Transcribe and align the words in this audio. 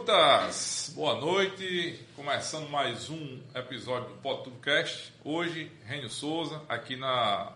aí, 0.00 0.06
recrutas! 0.06 0.92
Boa 0.94 1.14
noite. 1.20 1.98
Começando 2.16 2.68
mais 2.70 3.10
um 3.10 3.38
episódio 3.54 4.08
do 4.08 4.14
Pod 4.16 4.44
Tudocast. 4.44 5.12
Hoje, 5.24 5.70
Rênio 5.86 6.08
Souza, 6.08 6.62
aqui 6.68 6.96
na. 6.96 7.52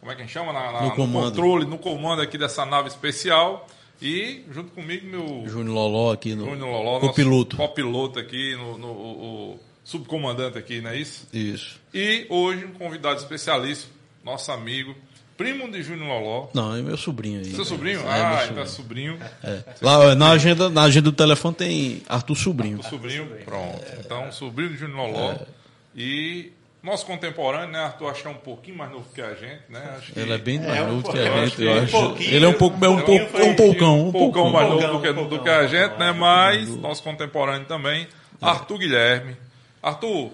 Como 0.00 0.10
é 0.12 0.14
que 0.14 0.22
a 0.22 0.24
gente 0.24 0.32
chama? 0.32 0.52
Na, 0.52 0.72
na- 0.72 0.82
No 0.82 0.94
comando. 0.94 1.30
controle, 1.30 1.64
no 1.64 1.78
comando 1.78 2.22
aqui 2.22 2.36
dessa 2.38 2.64
nave 2.66 2.88
especial. 2.88 3.66
E 4.00 4.44
junto 4.50 4.72
comigo, 4.72 5.06
meu 5.06 5.48
Júnior 5.48 5.74
Loló 5.74 6.12
aqui 6.12 6.34
no 6.34 6.44
Júnior 6.44 6.68
Loló, 6.68 7.00
copiloto. 7.00 7.56
copiloto 7.56 8.18
aqui, 8.18 8.54
no, 8.56 8.76
no- 8.76 8.88
o, 8.92 9.52
o 9.54 9.60
subcomandante 9.84 10.58
aqui, 10.58 10.80
não 10.82 10.90
é 10.90 10.96
isso? 10.98 11.26
Isso. 11.32 11.80
E 11.94 12.26
hoje 12.28 12.66
um 12.66 12.72
convidado 12.74 13.18
especialíssimo, 13.18 13.92
nosso 14.22 14.52
amigo, 14.52 14.94
primo 15.36 15.70
de 15.70 15.82
Júnior 15.82 16.08
Loló. 16.08 16.48
Não, 16.54 16.74
é 16.74 16.82
meu 16.82 16.96
sobrinho 16.96 17.40
aí. 17.40 17.46
Seu 17.54 17.64
sobrinho? 17.64 18.00
É, 18.00 18.02
meu 18.02 18.10
ah, 18.12 18.30
sobrinho. 18.38 18.50
então 18.50 18.62
é 18.62 18.66
sobrinho. 18.66 19.18
É. 19.44 19.62
Lá 19.82 20.14
na 20.14 20.30
agenda, 20.30 20.70
na 20.70 20.82
agenda 20.82 21.10
do 21.10 21.16
telefone 21.16 21.54
tem 21.54 22.02
Arthur 22.08 22.36
Sobrinho. 22.36 22.80
O 22.80 22.82
sobrinho, 22.82 23.26
pronto. 23.44 23.80
Então, 24.00 24.30
sobrinho 24.32 24.70
de 24.70 24.76
Júnior 24.78 25.10
Loló. 25.10 25.32
É. 25.32 25.40
E 25.94 26.52
nosso 26.82 27.04
contemporâneo, 27.04 27.68
né? 27.72 27.80
Arthur 27.80 28.10
acho 28.10 28.22
que 28.22 28.28
é 28.28 28.30
um 28.30 28.34
pouquinho 28.34 28.78
mais 28.78 28.90
novo 28.92 29.06
que 29.14 29.20
a 29.20 29.34
gente, 29.34 29.62
né? 29.68 29.94
Acho 29.98 30.12
que 30.12 30.20
Ele 30.20 30.32
é 30.32 30.38
bem 30.38 30.60
mais 30.60 30.76
É, 30.78 30.82
um 30.82 30.86
novo 30.92 31.10
que 31.12 31.18
a 31.18 31.44
gente, 31.44 31.62
eu 31.62 31.72
um 31.72 31.82
acho. 31.82 31.92
pouquinho, 31.92 32.30
Ele 32.34 32.44
é 32.44 32.48
um 32.48 32.52
pouco, 32.52 32.84
é 32.84 32.88
um, 32.88 32.92
um 32.92 33.00
pouco, 33.02 33.24
pouquinho 33.26 33.44
é 33.44 33.50
um 33.50 33.54
poucão, 33.56 34.00
um 34.00 34.08
um 34.08 34.12
poucão 34.12 34.50
mais 34.50 34.68
novo 34.68 34.86
do 34.86 35.00
que, 35.00 35.12
do 35.12 35.42
que 35.42 35.48
a 35.48 35.66
gente, 35.66 35.98
né? 35.98 36.12
Mas 36.12 36.68
nosso 36.76 37.02
contemporâneo 37.02 37.66
também, 37.66 38.06
É. 38.40 38.46
Arthur 38.46 38.78
Guilherme. 38.78 39.36
Arthur, 39.82 40.30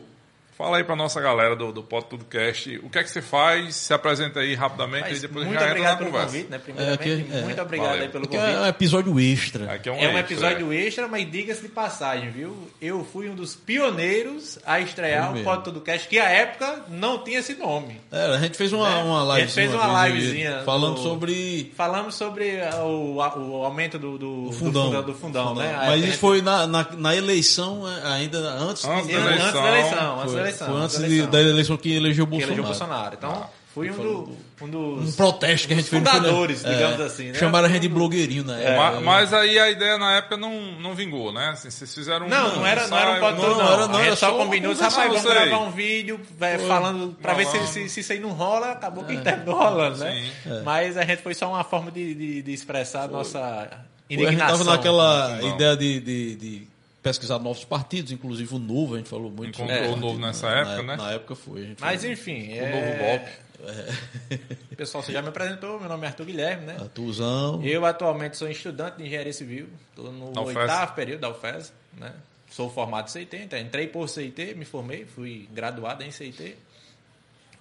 fala 0.62 0.77
aí 0.77 0.84
pra 0.84 0.94
nossa 0.94 1.20
galera 1.20 1.56
do, 1.56 1.72
do 1.72 1.82
Pod 1.82 2.06
Tudocast. 2.06 2.78
O 2.84 2.88
que 2.88 2.98
é 2.98 3.02
que 3.02 3.10
você 3.10 3.20
faz? 3.20 3.74
Se 3.74 3.92
apresenta 3.92 4.41
aí 4.41 4.55
rapidamente 4.55 5.08
Mas 5.08 5.18
e 5.18 5.20
depois 5.22 5.44
muito 5.46 5.58
já 5.58 5.66
entra 5.70 5.82
na 5.82 5.92
obrigado 5.92 5.98
pelo 5.98 6.10
conversa. 6.10 6.27
convite, 6.32 6.50
né? 6.50 6.56
É, 6.56 6.58
Primeiramente, 6.60 7.02
aqui- 7.02 7.36
é. 7.36 7.42
muito 7.42 7.62
obrigado 7.62 7.88
Valeu. 7.88 8.02
aí 8.02 8.08
pelo 8.08 8.22
Porque 8.24 8.36
convite. 8.38 8.56
é 8.56 8.60
um 8.60 8.66
episódio 8.66 9.20
extra. 9.20 9.72
Aqui 9.72 9.88
é 9.88 9.92
um, 9.92 9.96
É 9.96 9.98
um 9.98 10.02
extra, 10.05 10.20
episódio 10.20 10.72
extra, 10.72 11.08
mas 11.08 11.30
diga-se 11.30 11.62
de 11.62 11.68
passagem, 11.68 12.30
viu? 12.30 12.68
Eu 12.80 13.05
fui 13.12 13.28
um 13.28 13.34
dos 13.34 13.55
pioneiros 13.56 14.58
a 14.64 14.78
estrear 14.80 15.34
o. 15.36 15.42
Pod 15.42 15.64
Todo 15.64 15.80
Cast, 15.80 16.06
que 16.08 16.18
à 16.18 16.28
época 16.28 16.84
não 16.88 17.24
tinha 17.24 17.40
esse 17.40 17.55
nome. 17.55 18.00
É, 18.12 18.27
a 18.36 18.38
gente 18.38 18.56
fez 18.56 18.72
uma, 18.72 18.88
Né? 18.88 19.02
uma 19.02 19.18
A 19.34 19.40
gente 19.40 19.48
live. 19.48 19.52
fez 19.52 19.74
uma 19.74 20.08
livezinha 20.08 20.62
Falando 20.64 20.94
do- 20.94 21.02
sobre 21.02 21.72
Falamos 21.77 22.14
sobre 22.14 22.60
o, 22.84 23.16
o 23.16 23.64
aumento 23.64 23.98
do, 23.98 24.16
do, 24.18 24.44
do 24.46 24.52
fundão. 24.52 24.84
fundão, 24.86 25.02
do 25.02 25.14
fundão, 25.14 25.55
né? 25.55 25.72
Mas 25.77 26.00
gente- 26.00 26.10
isso 26.10 26.18
foi 26.18 26.40
na, 26.40 26.66
na, 26.66 26.86
na 26.96 27.16
eleição 27.16 27.83
é, 27.88 28.12
ainda 28.14 28.38
antes, 28.38 28.84
Antes 28.84 28.86
da 28.86 28.92
antes 28.94 29.10
eleição. 29.10 29.62
da 29.62 29.68
eleição, 29.68 30.20
antes 30.20 30.34
da 30.34 30.40
eleição. 30.40 30.52
Foi 30.58 30.75
antes 30.75 30.98
da 30.98 31.06
de- 31.06 31.12
eleição. 31.14 31.31
da 31.31 31.41
eleição 31.41 31.77
que 31.77 31.92
elegeu 31.95 32.25
o 32.25 32.28
que 32.28 32.36
elegeu 32.36 32.62
Bolsonaro. 32.62 32.62
o 32.62 32.67
Bolsonaro. 32.67 33.14
Então, 33.19 33.50
fui 33.75 33.91
um, 33.91 33.97
do, 33.97 34.36
um 34.61 34.69
dos 34.69 35.08
Um 35.14 35.17
protesto 35.17 35.67
que 35.67 35.72
a 35.72 35.77
gente 35.77 35.89
fez. 35.89 36.03
não 36.03 36.11
foi, 36.11 36.20
né? 36.20 36.27
fundadores, 36.27 36.62
digamos 36.64 37.00
assim, 37.00 37.28
né? 37.28 37.34
Chamaram 37.34 37.67
a 37.67 37.69
gente 37.70 37.81
de 37.83 37.89
blogueirinho 37.89 38.45
na 38.45 38.58
época. 38.58 38.77
Ma- 38.77 39.00
Mas, 39.00 39.33
aí 39.33 39.58
a 39.58 39.70
ideia 39.70 39.97
na 39.97 40.17
época 40.17 40.36
não, 40.36 40.53
não 40.80 40.95
vingou, 40.95 41.33
né? 41.33 41.48
Assim, 41.50 41.70
vocês 41.70 41.95
fizeram 41.95 42.27
um. 42.27 42.28
Não, 42.28 42.56
não 42.56 42.67
era, 42.67 42.86
não 42.86 42.98
era 42.98 43.12
um 43.33 43.36
todo, 43.36 43.48
não, 43.48 43.56
não. 43.58 43.73
era- 43.73 43.89
não, 43.89 43.98
a 43.98 44.03
era 44.06 44.17
só 44.17 44.30
só 44.30 44.36
combinou, 44.36 44.73
disse, 44.73 44.84
rapaz, 44.84 45.08
vamos 45.08 45.25
eu 45.25 45.33
sei. 45.33 45.48
gravar 45.48 45.64
um 45.64 45.70
vídeo 45.70 46.20
vai, 46.39 46.58
falando 46.58 47.17
pra 47.20 47.33
ver 47.34 47.47
se, 47.47 47.67
se, 47.67 47.89
se 47.89 48.00
isso 48.00 48.12
aí 48.12 48.20
não 48.20 48.30
rola, 48.33 48.73
acabou 48.73 49.05
que 49.05 49.17
terminou 49.19 49.55
rolando, 49.57 49.98
né? 49.98 50.23
Sim. 50.45 50.63
Mas 50.64 50.96
a 50.98 51.05
gente 51.05 51.23
foi 51.23 51.34
só 51.34 51.48
uma 51.48 51.64
forma 51.64 51.90
de, 51.90 52.14
de, 52.14 52.42
de 52.42 52.52
expressar 52.52 53.05
a 53.05 53.08
nossa 53.08 53.39
Pô, 53.40 53.45
a 53.45 54.14
gente 54.14 54.23
indignação. 54.24 54.58
tava 54.58 54.70
naquela 54.77 55.29
Não. 55.39 55.55
ideia 55.55 55.74
de, 55.77 56.01
de, 56.01 56.36
de 56.36 56.71
pesquisar 57.02 57.39
novos 57.39 57.64
partidos, 57.64 58.13
inclusive 58.13 58.55
o 58.55 58.58
Novo, 58.58 58.95
a 58.95 58.98
gente 58.98 59.08
falou 59.08 59.30
muito 59.30 59.58
Encontrou 59.61 59.79
sobre 59.79 59.92
o 59.92 59.96
Novo 59.96 60.18
nessa 60.18 60.48
na- 60.48 60.57
época, 60.61 60.77
na, 60.77 60.83
né? 60.83 60.96
Na 60.96 61.11
época 61.13 61.35
foi. 61.35 61.63
A 61.63 61.64
gente 61.67 61.80
Mas 61.80 62.01
falou. 62.01 62.13
enfim, 62.13 62.48
O 62.48 62.55
é... 62.55 62.70
novo 62.70 63.05
golpe. 63.05 63.42
Pessoal, 64.77 65.02
você 65.05 65.13
já 65.13 65.23
me 65.23 65.29
apresentou, 65.29 65.79
meu 65.79 65.89
nome 65.89 66.05
é 66.05 66.08
Arthur 66.08 66.27
Guilherme, 66.27 66.67
né? 66.67 66.77
Arthurzão. 66.80 67.63
Eu 67.63 67.85
atualmente 67.86 68.36
sou 68.36 68.48
estudante 68.48 68.96
de 68.98 69.05
engenharia 69.07 69.33
civil, 69.33 69.68
estou 69.90 70.13
no 70.13 70.33
oitavo 70.45 70.95
período 70.95 71.20
da 71.20 71.30
UFES, 71.30 71.73
né? 71.96 72.13
Sou 72.51 72.68
formado 72.70 73.07
em 73.07 73.11
CIT, 73.11 73.36
então 73.36 73.58
entrei 73.58 73.86
por 73.86 74.08
CIT, 74.08 74.55
me 74.55 74.64
formei, 74.64 75.07
fui 75.07 75.48
graduado 75.52 76.02
em 76.02 76.11
CIT. 76.11 76.57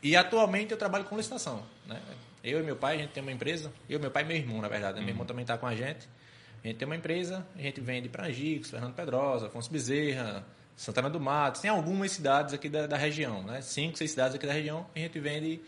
E 0.04 0.16
atualmente 0.16 0.72
eu 0.72 0.78
trabalho 0.78 1.06
com 1.06 1.16
licitação, 1.16 1.64
né? 1.88 2.00
Eu 2.44 2.60
e 2.60 2.64
meu 2.64 2.76
pai, 2.76 2.96
a 2.96 3.00
gente 3.00 3.12
tem 3.12 3.22
uma 3.22 3.32
empresa, 3.32 3.72
eu, 3.88 4.00
meu 4.00 4.10
pai 4.10 4.24
e 4.24 4.26
meu 4.26 4.36
irmão, 4.38 4.60
na 4.62 4.68
verdade, 4.68 4.96
né? 4.96 5.02
meu 5.02 5.10
irmão 5.12 5.26
também 5.26 5.44
está 5.44 5.58
com 5.58 5.68
a 5.68 5.76
gente. 5.76 6.10
A 6.64 6.68
gente 6.68 6.78
tem 6.78 6.86
uma 6.86 6.96
empresa, 6.96 7.46
a 7.58 7.62
gente 7.62 7.82
vende 7.82 8.08
para 8.10 8.28
Angicos, 8.28 8.70
Fernando 8.70 8.94
Pedrosa, 8.94 9.48
Afonso 9.48 9.72
Bezerra, 9.72 10.46
Santana 10.76 11.10
do 11.10 11.20
Mato, 11.20 11.60
tem 11.62 11.70
algumas 11.72 12.12
cidades 12.12 12.54
aqui 12.54 12.70
da, 12.70 12.86
da 12.88 12.98
região, 12.98 13.44
né? 13.44 13.62
Cinco, 13.62 13.98
seis 13.98 14.12
cidades 14.12 14.36
aqui 14.36 14.46
da 14.48 14.54
região, 14.54 14.86
a 14.96 15.00
gente 15.00 15.20
vende 15.20 15.60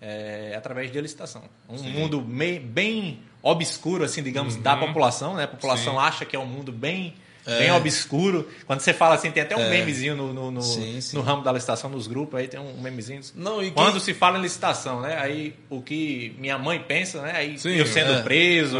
é, 0.00 0.54
através 0.56 0.90
de 0.90 1.00
licitação. 1.00 1.42
Um 1.68 1.82
mundo 1.82 2.22
mei- 2.22 2.58
bem 2.58 3.22
obscuro, 3.42 4.04
assim, 4.04 4.22
digamos, 4.22 4.56
da 4.56 4.76
população, 4.76 5.34
né? 5.36 5.44
A 5.44 5.48
população 5.48 5.94
Uhum. 5.94 6.00
Sim. 6.00 6.06
acha 6.06 6.24
que 6.24 6.36
é 6.36 6.38
um 6.38 6.46
mundo 6.46 6.70
bem, 6.72 7.14
bem 7.46 7.70
obscuro. 7.72 8.48
Quando 8.66 8.80
você 8.80 8.92
fala 8.92 9.14
assim, 9.14 9.30
tem 9.30 9.42
até 9.42 9.56
um 9.56 9.68
memezinho 9.68 10.16
no, 10.16 10.32
no, 10.32 10.50
no, 10.50 10.60
É. 10.60 10.62
Sim, 10.62 11.00
sim. 11.00 11.16
no 11.16 11.22
ramo 11.22 11.42
da 11.42 11.52
licitação, 11.52 11.90
nos 11.90 12.06
grupos, 12.06 12.38
aí 12.38 12.48
tem 12.48 12.60
um 12.60 12.80
memezinho. 12.80 13.20
Não, 13.34 13.62
e 13.62 13.70
Quando 13.70 14.00
se 14.00 14.14
fala 14.14 14.38
em 14.38 14.42
licitação, 14.42 15.00
né? 15.00 15.18
Aí 15.20 15.54
o 15.68 15.82
que 15.82 16.34
minha 16.38 16.58
mãe 16.58 16.78
pensa, 16.86 17.20
né? 17.22 17.32
Aí 17.34 17.58
Sim, 17.58 17.74
eu 17.76 17.86
sendo 17.86 18.12
é. 18.12 18.22
preso, 18.22 18.78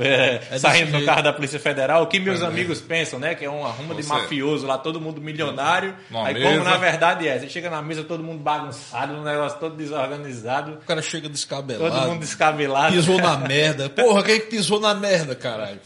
é, 0.00 0.40
É 0.50 0.58
saindo 0.58 0.98
no 0.98 1.04
carro 1.04 1.22
da 1.22 1.32
Polícia 1.32 1.58
Federal, 1.58 2.02
o 2.02 2.06
que 2.06 2.18
meus 2.18 2.42
amigos 2.42 2.80
pensam, 2.80 3.18
né? 3.18 3.34
Que 3.34 3.44
é 3.44 3.50
uma 3.50 3.70
ruma 3.70 3.94
de 3.94 4.02
mafioso 4.06 4.66
lá, 4.66 4.78
todo 4.78 5.00
mundo 5.00 5.20
milionário. 5.20 5.94
Numa 6.10 6.28
aí 6.28 6.34
mesa. 6.34 6.46
como 6.48 6.64
na 6.64 6.76
verdade 6.76 7.28
é, 7.28 7.38
você 7.38 7.48
chega 7.48 7.70
na 7.70 7.82
mesa, 7.82 8.04
todo 8.04 8.22
mundo 8.22 8.42
bagunçado, 8.42 9.14
um 9.14 9.22
negócio 9.22 9.58
todo 9.58 9.76
desorganizado, 9.76 10.72
O 10.72 10.86
cara 10.86 11.02
chega 11.02 11.28
descabelado. 11.28 11.94
todo 11.94 12.08
mundo 12.08 12.20
descabelado. 12.20 12.94
Pisou 12.94 13.18
na 13.18 13.36
merda. 13.48 13.88
Porra, 13.88 14.22
quem 14.22 14.40
que 14.40 14.46
pisou 14.46 14.80
na 14.80 14.94
merda, 14.94 15.34
caralho? 15.34 15.80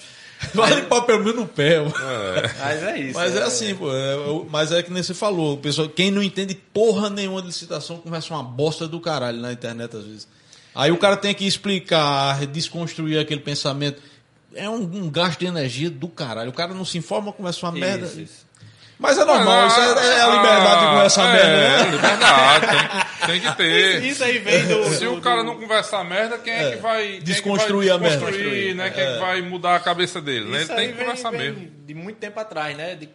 Vai 0.55 0.75
limpar 0.81 1.03
pelo 1.03 1.21
menos 1.21 1.37
no 1.37 1.47
pé. 1.47 1.81
mano. 1.81 1.94
Mas 2.59 2.82
é 2.82 2.99
isso. 2.99 3.15
Mas 3.15 3.37
é 3.37 3.43
assim, 3.43 3.75
pô. 3.75 3.91
é, 3.93 4.16
mas 4.50 4.72
é 4.72 4.82
que 4.82 4.93
nem 4.93 5.03
você 5.03 5.15
falou. 5.15 5.55
O 5.55 5.59
pessoal, 5.59 5.88
quem 5.88 6.10
não 6.10 6.22
entende 6.22 6.55
porra 6.55 7.09
nenhuma 7.09 7.41
de 7.41 7.49
licitação 7.49 7.99
começa 7.99 8.32
uma 8.34 8.43
bosta 8.43 8.87
do 8.87 9.00
caralho 9.00 9.38
na 9.41 9.53
internet 9.53 9.97
às 9.97 10.05
vezes. 10.05 10.28
Aí 10.75 10.91
o 10.91 10.99
cara 10.99 11.16
tem 11.16 11.32
que 11.34 11.47
explicar, 11.47 12.44
desconstruir 12.47 13.19
aquele 13.19 13.41
pensamento. 13.41 14.03
É 14.55 14.69
um, 14.69 14.82
um 14.82 15.10
gasto 15.10 15.41
de 15.41 15.47
energia 15.47 15.91
do 15.91 16.09
caralho. 16.09 16.50
O 16.50 16.55
cara 16.55 16.75
não 16.75 16.84
se 16.84 16.99
informa, 16.99 17.32
começa 17.32 17.65
uma 17.65 17.72
merda. 17.72 18.06
Isso, 18.06 18.21
isso. 18.21 18.44
Mas 18.99 19.19
é 19.19 19.25
normal, 19.25 19.66
isso 19.66 19.81
é, 19.81 19.84
é 20.19 20.21
a 20.22 20.27
liberdade 20.28 20.81
de 20.81 20.87
conversar 20.87 21.28
é, 21.28 21.32
merda. 21.32 21.56
É, 21.56 21.84
né? 21.84 21.91
liberdade, 21.91 22.66
tem, 22.66 23.27
tem 23.27 23.41
que 23.41 23.56
ter. 23.56 24.05
Isso 24.05 24.25
aí 24.25 24.38
vem 24.38 24.66
do. 24.66 24.84
Se 24.94 25.05
do- 25.05 25.15
o 25.16 25.21
cara 25.21 25.38
do- 25.38 25.44
não 25.44 25.56
conversar 25.59 26.05
merda, 26.05 26.38
quem 26.38 26.53
é, 26.53 26.71
que 26.71 26.77
vai 26.77 27.03
quem 27.03 27.15
é 27.15 27.19
que 27.19 27.25
Desconstruir 27.25 27.88
vai 27.88 27.97
a 27.97 27.99
merda. 28.00 28.16
desconstruir, 28.27 28.75
né? 28.75 28.91
Quem 28.91 29.03
é 29.03 29.12
que 29.15 29.19
vai 29.21 29.43
mudar 29.43 29.77
a 29.77 29.81
cabeça 29.81 30.21
dele? 30.21 30.47
né? 30.49 30.59
Ele 30.59 30.66
tem 30.66 30.77
aí 30.77 30.87
que 30.88 30.93
vem, 30.94 31.05
conversar 31.06 31.31
vem 31.31 31.41
mesmo. 31.53 31.71
de 31.87 31.94
muito 31.94 32.16
tempo 32.19 32.38
atrás, 32.38 32.77
né? 32.77 32.94
De, 32.94 33.09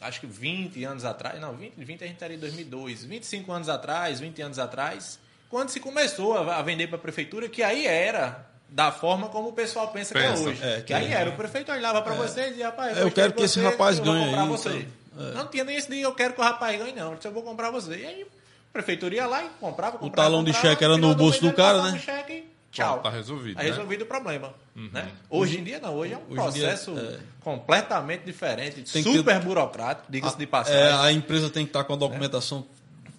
acho 0.00 0.20
que 0.20 0.26
20 0.26 0.84
anos 0.84 1.04
atrás. 1.04 1.40
Não, 1.40 1.52
20, 1.54 1.72
20 1.78 2.04
a 2.04 2.06
gente 2.06 2.14
estaria 2.14 2.36
em 2.36 2.40
2002. 2.40 3.04
25 3.04 3.52
anos 3.52 3.68
atrás, 3.68 4.20
20 4.20 4.40
anos 4.40 4.58
atrás. 4.60 5.18
Quando 5.50 5.68
se 5.70 5.80
começou 5.80 6.38
a, 6.38 6.56
a 6.58 6.62
vender 6.62 6.86
para 6.86 6.96
a 6.96 7.00
prefeitura, 7.00 7.48
que 7.48 7.62
aí 7.62 7.86
era 7.86 8.46
da 8.68 8.90
forma 8.92 9.28
como 9.28 9.48
o 9.48 9.52
pessoal 9.52 9.88
pensa, 9.88 10.14
que 10.14 10.20
Pensa. 10.20 10.42
é 10.42 10.46
hoje. 10.48 10.60
É, 10.62 10.76
que, 10.76 10.82
que 10.84 10.94
aí 10.94 11.12
é. 11.12 11.16
era. 11.16 11.30
O 11.30 11.34
prefeito 11.34 11.70
olhava 11.72 12.02
para 12.02 12.14
você 12.14 12.46
e 12.46 12.50
dizia, 12.50 12.66
rapaz, 12.66 12.96
É, 12.96 13.00
eu 13.00 13.04
gostei 13.04 13.22
quero 13.24 13.32
que 13.34 13.42
esse 13.42 13.60
rapaz 13.60 13.98
eu 13.98 14.04
vou 14.04 14.14
ganhe 14.14 14.26
comprar 14.26 14.42
aí, 14.42 14.48
você. 14.48 14.68
então. 14.70 15.03
É. 15.18 15.34
Não 15.34 15.46
tinha 15.48 15.64
nem 15.64 15.76
esse 15.76 15.88
dia, 15.90 16.02
eu 16.02 16.14
quero 16.14 16.34
que 16.34 16.40
o 16.40 16.44
rapaz 16.44 16.78
ganhe, 16.78 16.92
não. 16.94 17.10
Eu 17.10 17.16
disse, 17.16 17.28
eu 17.28 17.32
vou 17.32 17.42
comprar 17.42 17.70
você. 17.70 17.96
E 17.96 18.06
aí 18.06 18.22
a 18.22 18.72
prefeitura 18.72 19.14
ia 19.14 19.26
lá 19.26 19.44
e 19.44 19.48
comprava, 19.60 19.98
comprava 19.98 20.28
talão 20.28 20.42
de 20.44 20.52
comprava, 20.52 20.68
cheque 20.74 20.84
era 20.84 20.96
no 20.96 21.14
bolso 21.14 21.40
do 21.40 21.52
cara, 21.52 21.82
né? 21.82 21.96
o 21.96 22.00
cheque 22.00 22.44
tchau. 22.72 22.98
Tá 23.00 23.10
resolvido, 23.10 23.56
Tá 23.56 23.62
né? 23.62 23.68
resolvido 23.68 24.02
o 24.02 24.06
problema. 24.06 24.52
Né? 24.74 25.08
Hoje 25.30 25.58
em 25.60 25.64
dia 25.64 25.78
não, 25.78 25.94
hoje 25.94 26.14
é 26.14 26.16
um 26.16 26.20
Hoje 26.22 26.32
em 26.32 26.34
dia, 26.34 26.68
processo 26.68 26.98
é. 26.98 27.18
completamente 27.40 28.24
diferente, 28.24 28.82
Tem 28.92 29.02
super 29.02 29.38
burocrático, 29.40 30.06
diga-se 30.10 30.36
de 30.36 30.46
passagem. 30.46 30.80
É, 30.80 30.92
a 30.92 31.12
empresa 31.12 31.48
tem 31.48 31.64
que 31.64 31.70
estar 31.70 31.84
com 31.84 31.92
a 31.92 31.96
documentação 31.96 32.66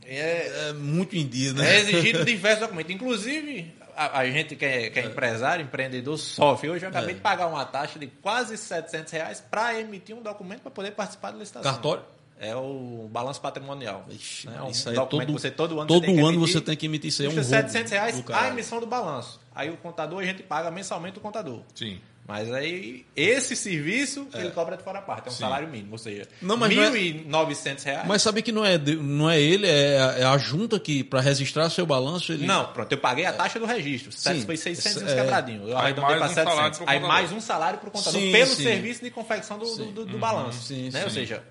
É, 0.03 0.67
é, 0.69 0.73
muito 0.73 1.15
em 1.15 1.25
dia, 1.25 1.51
é 1.51 1.53
né? 1.53 1.79
exigido 1.79 2.25
diversos 2.25 2.59
documentos. 2.61 2.93
Inclusive, 2.93 3.73
a, 3.95 4.19
a 4.19 4.29
gente 4.29 4.55
que 4.55 4.65
é, 4.65 4.89
que 4.89 4.99
é 4.99 5.05
empresário, 5.05 5.63
empreendedor, 5.63 6.17
sofre. 6.17 6.69
Hoje 6.69 6.85
eu 6.85 6.89
acabei 6.89 7.11
É. 7.11 7.13
de 7.13 7.21
pagar 7.21 7.47
uma 7.47 7.65
taxa 7.65 7.97
de 7.99 8.07
quase 8.07 8.57
700 8.57 9.11
reais 9.13 9.41
para 9.49 9.79
emitir 9.79 10.15
um 10.15 10.21
documento 10.21 10.61
para 10.61 10.71
poder 10.71 10.91
participar 10.91 11.31
da 11.31 11.37
licitação. 11.37 11.71
Cartório? 11.71 12.03
É 12.37 12.53
o 12.53 13.07
balanço 13.09 13.39
patrimonial. 13.39 14.05
Ixi, 14.09 14.49
né? 14.49 14.61
Um 14.61 14.69
isso 14.69 14.89
aí 14.89 14.95
é 14.95 14.99
documento 14.99 15.27
todo, 15.27 15.35
que 15.35 15.41
você 15.41 15.51
todo 15.51 15.79
ano 15.79 15.87
todo 15.87 16.01
você 16.01 16.05
tem 16.07 16.19
ano 16.19 16.33
emitir. 16.37 16.53
você 16.53 16.61
tem 16.61 16.75
que 16.75 16.85
emitir 16.85 17.07
isso. 17.07 17.23
É 17.23 17.27
um 17.27 17.35
Custa 17.35 17.55
roubo 17.55 17.69
700 17.69 17.91
reais 17.91 18.23
a 18.33 18.47
emissão 18.49 18.79
do 18.81 18.85
balanço. 18.85 19.39
Aí 19.55 19.69
o 19.69 19.77
contador 19.77 20.19
a 20.21 20.25
gente 20.25 20.43
paga 20.43 20.69
mensalmente 20.69 21.17
o 21.17 21.21
contador. 21.21 21.61
Sim. 21.73 22.01
Mas 22.27 22.51
aí, 22.51 23.05
esse 23.15 23.55
serviço 23.55 24.27
ele 24.33 24.49
cobra 24.49 24.75
de 24.75 24.83
fora 24.83 24.97
a 24.97 25.01
parte, 25.03 25.27
é 25.27 25.29
um 25.29 25.33
Sim. 25.33 25.41
salário 25.41 25.67
mínimo, 25.67 25.91
ou 25.91 25.97
seja, 25.99 26.27
Não, 26.41 26.57
mas 26.57 26.71
R$ 26.71 26.75
não 26.75 26.83
é- 26.83 26.91
1.900 26.91 27.83
reais. 27.83 28.07
Mas 28.07 28.21
sabe 28.23 28.41
que 28.41 28.51
não 28.51 28.65
é, 28.65 28.79
não 28.79 29.29
é 29.29 29.39
ele, 29.39 29.67
é 29.67 29.99
a, 30.01 30.11
é 30.19 30.23
a 30.23 30.35
junta 30.39 30.79
que, 30.79 31.03
para 31.03 31.21
registrar 31.21 31.69
seu 31.69 31.85
balanço, 31.85 32.31
ele. 32.33 32.47
Não, 32.47 32.65
pronto, 32.73 32.91
eu 32.91 32.97
paguei 32.97 33.25
a 33.25 33.31
taxa 33.33 33.59
do 33.59 33.65
registro. 33.67 34.11
Sim. 34.11 34.43
Foi 34.43 34.57
600 34.57 35.01
e 35.01 35.05
uns 35.05 35.11
É. 35.11 35.15
quebradinho. 35.15 35.69
Eu 35.69 35.77
Aí 35.77 35.83
arredondei 35.85 36.15
mais 36.17 36.33
para 36.33 36.41
um 36.41 36.45
salário 36.47 36.73
700. 36.73 36.77
pro 36.79 36.89
Aí 36.89 36.99
mais 36.99 37.31
um 37.31 37.39
salário 37.39 37.77
para 37.79 37.89
o 37.89 37.91
contador 37.91 38.19
Sim, 38.19 38.31
pelo 38.31 38.55
sim. 38.55 38.63
serviço 38.63 39.03
de 39.03 39.11
confecção 39.11 39.59
do, 39.59 39.75
do, 39.75 39.85
do- 39.91 40.05
do 40.07 40.17
balanço. 40.17 40.63
Sim, 40.63 40.89
né? 40.89 41.03
Ou 41.03 41.11
seja, 41.11 41.43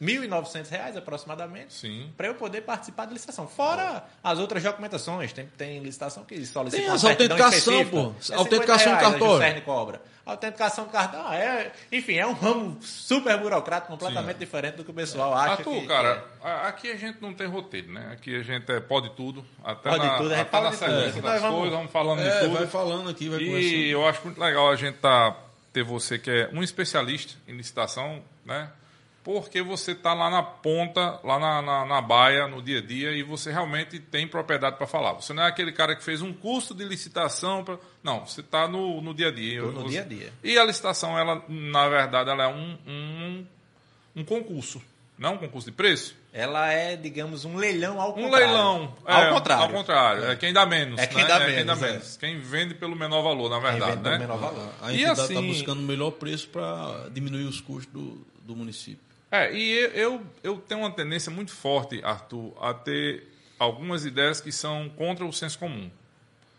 1.900 0.00 0.68
reais 0.70 0.96
aproximadamente 0.96 1.74
Sim. 1.74 2.10
para 2.16 2.26
eu 2.28 2.34
poder 2.34 2.62
participar 2.62 3.04
da 3.04 3.12
licitação. 3.12 3.46
Fora 3.46 4.04
as 4.24 4.38
outras 4.38 4.62
documentações, 4.62 5.32
tem, 5.32 5.46
tem 5.58 5.78
licitação 5.80 6.24
que 6.24 6.44
solicita 6.46 6.82
Tem 6.82 6.90
as 6.90 7.04
autenticação, 7.04 7.86
pô. 7.86 7.98
É 8.18 8.22
50 8.22 8.36
Autenticação 8.38 8.92
reais, 8.94 9.02
cartório. 9.10 9.62
Cobra. 9.62 10.02
Autenticação 10.24 10.84
do 10.84 10.90
cartão, 10.90 11.24
ah, 11.26 11.34
é, 11.34 11.72
enfim, 11.90 12.14
é 12.16 12.26
um 12.26 12.32
ramo 12.34 12.78
super 12.80 13.36
burocrático, 13.38 13.90
completamente 13.92 14.36
diferente 14.38 14.76
do 14.76 14.84
que 14.84 14.90
o 14.90 14.94
pessoal 14.94 15.34
acha. 15.34 15.52
Arthur, 15.54 15.80
que, 15.80 15.86
cara, 15.86 16.24
é. 16.44 16.50
aqui 16.68 16.90
a 16.90 16.96
gente 16.96 17.20
não 17.20 17.34
tem 17.34 17.46
roteiro, 17.48 17.90
né? 17.92 18.10
Aqui 18.12 18.36
a 18.36 18.42
gente 18.42 18.70
é 18.70 18.78
pode 18.80 19.10
tudo. 19.10 19.44
Até 19.64 19.90
Pode 19.90 20.06
na, 20.06 20.16
tudo, 20.18 20.26
a 20.32 20.36
gente 20.36 20.40
até 20.42 20.50
fala 20.50 20.64
na 20.64 20.70
de 20.70 20.76
tudo. 20.78 20.88
sequência 20.96 21.22
das 21.22 21.40
vamos- 21.42 21.58
coisas, 21.58 21.76
vamos 21.76 21.92
falando 21.92 22.22
de 22.22 22.28
É, 22.28 22.40
tudo. 22.40 22.54
vai 22.54 22.66
falando 22.66 23.10
aqui, 23.10 23.28
vai 23.28 23.40
E 23.40 23.46
conversando. 23.46 23.74
eu 23.86 24.06
acho 24.08 24.24
muito 24.24 24.40
legal 24.40 24.70
a 24.70 24.76
gente 24.76 24.98
tá, 24.98 25.36
ter 25.72 25.82
você 25.82 26.18
que 26.18 26.30
é 26.30 26.50
um 26.52 26.62
especialista 26.62 27.34
em 27.48 27.56
licitação, 27.56 28.22
né? 28.44 28.70
Porque 29.32 29.62
você 29.62 29.94
tá 29.94 30.12
lá 30.12 30.28
na 30.28 30.42
ponta, 30.42 31.20
lá 31.22 31.38
na, 31.38 31.62
na, 31.62 31.84
na 31.86 32.00
baia, 32.00 32.48
no 32.48 32.60
dia 32.60 32.78
a 32.78 32.82
dia, 32.82 33.12
e 33.12 33.22
você 33.22 33.52
realmente 33.52 34.00
tem 34.00 34.26
propriedade 34.26 34.76
para 34.76 34.86
falar. 34.88 35.12
Você 35.12 35.32
não 35.32 35.44
é 35.44 35.46
aquele 35.48 35.70
cara 35.70 35.94
que 35.94 36.02
fez 36.02 36.20
um 36.20 36.32
curso 36.32 36.74
de 36.74 36.84
licitação. 36.84 37.62
Pra... 37.62 37.78
Não, 38.02 38.26
você 38.26 38.42
tá 38.42 38.66
no, 38.66 39.00
no 39.00 39.14
dia 39.14 39.28
a 39.28 39.30
dia. 39.30 39.60
Tô 39.60 39.68
no 39.68 39.82
Você- 39.82 39.88
dia 39.90 40.00
a 40.02 40.04
dia. 40.04 40.32
E 40.42 40.58
a 40.58 40.64
licitação, 40.64 41.16
ela, 41.16 41.44
na 41.48 41.88
verdade, 41.88 42.28
ela 42.28 42.44
é 42.44 42.48
um, 42.48 42.76
um, 42.86 43.46
um 44.16 44.24
concurso. 44.24 44.82
Não 45.16 45.30
é 45.30 45.32
um 45.34 45.38
concurso 45.38 45.70
de 45.70 45.76
preço? 45.76 46.16
Ela 46.32 46.72
é, 46.72 46.96
digamos, 46.96 47.44
um 47.44 47.56
leilão 47.56 48.00
ao 48.00 48.10
Um 48.10 48.22
contrário. 48.22 48.46
leilão. 48.46 48.96
Ao 49.04 49.22
é, 49.22 49.30
contrário. 49.30 49.62
Ao 49.64 49.68
contrário. 49.70 50.24
É 50.30 50.36
quem 50.36 50.52
dá 50.52 50.64
menos. 50.64 50.98
É 50.98 51.06
quem 51.06 51.18
né? 51.22 51.28
dá 51.28 51.34
é 51.42 51.54
quem 51.54 51.64
dá 51.64 51.74
menos, 51.76 51.82
é. 51.82 51.90
menos. 51.92 52.16
Quem 52.16 52.40
vende 52.40 52.74
pelo 52.74 52.96
menor 52.96 53.22
valor, 53.22 53.50
na 53.50 53.60
Quem 53.60 53.70
verdade. 53.72 53.90
vende 53.92 54.02
pelo 54.02 54.12
né? 54.12 54.18
menor 54.18 54.38
valor. 54.38 54.72
A 54.80 54.90
E 54.92 54.94
entidade 54.96 55.20
está 55.20 55.24
assim- 55.34 55.46
buscando 55.48 55.80
o 55.80 55.82
melhor 55.82 56.12
preço 56.12 56.48
para 56.48 57.08
diminuir 57.12 57.44
os 57.44 57.60
custos 57.60 57.92
do, 57.92 58.26
do 58.42 58.56
município. 58.56 59.09
É, 59.30 59.52
e 59.52 59.72
eu, 59.72 59.90
eu, 59.92 60.26
eu 60.42 60.58
tenho 60.58 60.80
uma 60.80 60.90
tendência 60.90 61.30
muito 61.30 61.52
forte, 61.52 62.00
Arthur, 62.02 62.52
a 62.60 62.74
ter 62.74 63.28
algumas 63.58 64.04
ideias 64.04 64.40
que 64.40 64.50
são 64.50 64.88
contra 64.88 65.24
o 65.24 65.32
senso 65.32 65.58
comum. 65.58 65.90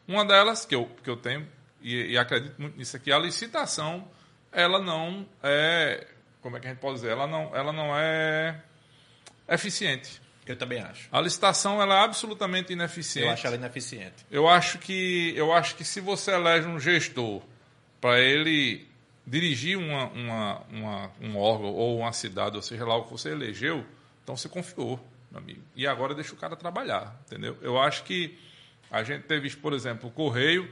Uma 0.08 0.24
delas, 0.24 0.66
que 0.66 0.76
eu, 0.76 0.90
que 1.04 1.10
eu 1.10 1.18
tenho, 1.18 1.48
e, 1.82 2.12
e 2.12 2.18
acredito 2.18 2.62
muito 2.62 2.78
nisso 2.78 2.96
aqui, 2.96 3.12
a 3.12 3.20
licitação, 3.20 4.08
ela 4.52 4.80
não 4.80 5.26
é. 5.44 6.08
Como 6.42 6.58
é 6.58 6.60
que 6.60 6.68
a 6.68 6.70
gente 6.70 6.80
pode 6.80 6.96
dizer? 6.96 7.12
Ela 7.12 7.28
não, 7.28 7.56
ela 7.56 7.74
não 7.74 7.98
é 7.98 8.62
eficiente. 9.50 10.22
Eu 10.46 10.56
também 10.56 10.82
acho. 10.82 11.08
A 11.12 11.22
licitação 11.22 11.82
ela 11.82 11.96
é 11.96 12.04
absolutamente 12.04 12.74
ineficiente. 12.74 13.28
Eu 13.28 13.34
acho 13.34 13.48
ela 13.48 13.56
ineficiente. 13.56 14.26
Eu 14.30 14.48
acho 14.48 14.80
que 14.80 15.34
eu 15.36 15.54
acho 15.54 15.76
que 15.76 15.84
se 15.86 16.02
você 16.02 16.32
elege 16.32 16.68
um 16.68 16.80
gestor 16.80 17.42
para 18.00 18.20
ele 18.20 18.88
dirigir 19.26 19.78
uma, 19.78 20.06
uma, 20.08 20.62
uma- 20.70 21.12
um 21.22 21.38
órgão 21.38 21.72
ou 21.74 22.00
uma 22.00 22.12
cidade, 22.14 22.56
ou 22.56 22.62
seja 22.62 22.86
lá 22.86 22.96
o 22.96 23.04
que 23.04 23.12
você 23.12 23.30
elegeu, 23.30 23.86
então 24.24 24.36
você 24.36 24.50
confiou, 24.50 25.00
meu 25.32 25.40
amigo. 25.40 25.62
E 25.76 25.86
agora 25.88 26.14
deixa 26.16 26.34
o 26.34 26.38
cara 26.38 26.56
trabalhar, 26.56 27.20
entendeu? 27.28 27.58
Eu 27.62 27.80
acho 27.80 28.04
que 28.04 28.38
a 28.90 29.04
gente 29.04 29.24
teve, 29.24 29.50
por 29.56 29.74
exemplo, 29.74 30.10
o 30.10 30.12
Correio, 30.12 30.70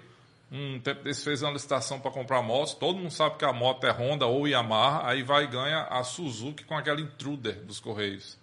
um 0.52 0.80
tempo 0.80 1.04
desse 1.04 1.24
fez 1.24 1.44
uma 1.44 1.52
licitação 1.52 2.00
para 2.00 2.10
comprar 2.10 2.42
motos, 2.42 2.74
todo 2.74 2.98
mundo 2.98 3.12
sabe 3.12 3.38
que 3.38 3.46
a 3.46 3.54
moto 3.54 3.86
é 3.86 3.92
Honda 3.92 4.26
ou 4.26 4.48
Yamaha, 4.48 5.08
aí 5.08 5.22
vai 5.22 5.44
e 5.44 5.48
ganha 5.48 5.84
a 5.84 6.04
Suzuki 6.04 6.64
com 6.64 6.76
aquela 6.76 7.00
Intruder 7.00 7.62
dos 7.64 7.80
Correios. 7.80 8.38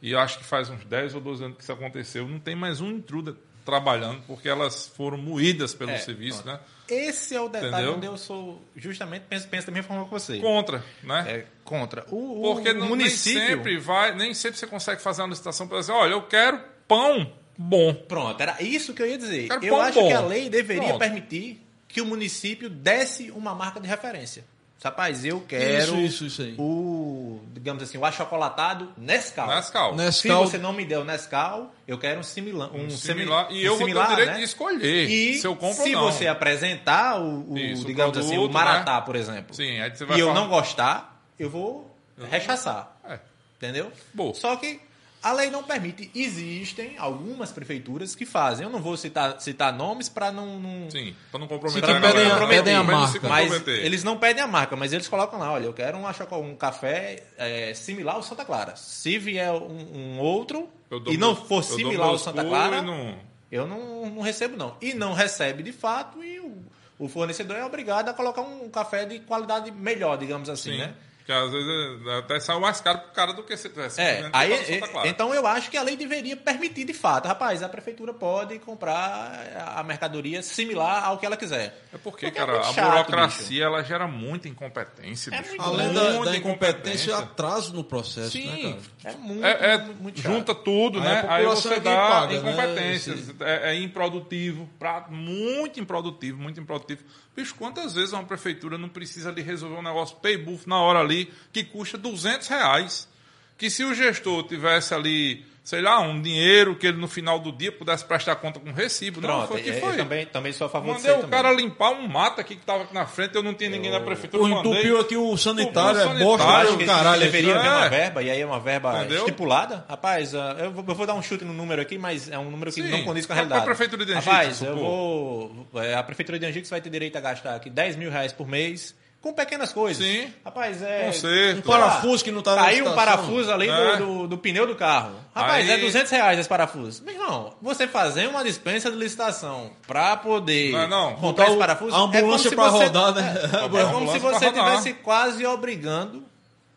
E 0.00 0.14
acho 0.14 0.38
que 0.38 0.44
faz 0.44 0.70
uns 0.70 0.84
10 0.84 1.14
ou 1.16 1.20
12 1.20 1.44
anos 1.44 1.56
que 1.56 1.62
isso 1.62 1.72
aconteceu. 1.72 2.26
Não 2.26 2.38
tem 2.40 2.54
mais 2.56 2.80
um 2.80 2.90
intruder 2.90 3.34
trabalhando, 3.64 4.22
porque 4.26 4.48
elas 4.48 4.86
foram 4.96 5.16
moídas 5.18 5.74
pelo 5.74 5.90
É, 5.90 5.98
serviço, 5.98 6.44
né? 6.46 6.58
Esse 6.88 7.34
é 7.34 7.40
o 7.40 7.48
detalhe 7.48 7.74
Entendeu? 7.74 7.94
onde 7.94 8.06
eu 8.06 8.18
sou 8.18 8.60
justamente 8.76 9.22
penso, 9.28 9.48
penso 9.48 9.66
da 9.68 9.72
mesma 9.72 9.88
forma 9.88 10.04
que 10.04 10.10
você. 10.10 10.38
Contra, 10.38 10.84
né? 11.02 11.24
É 11.28 11.46
contra. 11.64 12.04
O, 12.10 12.50
o- 12.50 12.54
porque 12.54 12.70
o 12.70 12.74
não, 12.74 12.88
município. 12.88 13.38
nem 13.40 13.48
sempre 13.48 13.78
vai, 13.78 14.14
nem 14.14 14.34
sempre 14.34 14.58
você 14.58 14.66
consegue 14.66 15.00
fazer 15.00 15.22
uma 15.22 15.28
licitação 15.28 15.66
para 15.68 15.78
dizer, 15.80 15.92
olha, 15.92 16.12
eu 16.12 16.22
quero 16.22 16.60
pão 16.86 17.32
bom. 17.56 17.94
Pronto, 17.94 18.40
era 18.40 18.60
isso 18.62 18.92
que 18.92 19.00
eu 19.00 19.06
ia 19.06 19.16
dizer. 19.16 19.48
Quero 19.48 19.64
Eu 19.64 19.74
pão 19.74 19.80
acho 19.82 20.00
bom. 20.00 20.08
que 20.08 20.12
a 20.12 20.20
lei 20.20 20.50
deveria 20.50 20.82
Pronto. 20.88 20.98
permitir 20.98 21.64
que 21.88 22.00
o 22.00 22.04
município 22.06 22.68
desse 22.68 23.30
uma 23.30 23.54
marca 23.54 23.80
de 23.80 23.86
referência. 23.88 24.44
Rapaz, 24.84 25.24
eu 25.24 25.40
quero 25.46 25.96
Isso, 26.00 26.24
isso, 26.26 26.42
isso 26.42 26.60
o, 26.60 27.40
digamos 27.52 27.82
assim, 27.84 27.96
o 27.98 28.04
achocolatado 28.04 28.92
Nescau. 28.98 29.46
Nescau. 29.46 29.94
Nes- 29.94 30.16
Se 30.16 30.26
Nescau- 30.28 30.44
você 30.46 30.58
não 30.58 30.72
me 30.72 30.84
der 30.84 30.98
o 30.98 31.04
Nescau, 31.04 31.72
eu 31.86 31.96
quero 31.98 32.18
um 32.18 32.22
similar. 32.24 32.68
Um, 32.74 32.86
Um 32.86 32.90
simi- 32.90 33.20
similar. 33.20 33.46
E 33.52 33.60
um 33.60 33.62
eu 33.62 33.68
vou 33.70 33.78
ter 33.78 33.84
similar, 33.84 34.06
o 34.06 34.10
direito 34.10 34.30
né? 34.32 34.38
de 34.38 34.42
escolher 34.44 35.08
E 35.08 35.34
se 35.38 35.46
eu 35.46 35.54
compro 35.54 35.84
se 35.84 35.94
ou 35.94 36.02
não. 36.02 36.10
você 36.12 36.26
apresentar 36.26 37.20
o, 37.20 37.52
o, 37.52 37.58
Isso, 37.58 37.84
o 37.84 37.86
digamos 37.86 38.18
assim, 38.18 38.30
o 38.36 38.40
produto, 38.40 38.52
Maratá, 38.54 38.94
né? 38.96 39.02
por 39.06 39.14
exemplo, 39.14 39.54
Sim, 39.54 39.78
aí 39.80 39.94
você 39.94 40.04
vai 40.04 40.16
e 40.16 40.20
eu 40.20 40.28
falar- 40.28 40.40
não 40.40 40.48
gostar, 40.48 41.22
eu 41.38 41.48
vou 41.48 41.96
rechaçar. 42.30 42.96
É. 43.08 43.20
Entendeu? 43.58 43.92
Boa. 44.12 44.34
Só 44.34 44.56
que 44.56 44.80
a 45.22 45.32
lei 45.32 45.50
não 45.50 45.62
permite. 45.62 46.10
Existem 46.14 46.96
algumas 46.98 47.52
prefeituras 47.52 48.14
que 48.14 48.26
fazem. 48.26 48.64
Eu 48.66 48.70
não 48.70 48.80
vou 48.82 48.96
citar, 48.96 49.40
citar 49.40 49.72
nomes 49.72 50.08
para 50.08 50.32
não, 50.32 50.58
não- 50.58 50.90
Sim, 50.90 51.14
para 51.30 51.38
não 51.40 51.46
comprometer 51.46 51.82
que 51.84 51.90
a 51.90 52.00
pedem 52.00 52.30
a- 52.30 52.46
pedem 52.46 52.74
a 52.74 52.82
marca. 52.82 53.28
Mas 53.28 53.66
eles 53.68 54.02
não 54.02 54.18
pedem 54.18 54.42
a 54.42 54.46
marca, 54.46 54.74
mas 54.76 54.92
eles 54.92 55.06
colocam 55.08 55.38
lá, 55.38 55.52
olha, 55.52 55.66
eu 55.66 55.72
quero 55.72 55.96
um, 55.98 56.04
um 56.50 56.54
café 56.56 57.22
é, 57.38 57.72
similar 57.74 58.16
ao 58.16 58.22
Santa 58.22 58.44
Clara. 58.44 58.74
Se 58.76 59.18
vier 59.18 59.52
um, 59.52 60.16
um 60.16 60.18
outro 60.20 60.68
e 61.06 61.16
não 61.16 61.34
meus- 61.34 61.46
for 61.48 61.62
similar 61.62 62.08
ao 62.08 62.18
Santa 62.18 62.44
Clara, 62.44 62.82
não- 62.82 63.14
eu 63.50 63.66
não, 63.66 64.10
não 64.10 64.22
recebo 64.22 64.56
não. 64.56 64.76
E 64.80 64.94
não 64.94 65.12
recebe 65.12 65.62
de 65.62 65.72
fato 65.72 66.22
e 66.24 66.40
o, 66.40 66.56
o 66.98 67.08
fornecedor 67.08 67.56
é 67.56 67.64
obrigado 67.64 68.08
a 68.08 68.12
colocar 68.14 68.40
um 68.42 68.68
café 68.70 69.04
de 69.04 69.20
qualidade 69.20 69.70
melhor, 69.70 70.16
digamos 70.18 70.48
assim, 70.48 70.72
Sim. 70.72 70.78
né? 70.78 70.94
Porque 71.22 71.32
às 71.32 71.52
vezes 71.52 72.06
é- 72.06 72.18
até 72.18 72.40
sai 72.40 72.58
mais 72.58 72.80
caro 72.80 72.98
pro 72.98 73.10
cara 73.12 73.32
do 73.32 73.44
que 73.44 73.56
se 73.56 73.68
tivesse 73.68 74.00
É, 74.00 74.28
aí, 74.32 74.50
comprado 74.50 74.66
Santa 74.66 74.72
é, 74.72 74.88
Clara. 74.88 75.08
então 75.08 75.32
eu 75.32 75.46
acho 75.46 75.70
que 75.70 75.76
a 75.76 75.82
lei 75.82 75.96
deveria 75.96 76.36
permitir 76.36 76.84
de 76.84 76.92
fato. 76.92 77.28
Rapaz, 77.28 77.62
a 77.62 77.68
prefeitura 77.68 78.12
pode 78.12 78.58
comprar 78.58 79.72
a 79.76 79.82
mercadoria 79.84 80.42
similar 80.42 81.04
ao 81.04 81.18
que 81.18 81.24
ela 81.26 81.36
quiser. 81.36 81.80
É 81.92 81.98
porque, 81.98 82.26
Porque 82.26 82.26
é 82.26 82.30
cara, 82.32 82.54
muito 82.54 82.66
a 82.68 82.72
chato, 82.72 82.90
burocracia 82.90 83.64
ela 83.64 83.82
gera 83.84 84.08
muita 84.08 84.48
incompetência. 84.48 85.30
É 85.32 85.38
bicho. 85.38 85.48
muito 85.50 85.62
Além 85.62 85.92
da, 85.94 86.10
Muita 86.12 86.30
da 86.32 86.36
incompetência, 86.36 87.16
atraso 87.16 87.72
no 87.72 87.84
processo, 87.84 88.30
Sim, 88.32 88.72
né, 88.72 88.78
cara? 89.02 89.14
é 89.14 89.18
muito, 89.18 89.44
É, 89.44 89.50
é- 89.74 89.78
muito, 89.78 90.02
muito 90.02 90.20
chato. 90.20 90.32
junta 90.32 90.54
tudo, 90.56 90.98
Aí 90.98 91.04
né? 91.04 91.24
a 91.28 91.34
Aí 91.36 91.44
você 91.46 91.74
é 91.74 91.80
dá 91.80 91.96
paga, 92.08 92.26
né? 92.32 92.50
incompetências. 92.50 93.18
Esse- 93.20 93.34
É, 93.40 93.70
é 93.70 93.74
improdutivo, 93.76 94.68
pra, 94.78 95.06
muito 95.08 95.78
improdutivo, 95.78 96.40
muito 96.42 96.60
improdutivo. 96.60 97.04
Bicho, 97.34 97.54
quantas 97.54 97.94
vezes 97.94 98.12
uma 98.12 98.24
prefeitura 98.24 98.76
não 98.76 98.88
precisa 98.88 99.32
de 99.32 99.40
resolver 99.40 99.76
um 99.76 99.82
negócio 99.82 100.16
pay 100.16 100.36
buff 100.36 100.68
na 100.68 100.78
hora 100.78 101.00
ali 101.00 101.32
que 101.52 101.64
custa 101.64 101.96
200 101.96 102.46
reais? 102.48 103.08
Que 103.56 103.70
se 103.70 103.84
o 103.84 103.94
gestor 103.94 104.46
tivesse 104.46 104.92
ali, 104.92 105.46
sei 105.64 105.80
lá, 105.80 106.00
um 106.00 106.20
dinheiro 106.20 106.74
que 106.74 106.86
ele 106.88 106.96
no 106.98 107.06
final 107.06 107.38
do 107.38 107.52
dia 107.52 107.70
pudesse 107.70 108.04
prestar 108.04 108.34
conta 108.36 108.58
com 108.58 108.72
recibo. 108.72 109.20
não, 109.20 109.28
Pronto, 109.28 109.48
foi 109.48 109.60
o 109.60 109.64
que 109.64 109.70
é, 109.70 109.74
foi. 109.80 109.92
eu 109.92 109.96
também, 109.96 110.26
também 110.26 110.52
sou 110.52 110.66
a 110.66 110.70
favor 110.70 110.94
Mandei 110.94 111.10
o 111.12 111.16
aí 111.16 111.22
cara 111.28 111.50
também. 111.50 111.64
limpar 111.66 111.90
um 111.92 112.08
mato 112.08 112.40
aqui 112.40 112.56
que 112.56 112.64
tava 112.66 112.82
aqui 112.82 112.92
na 112.92 113.06
frente, 113.06 113.36
eu 113.36 113.42
não 113.44 113.54
tinha 113.54 113.70
ninguém 113.70 113.90
na 113.92 114.00
prefeitura. 114.00 114.42
Mandei. 114.42 114.72
entupiu 114.72 115.00
aqui 115.00 115.16
o 115.16 115.36
sanitário, 115.36 116.00
o 116.00 116.02
é 116.02 116.18
bosta, 116.18 116.44
sanitário, 116.44 116.66
acho 116.68 116.74
o 116.74 116.78
que 116.78 116.84
caralho. 116.86 117.20
deveria 117.20 117.54
haver 117.56 117.68
uma 117.70 117.86
É. 117.86 117.88
verba, 117.88 118.22
e 118.24 118.30
aí 118.30 118.40
é 118.40 118.46
uma 118.46 118.58
verba 118.60 118.98
Entendeu? 118.98 119.18
estipulada. 119.18 119.84
Rapaz, 119.88 120.34
ah, 120.34 120.56
eu 120.58 120.72
vou, 120.72 120.84
eu 120.88 120.94
vou 120.96 121.06
dar 121.06 121.14
um 121.14 121.22
chute 121.22 121.44
no 121.44 121.52
número 121.52 121.80
aqui, 121.80 121.96
mas 121.96 122.28
é 122.28 122.36
um 122.38 122.50
número 122.50 122.72
que 122.72 122.82
Sim. 122.82 122.90
não 122.90 123.04
condiz 123.04 123.24
com 123.24 123.32
a 123.32 123.36
pra 123.36 123.42
realidade. 123.44 123.64
prefeitura 123.64 124.04
de 124.04 124.12
Angicos, 124.12 124.26
Rapaz, 124.32 124.62
eu 124.62 124.76
vou... 124.76 125.66
é, 125.76 125.94
A 125.94 126.02
prefeitura 126.02 126.38
de 126.40 126.46
Angicos 126.46 126.70
vai 126.70 126.80
ter 126.80 126.90
direito 126.90 127.16
a 127.16 127.20
gastar 127.20 127.54
aqui 127.54 127.70
10 127.70 127.94
mil 127.96 128.10
reais 128.10 128.32
por 128.32 128.48
mês 128.48 129.00
com 129.22 129.32
pequenas 129.32 129.72
coisas. 129.72 130.04
Sim. 130.04 130.30
Rapaz, 130.44 130.82
é... 130.82 131.06
Conserto. 131.06 131.58
Um 131.58 131.62
parafuso 131.62 132.24
que 132.24 132.30
não 132.32 132.42
tá 132.42 132.56
na 132.56 132.62
Caiu 132.62 132.88
um 132.90 132.94
parafuso 132.94 133.52
ali 133.52 133.68
É. 133.70 133.96
do, 133.96 134.04
do, 134.22 134.28
do 134.28 134.38
pneu 134.38 134.66
do 134.66 134.74
carro. 134.74 135.12
Rapaz, 135.34 135.70
Aí- 135.70 135.76
é 135.76 135.78
200 135.78 136.10
reais 136.10 136.38
esse 136.40 136.48
parafuso. 136.48 137.02
Meu 137.04 137.14
irmão, 137.14 137.54
você 137.62 137.86
fazer 137.86 138.26
uma 138.26 138.42
dispensa 138.42 138.90
de 138.90 138.96
licitação 138.96 139.70
pra 139.86 140.16
poder 140.16 140.72
Não 140.72 140.80
é 140.82 140.86
não? 140.88 141.14
comprar 141.14 141.46
esse 141.46 141.54
o- 141.54 141.58
parafuso... 141.58 141.94
a 141.94 142.00
ambulância 142.00 142.48
é 142.48 142.54
pra 142.54 142.64
como 142.64 142.70
se 142.72 142.78
você- 142.78 142.84
rodar, 142.86 143.14
né? 143.14 143.34
É, 143.52 143.56
é 143.80 143.92
como 143.92 144.12
se 144.12 144.20
pra 144.20 144.30
você 144.32 144.44
estivesse 144.48 144.92
quase 144.94 145.46
obrigando 145.46 146.24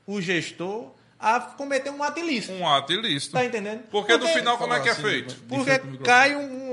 o 0.05 0.21
gestor 0.21 0.91
a 1.19 1.39
cometer 1.39 1.89
um 1.89 2.03
ato 2.03 2.19
ilícito. 2.19 2.53
Um 2.53 2.67
ato 2.69 2.93
ilícito. 2.93 3.33
Tá 3.33 3.43
entendendo? 3.43 3.79
Porque 3.89 4.15
no 4.17 4.27
final, 4.27 4.57
como 4.59 4.73
é 4.75 4.79
que 4.81 4.89
é 4.89 4.91
assim, 4.91 5.01
feito? 5.01 5.35
Porque 5.49 5.79
cai 6.03 6.35
um, 6.35 6.64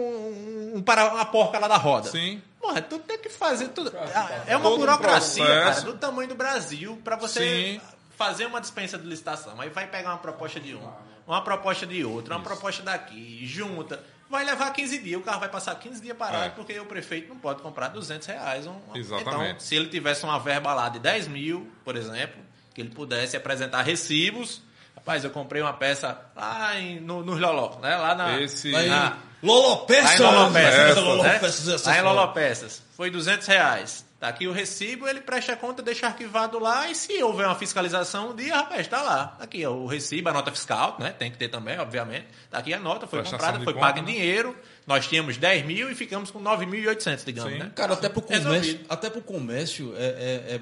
um, 0.83 0.85
para, 0.85 1.13
uma 1.13 1.25
porca 1.25 1.59
lá 1.59 1.69
da 1.69 1.77
roda. 1.77 2.11
Sim. 2.11 2.43
Porra, 2.61 2.81
tu 2.83 2.99
tem 2.99 3.19
que 3.19 3.29
fazer 3.29 3.69
tudo. 3.69 3.93
É 4.47 4.57
uma 4.57 4.63
Todo 4.63 4.75
um 4.77 4.79
burocracia, 4.79 5.45
cara, 5.45 5.81
do 5.81 5.95
tamanho 5.95 6.29
do 6.29 6.35
Brasil, 6.35 7.01
pra 7.03 7.17
você 7.17 7.41
Sim. 7.75 7.81
fazer 8.17 8.47
uma 8.47 8.61
dispensa 8.61 8.97
de 8.99 9.07
licitação. 9.07 9.61
Aí 9.61 9.69
vai 9.69 9.87
pegar 9.87 10.11
uma 10.11 10.19
proposta 10.19 10.61
de 10.61 10.75
um, 10.75 10.89
uma 11.27 11.43
proposta 11.43 11.87
de 11.87 12.05
outro, 12.05 12.35
uma 12.35 12.43
proposta 12.43 12.83
daqui, 12.83 13.45
junta. 13.47 14.03
Vai 14.31 14.45
levar 14.45 14.73
15 14.73 14.99
dias, 14.99 15.21
o 15.21 15.25
carro 15.25 15.41
vai 15.41 15.49
passar 15.49 15.75
15 15.75 16.01
dias 16.01 16.17
parado, 16.17 16.45
É. 16.45 16.49
porque 16.51 16.79
o 16.81 16.87
prefeito 16.87 17.29
não 17.29 17.37
pode 17.37 17.61
comprar 17.61 17.89
200 17.89 18.27
reais. 18.29 18.67
Um, 18.67 18.77
Exatamente. 18.95 19.51
Então, 19.51 19.61
se 19.61 19.75
ele 19.75 19.89
tivesse 19.89 20.25
uma 20.25 20.39
verba 20.39 20.73
lá 20.73 20.89
de 20.89 20.99
10 21.01 21.29
mil, 21.29 21.71
por 21.85 21.97
exemplo, 21.97 22.41
que 22.75 22.81
ele 22.81 22.91
pudesse 22.91 23.37
apresentar 23.37 23.83
recibos. 23.83 24.63
Rapaz, 24.97 25.25
eu 25.25 25.31
comprei 25.31 25.61
uma 25.61 25.73
peça 25.73 26.19
lá 26.37 26.79
em, 26.79 27.01
no, 27.01 27.23
no 27.25 27.35
Loló, 27.37 27.79
né? 27.81 27.97
Lá 27.97 28.15
na. 28.15 28.41
Esse- 28.41 28.71
na- 28.71 29.17
Lolopeças. 29.43 30.05
Lá 30.21 30.31
em 30.31 30.35
Lolopeças, 30.35 30.75
Peças, 30.75 30.95
né? 30.97 31.01
Lolopeças, 31.03 31.69
essas 31.69 31.87
Lá 31.87 31.93
em 31.93 32.01
coisas. 32.03 32.17
Lolopeças. 32.17 32.83
Foi 32.97 33.11
200 33.11 33.47
reais. 33.47 34.05
Tá 34.21 34.29
aqui 34.29 34.47
o 34.47 34.53
recibo, 34.53 35.09
ele 35.09 35.21
presta 35.21 35.57
conta, 35.57 35.83
deixa 35.83 36.07
arquivado 36.07 36.57
lá, 36.61 36.89
e 36.89 36.95
se 36.95 37.21
houver 37.25 37.45
uma 37.45 37.57
fiscalização 37.57 38.31
um 38.31 38.37
dia, 38.37 38.55
rapaz, 38.55 38.87
tá 38.87 39.03
lá. 39.03 39.37
Aqui, 39.41 39.67
ó, 39.67 39.73
o 39.73 39.87
recibo, 39.89 40.29
a 40.29 40.33
nota 40.33 40.53
fiscal, 40.53 40.95
né? 41.01 41.11
Tem 41.11 41.29
que 41.29 41.37
ter 41.37 41.49
também, 41.49 41.77
obviamente. 41.81 42.27
Tá 42.49 42.59
aqui 42.59 42.73
a 42.73 42.79
nota, 42.79 43.09
foi 43.09 43.19
Prestação 43.19 43.49
comprada, 43.49 43.65
foi 43.65 43.75
paga 43.75 43.99
em 43.99 44.03
né? 44.05 44.13
dinheiro. 44.13 44.57
Nós 44.87 45.09
tínhamos 45.09 45.37
10 45.37 45.67
mil 45.67 45.91
e 45.91 45.95
ficamos 45.97 46.31
com 46.31 46.41
9.800, 46.41 47.25
digamos, 47.25 47.53
Sim. 47.53 47.59
né? 47.59 47.73
Cara, 47.75 47.95
até 47.95 48.09
pro 48.09 48.23
comércio, 48.23 48.49
Resolvido. 48.53 48.87
até 48.89 49.11
pro 49.11 49.23
comércio 49.23 49.93
é, 49.97 50.05
é, 50.05 50.07
é, 50.55 50.61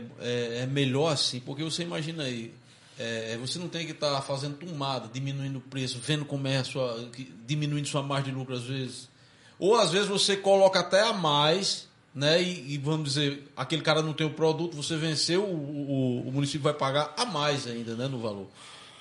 é- 0.59 0.63
é 0.63 0.67
melhor 0.67 1.13
assim, 1.13 1.39
porque 1.41 1.63
você 1.63 1.83
imagina 1.83 2.23
aí, 2.25 2.55
é, 3.33 3.39
você 3.39 3.59
não 3.59 3.69
tem 3.69 3.87
que 3.87 3.93
estar 3.93 4.21
fazendo 4.23 4.57
tomada, 4.57 5.09
diminuindo 5.13 5.59
o 5.59 5.61
preço, 5.63 5.99
vendo 5.99 6.25
como 6.25 6.47
é 6.47 6.59
a 6.59 6.65
sua. 6.65 7.09
que- 7.13 7.33
diminuindo 7.47 7.89
sua 7.89 8.03
margem 8.03 8.33
de 8.33 8.39
lucro 8.39 8.55
às 8.55 8.65
vezes. 8.65 9.09
Ou 9.59 9.77
às 9.77 9.91
vezes 9.91 10.09
você 10.09 10.37
coloca 10.37 10.81
até 10.81 11.03
a 11.03 11.13
mais, 11.13 11.87
né? 12.15 12.43
E, 12.43 12.75
e 12.75 12.79
vamos 12.79 13.05
dizer, 13.15 13.45
aquele 13.57 13.83
cara 13.83 14.03
não 14.03 14.13
tem 14.13 14.27
o 14.27 14.31
produto, 14.35 14.75
você 14.77 14.97
venceu, 14.97 15.45
o, 15.45 16.23
o, 16.25 16.29
o 16.29 16.33
município 16.33 16.63
vai 16.63 16.75
pagar 16.75 17.15
a 17.17 17.25
mais 17.27 17.67
ainda, 17.67 17.95
né, 17.95 18.09
no 18.09 18.19
valor. 18.19 18.47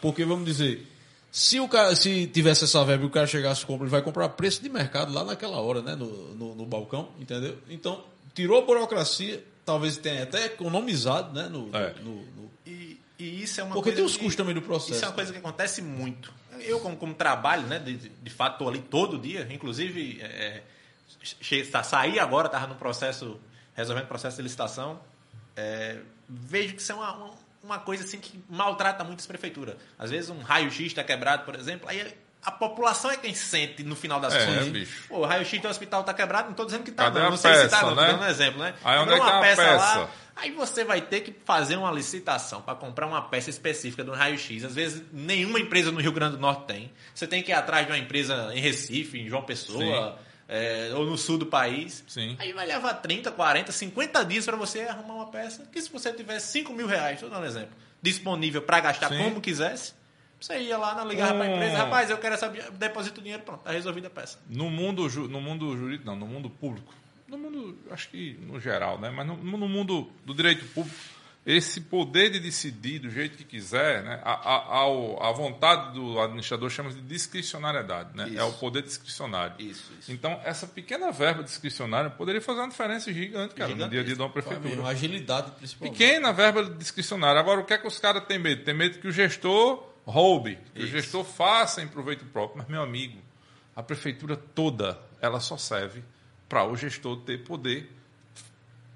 Porque 0.02 0.24
vamos 0.26 0.46
dizer. 0.46 0.86
Se 1.32 1.60
o 1.60 1.68
cara, 1.68 1.96
se 1.96 2.26
tivesse 2.26 2.64
essa 2.64 2.84
verba 2.84 3.04
e 3.04 3.08
o 3.08 3.10
cara 3.12 3.28
chegasse 3.28 3.62
e 3.62 3.66
compra, 3.68 3.84
ele 3.86 3.92
vai 3.92 4.02
comprar 4.02 4.28
preço 4.30 4.64
de 4.64 4.70
mercado 4.70 5.14
lá 5.14 5.24
naquela 5.24 5.58
hora, 5.62 5.80
né? 5.82 5.96
No, 5.96 6.34
no, 6.34 6.56
no 6.56 6.66
balcão, 6.66 7.10
entendeu? 7.20 7.56
Então, 7.70 8.04
tirou 8.34 8.58
a 8.58 8.66
burocracia, 8.66 9.44
talvez 9.64 9.96
tenha 9.98 10.24
até 10.24 10.46
economizado, 10.48 11.32
né? 11.34 11.48
No, 11.48 11.70
É. 11.76 11.94
no- 12.04 12.16
no- 12.16 12.50
E, 12.66 12.89
e 13.20 13.44
isso 13.44 13.60
é 13.60 13.64
uma 13.64 13.74
Porque 13.76 13.90
coisa 13.90 13.98
tem 13.98 14.06
os 14.06 14.14
que- 14.14 14.20
custos 14.20 14.36
também 14.36 14.56
do 14.56 14.62
processo. 14.62 14.94
Isso 14.94 15.04
é 15.06 15.08
uma 15.08 15.14
coisa 15.14 15.32
que 15.32 15.38
acontece 15.40 15.82
muito. 15.82 16.34
Eu, 16.62 16.80
como, 16.80 16.96
como 16.98 17.14
trabalho, 17.14 17.64
né, 17.68 17.78
de, 17.80 17.96
de 17.98 18.30
fato, 18.30 18.54
estou 18.54 18.70
ali 18.70 18.80
todo 18.80 19.18
dia, 19.18 19.48
inclusive, 19.52 20.20
é, 20.22 20.64
che- 21.42 21.64
sa- 21.66 21.84
saí 21.84 22.20
agora, 22.20 22.48
estava 22.48 22.68
no 22.68 22.76
processo, 22.76 23.40
resolvendo 23.76 24.06
o 24.06 24.08
processo 24.08 24.38
de 24.38 24.44
licitação, 24.44 25.00
é, 25.56 25.98
vejo 26.28 26.74
que 26.76 26.82
isso 26.82 26.92
é 26.92 26.96
uma, 26.96 27.14
uma, 27.14 27.32
uma 27.64 27.80
coisa 27.80 28.04
assim 28.04 28.20
que 28.20 28.42
maltrata 28.50 29.04
muito 29.04 29.20
as 29.20 29.28
prefeituras. 29.28 29.76
Às 29.98 30.10
vezes 30.12 30.30
um 30.30 30.42
raio-x 30.42 30.88
está 30.88 31.04
quebrado, 31.04 31.44
por 31.44 31.56
exemplo, 31.56 31.88
aí 31.90 32.14
a 32.44 32.52
população 32.52 33.12
é 33.12 33.18
quem 33.18 33.34
sente 33.36 33.84
no 33.84 33.96
final 33.98 34.20
das 34.20 34.34
É, 34.34 34.46
contas. 34.46 34.68
bicho. 34.70 35.08
Pô, 35.10 35.20
o 35.20 35.26
raio-x 35.26 35.62
do 35.62 35.68
hospital 35.68 36.02
está 36.02 36.14
quebrado, 36.14 36.46
não 36.46 36.52
estou 36.52 36.66
dizendo 36.66 36.84
que 36.84 36.90
está, 36.92 37.10
não. 37.12 37.32
Não 37.32 37.38
sei 37.38 37.54
se 37.54 37.62
peça, 37.64 37.76
está, 37.76 37.96
né? 37.96 38.08
dando 38.08 38.22
um 38.22 38.26
exemplo, 38.28 38.60
né? 38.62 38.74
Aí 38.84 38.98
onde 39.00 39.12
é 39.12 39.16
que 39.16 39.22
uma 39.22 39.32
tá 39.32 39.40
peça 39.42 39.62
peça? 39.62 39.76
lá, 40.00 40.10
Aí 40.42 40.52
você 40.52 40.84
vai 40.84 41.02
ter 41.02 41.22
que 41.22 41.34
fazer 41.46 41.76
uma 41.76 41.92
licitação 41.92 42.62
para 42.62 42.74
comprar 42.76 43.06
uma 43.08 43.22
peça 43.22 43.50
específica 43.50 44.04
do 44.04 44.12
raio-x. 44.14 44.64
Às 44.64 44.74
vezes 44.76 45.04
nenhuma 45.12 45.60
empresa 45.60 45.92
no 45.92 46.00
Rio 46.00 46.12
Grande 46.12 46.36
do 46.38 46.42
Norte 46.42 46.66
tem. 46.66 46.92
Você 47.14 47.28
tem 47.28 47.44
que 47.44 47.52
ir 47.52 47.54
atrás 47.54 47.86
de 47.86 47.92
uma 47.92 47.98
empresa 47.98 48.52
em 48.54 48.60
Recife, 48.60 49.20
em 49.20 49.28
João 49.28 49.42
Pessoa, 49.44 50.18
é, 50.48 50.92
ou 50.96 51.06
no 51.06 51.18
sul 51.18 51.38
do 51.38 51.46
país. 51.46 52.04
Sim. 52.08 52.36
Aí 52.40 52.54
vai 52.54 52.66
levar 52.66 52.94
30, 52.96 53.32
40, 53.32 53.72
50 53.72 54.24
dias 54.26 54.46
para 54.46 54.56
você 54.56 54.82
arrumar 54.82 55.16
uma 55.16 55.28
peça. 55.28 55.68
Que 55.72 55.82
se 55.82 55.92
você 55.92 56.12
tivesse 56.14 56.52
5 56.54 56.72
mil 56.74 56.88
reais, 56.88 57.16
estou 57.16 57.30
dando 57.30 57.44
um 57.44 57.46
exemplo, 57.46 57.76
disponível 58.02 58.62
para 58.62 58.80
gastar 58.80 59.10
Sim. 59.10 59.18
como 59.18 59.42
quisesse, 59.42 59.94
você 60.40 60.58
ia 60.62 60.78
lá, 60.78 61.04
ligava 61.04 61.34
para 61.34 61.44
a 61.44 61.50
Hum. 61.50 61.56
empresa, 61.56 61.78
rapaz, 61.80 62.10
eu 62.10 62.18
quero 62.18 62.34
essa, 62.36 62.48
deposita 62.48 63.20
o 63.20 63.22
dinheiro, 63.22 63.44
pronto, 63.44 63.62
tá 63.62 63.72
resolvida 63.72 64.08
a 64.08 64.10
peça. 64.10 64.40
No 64.50 64.70
mundo, 64.70 65.10
ju- 65.10 65.28
no 65.28 65.42
mundo 65.42 65.76
jurídico, 65.76 66.06
não, 66.06 66.16
no 66.16 66.26
mundo 66.26 66.50
público. 66.50 66.94
No 67.30 67.38
mundo, 67.38 67.78
acho 67.92 68.10
que 68.10 68.34
no 68.42 68.60
geral, 68.60 69.00
né? 69.00 69.10
Mas 69.10 69.26
no, 69.28 69.38
no 69.38 69.68
mundo 69.70 70.10
do 70.26 70.34
direito 70.34 70.66
público, 70.74 70.98
esse 71.46 71.82
poder 71.82 72.30
de 72.32 72.40
decidir 72.40 73.00
do 73.00 73.10
jeito 73.10 73.38
que 73.38 73.44
quiser, 73.44 74.04
né? 74.04 74.20
A, 74.24 74.32
a, 74.34 74.76
ao- 74.80 75.24
a 75.24 75.32
vontade 75.32 75.94
do 75.94 76.20
administrador 76.20 76.70
chama 76.70 76.90
de 76.92 77.02
discricionariedade, 77.02 78.16
né? 78.16 78.28
Isso. 78.30 78.40
É 78.40 78.44
o 78.44 78.52
poder 78.54 78.82
discricionário. 78.84 79.56
Isso, 79.60 79.92
isso. 80.00 80.12
Então, 80.12 80.40
essa 80.44 80.68
pequena 80.68 81.12
verba 81.12 81.44
discricionária 81.44 82.10
poderia 82.10 82.42
fazer 82.42 82.60
uma 82.60 82.70
diferença 82.70 83.12
gigante, 83.12 83.56
cara, 83.56 83.70
no 83.76 83.90
dia 83.90 84.02
a 84.02 84.04
dia 84.04 84.16
de 84.16 84.22
uma 84.22 84.30
prefeitura. 84.30 84.86
agilidade 84.88 85.52
principalmente. 85.52 85.98
Pequena 85.98 86.34
verba 86.34 86.64
discricionária. 86.66 87.40
Agora, 87.40 87.62
o 87.62 87.66
que 87.66 87.74
é 87.74 87.78
que 87.78 87.88
os 87.88 87.98
caras 88.00 88.26
têm 88.26 88.38
medo? 88.38 88.64
Tem 88.64 88.74
medo 88.74 89.00
que 89.00 89.08
o 89.08 89.12
gestor 89.12 89.88
roube, 90.06 90.58
que 90.74 90.82
o 90.82 90.84
Isso. 90.84 90.92
gestor 90.92 91.24
faça 91.24 91.82
em 91.82 91.88
proveito 91.88 92.26
próprio. 92.26 92.58
Mas, 92.60 92.68
meu 92.68 92.82
amigo, 92.82 93.18
a 93.76 93.82
prefeitura 93.82 94.36
toda, 94.36 95.00
ela 95.22 95.40
só 95.40 95.58
serve 95.58 96.04
para 96.50 96.66
o 96.66 96.76
gestor 96.76 97.18
ter 97.18 97.44
poder, 97.44 97.90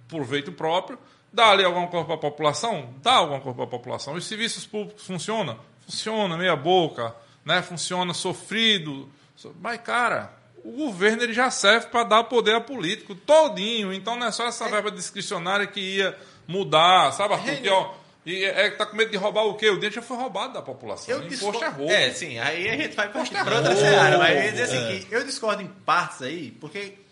proveito 0.08 0.52
próprio, 0.52 0.98
dá 1.32 1.52
ali 1.52 1.64
alguma 1.64 1.88
coisa 1.88 2.06
para 2.06 2.16
a 2.16 2.20
população? 2.20 2.94
Dá 3.02 3.14
alguma 3.14 3.40
coisa 3.40 3.56
para 3.56 3.66
a 3.66 3.70
população. 3.70 4.16
Os 4.16 4.26
serviços 4.26 4.66
públicos 4.66 5.06
funcionam? 5.06 5.58
Funciona, 5.86 6.36
meia 6.36 6.56
boca, 6.56 7.16
né? 7.46 7.62
funciona 7.62 8.14
sofrido. 8.14 9.10
So- 9.36 9.56
Mas, 9.62 9.80
cara, 9.82 10.34
o 10.64 10.72
governo 10.72 11.24
ele 11.24 11.34
já 11.34 11.52
serve 11.52 11.88
para 11.88 12.04
dar 12.04 12.24
poder 12.24 12.56
a 12.56 12.62
político 12.62 13.14
todinho. 13.14 13.94
Então 13.94 14.16
não 14.16 14.28
é 14.28 14.32
só 14.32 14.48
essa 14.48 14.68
verba 14.68 14.90
discricionária 14.90 15.68
que 15.68 15.80
ia 15.80 16.18
mudar, 16.48 17.12
sabe, 17.12 17.34
Arthur? 17.36 17.56
Que, 17.58 17.70
ó, 17.70 17.94
e 18.26 18.46
é, 18.46 18.66
é 18.66 18.70
que 18.70 18.78
tá 18.78 18.86
com 18.86 18.96
medo 18.96 19.12
de 19.12 19.18
roubar 19.18 19.44
o 19.44 19.56
quê? 19.56 19.70
O 19.70 19.74
dinheiro 19.74 19.96
já 19.96 20.02
foi 20.02 20.16
roubado 20.16 20.54
da 20.54 20.62
população. 20.62 21.20
O 21.20 21.28
imposto 21.28 21.64
é 21.64 21.68
roubo. 21.68 21.92
É, 21.92 22.12
sim, 22.12 22.40
aí 22.40 22.70
a 22.70 22.78
gente 22.78 22.96
vai 22.96 23.10
para 23.10 23.22
é 23.22 23.58
outra 23.58 23.76
seara. 23.76 24.18
Mas 24.18 24.38
eu 24.38 24.44
ia 24.44 24.52
dizer 24.52 24.64
assim, 24.64 24.78
é. 24.78 25.00
que 25.00 25.14
eu 25.14 25.26
discordo 25.26 25.62
em 25.62 25.68
partes 25.68 26.22
aí, 26.22 26.52
porque 26.52 27.03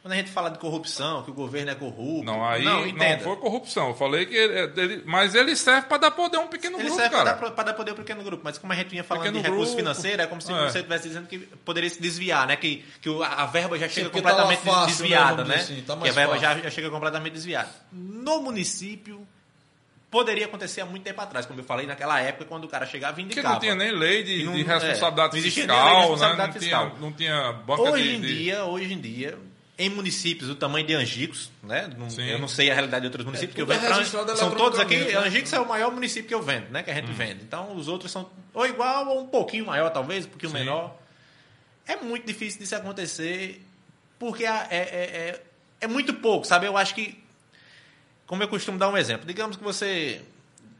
quando 0.00 0.12
a 0.12 0.16
gente 0.16 0.30
fala 0.30 0.48
de 0.50 0.58
corrupção, 0.58 1.22
que 1.24 1.30
o 1.30 1.34
governo 1.34 1.70
é 1.72 1.74
corrupto. 1.74 2.24
Não, 2.24 2.44
aí 2.44 2.64
não, 2.64 2.86
entenda. 2.86 3.24
foi 3.24 3.36
corrupção. 3.36 3.88
Eu 3.88 3.94
falei 3.94 4.26
que 4.26 4.34
ele, 4.34 4.72
ele- 4.80 5.02
mas 5.04 5.34
ele 5.34 5.54
serve 5.56 5.86
para 5.88 5.98
dar 5.98 6.10
poder 6.12 6.36
a 6.36 6.40
um 6.40 6.46
pequeno 6.46 6.76
Ele 6.76 6.84
grupo, 6.84 6.96
serve 7.00 7.14
cara. 7.16 7.34
para 7.34 7.64
dar, 7.64 7.74
poder 7.74 7.90
ao 7.90 7.96
pequeno 7.96 8.22
grupo, 8.22 8.42
mas 8.44 8.56
como 8.58 8.72
a 8.72 8.76
gente 8.76 8.88
vinha 8.88 9.02
falando 9.04 9.24
Pequeno 9.24 9.42
de 9.42 9.48
recurso 9.48 9.72
grupo. 9.72 9.78
financeiro, 9.78 10.22
é 10.22 10.26
como 10.26 10.40
se 10.40 10.52
É. 10.52 10.70
você 10.70 10.78
estivesse 10.78 11.08
dizendo 11.08 11.26
que 11.26 11.38
poderia 11.38 11.90
se 11.90 12.00
desviar, 12.00 12.46
né? 12.46 12.56
Que, 12.56 12.84
que 13.02 13.08
a 13.22 13.44
verba 13.46 13.76
já 13.78 13.88
chega 13.88 14.08
porque 14.08 14.22
tá 14.22 14.30
completamente 14.30 14.60
fácil, 14.62 14.80
né? 14.80 14.86
desviada, 14.86 15.44
né? 15.44 15.54
assim, 15.56 15.82
tá 15.82 15.96
que 15.96 16.08
a 16.08 16.12
verba 16.12 16.38
já, 16.38 16.58
já 16.58 16.70
chega 16.70 16.90
completamente 16.90 17.32
desviada. 17.32 17.68
No 17.92 18.40
município, 18.40 19.26
poderia 20.10 20.46
acontecer 20.46 20.80
há 20.80 20.86
muito 20.86 21.02
tempo 21.02 21.20
atrás, 21.20 21.44
como 21.44 21.60
eu 21.60 21.64
falei, 21.64 21.86
naquela 21.86 22.18
época, 22.20 22.44
quando 22.46 22.64
o 22.64 22.68
cara 22.68 22.86
chegava 22.86 23.20
e 23.20 23.24
Porque 23.24 23.40
indicava. 23.40 23.54
não 23.54 23.60
tinha 23.60 23.74
nem 23.74 23.90
lei 23.90 24.22
de, 24.22 24.44
não- 24.44 24.54
de 24.54 24.60
é, 24.62 24.64
responsabilidade 24.64 25.32
não 25.32 25.38
existia 25.38 25.66
nem 25.66 25.76
lei 25.76 25.84
de 25.84 25.84
fiscal, 25.84 25.94
né? 25.94 26.00
responsabilidade 26.00 26.52
não, 26.54 26.60
fiscal. 26.60 26.90
Tinha, 26.90 27.00
não 27.00 27.12
tinha 27.12 27.52
banca 27.52 27.82
Hoje 27.82 28.02
de, 28.04 28.14
em 28.16 28.20
de- 28.22 28.36
dia, 28.44 28.64
hoje 28.64 28.92
em 28.94 28.98
dia, 29.00 29.38
em 29.78 29.88
municípios 29.88 30.48
do 30.48 30.56
tamanho 30.56 30.84
de 30.84 30.92
Angicos, 30.94 31.50
né? 31.62 31.88
Não- 31.96 32.08
eu 32.24 32.38
não 32.40 32.48
sei 32.48 32.68
a 32.68 32.74
realidade 32.74 33.02
de 33.02 33.06
outros 33.06 33.24
municípios, 33.24 33.54
que 33.54 33.62
eu 33.62 33.72
é 33.72 33.78
vendo. 33.78 33.94
registrado 33.94 34.36
são 34.36 34.50
todos 34.50 34.80
aqui. 34.80 34.96
né? 34.96 35.14
Angicos 35.16 35.52
é 35.52 35.60
o 35.60 35.68
maior 35.68 35.92
município 35.92 36.26
que 36.26 36.34
eu 36.34 36.42
vendo, 36.42 36.68
né? 36.70 36.82
Que 36.82 36.90
a 36.90 36.94
gente 36.94 37.12
vende. 37.12 37.44
Então, 37.44 37.76
os 37.76 37.86
outros 37.86 38.10
são 38.10 38.28
ou 38.52 38.66
igual 38.66 39.06
ou 39.06 39.22
um 39.22 39.26
pouquinho 39.28 39.64
maior, 39.66 39.88
talvez, 39.90 40.26
um 40.26 40.30
pouquinho 40.30 40.50
Sim. 40.50 40.58
menor. 40.58 40.96
É 41.86 41.94
muito 41.96 42.26
difícil 42.26 42.58
disso 42.60 42.74
acontecer, 42.74 43.64
porque 44.18 44.44
é, 44.44 44.48
é, 44.68 44.78
é, 44.80 45.42
é 45.82 45.86
muito 45.86 46.12
pouco, 46.14 46.44
sabe? 46.44 46.66
Eu 46.66 46.76
acho 46.76 46.94
que. 46.94 47.22
Como 48.26 48.42
eu 48.42 48.48
costumo 48.48 48.78
dar 48.78 48.88
um 48.90 48.96
exemplo, 48.96 49.24
digamos 49.26 49.56
que 49.56 49.62
você 49.62 50.20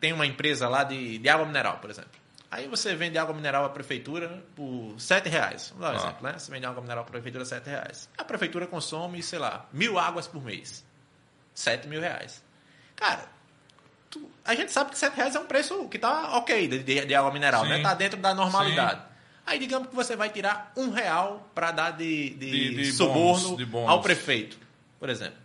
tem 0.01 0.13
uma 0.13 0.27
empresa 0.27 0.69
lá 0.69 0.83
de, 0.85 1.19
de 1.19 1.29
água 1.29 1.47
mineral, 1.47 1.79
por 1.79 1.89
exemplo. 1.89 2.11
Aí 2.51 2.67
você 2.67 2.95
vende 2.95 3.19
água 3.19 3.35
mineral 3.35 3.65
à 3.65 3.69
prefeitura 3.69 4.43
por 4.57 4.95
7 4.99 5.29
reais. 5.29 5.69
Vamos 5.77 5.83
dar 5.85 5.91
um 5.93 5.93
Ah. 5.93 5.97
exemplo, 6.09 6.27
né? 6.33 6.39
Você 6.39 6.51
vende 6.51 6.65
água 6.67 6.81
mineral 6.81 7.05
à 7.05 7.07
prefeitura 7.07 7.45
7 7.45 7.67
reais. 7.69 8.09
A 8.17 8.25
prefeitura 8.25 8.67
consome, 8.67 9.23
sei 9.23 9.39
lá, 9.39 9.67
mil 9.73 9.99
águas 9.99 10.27
por 10.27 10.43
mês. 10.43 10.85
7 11.55 11.87
mil 11.87 12.01
reais. 12.01 12.43
Cara, 12.97 13.27
tu- 14.09 14.31
a 14.45 14.55
gente 14.55 14.73
sabe 14.73 14.91
que 14.93 14.99
7 14.99 15.15
reais 15.15 15.35
é 15.35 15.41
um 15.41 15.47
preço 15.47 15.87
que 15.89 15.99
tá 15.99 16.39
ok 16.39 16.67
de, 16.69 16.79
de- 16.83 17.05
de 17.05 17.15
água 17.15 17.31
mineral, 17.31 17.65
Sim. 17.65 17.69
né? 17.71 17.83
Tá 17.83 17.93
dentro 17.95 18.19
da 18.19 18.33
normalidade. 18.35 19.03
Aí 19.45 19.59
digamos 19.59 19.89
que 19.89 19.95
você 19.95 20.17
vai 20.17 20.31
tirar 20.31 20.73
um 20.77 20.91
real 20.91 21.51
para 21.55 21.71
dar 21.71 21.91
de, 21.93 22.31
de, 22.31 22.51
De- 22.51 22.75
de 22.77 22.93
suborno 22.93 23.41
bônus, 23.43 23.57
de 23.59 23.65
bônus. 23.67 23.91
ao 23.91 24.01
prefeito, 24.03 24.59
por 24.99 25.09
exemplo. 25.11 25.39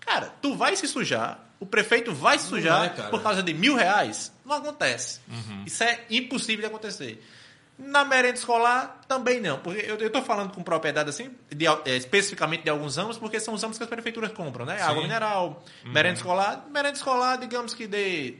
Cara, 0.00 0.32
tu 0.40 0.54
vai 0.56 0.74
se 0.76 0.86
sujar, 0.88 1.38
o 1.60 1.66
prefeito 1.66 2.12
vai 2.14 2.38
se 2.38 2.46
sujar 2.46 2.84
é, 2.86 3.02
por 3.10 3.22
causa 3.22 3.42
de 3.42 3.52
mil 3.54 3.74
reais. 3.74 4.32
Não 4.44 4.56
acontece. 4.56 5.20
Uhum. 5.28 5.64
Isso 5.66 5.82
é 5.84 6.00
impossível 6.10 6.60
de 6.62 6.66
acontecer. 6.66 7.22
Na 7.78 8.04
merenda 8.04 8.34
escolar, 8.36 9.00
também 9.06 9.40
não. 9.40 9.58
Porque 9.58 9.84
eu 9.86 9.96
estou 10.04 10.20
falando 10.22 10.52
com 10.52 10.62
propriedade 10.64 11.10
assim, 11.10 11.30
de, 11.48 11.66
é, 11.66 11.96
especificamente 11.96 12.64
de 12.64 12.70
alguns 12.70 12.96
ramos, 12.96 13.16
porque 13.18 13.38
são 13.38 13.54
os 13.54 13.62
ramos 13.62 13.76
que 13.78 13.84
as 13.84 13.88
prefeituras 13.88 14.32
compram, 14.32 14.66
né? 14.66 14.80
Água 14.82 15.02
mineral, 15.02 15.62
Uhum. 15.84 15.92
merenda 15.92 16.16
escolar. 16.16 16.66
Merenda 16.72 16.96
escolar, 16.96 17.36
digamos 17.38 17.74
que 17.74 17.86
dê 17.86 18.34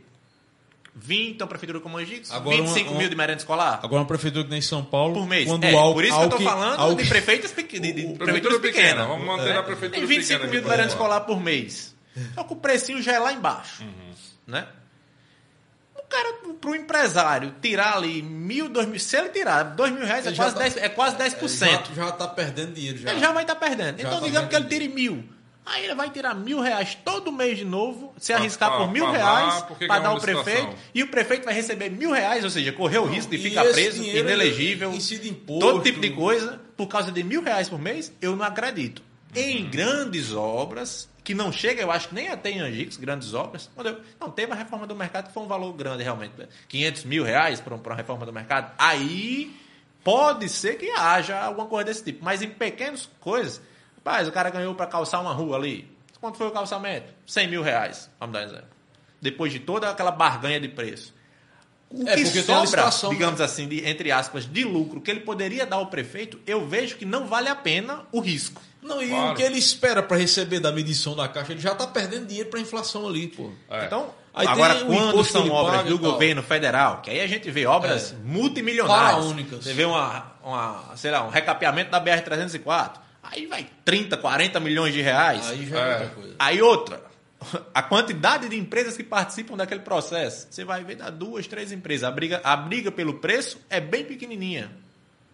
20, 0.95 1.35
então 1.35 1.45
a 1.45 1.49
prefeitura 1.49 1.79
como 1.79 1.99
Agora, 1.99 2.57
25 2.57 2.91
uma- 2.91 2.99
mil 2.99 3.09
de 3.09 3.15
merenda 3.15 3.39
escolar 3.39 3.79
Agora 3.83 4.01
uma 4.03 4.07
prefeitura 4.09 4.43
que 4.45 4.51
nem 4.51 4.61
São 4.61 4.85
Paulo. 4.85 5.15
por 5.15 5.27
mês. 5.29 5.47
Quando 5.49 5.63
É, 5.65 5.73
algo, 5.73 5.95
por 5.95 6.05
isso 6.05 6.17
que 6.17 6.21
eu 6.21 6.25
estou 6.29 6.41
falando 6.41 6.97
de 6.97 7.09
prefeitos 7.09 7.53
de, 7.55 7.63
de 7.93 8.19
prefeituras 8.19 8.59
pequenas. 8.59 9.07
Vamos 9.07 9.25
manter 9.25 9.57
a 9.57 9.63
prefeitura 9.63 10.01
Tem 10.01 10.07
25 10.07 10.41
pequena 10.41 10.51
mil 10.53 10.63
de 10.63 10.69
merenda 10.69 10.89
escolar 10.89 11.21
por 11.21 11.41
mês. 11.41 11.97
Só 12.35 12.45
que 12.45 12.53
o 12.53 12.57
precinho 12.57 13.01
já 13.03 13.13
é 13.15 13.19
lá 13.19 13.33
embaixo. 13.33 13.83
Uhum. 13.83 14.13
Né? 14.47 14.67
O 15.95 16.03
cara, 16.09 16.35
pro 16.61 16.75
empresário, 16.75 17.55
tirar 17.61 17.97
ali 17.97 18.23
mil, 18.23 18.69
dois 18.69 18.87
mil, 18.89 18.99
se 18.99 19.17
ele 19.17 19.29
tirar 19.29 19.63
dois 19.63 19.93
mil 19.93 20.05
reais, 20.07 20.25
é 20.25 20.29
Ele 20.31 20.37
quase, 20.37 20.55
tá- 20.55 20.61
10, 20.61 20.77
é 20.79 20.89
quase 20.89 21.17
10%. 21.17 21.95
Já, 21.95 22.05
já 22.07 22.13
tá 22.13 22.27
perdendo 22.29 22.73
dinheiro. 22.75 22.99
Já. 22.99 23.11
Ele 23.11 23.21
já 23.21 23.33
vai 23.33 23.43
estar 23.45 23.57
perdendo. 23.57 23.99
Já 24.01 24.09
então, 24.09 24.21
tá 24.21 24.27
digamos 24.27 24.49
que 24.49 24.57
ele 24.57 24.65
tire 24.67 24.89
mil. 24.89 25.25
Aí 25.67 25.85
ele 25.85 25.95
vai 25.95 26.09
tirar 26.09 26.35
mil 26.35 26.61
reais 26.63 26.97
todo 27.05 27.31
mês 27.31 27.59
de 27.59 27.65
novo, 27.67 28.15
se 28.17 28.33
arriscar 28.33 28.71
pra- 28.71 28.79
por 28.79 28.91
mil 28.91 29.11
reais 29.11 29.63
para 29.87 29.99
dar 29.99 30.09
ao 30.09 30.19
prefeito. 30.19 30.75
E 30.95 31.03
o 31.03 31.09
prefeito 31.09 31.45
vai 31.45 31.53
receber 31.53 31.91
mil 31.91 32.11
reais, 32.11 32.43
ou 32.43 32.49
seja, 32.49 32.73
correr 32.73 32.97
o 32.97 33.05
risco 33.05 33.31
de 33.31 33.37
ficar 33.37 33.65
preso, 33.65 34.03
inelegível, 34.03 34.95
imposto. 34.95 35.61
todo 35.61 35.83
tipo 35.83 36.01
de 36.01 36.09
coisa, 36.11 36.59
por 36.75 36.87
causa 36.87 37.13
de 37.13 37.23
mil 37.23 37.43
reais 37.43 37.69
por 37.69 37.79
mês, 37.79 38.11
eu 38.23 38.35
não 38.35 38.47
acredito. 38.47 39.03
Em 39.35 39.69
grandes 39.69 40.33
obras, 40.35 41.09
que 41.25 41.35
não 41.35 41.53
chega, 41.53 41.83
eu 41.83 41.91
acho 41.91 42.09
que 42.09 42.15
nem 42.15 42.29
até 42.29 42.51
em 42.51 42.61
Angicos, 42.61 42.97
grandes 42.97 43.35
obras. 43.35 43.69
Eu- 43.77 44.01
não, 44.21 44.31
teve 44.31 44.53
a 44.53 44.55
reforma 44.55 44.87
do 44.87 44.95
mercado 44.97 45.29
que 45.29 45.35
foi 45.35 45.43
um 45.43 45.47
valor 45.47 45.73
grande 45.75 46.03
realmente. 46.03 46.33
né? 46.39 46.47
500 46.69 47.05
mil 47.05 47.23
reais 47.25 47.61
para 47.61 47.75
uma 47.75 47.95
reforma 47.95 48.25
do 48.25 48.33
mercado. 48.33 48.73
Aí 48.79 49.55
pode 50.03 50.49
ser 50.49 50.79
que 50.79 50.91
haja 50.93 51.39
alguma 51.39 51.67
coisa 51.67 51.85
desse 51.87 52.03
tipo. 52.05 52.25
Mas 52.25 52.41
em 52.43 52.49
pequenas 52.49 53.09
coisas, 53.21 53.61
rapaz, 53.97 54.27
o 54.27 54.33
cara 54.33 54.49
ganhou 54.51 54.75
para 54.75 54.87
calçar 54.87 55.21
uma 55.21 55.33
rua 55.33 55.57
ali. 55.57 55.91
Quanto 56.21 56.39
foi 56.39 56.49
o 56.49 56.51
calçamento? 56.51 57.13
100 57.27 57.49
mil 57.49 57.63
reais, 57.63 58.11
vamos 58.19 58.33
dar 58.33 58.41
um 58.41 58.45
exemplo. 58.49 58.69
Depois 59.21 59.53
de 59.53 59.59
toda 59.61 59.91
aquela 59.91 60.11
barganha 60.11 60.61
de 60.61 60.69
preço. 60.69 61.15
O 61.91 62.07
É, 62.09 62.17
que 62.17 62.27
sobra, 62.27 62.61
licitação, 62.63 63.11
digamos 63.11 63.41
assim, 63.41 63.67
de, 63.69 63.87
entre 63.89 64.11
aspas, 64.13 64.45
de 64.45 64.63
lucro 64.65 65.01
que 65.01 65.11
ele 65.11 65.21
poderia 65.21 65.65
dar 65.65 65.77
ao 65.77 65.87
prefeito, 65.87 66.39
eu 66.47 66.67
vejo 66.67 66.97
que 66.97 67.05
não 67.05 67.27
vale 67.27 67.49
a 67.49 67.55
pena 67.55 68.05
o 68.13 68.21
risco. 68.21 68.61
Não, 68.83 69.03
e 69.03 69.09
Claro. 69.09 69.33
o 69.33 69.35
que 69.35 69.43
ele 69.43 69.59
espera 69.59 70.03
para 70.03 70.17
receber 70.17 70.61
da 70.61 70.71
medição 70.71 71.15
da 71.17 71.27
caixa, 71.29 71.53
ele 71.53 71.61
já 71.61 71.75
tá 71.75 71.87
perdendo 71.87 72.27
dinheiro 72.27 72.49
para 72.49 72.61
inflação 72.61 73.07
ali, 73.09 73.29
pô. 73.29 73.51
É. 73.71 73.85
Então, 73.87 74.15
Aí 74.33 74.47
agora 74.47 74.85
quando 74.85 75.25
são 75.25 75.51
obras 75.51 75.85
do 75.87 75.99
governo 75.99 76.43
federal, 76.45 77.01
que 77.03 77.11
aí 77.11 77.21
a 77.21 77.27
gente 77.27 77.51
vê 77.51 77.67
obras 77.67 78.13
É. 78.13 78.15
multimilionárias. 78.25 79.11
Faraônicas. 79.17 79.65
Você 79.65 79.73
vê 79.73 79.85
uma, 79.85 80.33
uma, 80.45 80.93
sei 80.97 81.11
lá, 81.11 81.25
um 81.25 81.29
recapeamento 81.31 81.91
da 81.91 82.01
BR-304, 82.01 82.93
aí 83.23 83.47
vai 83.47 83.67
30, 83.85 84.17
40 84.17 84.61
milhões 84.61 84.95
de 84.95 85.01
reais. 85.03 85.49
Aí 85.51 85.67
já 85.67 85.79
é, 85.79 85.81
É. 85.81 85.93
outra 85.95 86.09
coisa. 86.11 86.35
Aí 86.39 86.63
outra, 86.63 87.03
a 87.75 87.83
quantidade 87.83 88.49
de 88.49 88.57
empresas 88.57 88.97
que 88.97 89.03
participam 89.03 89.57
daquele 89.57 89.81
processo, 89.81 90.47
você 90.51 90.65
vai 90.65 90.85
ver 90.85 90.95
dar 90.97 91.11
duas, 91.11 91.49
três 91.49 91.73
empresas. 91.73 92.05
A 92.09 92.11
briga, 92.13 92.41
a 92.45 92.55
briga 92.57 92.93
pelo 92.93 93.15
preço 93.15 93.59
é 93.69 93.81
bem 93.81 94.05
pequenininha, 94.05 94.71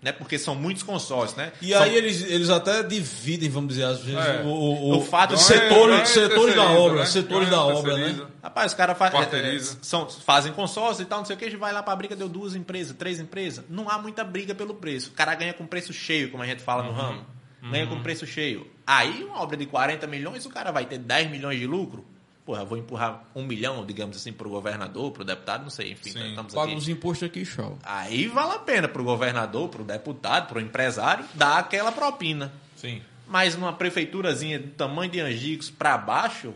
né? 0.05 0.13
Porque 0.13 0.39
são 0.39 0.55
muitos 0.55 0.83
consórcios, 0.83 1.37
né? 1.37 1.51
E 1.63 1.71
São- 1.73 1.83
aí 1.83 1.97
eles, 1.97 2.23
eles 2.23 2.51
até 2.51 2.83
dividem, 2.83 3.49
vamos 3.49 3.71
dizer, 3.71 3.87
vezes, 3.95 4.15
É. 4.15 4.43
o, 4.45 4.49
o, 4.49 4.99
O 4.99 5.01
fato 5.01 5.35
de 5.35 5.43
setores, 5.43 5.97
Ganha, 5.97 6.07
setores 6.07 6.55
da 6.55 6.63
terceiriza, 6.63 6.79
obra, 6.81 6.99
né? 7.01 7.07
setores 7.07 7.49
da 7.51 7.65
obra, 7.65 7.97
né? 7.97 8.27
Rapaz, 8.43 8.73
os 8.73 8.77
caras 8.77 8.99
fa 8.99 9.11
Quarteiriza. 9.11 9.75
é, 9.81 9.85
são- 9.85 10.09
fazem 10.09 10.53
consórcio 10.53 11.03
e 11.03 11.07
tal, 11.07 11.19
não 11.21 11.25
sei 11.25 11.35
o 11.35 11.39
que, 11.39 11.47
a 11.47 11.51
gente 11.51 11.59
vai 11.59 11.73
lá 11.73 11.83
pra 11.83 11.97
briga, 11.97 12.15
deu 12.15 12.29
duas 12.29 12.55
empresas, 12.55 12.95
três 12.97 13.19
empresas. 13.19 13.65
Não 13.69 13.89
há 13.89 13.99
muita 13.99 14.23
briga 14.23 14.55
pelo 14.55 14.75
preço. 14.75 15.11
O 15.11 15.15
cara 15.15 15.35
ganha 15.35 15.55
com 15.55 15.67
preço 15.67 15.93
cheio, 15.93 16.31
como 16.31 16.43
a 16.43 16.47
gente 16.47 16.63
fala 16.63 16.83
no 16.83 16.91
Uhum. 16.91 16.95
ramo. 16.95 17.27
Ganha 17.71 17.87
com 17.87 17.99
preço 18.03 18.27
cheio. 18.27 18.67
Aí, 18.87 19.25
uma 19.25 19.41
obra 19.41 19.57
de 19.57 19.65
40 19.65 20.07
milhões, 20.07 20.45
o 20.45 20.51
cara 20.51 20.71
vai 20.71 20.85
ter 20.85 20.99
10 20.99 21.31
milhões 21.31 21.59
de 21.59 21.67
lucro. 21.67 22.05
Porra, 22.45 22.63
vou 22.65 22.77
empurrar 22.77 23.25
um 23.35 23.43
milhão, 23.43 23.87
digamos 23.87 24.17
assim, 24.19 24.31
pro 24.33 24.51
governador, 24.51 25.11
pro 25.13 25.25
deputado, 25.25 25.63
não 25.63 25.71
sei, 25.71 25.93
enfim, 25.93 26.11
Sim. 26.11 26.29
estamos 26.31 26.53
Paga 26.53 26.67
aqui. 26.73 26.77
os 26.79 26.89
impostos 26.89 27.27
aqui, 27.27 27.43
show. 27.45 27.79
Aí 27.83 28.27
vale 28.27 28.53
a 28.53 28.59
pena 28.59 28.87
pro 28.87 29.03
governador, 29.03 29.71
pro 29.71 29.83
deputado, 29.83 30.49
pro 30.49 30.61
empresário, 30.61 31.25
dar 31.35 31.59
aquela 31.59 31.91
propina. 31.91 32.53
Sim. 32.77 33.01
Mas 33.27 33.57
numa 33.57 33.73
prefeiturazinha 33.73 34.59
do 34.59 34.69
tamanho 34.73 35.11
de 35.11 35.21
Angicos 35.21 35.71
pra 35.71 35.97
baixo, 35.97 36.53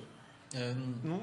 É, 0.55 0.73
não- 0.75 0.95
não, 1.05 1.23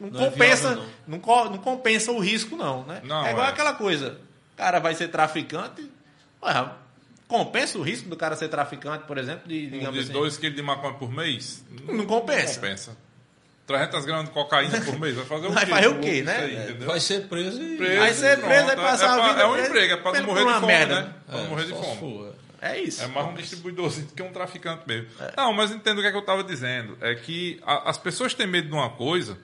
não 0.00 0.10
Não 0.10 0.20
é 0.26 0.30
compensa, 0.30 0.68
viável, 0.74 0.84
não. 1.06 1.18
co- 1.18 1.44
não 1.50 1.58
compensa 1.58 2.10
o 2.12 2.18
risco, 2.18 2.56
não, 2.56 2.84
né? 2.86 3.00
Não, 3.04 3.24
é 3.26 3.30
igual 3.32 3.46
é. 3.46 3.50
aquela 3.50 3.72
coisa. 3.74 4.18
O 4.54 4.56
cara 4.56 4.78
vai 4.78 4.94
ser 4.94 5.08
traficante. 5.08 5.90
ué, 6.42 6.70
compensa 7.28 7.78
o 7.78 7.82
risco 7.82 8.08
do 8.08 8.16
cara 8.16 8.34
ser 8.36 8.48
traficante, 8.48 9.04
por 9.06 9.16
exemplo, 9.16 9.46
de, 9.48 9.66
Um 9.66 9.70
digamos 9.70 9.94
de 9.94 10.00
assim. 10.04 10.12
2 10.12 10.36
quilos 10.38 10.56
de 10.56 10.62
maconha 10.62 10.94
por 10.94 11.10
mês? 11.10 11.64
Não 11.86 12.04
compensa. 12.06 12.46
Não 12.46 12.54
compensa. 12.60 12.96
300 13.66 14.04
gramas 14.04 14.24
de 14.26 14.30
cocaína 14.32 14.80
por 14.80 14.98
mês. 14.98 15.14
Vai 15.14 15.24
fazer 15.24 15.46
o 15.46 15.52
Vai 15.52 15.64
quê? 15.64 15.70
fazer 15.70 15.86
o 15.88 16.00
quê, 16.00 16.22
né? 16.22 16.36
aí, 16.36 16.56
É, 16.56 16.72
vai 16.84 17.00
ser 17.00 17.26
preso 17.28 17.62
e. 17.62 17.76
Preso, 17.76 17.98
Vai 18.00 18.14
ser 18.14 18.40
preso, 18.40 18.66
vai 18.66 18.76
passar 18.76 19.18
é, 19.18 19.22
a 19.22 19.28
vida 19.28 19.42
É 19.42 19.46
um 19.46 19.52
preso, 19.52 19.68
emprego, 19.68 19.92
é 19.92 19.96
pra 19.96 20.12
não 20.12 20.26
morrer 20.26 20.44
de 20.44 20.52
fome, 20.54 20.66
merda, 20.66 21.00
né? 21.02 21.12
Pra 21.26 21.38
não 21.38 21.48
morrer 21.48 21.64
de 21.66 21.70
fome. 21.72 21.96
for. 21.98 22.34
É 22.60 22.78
isso. 22.80 23.02
É 23.02 23.06
mais 23.08 23.26
um 23.28 23.34
distribuidorzinho 23.34 24.06
do 24.06 24.14
que 24.14 24.22
um 24.22 24.32
traficante 24.32 24.86
mesmo. 24.86 25.08
Não, 25.36 25.52
mas 25.52 25.70
entendo 25.72 25.98
o 25.98 26.00
que, 26.00 26.06
é 26.06 26.10
que 26.10 26.16
eu 26.16 26.20
estava 26.20 26.44
dizendo. 26.44 26.96
É 27.00 27.14
que 27.14 27.60
a- 27.66 27.90
as 27.90 27.98
pessoas 27.98 28.34
têm 28.34 28.46
medo 28.46 28.68
de 28.68 28.74
uma 28.74 28.90
coisa, 28.90 29.36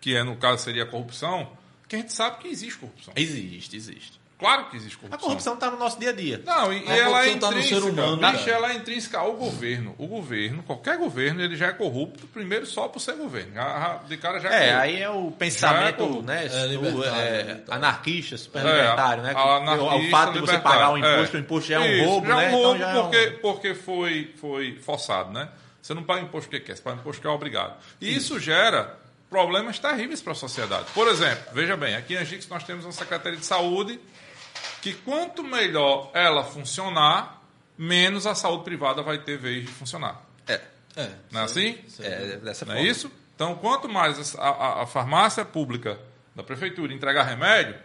que 0.00 0.14
é, 0.14 0.22
no 0.22 0.36
caso, 0.36 0.62
seria 0.62 0.84
a 0.84 0.86
corrupção, 0.86 1.50
que 1.88 1.96
a 1.96 1.98
gente 1.98 2.12
sabe 2.12 2.38
que 2.38 2.48
existe 2.48 2.78
corrupção. 2.78 3.12
Existe, 3.16 3.76
existe. 3.76 4.20
Claro 4.36 4.68
que 4.68 4.76
existe 4.76 4.96
A 4.96 4.98
corrupção. 5.00 5.18
corrupção 5.28 5.54
está 5.54 5.70
no 5.70 5.78
nosso 5.78 5.98
dia 5.98 6.10
a 6.10 6.12
dia. 6.12 6.42
Não, 6.44 6.72
e, 6.72 6.84
e 6.84 6.90
A 6.90 6.96
ela 6.96 7.24
é 7.24 7.28
corrupção 7.28 7.38
tá 7.38 7.50
no 7.54 7.58
intrínseca. 7.62 7.80
ser 7.80 7.88
humano, 7.90 8.32
bicho, 8.32 8.50
ela 8.50 8.72
é 8.72 8.74
intrínseca 8.74 9.18
ao 9.20 9.32
governo. 9.34 9.94
O 9.96 10.06
governo, 10.08 10.62
qualquer 10.64 10.98
governo, 10.98 11.40
ele 11.40 11.56
já 11.56 11.68
é 11.68 11.72
corrupto, 11.72 12.26
primeiro 12.26 12.66
só 12.66 12.88
por 12.88 12.98
ser 13.00 13.14
governo. 13.14 13.58
A- 13.60 13.64
a- 14.02 14.06
De 14.08 14.16
cara 14.16 14.40
já 14.40 14.52
é, 14.52 14.68
É, 14.70 14.74
aí 14.74 15.00
é 15.00 15.08
o 15.08 15.30
pensamento 15.30 15.96
corrupto. 15.98 16.22
né, 16.24 16.46
É, 16.46 16.48
é, 16.48 17.62
anarquista, 17.68 18.36
super 18.36 18.64
É, 18.66 18.70
libertário, 18.70 19.22
né? 19.22 19.32
o, 19.34 20.10
fato 20.10 20.32
de 20.32 20.40
você 20.40 20.58
pagar 20.58 20.90
o 20.92 20.98
imposto, 20.98 21.36
é. 21.36 21.40
o 21.40 21.42
imposto 21.42 21.68
já 21.68 21.76
é 21.76 21.78
um 21.80 21.86
Isso, 21.96 22.04
roubo, 22.10 22.26
já 22.26 22.42
é 22.42 22.48
né? 22.48 22.48
um 22.48 22.60
roubo 22.60 22.76
então 22.76 22.78
já 22.78 22.90
é 22.90 22.98
um- 22.98 23.02
porque, 23.02 23.30
porque 23.40 23.74
foi, 23.74 24.34
foi 24.40 24.78
forçado, 24.80 25.30
né? 25.32 25.48
Você 25.80 25.94
não 25.94 26.02
paga 26.02 26.22
imposto 26.22 26.48
porque 26.50 26.64
quer, 26.64 26.76
você 26.76 26.82
paga 26.82 26.96
imposto 27.00 27.20
que 27.20 27.26
é 27.26 27.30
obrigado. 27.30 27.76
E 28.00 28.14
isso 28.16 28.38
gera 28.40 28.96
problemas 29.30 29.78
terríveis 29.78 30.22
para 30.22 30.32
a 30.32 30.34
sociedade. 30.34 30.84
Por 30.94 31.08
exemplo, 31.08 31.44
veja 31.52 31.76
bem, 31.76 31.96
aqui 31.96 32.14
em 32.14 32.18
Angix 32.18 32.48
nós 32.48 32.62
temos 32.64 32.84
uma 32.84 32.92
Secretaria 32.92 33.38
de 33.38 33.44
Saúde 33.44 33.98
que 34.84 34.92
quanto 34.92 35.42
melhor 35.42 36.10
ela 36.12 36.44
funcionar, 36.44 37.42
menos 37.78 38.26
a 38.26 38.34
saúde 38.34 38.64
privada 38.64 39.02
vai 39.02 39.16
ter 39.18 39.38
vez 39.38 39.64
de 39.64 39.72
funcionar. 39.72 40.22
É, 40.46 40.60
É. 40.94 41.10
Não 41.32 41.40
é 41.40 41.44
assim? 41.44 41.78
é 42.00 42.36
dessa 42.36 42.66
Não 42.66 42.74
forma. 42.74 42.86
é 42.86 42.90
isso? 42.90 43.10
Então, 43.34 43.54
quanto 43.56 43.88
mais 43.88 44.36
a, 44.36 44.48
a- 44.48 44.82
a 44.82 44.86
farmácia 44.86 45.42
pública 45.44 45.98
da 46.36 46.42
prefeitura 46.42 46.92
entregar 46.92 47.22
remédio, 47.24 47.76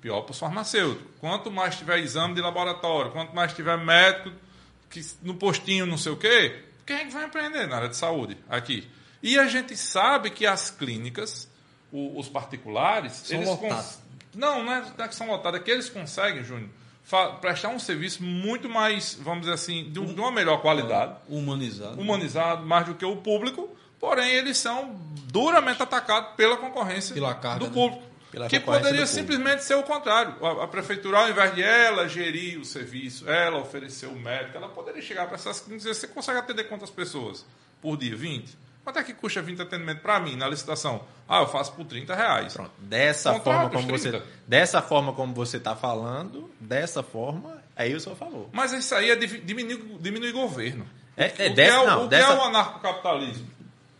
pior 0.00 0.22
para 0.22 0.32
os 0.32 0.38
farmacêuticos. 0.38 1.06
Quanto 1.20 1.50
mais 1.50 1.76
tiver 1.76 1.98
exame 1.98 2.34
de 2.34 2.40
laboratório, 2.40 3.12
quanto 3.12 3.34
mais 3.34 3.52
tiver 3.52 3.76
médico 3.76 4.32
que, 4.88 5.04
no 5.22 5.34
postinho, 5.34 5.84
não 5.84 5.98
sei 5.98 6.12
o 6.12 6.16
quê, 6.16 6.64
quem 6.86 6.96
é 6.96 7.04
que 7.04 7.10
vai 7.12 7.26
empreender 7.26 7.66
na 7.68 7.76
área 7.76 7.88
de 7.90 7.96
saúde 7.96 8.36
aqui? 8.48 8.88
E 9.22 9.38
a 9.38 9.46
gente 9.46 9.76
sabe 9.76 10.30
que 10.30 10.46
as 10.46 10.70
clínicas, 10.70 11.48
o- 11.92 12.18
os 12.18 12.30
particulares, 12.30 13.12
São 13.12 13.36
eles 13.36 13.50
cons-. 13.50 13.99
Não, 14.34 14.62
não 14.64 14.72
é, 14.72 14.84
é 14.98 15.08
que 15.08 15.14
são 15.14 15.26
lotados, 15.28 15.60
é 15.60 15.62
que 15.62 15.70
eles 15.70 15.88
conseguem, 15.88 16.44
Júnior, 16.44 16.68
prestar 17.40 17.68
um 17.68 17.78
serviço 17.78 18.22
muito 18.22 18.68
mais, 18.68 19.14
vamos 19.20 19.40
dizer 19.40 19.54
assim, 19.54 19.90
de, 19.90 19.98
um- 19.98 20.12
de 20.14 20.20
uma 20.20 20.30
melhor 20.30 20.60
qualidade 20.62 21.16
Humanizado. 21.28 22.00
humanizado 22.00 22.64
mais 22.66 22.86
do 22.86 22.94
que 22.94 23.04
o 23.04 23.16
público, 23.16 23.68
porém 23.98 24.30
eles 24.30 24.56
são 24.58 24.94
duramente 25.24 25.82
atacados 25.82 26.34
pela 26.36 26.56
concorrência 26.56 27.12
Pela 27.14 27.34
carga, 27.34 27.58
do 27.60 27.66
né? 27.66 27.72
público. 27.72 28.10
Pela 28.30 28.46
que 28.46 28.60
poderia 28.60 29.06
simplesmente 29.06 29.64
ser 29.64 29.74
o 29.74 29.82
contrário. 29.82 30.36
A, 30.40 30.62
a 30.64 30.68
prefeitura, 30.68 31.18
ao 31.18 31.28
invés 31.28 31.52
de 31.52 31.62
ela 31.64 32.08
gerir 32.08 32.60
o 32.60 32.64
serviço, 32.64 33.28
ela 33.28 33.58
oferecer 33.58 34.06
o 34.06 34.14
médico, 34.14 34.56
ela 34.56 34.68
poderia 34.68 35.02
chegar 35.02 35.26
para 35.26 35.34
essas 35.34 35.66
e 35.66 35.76
dizer: 35.76 35.92
você 35.94 36.06
consegue 36.06 36.38
atender 36.38 36.64
quantas 36.68 36.90
pessoas 36.90 37.44
por 37.82 37.96
dia? 37.96 38.14
20? 38.14 38.56
Quanto 38.82 38.98
é 38.98 39.02
que 39.02 39.12
custa 39.12 39.42
20 39.42 39.60
atendimento 39.62 40.00
para 40.00 40.18
mim 40.20 40.36
na 40.36 40.48
licitação? 40.48 41.02
Ah, 41.28 41.40
eu 41.40 41.46
faço 41.48 41.72
por 41.72 41.84
30 41.84 42.14
reais. 42.14 42.52
Pronto. 42.54 42.70
Dessa 42.78 43.34
forma 43.40 43.70
como 43.70 43.88
você, 43.88 44.08
30. 44.10 44.26
dessa 44.48 44.82
forma 44.82 45.12
como 45.12 45.34
você 45.34 45.58
está 45.58 45.76
falando, 45.76 46.50
dessa 46.58 47.02
forma, 47.02 47.58
aí 47.76 47.92
eu 47.92 48.00
sou 48.00 48.14
a 48.14 48.16
favor. 48.16 48.48
Mas 48.52 48.72
isso 48.72 48.94
aí 48.94 49.10
é 49.10 49.16
diminuir, 49.16 49.76
diminuir 50.00 50.32
governo. 50.32 50.86
É- 51.16 51.24
o, 51.24 51.26
é 51.26 51.28
que 51.30 51.48
dessa- 51.50 51.74
é, 51.76 51.80
o- 51.80 51.86
não, 51.86 51.98
o 52.00 52.02
que 52.04 52.08
dessa- 52.08 52.32
é 52.32 52.36
o 52.36 52.42
anarcocapitalismo? 52.42 53.46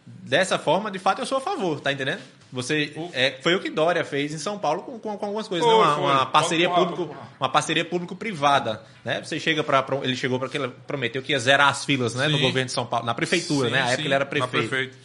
Dessa 0.06 0.58
forma, 0.58 0.90
de 0.90 0.98
fato, 0.98 1.20
eu 1.20 1.26
sou 1.26 1.38
a 1.38 1.40
favor, 1.40 1.80
tá 1.80 1.92
entendendo? 1.92 2.20
Você 2.52 2.92
O- 2.96 3.10
é, 3.12 3.38
foi 3.42 3.54
o 3.54 3.60
que 3.60 3.70
Dória 3.70 4.04
fez 4.04 4.34
em 4.34 4.38
São 4.38 4.58
Paulo 4.58 4.82
com, 4.82 4.98
com, 4.98 5.16
com 5.16 5.26
algumas 5.26 5.46
coisas, 5.46 5.64
Foi, 5.66 5.76
né? 5.78 5.82
uma, 5.84 5.94
foi. 5.94 6.04
uma 6.04 6.26
parceria 6.26 6.68
público, 6.70 7.16
uma 7.38 7.48
parceria 7.48 7.84
público-privada, 7.84 8.82
né? 9.04 9.22
Você 9.22 9.38
chega 9.38 9.62
para 9.62 9.84
ele 10.02 10.16
chegou 10.16 10.38
para 10.38 10.48
aquele 10.48 10.68
prometeu 10.86 11.22
que 11.22 11.32
ia 11.32 11.38
zerar 11.38 11.68
as 11.68 11.84
filas, 11.84 12.14
né, 12.14 12.26
no 12.28 12.36
Sim. 12.38 12.42
governo 12.42 12.66
de 12.66 12.72
São 12.72 12.84
Paulo, 12.86 13.06
na 13.06 13.14
prefeitura, 13.14 13.68
Sim, 13.68 13.74
né? 13.74 13.82
A 13.82 13.86
época 13.90 14.02
ele 14.02 14.14
era 14.14 14.24
na 14.24 14.46
prefeito. 14.48 14.96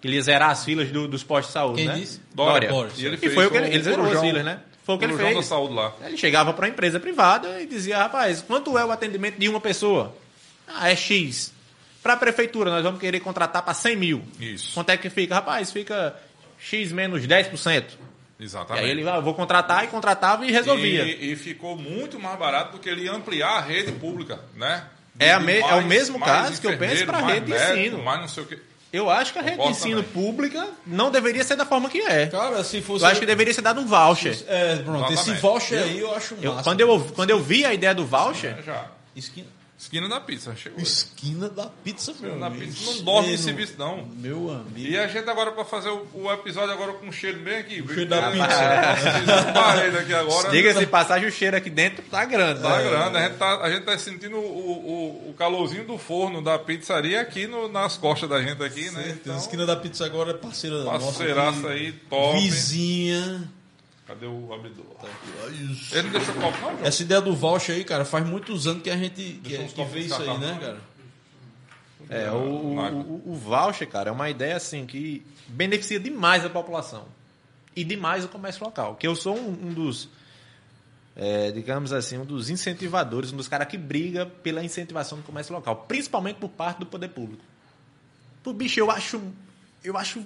Que 0.00 0.06
ele 0.08 0.16
ia 0.16 0.22
zerar 0.22 0.50
as 0.50 0.64
filas 0.64 0.90
do- 0.90 1.08
dos 1.08 1.22
postos 1.24 1.48
de 1.48 1.52
saúde, 1.54 1.76
Quem 1.78 1.86
né? 1.88 1.94
disse? 1.94 2.20
Dória. 2.34 2.68
Dória. 2.68 2.90
E, 2.96 3.04
ele 3.06 3.18
E 3.20 3.30
foi 3.30 3.46
o 3.46 3.50
que 3.50 3.56
ele, 3.56 3.66
ele 3.68 3.82
zerou 3.82 4.06
as 4.12 4.20
filas, 4.20 4.44
né? 4.44 4.60
Foi 4.84 4.94
o 4.94 4.98
que 4.98 5.04
ele 5.04 5.16
fez. 5.16 5.36
da 5.36 5.42
saúde 5.42 5.74
lá. 5.74 5.92
Ele 6.04 6.16
chegava 6.16 6.52
para 6.52 6.64
uma 6.66 6.70
empresa 6.70 6.98
privada 6.98 7.60
e 7.60 7.66
dizia, 7.66 7.98
rapaz, 7.98 8.40
quanto 8.42 8.78
é 8.78 8.84
o 8.84 8.90
atendimento 8.90 9.38
de 9.38 9.48
uma 9.48 9.60
pessoa? 9.60 10.14
Ah, 10.66 10.90
é 10.90 10.96
X. 10.96 11.52
Para 12.02 12.12
a 12.14 12.16
prefeitura, 12.16 12.70
nós 12.70 12.82
vamos 12.82 13.00
querer 13.00 13.20
contratar 13.20 13.62
para 13.62 13.74
100 13.74 13.96
mil. 13.96 14.22
Isso. 14.40 14.72
Quanto 14.72 14.90
é 14.90 14.96
que 14.96 15.10
fica? 15.10 15.34
Rapaz, 15.34 15.70
fica 15.72 16.14
X 16.58 16.92
menos 16.92 17.26
10%. 17.26 17.84
E 18.40 18.44
Exatamente. 18.44 18.84
aí 18.84 18.90
ele, 18.90 19.08
ah, 19.08 19.16
eu 19.16 19.22
vou 19.22 19.34
contratar 19.34 19.84
e 19.84 19.88
contratava 19.88 20.46
e 20.46 20.50
resolvia. 20.52 21.02
E, 21.04 21.32
e 21.32 21.36
ficou 21.36 21.76
muito 21.76 22.20
mais 22.20 22.38
barato 22.38 22.72
do 22.72 22.78
que 22.78 22.88
ele 22.88 23.02
ia 23.02 23.12
ampliar 23.12 23.56
a 23.58 23.60
rede 23.60 23.90
pública, 23.92 24.38
né? 24.54 24.84
É 25.18 25.32
a 25.32 25.38
De 25.40 25.44
me- 25.46 25.58
é 25.58 25.74
o 25.74 25.84
mesmo 25.84 26.18
mais 26.18 26.30
caso 26.32 26.60
que 26.60 26.66
eu 26.68 26.78
penso 26.78 27.04
pra 27.04 27.20
mais 27.20 27.34
rede 27.34 27.46
de 27.46 27.52
médico, 27.52 27.78
ensino. 27.78 28.02
Mais 28.04 28.20
não 28.20 28.28
sei 28.28 28.42
o 28.44 28.46
quê. 28.46 28.58
Eu 28.92 29.10
acho 29.10 29.32
que 29.32 29.38
a 29.40 29.42
rede 29.42 29.56
de 29.60 29.68
ensino 29.68 30.02
também. 30.02 30.12
pública 30.24 30.68
não 30.86 31.10
deveria 31.10 31.42
ser 31.44 31.56
da 31.56 31.66
forma 31.66 31.90
que 31.90 32.00
é. 32.00 32.26
Cara, 32.28 32.62
se 32.62 32.80
fosse. 32.80 33.04
Eu 33.04 33.10
acho 33.10 33.20
que 33.20 33.26
deveria 33.26 33.52
ser 33.52 33.60
dado 33.60 33.80
um 33.80 33.86
voucher. 33.86 34.38
É, 34.46 34.76
pronto, 34.76 35.04
esse 35.06 35.14
Exatamente. 35.14 35.40
voucher 35.42 35.82
aí 35.82 35.98
eu 35.98 36.14
acho 36.14 36.36
Eu- 36.40 36.52
massa. 36.52 36.62
quando, 36.64 36.80
eu, 36.80 37.00
quando 37.16 37.30
eu 37.30 37.42
vi 37.42 37.64
a 37.64 37.74
ideia 37.74 37.94
do 37.94 38.06
voucher, 38.06 38.56
Já. 38.64 38.86
Esquina. 39.16 39.48
Esquina 39.78 40.08
da 40.08 40.20
pizza, 40.20 40.56
chegou. 40.56 40.80
Esquina 40.82 41.48
da 41.48 41.66
pizza, 41.66 42.12
meu 42.20 42.36
da 42.40 42.46
amigo. 42.48 42.64
pizza. 42.64 42.92
Não 42.96 43.02
dorme 43.04 43.32
esse 43.32 43.44
serviço, 43.44 43.74
não. 43.78 44.04
Meu 44.16 44.50
amigo. 44.50 44.76
E 44.76 44.98
a 44.98 45.06
gente 45.06 45.30
agora, 45.30 45.52
pra 45.52 45.64
fazer 45.64 45.88
o, 45.90 46.04
o 46.14 46.32
episódio 46.32 46.72
agora 46.72 46.94
com 46.94 47.06
um 47.06 47.12
cheiro 47.12 47.38
bem 47.38 47.58
aqui. 47.58 47.80
O 47.80 47.86
cheiro 47.94 48.10
da 48.10 48.22
Porque- 48.22 48.38
pizza. 48.42 48.58
É, 49.78 50.00
aqui 50.00 50.14
agora. 50.14 50.50
Diga-se 50.50 50.80
de 50.80 50.86
passagem, 50.86 51.28
o 51.28 51.32
cheiro 51.32 51.56
aqui 51.56 51.70
dentro 51.70 52.02
tá 52.10 52.24
grande. 52.24 52.60
Tá 52.60 52.76
né? 52.78 52.88
grande, 52.90 53.16
a 53.16 53.28
gente 53.28 53.36
tá, 53.38 53.60
a 53.62 53.70
gente 53.70 53.84
tá 53.84 53.96
sentindo 53.98 54.36
o, 54.36 54.40
o, 55.26 55.30
o 55.30 55.34
calorzinho 55.34 55.84
do 55.86 55.96
forno 55.96 56.42
da 56.42 56.58
pizzaria 56.58 57.20
aqui 57.20 57.46
no- 57.46 57.68
nas 57.68 57.96
costas 57.96 58.28
da 58.28 58.42
gente 58.42 58.60
aqui, 58.62 58.84
né? 58.90 58.90
Certeza. 58.90 59.12
Então, 59.22 59.36
Esquina 59.38 59.64
da 59.64 59.76
pizza 59.76 60.04
agora 60.04 60.32
é 60.32 60.34
parceira 60.34 60.82
parceiraça 60.84 61.56
nossa. 61.60 61.68
aí, 61.68 61.92
top. 62.10 62.40
Vizinha. 62.40 63.48
Cadê 64.08 64.24
o 64.24 64.54
abridor? 64.54 64.86
Tá 64.86 65.06
Ele 65.92 66.02
não 66.04 66.10
deixou 66.10 66.34
copo, 66.36 66.58
não, 66.62 66.70
João? 66.72 66.84
Essa 66.86 67.02
ideia 67.02 67.20
do 67.20 67.36
voucher 67.36 67.76
aí, 67.76 67.84
cara, 67.84 68.06
faz 68.06 68.26
muitos 68.26 68.66
anos 68.66 68.82
que 68.82 68.88
a 68.88 68.96
gente 68.96 69.38
que, 69.44 69.68
que 69.68 69.84
vê 69.84 70.00
isso 70.00 70.22
aí, 70.22 70.38
né, 70.38 70.58
cara? 70.58 70.80
É, 72.08 72.30
o, 72.30 72.38
o, 72.38 73.32
o 73.32 73.34
voucher, 73.34 73.86
cara, 73.86 74.08
é 74.08 74.12
uma 74.12 74.30
ideia 74.30 74.56
assim 74.56 74.86
que 74.86 75.22
beneficia 75.46 76.00
demais 76.00 76.42
a 76.42 76.48
população 76.48 77.04
e 77.76 77.84
demais 77.84 78.24
o 78.24 78.28
comércio 78.28 78.64
local. 78.64 78.96
Que 78.96 79.06
eu 79.06 79.14
sou 79.14 79.36
um, 79.36 79.68
um 79.68 79.74
dos, 79.74 80.08
é, 81.14 81.50
digamos 81.50 81.92
assim, 81.92 82.16
um 82.16 82.24
dos 82.24 82.48
incentivadores, 82.48 83.30
um 83.30 83.36
dos 83.36 83.46
caras 83.46 83.68
que 83.68 83.76
briga 83.76 84.24
pela 84.24 84.64
incentivação 84.64 85.18
do 85.18 85.24
comércio 85.24 85.54
local, 85.54 85.84
principalmente 85.86 86.36
por 86.36 86.48
parte 86.48 86.78
do 86.78 86.86
poder 86.86 87.08
público. 87.08 87.44
Por 88.42 88.54
bicho, 88.54 88.80
eu 88.80 88.90
acho, 88.90 89.20
eu 89.84 89.98
acho 89.98 90.24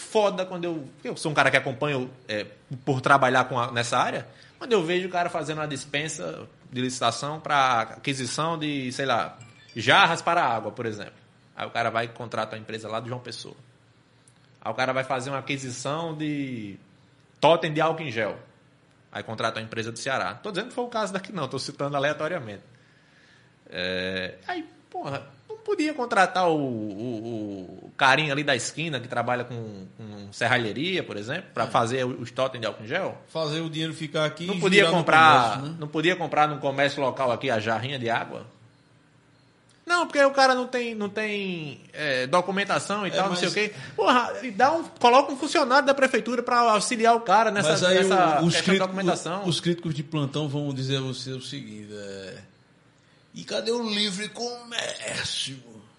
foda 0.00 0.44
quando 0.46 0.64
eu, 0.64 0.88
eu 1.04 1.16
sou 1.16 1.30
um 1.30 1.34
cara 1.34 1.50
que 1.50 1.56
acompanho 1.56 2.10
é, 2.26 2.46
por 2.84 3.00
trabalhar 3.00 3.44
com 3.44 3.58
a- 3.58 3.70
nessa 3.70 3.98
área, 3.98 4.26
quando 4.58 4.72
eu 4.72 4.82
vejo 4.84 5.06
o 5.08 5.10
cara 5.10 5.28
fazendo 5.30 5.58
uma 5.58 5.68
dispensa 5.68 6.48
de 6.72 6.80
licitação 6.80 7.38
para 7.40 7.82
aquisição 7.82 8.58
de, 8.58 8.90
sei 8.92 9.06
lá, 9.06 9.38
jarras 9.76 10.20
para 10.22 10.42
água, 10.44 10.72
por 10.72 10.86
exemplo. 10.86 11.12
Aí 11.54 11.66
o 11.66 11.70
cara 11.70 11.90
vai 11.90 12.06
e 12.06 12.08
contrata 12.08 12.56
uma 12.56 12.62
empresa 12.62 12.88
lá 12.88 13.00
do 13.00 13.08
João 13.08 13.20
Pessoa. 13.20 13.56
Aí 14.60 14.70
o 14.72 14.74
cara 14.74 14.92
vai 14.92 15.04
fazer 15.04 15.30
uma 15.30 15.38
aquisição 15.38 16.16
de 16.16 16.78
totem 17.40 17.72
de 17.72 17.80
álcool 17.80 18.02
em 18.02 18.10
gel. 18.10 18.38
Aí 19.12 19.22
contrata 19.22 19.58
uma 19.58 19.64
empresa 19.64 19.90
do 19.90 19.98
Ceará. 19.98 20.34
Tô 20.34 20.50
dizendo 20.50 20.68
que 20.68 20.74
foi 20.74 20.84
o 20.84 20.88
caso 20.88 21.12
daqui 21.12 21.32
não, 21.32 21.48
tô 21.48 21.58
citando 21.58 21.96
aleatoriamente. 21.96 22.62
É, 23.68 24.34
aí, 24.46 24.66
porra, 24.88 25.18
não 25.20 25.39
podia 25.70 25.94
contratar 25.94 26.48
o, 26.48 26.54
o, 26.56 27.80
o 27.86 27.90
carinha 27.96 28.32
ali 28.32 28.42
da 28.42 28.56
esquina 28.56 28.98
que 28.98 29.06
trabalha 29.08 29.44
com, 29.44 29.86
com 29.96 30.32
serralheria, 30.32 31.02
por 31.02 31.16
exemplo, 31.16 31.44
para 31.54 31.66
fazer 31.66 32.04
os 32.04 32.30
totem 32.30 32.60
de 32.60 32.66
álcool 32.66 32.84
em 32.84 32.86
gel? 32.88 33.16
Fazer 33.28 33.60
o 33.60 33.70
dinheiro 33.70 33.94
ficar 33.94 34.24
aqui 34.24 34.46
Não 34.46 34.54
e 34.56 34.60
podia 34.60 34.86
no 34.86 34.90
comprar, 34.90 35.42
comércio, 35.52 35.62
né? 35.72 35.76
não 35.78 35.88
podia 35.88 36.16
comprar 36.16 36.48
num 36.48 36.58
comércio 36.58 37.00
local 37.00 37.30
aqui 37.30 37.48
a 37.50 37.60
jarrinha 37.60 37.98
de 37.98 38.10
água? 38.10 38.44
Não, 39.86 40.06
porque 40.06 40.22
o 40.22 40.30
cara 40.30 40.54
não 40.54 40.66
tem, 40.68 40.94
não 40.94 41.08
tem 41.08 41.80
é, 41.92 42.26
documentação 42.26 43.04
e 43.06 43.10
É, 43.10 43.12
tal, 43.12 43.22
não 43.24 43.30
mas- 43.30 43.38
sei 43.40 43.48
o 43.48 43.52
quê. 43.52 43.72
Porra, 43.96 44.32
dá 44.54 44.72
um, 44.72 44.84
coloca 44.84 45.32
um 45.32 45.36
funcionário 45.36 45.84
da 45.86 45.94
prefeitura 45.94 46.42
para 46.44 46.60
auxiliar 46.72 47.14
o 47.16 47.20
cara 47.20 47.50
nessa, 47.50 47.72
nessa 47.90 48.40
o- 48.40 48.46
os, 48.46 48.54
críticos, 48.54 48.78
documentação. 48.78 49.44
os 49.48 49.58
críticos 49.60 49.94
de 49.94 50.02
plantão 50.04 50.48
vão 50.48 50.72
dizer 50.72 50.98
a 50.98 51.00
você 51.00 51.30
o 51.32 51.40
seguinte: 51.40 51.88
é, 51.92 52.34
e 53.34 53.44
cadê 53.44 53.70
o 53.70 53.82
livre 53.88 54.28
comércio? 54.28 55.58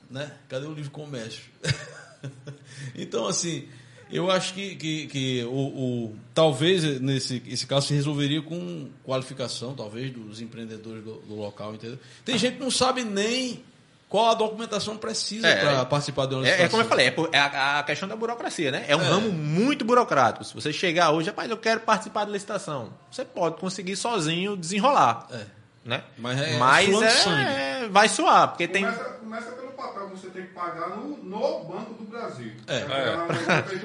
Né? 0.10 0.32
Cadê 0.50 0.66
o 0.66 0.74
livre 0.74 0.90
comércio? 0.92 1.44
então, 2.96 3.28
assim, 3.28 3.68
eu 4.12 4.30
acho 4.30 4.54
que, 4.54 4.76
que, 4.76 5.08
que 5.08 5.44
o, 5.46 5.50
o- 5.50 6.16
talvez 6.34 6.84
nesse 7.00 7.42
esse 7.48 7.66
caso 7.66 7.88
se 7.88 7.94
resolveria 7.94 8.42
com 8.42 8.90
qualificação, 9.04 9.74
talvez, 9.74 10.12
dos 10.12 10.42
empreendedores 10.42 11.04
do, 11.04 11.16
do 11.22 11.36
local, 11.36 11.74
entendeu? 11.76 11.98
Tem 12.26 12.38
gente 12.38 12.56
que 12.58 12.60
não 12.64 12.72
sabe 12.72 13.04
nem 13.04 13.64
qual 14.10 14.32
a 14.32 14.34
documentação 14.34 14.98
precisa 14.98 15.48
É, 15.48 15.56
para 15.62 15.86
participar 15.86 16.26
de 16.26 16.36
uma 16.36 16.46
É, 16.46 16.50
é 16.50 16.52
licitação. 16.52 16.70
como 16.72 16.84
eu 16.84 16.88
falei, 16.90 17.08
é, 17.08 17.38
é 17.38 17.40
a, 17.40 17.80
a 17.80 17.84
questão 17.84 18.10
da 18.10 18.16
burocracia, 18.18 18.70
né? 18.70 18.84
É 18.90 18.96
um 18.98 19.02
É. 19.02 19.06
ramo 19.08 19.32
muito 19.32 19.86
burocrático. 19.86 20.44
Se 20.44 20.54
você 20.54 20.74
chegar 20.74 21.12
hoje, 21.12 21.28
rapaz, 21.30 21.50
eu 21.50 21.56
quero 21.58 21.80
participar 21.80 22.26
da 22.26 22.32
licitação. 22.32 22.92
Você 23.10 23.24
pode 23.24 23.56
conseguir 23.56 23.96
sozinho 23.96 24.58
desenrolar. 24.58 25.28
É. 25.32 25.46
Né? 25.84 26.04
Mas 26.18 26.40
é 26.40 26.58
Mas 26.58 26.86
suando 26.90 27.40
é- 27.40 27.82
é- 27.86 27.90
vai 27.90 28.08
suar, 28.08 28.50
porque 28.50 28.68
tem. 28.68 28.86
Começa, 28.86 29.04
começa 29.04 29.52
pelo 29.54 29.72
papel 29.72 30.10
que 30.10 30.20
você 30.20 30.28
tem 30.30 30.44
que 30.44 30.54
pagar 30.54 30.90
no, 30.90 31.18
no 31.24 31.64
Banco 31.64 31.94
do 31.96 32.04
Brasil. 32.06 32.52
É. 32.68 32.76
É, 32.76 33.62
tem 33.68 33.80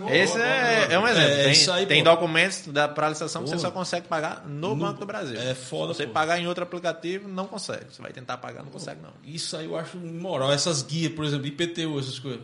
no 0.00 0.10
esse 0.10 0.36
é, 0.40 0.88
é 0.90 0.98
um 0.98 1.06
exemplo. 1.06 1.30
É, 1.30 1.42
tem 1.44 1.52
isso 1.52 1.70
aí, 1.70 1.86
tem 1.86 2.02
pô. 2.02 2.10
documentos 2.10 2.64
para 2.92 3.08
licitação 3.08 3.44
que 3.44 3.48
você 3.50 3.54
Pô. 3.54 3.60
só 3.62 3.70
consegue 3.70 4.08
pagar 4.08 4.42
no, 4.46 4.74
No- 4.74 4.76
Banco 4.76 4.98
do 4.98 5.06
Brasil. 5.06 5.38
é 5.40 5.54
foda, 5.54 5.94
Se 5.94 5.98
você 5.98 6.06
pô. 6.08 6.12
pagar 6.12 6.40
em 6.40 6.48
outro 6.48 6.64
aplicativo, 6.64 7.28
não 7.28 7.46
consegue. 7.46 7.84
Você 7.88 8.02
vai 8.02 8.12
tentar 8.12 8.38
pagar, 8.38 8.64
não 8.64 8.70
consegue, 8.72 9.00
não. 9.00 9.10
Isso 9.24 9.56
aí 9.56 9.66
eu 9.66 9.76
acho 9.78 9.96
imoral. 9.98 10.52
Essas 10.52 10.82
guias, 10.82 11.12
por 11.12 11.24
exemplo, 11.24 11.46
IPTU, 11.46 12.00
essas 12.00 12.18
coisas. 12.18 12.40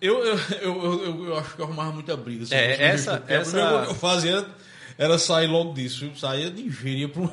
Eu, 0.00 0.24
eu, 0.24 0.38
eu, 0.60 1.02
eu, 1.02 1.26
eu- 1.26 1.38
acho 1.38 1.54
que 1.54 1.60
eu 1.60 1.64
arrumava 1.64 1.92
muita 1.92 2.16
briga. 2.16 2.44
eu 2.52 2.58
É, 2.58 2.82
essa- 2.88 3.22
essa- 3.26 3.58
eu 3.88 3.94
fazia 3.94 4.44
era 4.98 5.18
sair 5.18 5.46
logo 5.46 5.72
disso. 5.72 6.04
Eu 6.04 6.14
saía 6.16 6.50
de 6.50 6.62
engenharia 6.62 7.08
para 7.08 7.22
um, 7.22 7.30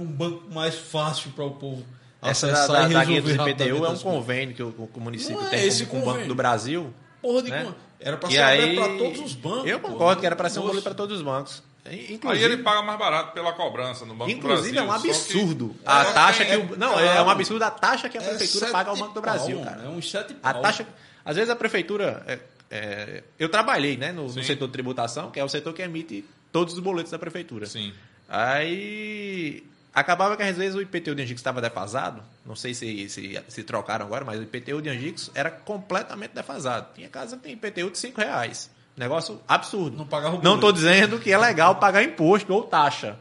um 0.00 0.04
banco 0.06 0.52
mais 0.52 0.74
fácil 0.74 1.30
para 1.32 1.44
o 1.44 1.50
povo 1.52 1.84
Essa 2.22 2.46
da, 2.48 2.52
acessar 2.54 2.82
da, 2.82 2.90
e 2.90 2.92
da 2.94 3.00
resolver 3.02 3.54
dos 3.54 3.66
IPTU 3.66 3.84
é 3.86 3.88
um 3.90 3.98
convênio 3.98 4.54
que 4.56 4.62
o, 4.62 4.88
o 4.92 5.00
município 5.00 5.40
é 5.46 5.50
tem 5.50 5.66
esse 5.66 5.86
com, 5.86 6.00
com 6.00 6.08
o 6.10 6.12
Banco 6.14 6.26
do 6.26 6.34
Brasil. 6.34 6.92
Porra 7.20 7.42
de 7.42 7.50
né? 7.50 7.74
Era 8.00 8.16
para 8.16 8.28
E 8.28 8.32
ser 8.32 8.42
aí, 8.42 8.74
para 8.76 8.88
todos 8.98 9.20
os 9.20 9.34
bancos. 9.34 9.66
Eu 9.70 9.80
concordo 9.80 10.20
que 10.20 10.26
era 10.26 10.34
para 10.36 10.48
ser 10.48 10.58
um 10.60 10.62
boleto 10.62 10.82
para 10.82 10.94
todos 10.94 11.16
os 11.18 11.22
bancos. 11.22 11.62
Aí 11.86 12.14
Inclusive, 12.14 12.44
ele 12.44 12.62
paga 12.62 12.80
mais 12.82 12.98
barato 12.98 13.32
pela 13.34 13.52
cobrança 13.52 14.06
no 14.06 14.14
Banco 14.14 14.30
inclusive 14.30 14.72
do 14.74 14.80
é 14.82 14.86
Brasil. 14.86 15.10
um 15.10 15.14
só 15.14 15.22
que- 15.26 15.30
absurdo. 15.30 15.76
só 15.84 15.90
a 15.90 16.04
que 16.06 16.12
taxa 16.14 16.42
é- 16.42 16.46
que 16.46 16.56
o, 16.56 16.76
não, 16.78 16.98
é 16.98 17.22
um 17.22 17.28
absurdo 17.28 17.62
a 17.62 17.70
taxa 17.70 18.08
que 18.08 18.16
a 18.16 18.22
É 18.22 18.28
prefeitura 18.28 18.66
paga 18.72 18.90
ao 18.90 18.96
Banco 18.96 19.12
do 19.14 19.20
Brasil, 19.20 19.56
pau, 19.58 19.64
cara. 19.66 19.82
É 19.84 19.88
uns 19.88 20.10
sete 20.10 20.34
A 20.42 20.54
taxa. 20.54 20.86
Às 21.24 21.36
vezes 21.36 21.50
a 21.50 21.56
prefeitura. 21.56 22.22
é, 22.26 22.38
é, 22.70 23.22
eu 23.38 23.50
trabalhei 23.50 23.96
né, 23.98 24.12
no, 24.12 24.24
no 24.24 24.42
setor 24.42 24.66
de 24.66 24.72
tributação, 24.72 25.30
que 25.30 25.38
é 25.38 25.44
o 25.44 25.48
setor 25.48 25.72
que 25.74 25.82
emite 25.82 26.24
todos 26.54 26.74
os 26.74 26.78
boletos 26.78 27.10
da 27.10 27.18
prefeitura. 27.18 27.66
Sim. 27.66 27.92
Aí. 28.28 29.66
Acabava 29.92 30.36
que 30.36 30.42
às 30.42 30.56
vezes 30.56 30.74
o 30.76 30.80
IPTU 30.80 31.14
de 31.14 31.22
Angix 31.22 31.40
estava 31.40 31.60
defasado. 31.60 32.22
Não 32.46 32.54
sei 32.54 32.74
se, 32.74 33.08
se, 33.08 33.40
se 33.46 33.62
trocaram 33.64 34.06
agora, 34.06 34.24
mas 34.24 34.38
o 34.38 34.42
IPTU 34.42 34.80
de 34.80 34.88
Angix 34.88 35.30
era 35.34 35.50
completamente 35.50 36.32
defasado. 36.32 36.88
Tinha 36.94 37.08
casa 37.08 37.36
que 37.36 37.42
tem 37.42 37.52
IPTU 37.52 37.90
de 37.90 37.98
5 37.98 38.20
reais. 38.20 38.70
Negócio 38.96 39.40
absurdo. 39.46 39.96
Não 39.96 40.06
pagava 40.06 40.36
o 40.36 40.42
Não 40.42 40.56
estou 40.56 40.72
dizendo 40.72 41.18
que 41.18 41.30
é 41.30 41.38
legal 41.38 41.76
pagar 41.76 42.02
imposto 42.02 42.52
ou 42.52 42.62
taxa. 42.62 43.18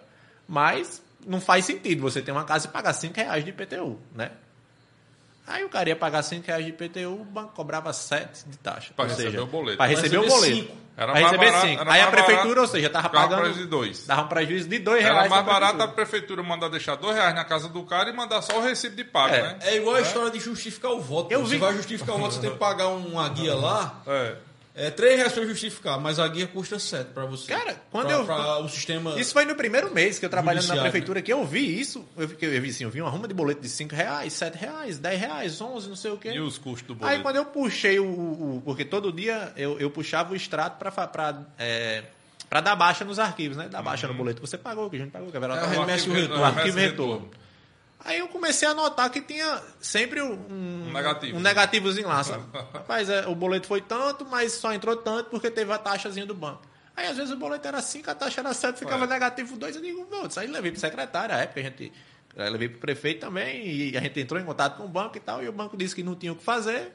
Mas 0.47 1.01
não 1.25 1.41
faz 1.41 1.65
sentido 1.65 2.01
você 2.01 2.21
ter 2.21 2.31
uma 2.31 2.43
casa 2.43 2.67
e 2.67 2.71
pagar 2.71 2.93
5 2.93 3.15
reais 3.15 3.43
de 3.43 3.49
IPTU, 3.51 3.99
né? 4.15 4.31
Aí 5.45 5.63
o 5.63 5.69
cara 5.69 5.89
ia 5.89 5.95
pagar 5.95 6.23
5 6.23 6.45
reais 6.45 6.65
de 6.65 6.71
IPTU, 6.71 7.21
o 7.21 7.25
banco 7.25 7.53
cobrava 7.53 7.91
7 7.93 8.45
de 8.47 8.57
taxa. 8.57 8.93
Ou 8.97 9.05
receber 9.05 9.31
seja, 9.31 9.43
o 9.43 9.47
boleto. 9.47 9.77
Para 9.77 9.87
receber 9.87 10.17
o 10.17 10.29
cinco. 10.39 10.82
Era 10.95 11.11
Pra 11.11 11.21
mais 11.21 11.25
receber 11.31 11.45
barato- 11.51 11.67
5. 11.67 11.81
era 11.81 11.91
Aí 11.93 11.99
a 11.99 12.03
mais 12.03 12.15
prefeitura, 12.15 12.43
barato, 12.43 12.61
ou 12.61 12.67
seja, 12.67 12.87
estava 12.87 13.09
pagando. 13.09 13.39
prejuízo 13.41 13.59
de 13.61 13.65
dois. 13.67 14.05
Dava 14.05 14.21
um 14.21 14.27
prejuízo 14.27 14.69
de 14.69 14.77
2 14.79 15.03
Era 15.03 15.13
reais. 15.15 15.29
mais 15.31 15.43
pra 15.43 15.53
barato 15.53 15.81
a 15.83 15.87
prefeitura. 15.87 16.43
mandar 16.43 16.69
deixar 16.69 16.95
dois 16.95 17.15
reais 17.15 17.33
na 17.33 17.43
casa 17.43 17.67
do 17.67 17.81
cara 17.83 18.09
e 18.09 18.13
mandar 18.13 18.41
só 18.43 18.59
o 18.59 18.61
recibo 18.61 18.95
de 18.95 19.03
pago, 19.03 19.33
É. 19.33 19.41
né? 19.41 19.57
É 19.61 19.75
igual 19.77 19.95
a 19.95 20.01
história 20.01 20.29
de 20.29 20.39
justificar 20.39 20.91
o 20.91 21.01
voto. 21.01 21.31
Eu. 21.31 21.41
Você 21.41 21.53
vi- 21.55 21.57
vai 21.59 21.73
justificar 21.73 22.15
o 22.15 22.19
voto, 22.19 22.35
você 22.35 22.41
tem 22.41 22.51
que 22.51 22.57
pagar 22.57 22.87
uma 22.89 23.27
guia 23.29 23.55
lá. 23.55 24.01
É. 24.05 24.35
É 24.75 24.89
3 24.89 25.17
reais 25.17 25.31
para 25.33 25.45
justificar, 25.45 25.99
mas 25.99 26.17
a 26.17 26.27
guia 26.27 26.47
custa 26.47 26.79
7 26.79 27.11
para 27.13 27.25
você. 27.25 27.53
Cara, 27.53 27.75
quando 27.91 28.07
Pra- 28.07 28.15
eu- 28.15 28.25
pra 28.25 28.57
o 28.57 28.67
sistema. 28.67 29.19
Isso 29.19 29.31
foi 29.31 29.45
no 29.45 29.53
primeiro 29.53 29.93
mês 29.93 30.17
que 30.17 30.25
eu 30.25 30.29
trabalhando 30.31 30.61
na 30.63 30.67
Judiciário, 30.69 30.91
prefeitura 30.91 31.21
que 31.21 31.31
eu 31.31 31.45
vi 31.45 31.79
isso. 31.79 32.03
Eu 32.17 32.27
vi, 32.27 32.35
eu 32.41 32.61
vi 32.61 32.69
assim, 32.69 32.83
eu 32.83 32.89
vi 32.89 32.99
uma 32.99 33.09
ruma 33.11 33.27
de 33.27 33.35
boleto 33.35 33.61
de 33.61 33.69
5 33.69 33.93
reais, 33.93 34.33
7 34.33 34.57
reais, 34.57 34.97
10 34.97 35.19
reais, 35.19 35.61
11, 35.61 35.87
não 35.89 35.95
sei 35.95 36.09
o 36.09 36.17
quê. 36.17 36.31
E 36.31 36.39
os 36.39 36.57
custos 36.57 36.87
do 36.87 36.93
Aí 36.93 36.99
boleto? 37.17 37.21
quando 37.21 37.35
eu 37.35 37.45
puxei 37.45 37.99
o. 37.99 38.03
o- 38.05 38.61
porque 38.65 38.83
todo 38.83 39.11
dia 39.13 39.53
eu, 39.55 39.79
eu 39.79 39.91
puxava 39.91 40.33
o 40.33 40.35
extrato 40.35 40.79
pra, 40.79 40.89
pra, 41.07 41.39
é, 41.59 42.03
pra 42.49 42.59
dar 42.59 42.75
baixa 42.75 43.05
nos 43.05 43.19
arquivos, 43.19 43.55
né? 43.55 43.67
Dar 43.69 43.83
baixa 43.83 44.07
no 44.07 44.15
boleto 44.15 44.41
que 44.41 44.47
você 44.47 44.57
pagou, 44.57 44.89
que 44.89 44.95
a 44.95 44.99
gente 44.99 45.11
pagou, 45.11 45.29
que 45.29 45.37
a 45.37 45.39
Vera 45.39 45.53
É, 45.53 45.59
tá- 45.59 45.67
remessa 45.67 46.09
o 46.09 46.13
retorno. 46.13 46.41
o 46.41 46.45
arquivo 46.45 46.65
remessa 46.77 46.89
retorno. 46.89 47.31
Aí 48.05 48.19
eu 48.19 48.27
comecei 48.27 48.67
a 48.67 48.73
notar 48.73 49.09
que 49.09 49.21
tinha 49.21 49.61
sempre 49.79 50.21
um, 50.21 50.33
Um 50.87 50.91
negativo. 50.93 51.37
um 51.37 51.39
negativozinho 51.39 52.07
lá, 52.07 52.23
sabe? 52.23 52.43
Rapaz, 52.73 53.09
é, 53.09 53.25
o 53.27 53.35
boleto 53.35 53.67
foi 53.67 53.81
tanto, 53.81 54.25
mas 54.25 54.51
só 54.53 54.73
entrou 54.73 54.95
tanto 54.97 55.29
porque 55.29 55.49
teve 55.49 55.71
a 55.71 55.77
taxazinha 55.77 56.25
do 56.25 56.33
banco. 56.33 56.61
Aí 56.95 57.07
às 57.07 57.15
vezes 57.17 57.31
o 57.31 57.37
boleto 57.37 57.67
era 57.67 57.81
5, 57.81 58.11
a 58.11 58.13
taxa 58.15 58.41
era 58.41 58.53
7, 58.53 58.77
ficava 58.79 59.05
É. 59.05 59.07
negativo 59.07 59.57
2. 59.57 59.75
Eu 59.77 59.81
digo, 59.81 60.07
não, 60.11 60.27
isso 60.27 60.39
aí 60.39 60.47
levei 60.47 60.71
pro 60.71 60.79
secretário, 60.79 61.33
a 61.33 61.39
época 61.39 61.59
a 61.59 61.63
gente. 61.63 61.91
levei 62.35 62.67
pro 62.69 62.79
prefeito 62.79 63.21
também, 63.21 63.65
e 63.65 63.97
a 63.97 64.01
gente 64.01 64.19
entrou 64.19 64.39
em 64.39 64.43
contato 64.45 64.77
com 64.77 64.83
o 64.85 64.87
banco 64.87 65.15
e 65.17 65.19
tal, 65.19 65.41
e 65.43 65.47
o 65.47 65.51
banco 65.53 65.77
disse 65.77 65.95
que 65.95 66.03
não 66.03 66.15
tinha 66.15 66.31
o 66.33 66.35
que 66.35 66.43
fazer. 66.43 66.91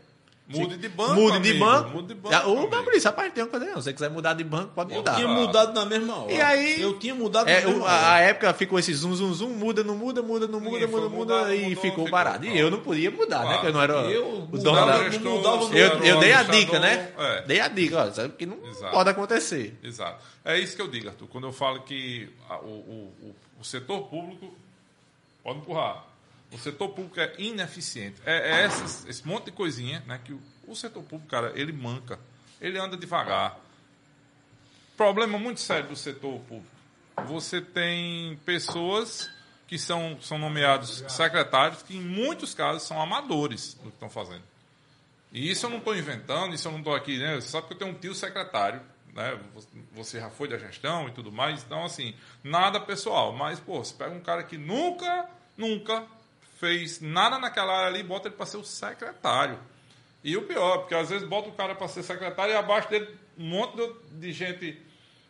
Mude 0.48 0.78
de 0.78 0.88
banco, 0.88 1.14
Mude 1.14 1.40
de 1.40 1.50
amigo, 1.50 1.64
banco. 1.66 1.90
mude 1.90 2.08
de 2.08 2.14
banco, 2.14 2.30
Já- 2.34 2.46
o 2.46 2.90
disse, 2.90 3.06
rapaz, 3.06 3.28
não 3.28 3.34
tem 3.34 3.44
que 3.44 3.50
fazer 3.50 3.66
não. 3.66 3.74
Se 3.76 3.82
você 3.82 3.92
quiser 3.92 4.08
mudar 4.11 4.32
de 4.32 4.42
banco, 4.44 4.72
pode 4.74 4.92
Eu 4.92 4.96
mudar. 4.98 5.14
tinha 5.16 5.28
mudado 5.28 5.74
na 5.74 5.84
mesma 5.84 6.22
hora. 6.22 6.32
E 6.32 6.40
aí- 6.40 6.80
Eu 6.80 6.98
tinha 6.98 7.14
mudado 7.14 7.48
É, 7.48 7.61
na 7.61 7.66
mesma 7.68 7.87
a, 7.87 7.90
a 7.92 8.12
hora. 8.14 8.20
época 8.24 8.54
ficou 8.54 8.78
esse 8.78 8.94
zum, 8.94 9.14
zum, 9.14 9.34
zum, 9.34 9.50
muda, 9.50 9.84
não 9.84 9.94
muda, 9.94 10.22
muda, 10.22 10.46
não 10.48 10.58
muda, 10.58 10.70
muda, 10.87 10.88
foi 10.88 11.00
muda, 11.02 11.14
mudar, 11.14 11.54
e 11.54 11.61
mudou, 11.68 11.82
ficou 11.82 11.90
ficou, 12.06 12.11
parado. 12.11 12.46
E 12.46 12.58
eu 12.58 12.70
não 12.70 12.80
podia 12.80 13.11
mudar, 13.11 13.40
né? 13.40 13.44
Claro. 13.44 13.54
Porque 13.58 13.66
eu 13.68 13.72
não 13.74 13.82
era 13.82 13.92
Eu 14.11 14.26
o 14.26 14.40
mudava, 14.48 14.62
dono 14.62 14.87
da... 14.87 15.11
gestor, 15.11 15.32
mudava 15.32 15.64
Eu, 15.76 15.87
eu 15.87 16.12
ano, 16.12 16.20
dei 16.20 16.32
a 16.32 16.42
dica, 16.44 16.80
né? 16.80 17.12
é. 17.18 17.42
Dei 17.42 17.61
a 17.61 17.68
dica, 17.68 18.04
ó, 18.06 18.11
sabe 18.11 18.32
que 18.32 18.46
não 18.46 18.56
Exato. 18.66 18.92
pode 18.94 19.11
acontecer. 19.11 19.78
Exato. 19.82 20.24
É 20.44 20.58
isso 20.58 20.74
que 20.74 20.80
eu 20.80 20.88
digo, 20.88 21.08
Arthur. 21.08 21.26
Quando 21.28 21.46
eu 21.46 21.52
falo 21.52 21.80
que 21.82 22.30
a- 22.48 22.56
o, 22.61 22.68
o, 22.68 23.12
o- 23.22 23.37
o 23.61 23.64
setor 23.64 24.04
público 24.08 24.50
Pode 25.44 25.58
empurrar. 25.61 26.04
O 26.52 26.58
setor 26.58 26.88
público 26.90 27.20
é 27.20 27.34
ineficiente. 27.38 28.20
É, 28.24 28.37
é 28.61 28.64
essas- 28.64 29.04
esse 29.06 29.26
monte 29.26 29.46
de 29.46 29.52
coisinha, 29.52 30.02
né? 30.06 30.18
Que 30.24 30.32
o, 30.32 30.40
o 30.66 30.74
setor 30.74 31.02
público, 31.02 31.30
cara, 31.30 31.52
ele 31.54 31.72
manca. 31.72 32.18
Ele 32.61 32.78
anda 32.78 32.96
devagar. 32.96 33.58
Problema 34.96 35.38
muito 35.38 35.61
sério 35.61 35.88
do 35.90 35.96
setor 35.96 36.40
público. 36.40 36.66
Você 37.26 37.61
tem 37.61 38.37
pessoas 38.44 39.30
que 39.66 39.78
são, 39.78 40.18
são 40.20 40.38
nomeados 40.38 41.04
secretários 41.08 41.82
que, 41.82 41.96
em 41.96 42.00
muitos 42.00 42.54
casos, 42.54 42.82
são 42.84 43.00
amadores 43.00 43.74
do 43.74 43.82
que 43.82 43.88
estão 43.96 44.08
fazendo. 44.08 44.42
E 45.30 45.50
isso 45.50 45.66
eu 45.66 45.70
não 45.70 45.78
estou 45.78 45.94
inventando, 45.94 46.54
isso 46.54 46.66
eu 46.66 46.72
não 46.72 46.78
estou 46.78 46.94
aqui, 46.94 47.18
né? 47.18 47.34
Você 47.34 47.48
sabe 47.48 47.66
que 47.66 47.74
eu 47.74 47.78
tenho 47.78 47.90
um 47.90 47.94
tio 47.94 48.14
secretário, 48.14 48.80
né? 49.14 49.38
Você 49.92 50.18
já 50.18 50.30
foi 50.30 50.48
da 50.48 50.56
gestão 50.56 51.06
e 51.08 51.12
tudo 51.12 51.30
mais, 51.30 51.62
então 51.62 51.84
assim, 51.84 52.14
nada 52.42 52.80
pessoal. 52.80 53.32
Mas, 53.32 53.61
pô, 53.61 53.84
você 53.84 53.92
pega 53.94 54.11
um 54.14 54.20
cara 54.20 54.42
que 54.42 54.56
nunca, 54.56 55.28
nunca 55.56 56.06
fez 56.58 57.00
nada 57.00 57.38
naquela 57.38 57.74
área 57.76 57.88
ali 57.88 58.02
bota 58.02 58.28
ele 58.28 58.36
para 58.36 58.46
ser 58.46 58.56
o 58.56 58.64
secretário. 58.64 59.58
E 60.24 60.36
o 60.36 60.42
pior, 60.42 60.78
porque 60.78 60.94
às 60.94 61.08
vezes 61.10 61.26
bota 61.28 61.48
o 61.48 61.52
cara 61.52 61.74
para 61.74 61.86
ser 61.88 62.02
secretário 62.02 62.52
e 62.52 62.56
abaixo 62.56 62.88
dele 62.90 63.08
um 63.38 63.48
monte 63.48 63.76
de- 63.76 64.20
de 64.20 64.32
gente 64.32 64.82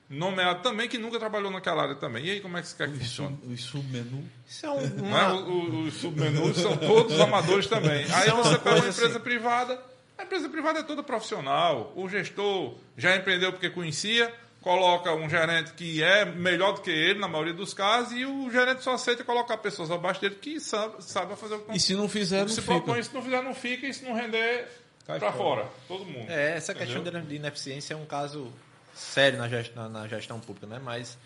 nomeada 0.09 0.61
também 0.61 0.89
que 0.89 0.97
nunca 0.97 1.19
trabalhou 1.19 1.51
naquela 1.51 1.83
área 1.83 1.95
também. 1.95 2.25
E 2.25 2.31
aí 2.31 2.41
como 2.41 2.57
é 2.57 2.63
que 2.63 2.69
você 2.69 2.77
quer 2.77 2.91
que 2.91 2.99
funcione? 2.99 3.39
Os 3.47 3.63
submenu. 3.63 4.25
Isso 4.47 4.65
é 4.65 4.71
um, 4.71 4.81
Né? 4.81 5.03
uma, 5.03 5.35
O- 5.35 5.49
o- 5.51 5.85
Os 5.87 5.95
submenus 5.95 6.57
são 6.57 6.77
todos 6.79 7.21
amadores 7.21 7.67
também. 7.67 8.07
Aí 8.11 8.29
é 8.29 8.33
você 8.33 8.57
pega 8.59 8.77
uma 8.77 8.89
empresa 8.89 9.07
assim. 9.09 9.21
privada, 9.21 9.83
a 10.17 10.23
empresa 10.25 10.49
privada 10.49 10.79
é 10.79 10.83
toda 10.83 11.03
profissional. 11.03 11.93
O 11.95 12.09
gestor 12.09 12.75
já 12.97 13.15
empreendeu 13.15 13.53
porque 13.53 13.69
conhecia, 13.69 14.35
coloca 14.63 15.15
um 15.15 15.29
gerente 15.31 15.73
que 15.73 16.03
é 16.03 16.25
melhor 16.25 16.73
do 16.73 16.81
que 16.81 16.91
ele, 16.91 17.19
na 17.19 17.29
maioria 17.29 17.55
dos 17.55 17.73
casos, 17.73 18.13
e 18.13 18.25
o 18.27 18.51
gerente 18.51 18.83
só 18.83 18.95
aceita 18.95 19.23
colocar 19.25 19.57
pessoas 19.59 19.91
abaixo 19.91 20.21
dele 20.21 20.35
que 20.37 20.59
sabe, 20.61 21.03
sabe 21.03 21.37
fazer 21.37 21.55
o 21.55 21.61
que 21.61 21.77
E 21.77 21.81
se 21.81 21.95
não 21.95 22.09
fizer, 22.09 22.41
não 22.43 22.49
se 22.49 22.61
fica. 22.61 22.75
propõe, 22.75 23.03
se 23.03 23.15
não 23.15 23.23
fizer, 23.23 23.43
não 23.43 23.55
fica, 23.55 23.87
e 23.87 23.95
se 23.95 24.05
não 24.05 24.15
render, 24.15 24.69
Cai 25.07 25.19
pra 25.19 25.33
fora. 25.33 25.67
Todo 25.87 26.05
mundo. 26.05 26.31
É, 26.31 26.57
essa 26.57 26.73
Entendeu? 26.73 27.03
questão 27.03 27.23
de 27.25 27.35
ineficiência 27.37 27.95
é 27.95 27.97
um 27.97 28.05
caso 28.05 28.53
sério 28.95 29.39
na 29.39 29.49
gestão, 29.49 29.89
na 29.89 30.07
gestão 30.07 30.39
pública, 30.39 30.67
né? 30.67 30.79
Mas 30.83 31.17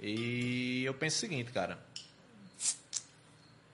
e 0.00 0.82
eu 0.84 0.94
penso 0.94 1.16
o 1.16 1.20
seguinte, 1.20 1.52
cara. 1.52 1.78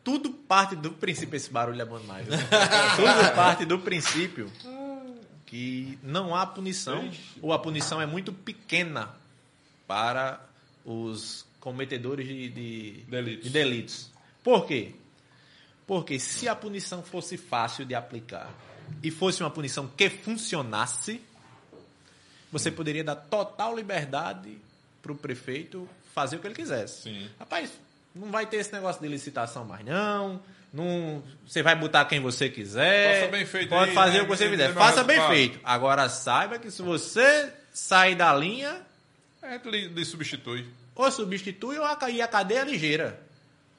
Tudo 0.02 0.30
parte 0.30 0.76
do 0.76 0.90
princípio, 0.92 1.34
esse 1.34 1.48
barulho 1.48 1.80
é 1.80 1.84
bom 1.84 1.98
demais. 1.98 2.26
viu? 2.26 2.36
Tudo 2.96 3.34
parte 3.34 3.64
do 3.64 3.78
princípio 3.78 4.52
que 5.54 5.96
não 6.02 6.34
há 6.34 6.44
punição, 6.44 7.08
ou 7.40 7.52
a 7.52 7.58
punição 7.60 8.02
é 8.02 8.06
muito 8.06 8.32
pequena 8.32 9.14
para 9.86 10.44
os 10.84 11.46
cometedores 11.60 12.26
de, 12.26 12.48
de, 12.48 12.90
Delitos. 13.06 13.44
de 13.44 13.50
delitos. 13.50 14.10
Por 14.42 14.66
quê? 14.66 14.96
Porque 15.86 16.18
se 16.18 16.48
a 16.48 16.56
punição 16.56 17.04
fosse 17.04 17.36
fácil 17.36 17.84
de 17.84 17.94
aplicar 17.94 18.52
e 19.00 19.12
fosse 19.12 19.44
uma 19.44 19.50
punição 19.50 19.86
que 19.86 20.10
funcionasse, 20.10 21.20
você 22.50 22.68
poderia 22.68 23.04
dar 23.04 23.14
total 23.14 23.76
liberdade 23.76 24.58
para 25.00 25.12
o 25.12 25.16
prefeito 25.16 25.88
fazer 26.12 26.34
o 26.34 26.40
que 26.40 26.48
ele 26.48 26.56
quisesse. 26.56 27.02
Sim. 27.02 27.30
Rapaz, 27.38 27.70
não 28.12 28.32
vai 28.32 28.44
ter 28.44 28.56
esse 28.56 28.72
negócio 28.72 29.00
de 29.00 29.06
licitação 29.06 29.64
mais 29.64 29.84
não. 29.84 30.42
Não 30.74 31.22
você 31.46 31.62
vai 31.62 31.76
botar 31.76 32.04
quem 32.06 32.20
você 32.20 32.48
quiser. 32.48 33.20
Faça 33.20 33.30
bem 33.30 33.46
feito 33.46 33.68
Pode 33.68 33.90
aí, 33.90 33.94
fazer 33.94 34.18
né? 34.18 34.20
o 34.20 34.22
que 34.24 34.36
você 34.36 34.50
quiser. 34.50 34.74
Faça 34.74 35.04
bem 35.04 35.26
feito. 35.28 35.60
Agora 35.62 36.08
saiba 36.08 36.58
que 36.58 36.70
se 36.70 36.82
você 36.82 37.52
sair 37.72 38.16
da 38.16 38.34
linha, 38.34 38.80
É, 39.40 39.58
lhe, 39.64 39.88
lhe 39.88 40.04
substitui. 40.04 40.66
ou 40.94 41.10
substitui 41.10 41.78
ou 41.78 41.84
a, 41.84 41.98
e 42.10 42.20
a 42.20 42.26
cadeia 42.26 42.60
é 42.60 42.64
ligeira. 42.64 43.20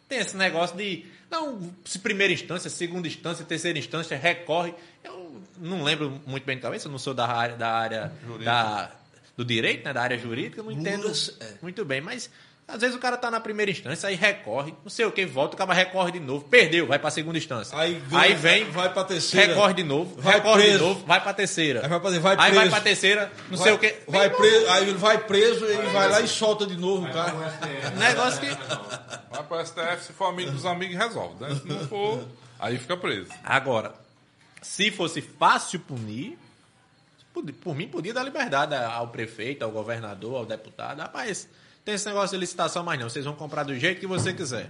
Tem 0.07 0.19
esse 0.19 0.37
negócio 0.37 0.77
de. 0.77 1.05
Não, 1.29 1.73
se 1.83 1.99
primeira 1.99 2.31
instância, 2.31 2.69
segunda 2.69 3.07
instância, 3.07 3.43
terceira 3.43 3.77
instância, 3.77 4.15
recorre. 4.15 4.73
Eu 5.03 5.41
não 5.57 5.83
lembro 5.83 6.21
muito 6.25 6.45
bem 6.45 6.55
de 6.55 6.61
cabeça, 6.61 6.87
eu 6.87 6.91
não 6.91 6.99
sou 6.99 7.13
da 7.13 7.27
área, 7.27 7.55
da 7.55 7.71
área 7.71 8.11
da, 8.43 8.91
do 9.35 9.43
direito, 9.43 9.83
né, 9.85 9.93
da 9.93 10.01
área 10.01 10.17
jurídica, 10.17 10.59
eu 10.59 10.65
não 10.65 10.71
entendo 10.71 11.03
Luras, 11.03 11.35
é. 11.39 11.53
muito 11.61 11.83
bem, 11.83 11.99
mas 12.01 12.29
às 12.67 12.81
vezes 12.81 12.95
o 12.95 12.99
cara 12.99 13.15
tá 13.15 13.29
na 13.29 13.39
primeira 13.39 13.69
instância, 13.71 14.09
aí 14.09 14.15
recorre, 14.15 14.73
não 14.83 14.89
sei 14.89 15.05
o 15.05 15.11
que, 15.11 15.23
volta, 15.25 15.53
o 15.53 15.57
cara 15.57 15.71
recorre 15.73 16.11
de 16.13 16.19
novo, 16.19 16.45
perdeu, 16.49 16.87
vai 16.87 16.97
pra 16.97 17.11
segunda 17.11 17.37
instância. 17.37 17.77
Aí 17.77 18.01
ganha, 18.09 18.35
vem, 18.35 18.65
vai 18.71 18.91
pra 18.91 19.03
terceira. 19.03 19.47
recorre 19.53 19.73
de 19.75 19.83
novo, 19.83 20.19
Vai 20.21 20.33
recorre 20.35 20.61
de 20.63 20.67
preso. 20.69 20.83
novo, 20.83 21.05
vai 21.05 21.21
pra 21.21 21.33
terceira. 21.33 21.81
Aí 21.83 21.87
vai 21.89 21.99
pra- 21.99 22.09
vai 22.19 22.35
Aí 22.39 22.51
vai 22.53 22.69
pra 22.69 22.81
terceira, 22.81 23.31
não 23.49 23.57
vai, 23.57 23.67
sei 23.67 23.73
o 23.73 23.77
que. 23.79 23.95
Vai 24.07 24.29
preso, 24.31 24.69
aí 24.71 24.83
ele 24.89 24.93
vai 24.97 25.17
preso, 25.19 25.65
ele 25.65 25.87
vai 25.89 26.09
lá 26.09 26.21
e 26.21 26.27
solta 26.27 26.65
de 26.65 26.75
novo 26.75 27.05
o 27.07 27.13
cara. 27.13 27.33
Negócio 27.97 28.39
que. 28.41 28.47
Vai 28.47 29.43
para 29.43 29.57
o 29.61 29.65
STF, 29.65 30.03
se 30.07 30.13
for 30.13 30.25
amigo 30.25 30.51
dos 30.51 30.65
amigos, 30.65 30.95
resolve. 30.97 31.35
Né? 31.43 31.55
Se 31.55 31.67
não 31.67 31.87
for, 31.87 32.25
aí 32.59 32.77
fica 32.79 32.97
preso. 32.97 33.29
Agora, 33.43 33.93
se 34.61 34.89
fosse 34.89 35.21
fácil 35.21 35.79
punir, 35.81 36.35
por, 37.61 37.75
mim 37.75 37.87
podia 37.87 38.13
dar 38.13 38.23
liberdade 38.23 38.73
ao 38.73 39.09
prefeito, 39.09 39.63
ao 39.63 39.69
governador, 39.71 40.37
ao 40.37 40.45
deputado. 40.45 40.99
Rapaz, 40.99 41.47
tem 41.85 41.93
esse 41.95 42.05
negócio 42.07 42.35
de 42.35 42.39
licitação 42.41 42.83
mais 42.83 42.99
não. 42.99 43.07
Vocês 43.09 43.23
vão 43.23 43.35
comprar 43.35 43.63
do 43.63 43.77
jeito 43.77 43.99
que 44.01 44.07
você 44.07 44.33
quiser. 44.33 44.69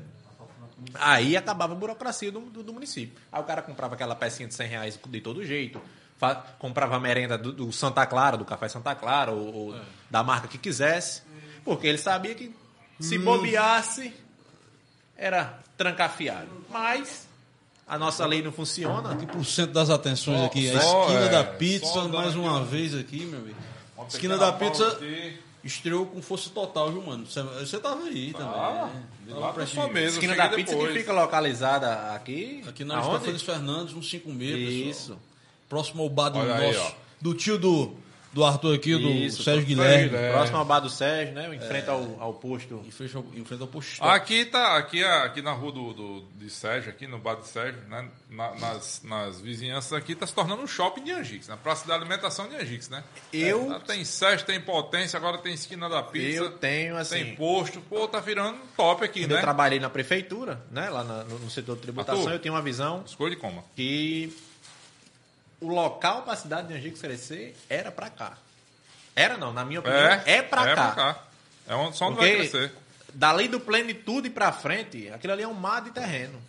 Aí 0.96 1.36
acabava 1.36 1.74
a 1.74 1.76
burocracia 1.76 2.32
do, 2.32 2.42
do, 2.42 2.62
do 2.62 2.74
município. 2.74 3.18
Aí 3.32 3.42
o 3.42 3.44
cara 3.46 3.62
comprava 3.62 3.96
aquela 3.96 4.16
pecinha 4.16 4.48
de 4.48 4.54
100 4.54 4.68
reais 4.68 5.00
de 5.08 5.22
todo 5.22 5.44
jeito, 5.44 5.82
fa- 6.18 6.36
comprava 6.60 6.96
a 6.98 7.00
merenda 7.00 7.38
do, 7.38 7.52
do 7.52 7.72
Santa 7.72 8.06
Clara, 8.06 8.38
do 8.38 8.46
Café 8.46 8.68
Santa 8.68 8.94
Clara, 8.94 9.32
ou, 9.32 9.54
ou 9.72 9.76
da 10.12 10.22
marca 10.24 10.48
que 10.48 10.58
quisesse, 10.58 11.24
porque 11.64 11.88
ele 11.88 11.98
sabia 11.98 12.36
que 12.36 12.54
se 13.00 13.18
bobeasse, 13.18 14.14
era 15.18 15.60
trancafiado. 15.78 16.50
Mas 16.70 17.28
a 17.88 17.98
nossa 17.98 18.26
lei 18.26 18.42
não 18.42 18.52
funciona. 18.52 19.16
Por 19.16 19.46
cento 19.46 19.72
das 19.72 19.90
atenções 19.90 20.40
Só- 20.40 20.46
aqui. 20.46 20.70
A 20.70 20.82
só, 20.82 21.02
esquina 21.06 21.26
é, 21.26 21.30
da 21.30 21.44
pizza, 21.44 22.08
mais 22.10 22.36
uma 22.36 22.64
vez 22.64 22.94
aqui, 22.94 23.26
meu 23.26 23.40
amigo. 23.40 23.58
Esquina 24.10 24.38
da 24.38 24.52
pizza 24.52 24.88
aqui. 24.90 25.40
Estreou 25.66 26.06
com 26.06 26.22
força 26.22 26.50
total, 26.52 26.92
viu, 26.92 27.02
mano? 27.02 27.26
Você, 27.26 27.42
você 27.42 27.80
tava 27.80 28.04
aí 28.04 28.32
também. 28.32 28.54
Ah, 28.56 28.90
né? 29.26 29.34
lá 29.34 29.52
pra 29.52 29.66
sua 29.66 29.88
mesa. 29.88 30.14
Esquina 30.14 30.36
da 30.36 30.50
pizza 30.50 30.76
que 30.76 30.88
fica 30.94 31.12
localizada 31.12 32.14
aqui. 32.14 32.64
Aqui 32.68 32.86
na 32.86 32.98
Aonde? 32.98 33.16
Estafanes 33.16 33.42
Fernandes, 33.42 33.94
156, 33.94 34.60
pessoal. 34.60 34.90
Isso. 34.90 35.20
Próximo 35.68 36.04
ao 36.04 36.10
bar 36.10 36.30
do 36.30 36.38
Olha 36.38 36.56
aí, 36.56 36.74
nosso. 36.74 36.92
ó. 36.92 36.94
do 37.20 37.34
tio 37.34 37.58
do, 37.58 37.96
do 38.36 38.44
Arthur 38.44 38.76
aqui, 38.76 38.92
do 38.98 39.10
Isso, 39.10 39.44
Sérgio 39.44 39.62
do 39.64 39.68
Guilherme. 39.68 40.10
Guilherme. 40.10 40.34
Próximo 40.34 40.58
ao 40.58 40.66
bar 40.66 40.82
do 40.82 40.90
Sérgio, 40.90 41.34
né? 41.34 41.56
Em 41.56 41.60
frente 41.62 41.90
ao, 41.90 42.18
ao 42.20 42.34
posto. 42.34 42.84
Enfrenta 43.34 43.64
o 43.64 43.68
posto. 43.68 44.04
Aqui 44.04 44.44
tá, 44.44 44.76
aqui, 44.76 45.02
aqui 45.02 45.42
na 45.42 45.54
rua 45.54 45.72
do, 45.72 45.94
do, 45.94 46.22
de 46.36 46.50
Sérgio, 46.50 46.90
aqui 46.90 47.08
no 47.08 47.18
bar 47.18 47.36
de 47.36 47.48
Sérgio, 47.48 47.80
né? 47.88 48.10
Na- 48.30 48.54
nas, 48.56 49.02
nas 49.06 49.40
vizinhanças 49.40 49.94
aqui, 49.94 50.14
tá 50.14 50.28
se 50.28 50.34
tornando 50.34 50.62
um 50.62 50.68
shopping 50.68 51.06
de 51.06 51.12
Angix, 51.14 51.48
né? 51.48 51.58
Praça 51.64 51.88
da 51.88 51.96
alimentação 51.96 52.50
de 52.50 52.56
Angix, 52.58 52.90
né? 52.90 53.06
Eu- 53.32 53.74
É, 53.74 53.80
tem 53.80 54.04
Sérgio, 54.04 54.46
tem 54.46 54.60
Potência, 54.60 55.16
agora 55.16 55.38
tem 55.38 55.54
esquina 55.54 55.88
da 55.88 56.04
pizza. 56.04 56.38
Eu 56.38 56.52
tenho, 56.52 56.98
assim. 56.98 57.16
Tem 57.24 57.36
posto, 57.38 57.80
pô, 57.80 58.06
tá 58.06 58.20
virando 58.20 58.58
top 58.76 59.06
aqui, 59.06 59.26
né? 59.26 59.36
eu 59.36 59.40
trabalhei 59.40 59.80
na 59.80 59.90
prefeitura, 59.90 60.62
né? 60.70 60.90
Lá 60.90 61.06
na- 61.06 61.24
no, 61.24 61.40
no 61.40 61.50
setor 61.50 61.78
de 61.78 61.84
tributação, 61.84 62.20
Arthur. 62.20 62.34
eu 62.34 62.40
tenho 62.40 62.54
uma 62.54 62.62
visão 62.62 63.02
Escolha 63.06 63.30
de 63.34 63.38
coma. 63.42 63.64
que 63.78 64.36
o 65.62 65.68
local 65.68 66.24
para 66.24 66.34
a 66.34 66.36
cidade 66.36 66.68
de 66.68 66.74
Angicos 66.74 67.02
crescer 67.02 67.56
era 67.70 67.92
para 67.92 68.10
cá. 68.10 68.38
Era 69.16 69.38
não, 69.38 69.54
na 69.54 69.64
minha 69.64 69.80
opinião, 69.80 70.00
É, 70.00 70.24
é, 70.26 70.42
para 70.42 70.72
é 70.72 70.76
cá. 70.76 70.92
cá. 70.92 71.24
É 71.68 71.74
onde 71.76 71.98
só 71.98 72.08
onde 72.08 72.18
vai 72.18 72.32
Porque 72.36 72.50
crescer. 72.50 72.72
dali 73.14 73.48
do 73.48 73.60
plenitude 73.60 74.30
para 74.30 74.52
frente, 74.52 75.10
aquilo 75.10 75.34
ali 75.34 75.44
é 75.44 75.48
um 75.48 75.54
mar 75.54 75.82
de 75.82 75.92
terreno. 75.92 76.40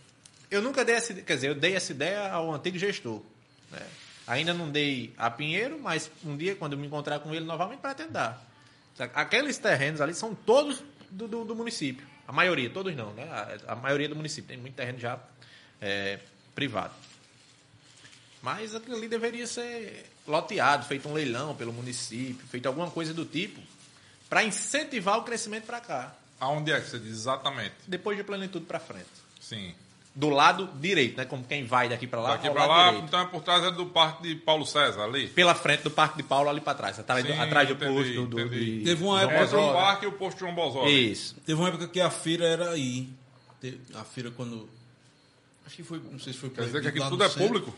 Eu 0.51 0.61
nunca 0.62 0.85
dei 0.85 0.95
essa, 0.97 1.14
quer 1.14 1.35
dizer, 1.35 1.49
eu 1.49 1.55
dei 1.55 1.75
essa 1.77 1.92
ideia 1.92 2.31
ao 2.31 2.53
antigo 2.53 2.79
gestor. 2.79 3.23
né? 3.71 3.81
Ainda 4.27 4.53
não 4.53 4.69
dei 4.71 5.12
a 5.16 5.31
Pinheiro, 5.31 5.79
mas 5.81 6.11
um 6.25 6.37
dia, 6.37 6.57
quando 6.57 6.73
eu 6.73 6.79
me 6.79 6.87
encontrar 6.87 7.21
com 7.21 7.33
ele 7.35 7.45
novamente, 7.45 7.79
pretendo 7.81 8.11
dar. 8.12 8.42
Aqueles 9.14 9.57
terrenos 9.59 10.01
ali 10.01 10.14
são 10.14 10.35
todos 10.35 10.83
do, 11.11 11.29
do- 11.29 11.45
do 11.45 11.55
município. 11.55 12.05
A 12.27 12.33
maioria, 12.33 12.69
todos 12.71 12.95
não, 12.97 13.12
né? 13.12 13.23
A, 13.69 13.73
a 13.73 13.77
maioria 13.77 14.09
do 14.09 14.16
município. 14.16 14.49
Tem 14.49 14.57
muito 14.57 14.75
terreno 14.75 14.99
já 14.99 15.19
é, 15.81 16.19
privado. 16.55 16.92
Mas 18.47 18.77
aquilo 18.77 18.95
ali 18.95 19.09
deveria 19.09 19.45
ser 19.45 20.07
loteado, 20.25 20.87
feito 20.87 21.09
um 21.09 21.13
leilão 21.13 21.53
pelo 21.57 21.73
município, 21.73 22.47
feito 22.49 22.67
alguma 22.67 22.89
coisa 22.89 23.13
do 23.13 23.25
tipo, 23.25 23.61
para 24.31 24.45
incentivar 24.45 25.19
o 25.19 25.23
crescimento 25.25 25.65
para 25.65 25.81
cá. 25.81 26.15
Aonde 26.39 26.71
é 26.71 26.81
que 26.81 26.89
você 26.89 26.97
diz 27.01 27.11
exatamente? 27.11 27.75
Depois 27.89 28.17
de 28.17 28.23
plenitude 28.23 28.65
para 28.65 28.79
frente. 28.79 29.09
Sim. 29.41 29.75
Do 30.15 30.29
lado 30.29 30.71
direito, 30.81 31.17
né? 31.17 31.25
Como 31.25 31.43
quem 31.43 31.65
vai 31.65 31.89
daqui 31.89 32.07
para 32.07 32.21
lá, 32.21 32.31
Daqui 32.37 32.49
lado 32.49 32.69
lá, 32.69 32.85
direito. 32.91 33.07
então 33.09 33.21
é 33.21 33.27
por 33.27 33.43
trás 33.43 33.65
é 33.65 33.73
do 33.73 33.87
parque 33.87 34.23
de 34.23 34.37
Paulo 34.37 34.65
César 34.65 35.03
ali. 35.03 35.27
Pela 35.27 35.55
frente 35.57 35.83
do 35.83 35.91
Parque 35.91 36.17
de 36.19 36.23
Paulo, 36.23 36.49
ali 36.49 36.61
para 36.61 36.75
trás. 36.79 37.01
Atrás, 37.01 37.25
do- 37.25 37.33
Sim, 37.33 37.39
atrás 37.41 37.67
do 37.67 37.75
entendi, 37.75 37.93
posto 37.95 38.27
do, 38.27 38.41
entendi. 38.41 38.79
de 38.79 38.85
Teve 38.85 39.03
uma 39.03 39.23
época- 39.23 39.43
Entre 39.43 39.57
o 39.57 39.73
parque 39.73 40.05
e 40.05 40.09
o 40.09 40.13
posto 40.13 40.39
João. 40.39 40.89
Isso. 40.89 41.35
Teve 41.45 41.61
uma 41.61 41.69
época 41.69 41.89
que 41.89 42.01
a 42.01 42.11
feira 42.11 42.47
era 42.47 42.71
aí. 42.71 43.09
A 43.93 44.05
feira 44.05 44.31
quando. 44.31 44.69
Acho 45.67 45.75
que 45.77 45.83
foi. 45.83 46.01
Não 46.13 46.19
sei 46.21 46.33
se 46.33 46.39
foi 46.39 46.51
Quer 46.51 46.67
dizer 46.67 46.81
que 46.81 46.89
aqui 46.89 47.01
tudo 47.01 47.25
é 47.25 47.29
centro. 47.29 47.45
público? 47.45 47.75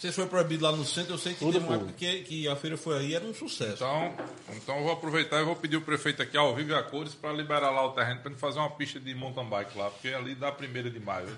Você 0.00 0.10
foi 0.12 0.26
proibido 0.26 0.64
lá 0.64 0.72
no 0.72 0.82
centro, 0.84 1.12
eu 1.12 1.18
sei 1.18 1.34
que 1.34 1.40
Tudo 1.40 1.52
teve 1.52 1.64
uma 1.66 1.74
época 1.74 1.92
que, 1.92 2.22
que 2.22 2.48
a 2.48 2.56
feira 2.56 2.76
foi 2.78 2.98
aí 2.98 3.14
era 3.14 3.22
um 3.24 3.34
sucesso. 3.34 3.74
Então, 3.74 4.14
então 4.56 4.76
eu 4.78 4.84
vou 4.84 4.92
aproveitar 4.92 5.38
e 5.40 5.44
vou 5.44 5.54
pedir 5.54 5.76
o 5.76 5.82
prefeito 5.82 6.22
aqui 6.22 6.38
ao 6.38 6.54
vivo 6.54 6.70
e 6.70 6.74
a 6.74 6.82
cores 6.82 7.14
para 7.14 7.30
liberar 7.34 7.70
lá 7.70 7.84
o 7.86 7.92
terreno 7.92 8.20
para 8.20 8.30
gente 8.30 8.40
fazer 8.40 8.58
uma 8.60 8.70
pista 8.70 8.98
de 8.98 9.14
mountain 9.14 9.44
bike 9.46 9.76
lá, 9.76 9.90
porque 9.90 10.08
ali 10.08 10.34
dá 10.34 10.48
a 10.48 10.52
primeira 10.52 10.90
de 10.90 10.98
maio. 10.98 11.28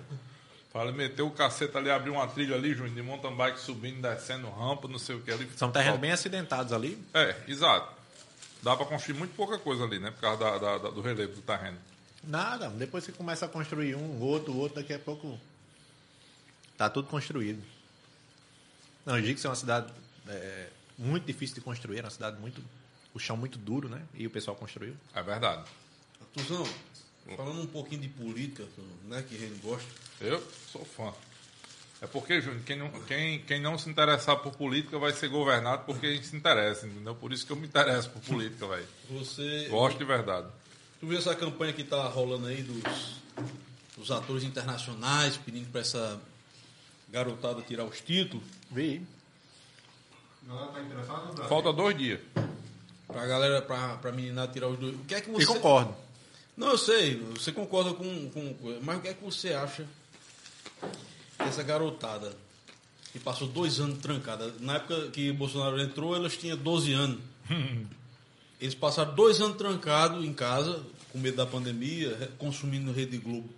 Para 0.73 0.93
meter 0.93 1.23
o 1.23 1.31
cacete 1.31 1.77
ali, 1.77 1.91
abrir 1.91 2.11
uma 2.11 2.27
trilha 2.29 2.55
ali, 2.55 2.73
Júnior, 2.73 2.95
de 2.95 3.03
mountain 3.03 3.35
bike 3.35 3.59
subindo, 3.59 4.01
descendo, 4.01 4.49
rampa, 4.49 4.87
não 4.87 4.99
sei 4.99 5.17
o 5.17 5.21
que 5.21 5.33
ali. 5.33 5.51
São 5.57 5.71
terrenos 5.73 5.99
bem 5.99 6.13
acidentados 6.13 6.73
ali. 6.73 6.97
É, 7.13 7.35
exato. 7.49 7.93
Dá 8.63 8.77
para 8.77 8.87
construir 8.87 9.19
muito 9.19 9.35
pouca 9.35 9.59
coisa 9.59 9.83
ali, 9.83 9.99
né? 9.99 10.13
Por 10.13 10.21
causa 10.21 10.39
da- 10.39 10.59
da- 10.59 10.79
da- 10.79 10.91
do 10.91 11.01
relevo 11.01 11.35
do 11.35 11.43
terreno. 11.43 11.77
Nada, 12.23 12.69
depois 12.71 13.03
você 13.03 13.11
começa 13.11 13.45
a 13.45 13.49
construir 13.49 13.97
um, 13.97 14.21
outro, 14.23 14.57
outro, 14.57 14.77
daqui 14.81 14.95
a 14.95 14.99
pouco 15.01 15.37
tá 16.79 16.89
tudo 16.89 17.09
construído. 17.09 17.61
Não, 19.05 19.17
eu 19.17 19.23
digo 19.23 19.41
que 19.41 19.47
é 19.47 19.51
uma 19.51 19.57
cidade 19.57 19.93
é, 20.29 20.69
muito 20.99 21.25
difícil 21.25 21.57
de 21.57 21.61
construir, 21.61 21.99
é 21.99 22.03
uma 22.03 22.11
cidade 22.11 22.41
muito. 22.41 22.63
o 23.15 23.19
chão 23.19 23.37
muito 23.37 23.59
duro, 23.59 23.89
né? 23.89 24.03
E 24.15 24.27
o 24.27 24.31
pessoal 24.31 24.57
construiu. 24.57 24.95
É 25.15 25.23
verdade. 25.23 25.65
Tuzão, 26.33 26.67
falando 27.37 27.61
um 27.61 27.67
pouquinho 27.67 28.01
de 28.01 28.09
política, 28.09 28.65
né, 29.05 29.23
que 29.29 29.35
a 29.35 29.39
gente 29.39 29.61
gosta. 29.61 29.87
Eu 30.21 30.43
sou 30.71 30.85
fã. 30.85 31.13
É 32.01 32.07
porque, 32.07 32.41
Júnior, 32.41 32.63
quem 32.65 32.77
não, 32.77 32.91
quem, 33.03 33.39
quem 33.43 33.61
não 33.61 33.79
se 33.79 33.89
interessar 33.89 34.37
por 34.39 34.53
política 34.57 34.99
vai 34.99 35.13
ser 35.13 35.29
governado 35.29 35.85
porque 35.85 36.07
a 36.07 36.11
gente 36.13 36.27
se 36.27 36.35
interessa, 36.35 36.85
entendeu? 36.87 37.15
Por 37.15 37.33
isso 37.33 37.47
que 37.47 37.53
eu 37.53 37.57
me 37.57 37.67
interesso 37.67 38.11
por 38.11 38.21
política, 38.23 38.67
velho. 38.67 38.89
Você. 39.11 39.69
Gosto 39.69 39.99
de 39.99 40.05
verdade. 40.05 40.49
Tu 40.99 41.07
viu 41.07 41.17
essa 41.17 41.35
campanha 41.37 41.73
que 41.73 41.85
tá 41.85 42.09
rolando 42.09 42.49
aí 42.49 42.63
dos, 42.63 43.17
dos 43.97 44.11
atores 44.11 44.43
internacionais 44.43 45.37
pedindo 45.37 45.71
pra 45.71 45.81
essa 45.81 46.21
garotada 47.09 47.63
tirar 47.63 47.85
os 47.85 48.01
títulos? 48.01 48.45
Vi. 48.73 49.07
A 50.49 50.55
galera 50.55 51.03
tá 51.05 51.15
Brasil? 51.15 51.45
Falta 51.49 51.73
dois 51.73 51.97
dias. 51.97 52.21
Pra 53.07 53.27
galera, 53.27 53.63
pra, 53.63 53.97
pra 53.97 54.13
meninada 54.13 54.51
tirar 54.51 54.69
os 54.69 54.79
dois. 54.79 54.95
O 54.95 55.05
que 55.05 55.15
é 55.15 55.21
que 55.21 55.31
você. 55.31 55.43
E 55.43 55.47
concordo. 55.47 55.95
Não, 56.57 56.71
eu 56.71 56.79
sei, 56.79 57.17
você 57.17 57.53
concorda 57.53 57.93
com, 57.95 58.31
com. 58.31 58.57
Mas 58.83 58.99
o 58.99 59.01
que 59.01 59.09
é 59.09 59.15
que 59.15 59.25
você 59.25 59.53
acha 59.53 59.87
dessa 61.39 61.63
garotada 61.63 62.35
que 63.13 63.19
passou 63.19 63.49
dois 63.49 63.79
anos 63.81 63.99
trancada? 63.99 64.53
Na 64.61 64.77
época 64.77 65.11
que 65.11 65.33
Bolsonaro 65.33 65.81
entrou, 65.81 66.17
elas 66.17 66.37
tinham 66.37 66.57
12 66.57 66.93
anos. 66.93 67.21
Eles 68.61 68.77
passaram 68.77 69.13
dois 69.13 69.41
anos 69.41 69.57
trancados 69.57 70.25
em 70.25 70.33
casa, 70.33 70.81
com 71.11 71.19
medo 71.19 71.37
da 71.37 71.45
pandemia, 71.45 72.31
consumindo 72.39 72.93
Rede 72.93 73.19
Globo. 73.19 73.51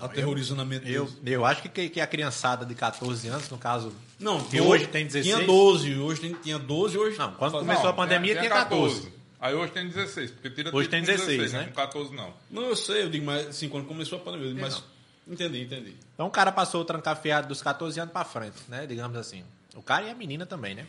Aterrorizando 0.00 0.62
a 0.62 0.64
mente 0.64 0.90
Eu, 0.90 1.08
eu 1.24 1.44
acho 1.44 1.62
que, 1.62 1.88
que 1.88 2.00
a 2.00 2.06
criançada 2.06 2.64
de 2.64 2.74
14 2.74 3.28
anos, 3.28 3.48
no 3.50 3.58
caso. 3.58 3.92
Não, 4.18 4.42
que 4.42 4.56
do- 4.56 4.66
hoje 4.66 4.86
tem 4.86 5.04
16. 5.06 5.34
Tinha 5.36 5.46
12, 5.46 5.98
hoje 5.98 6.20
tem, 6.20 6.32
tinha 6.34 6.58
12, 6.58 6.96
hoje. 6.96 7.18
Não, 7.18 7.32
quando 7.34 7.52
Faz- 7.52 7.64
começou 7.66 7.90
a 7.90 7.92
pandemia 7.92 8.36
tinha 8.36 8.48
14. 8.50 9.12
Aí 9.40 9.54
hoje 9.54 9.72
tem 9.72 9.88
16, 9.88 10.30
porque 10.30 10.50
tira 10.50 10.74
Hoje 10.74 10.88
tem 10.88 11.00
com 11.00 11.06
16, 11.06 11.52
né? 11.52 11.64
Com 11.64 11.72
14 11.72 12.14
não. 12.14 12.32
Não, 12.50 12.62
eu 12.62 12.76
sei, 12.76 13.02
eu 13.02 13.10
digo, 13.10 13.26
mas 13.26 13.48
assim, 13.48 13.68
quando 13.68 13.86
começou 13.86 14.18
a 14.18 14.22
pandemia, 14.22 14.46
eu 14.48 14.54
digo, 14.54 14.60
mas. 14.62 14.82
Entendi, 15.28 15.62
entendi. 15.62 15.94
Então 16.14 16.26
o 16.26 16.30
cara 16.30 16.50
passou 16.50 16.80
o 16.80 16.84
trancafiado 16.84 17.46
dos 17.48 17.60
14 17.62 17.98
anos 18.00 18.12
pra 18.12 18.24
frente, 18.24 18.56
né? 18.68 18.86
Digamos 18.86 19.16
assim. 19.16 19.44
O 19.74 19.82
cara 19.82 20.06
e 20.06 20.10
a 20.10 20.14
menina 20.14 20.46
também, 20.46 20.74
né? 20.74 20.86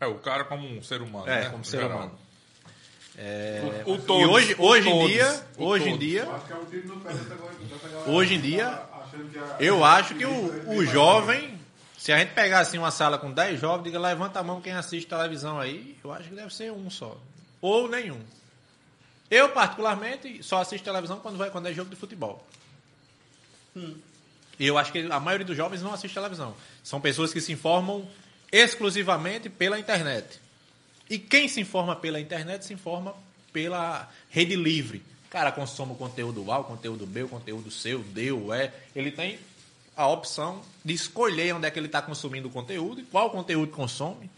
É, 0.00 0.06
o 0.06 0.14
cara 0.16 0.44
como 0.44 0.66
um 0.66 0.82
ser 0.82 1.00
humano, 1.02 1.28
É, 1.28 1.42
né? 1.44 1.50
como 1.50 1.64
ser 1.64 1.80
geral. 1.82 1.96
humano. 1.98 2.18
O, 3.86 3.92
o 3.92 3.98
todos, 3.98 4.22
e 4.22 4.26
hoje, 4.26 4.56
hoje 4.58 4.88
em 4.88 5.06
dia, 5.06 5.46
o 5.56 5.64
hoje 5.64 5.88
em 5.88 5.98
dia, 5.98 6.22
é 6.22 8.10
Hoje 8.10 8.34
em 8.34 8.40
dia, 8.40 8.82
eu 9.60 9.84
acho 9.84 10.14
que 10.14 10.26
o, 10.26 10.70
o 10.70 10.84
jovem, 10.84 11.58
se 11.96 12.12
a 12.12 12.18
gente 12.18 12.32
pegar 12.34 12.60
assim 12.60 12.76
uma 12.76 12.90
sala 12.90 13.16
com 13.16 13.30
10 13.30 13.60
jovens, 13.60 13.84
diga 13.84 13.98
levanta 13.98 14.40
a 14.40 14.42
mão 14.42 14.60
quem 14.60 14.72
assiste 14.72 15.06
televisão 15.06 15.60
aí, 15.60 15.96
eu 16.02 16.12
acho 16.12 16.28
que 16.28 16.34
deve 16.34 16.52
ser 16.52 16.72
um 16.72 16.90
só. 16.90 17.16
Ou 17.60 17.88
nenhum. 17.88 18.20
Eu, 19.30 19.48
particularmente, 19.50 20.42
só 20.42 20.60
assisto 20.60 20.84
televisão 20.84 21.18
quando, 21.20 21.38
vai, 21.38 21.50
quando 21.50 21.68
é 21.68 21.72
jogo 21.72 21.90
de 21.90 21.96
futebol. 21.96 22.44
E 23.76 24.66
eu 24.66 24.76
acho 24.76 24.92
que 24.92 25.10
a 25.10 25.20
maioria 25.20 25.46
dos 25.46 25.56
jovens 25.56 25.82
não 25.82 25.92
assiste 25.92 26.14
televisão. 26.14 26.54
São 26.82 27.00
pessoas 27.00 27.32
que 27.32 27.40
se 27.40 27.52
informam 27.52 28.06
exclusivamente 28.52 29.48
pela 29.48 29.78
internet. 29.78 30.40
E 31.08 31.18
quem 31.18 31.48
se 31.48 31.60
informa 31.60 31.94
pela 31.96 32.20
internet 32.20 32.64
se 32.64 32.72
informa 32.72 33.14
pela 33.52 34.10
rede 34.30 34.56
livre. 34.56 35.02
O 35.26 35.30
cara 35.30 35.50
consome 35.52 35.92
o 35.92 35.96
conteúdo 35.96 36.50
A, 36.50 36.58
o 36.58 36.64
conteúdo 36.64 37.06
B, 37.06 37.24
o 37.24 37.28
conteúdo 37.28 37.70
C, 37.70 37.94
o 37.94 38.00
D, 38.02 38.32
o 38.32 38.52
E. 38.54 38.70
Ele 38.94 39.10
tem 39.10 39.38
a 39.96 40.06
opção 40.08 40.62
de 40.84 40.92
escolher 40.92 41.54
onde 41.54 41.66
é 41.66 41.70
que 41.70 41.78
ele 41.78 41.86
está 41.86 42.00
consumindo 42.02 42.48
o 42.48 42.50
conteúdo 42.50 43.00
e 43.00 43.04
qual 43.04 43.30
conteúdo 43.30 43.70
consome. 43.72 44.30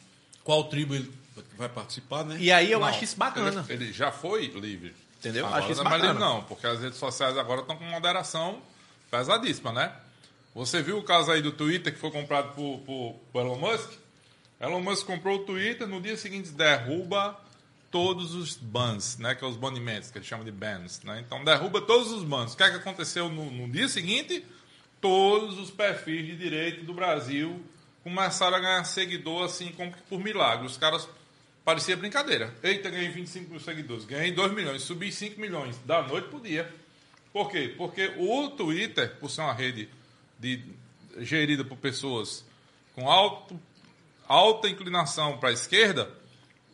Qual 0.45 0.65
tribo 0.65 0.95
ele 0.95 1.11
vai 1.57 1.69
participar, 1.69 2.25
né? 2.25 2.37
E 2.39 2.51
aí 2.53 2.71
eu 2.71 2.81
Não, 2.81 2.87
acho 2.87 3.05
isso 3.05 3.17
bacana. 3.17 3.65
Ele, 3.69 3.85
ele 3.85 3.93
já 3.93 4.11
foi 4.13 4.47
livre. 4.47 4.95
Entendeu? 5.19 5.47
Agora 5.47 5.63
Acho 5.63 5.73
isso 5.73 5.83
não 5.83 5.89
é 5.89 5.91
mais 5.91 6.03
livre, 6.03 6.19
bacana. 6.19 6.35
não, 6.35 6.45
porque 6.45 6.67
as 6.67 6.81
redes 6.81 6.99
sociais 6.99 7.37
agora 7.37 7.63
estão 7.63 7.77
com 7.77 7.85
moderação 7.85 8.61
pesadíssima, 9.11 9.73
né? 9.73 9.93
Você 10.55 10.83
viu 10.83 10.99
o 10.99 11.03
caso 11.03 11.31
aí 11.31 11.43
do 11.43 11.53
Twitter 11.53 11.93
que 11.93 11.99
foi 11.99 12.11
comprado 12.11 12.55
por, 12.55 12.79
por, 12.81 13.15
por 13.33 13.41
Elon 13.43 13.57
Musk? 13.59 13.91
Elon 14.61 14.81
Musk 14.81 15.07
comprou 15.07 15.41
o 15.41 15.45
Twitter, 15.45 15.87
no 15.87 16.01
dia 16.01 16.17
seguinte 16.17 16.51
derruba 16.51 17.39
todos 17.91 18.35
os 18.35 18.57
bans, 18.57 19.19
né? 19.19 19.35
Que 19.35 19.45
é 19.45 19.49
os 19.49 19.57
banimentos, 19.57 20.11
que 20.11 20.19
eles 20.19 20.27
chamam 20.27 20.45
de 20.45 20.51
bans, 20.51 21.03
né? 21.03 21.23
Então 21.25 21.45
derruba 21.45 21.81
todos 21.81 22.11
os 22.11 22.25
bans. 22.25 22.55
O 22.55 22.57
que 22.57 22.63
é 22.63 22.71
que 22.71 22.77
aconteceu 22.77 23.29
no, 23.29 23.51
no 23.51 23.69
dia 23.69 23.89
seguinte? 23.89 24.45
Todos 25.01 25.59
os 25.59 25.71
perfis 25.71 26.27
de 26.27 26.37
direito 26.37 26.85
do 26.85 26.95
Brasil 26.95 27.63
começaram 28.03 28.57
a 28.57 28.61
ganhar 28.61 28.85
seguidor 28.85 29.45
assim 29.45 29.73
como 29.73 29.93
que 29.93 30.03
por 30.03 30.21
milagre. 30.21 30.67
Os 30.67 30.77
caras 30.77 31.09
parecia 31.65 31.97
brincadeira. 31.97 32.55
Eita, 32.63 32.89
ganhei 32.89 33.09
25 33.09 33.51
mil 33.51 33.61
seguidores, 33.61 34.05
ganhei 34.05 34.33
2 34.33 34.53
milhões, 34.53 34.83
subi 34.83 35.13
5 35.13 35.41
milhões 35.41 35.77
da 35.85 36.03
noite 36.03 36.29
pro 36.29 36.41
dia. 36.41 36.73
Por 37.33 37.51
quê? 37.51 37.75
Porque 37.77 38.15
o 38.17 38.51
Twitter, 38.51 39.17
por 39.17 39.31
ser 39.31 39.43
uma 39.43 39.53
rede 39.53 39.89
de, 40.39 40.63
gerida 41.19 41.65
por 41.65 41.77
pessoas 41.77 42.45
com 42.95 43.11
alto, 43.11 43.61
alta 44.29 44.69
inclinação 44.69 45.39
para 45.39 45.51
a 45.51 45.53
esquerda, 45.53 46.11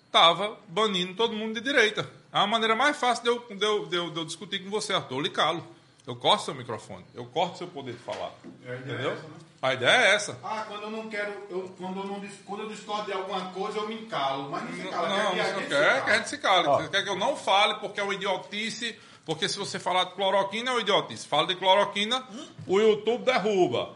estava 0.07 0.59
banindo 0.69 1.15
todo 1.15 1.35
mundo 1.35 1.55
de 1.55 1.61
direita. 1.61 2.09
É 2.33 2.39
a 2.39 2.47
maneira 2.47 2.75
mais 2.75 2.97
fácil 2.97 3.25
de 3.25 3.31
eu, 3.31 3.57
de 3.57 3.65
eu, 3.65 3.87
de 3.87 3.97
eu, 3.97 4.11
de 4.11 4.19
eu 4.19 4.25
discutir 4.25 4.63
com 4.63 4.71
você, 4.71 4.93
Arthur. 4.93 5.17
Eu 5.17 5.21
lhe 5.21 5.31
calo. 5.31 5.67
Eu 6.07 6.17
corto 6.17 6.45
seu 6.45 6.55
microfone. 6.55 7.05
Eu 7.15 7.25
corto 7.27 7.59
seu 7.59 7.69
poder 7.69 7.93
de 7.93 7.99
falar. 7.99 8.33
É, 8.67 8.73
é 8.73 8.77
Entendeu? 8.77 9.13
essa, 9.13 9.23
né? 9.23 9.35
A 9.63 9.75
ideia 9.75 9.97
é 9.97 10.15
essa. 10.15 10.39
Ah, 10.43 10.65
quando 10.67 10.83
eu 10.83 10.91
não 10.91 11.09
quero, 11.09 11.33
eu, 11.49 11.73
quando, 11.79 12.01
eu 12.01 12.07
não, 12.07 12.21
quando 12.45 12.63
eu 12.65 12.69
discordo 12.69 13.07
de 13.07 13.13
alguma 13.13 13.53
coisa, 13.53 13.79
eu 13.79 13.89
me 13.89 13.99
calo. 14.07 14.51
Mas 14.51 14.65
não 14.65 14.73
se 14.73 14.83
Não, 14.83 14.91
cala, 14.91 15.09
não, 15.09 15.29
a 15.29 15.31
você 15.31 15.53
não 15.53 15.63
quer 15.69 16.05
que 16.05 16.11
a 16.11 16.17
gente 16.17 16.29
se 16.29 16.39
cale. 16.39 16.67
Ó. 16.67 16.77
Você 16.79 16.89
quer 16.89 17.05
que 17.05 17.09
eu 17.09 17.17
não 17.17 17.37
fale 17.37 17.75
porque 17.75 18.01
é 18.01 18.03
uma 18.03 18.15
idiotice. 18.15 18.99
Porque 19.25 19.49
se 19.49 19.57
você 19.57 19.79
falar 19.79 20.05
de 20.05 20.15
cloroquina 20.15 20.71
é 20.71 20.75
uma 20.75 20.81
idiotice. 20.81 21.29
Fala 21.29 21.47
de 21.47 21.55
cloroquina, 21.55 22.27
o 22.67 22.81
YouTube 22.81 23.25
derruba. 23.25 23.95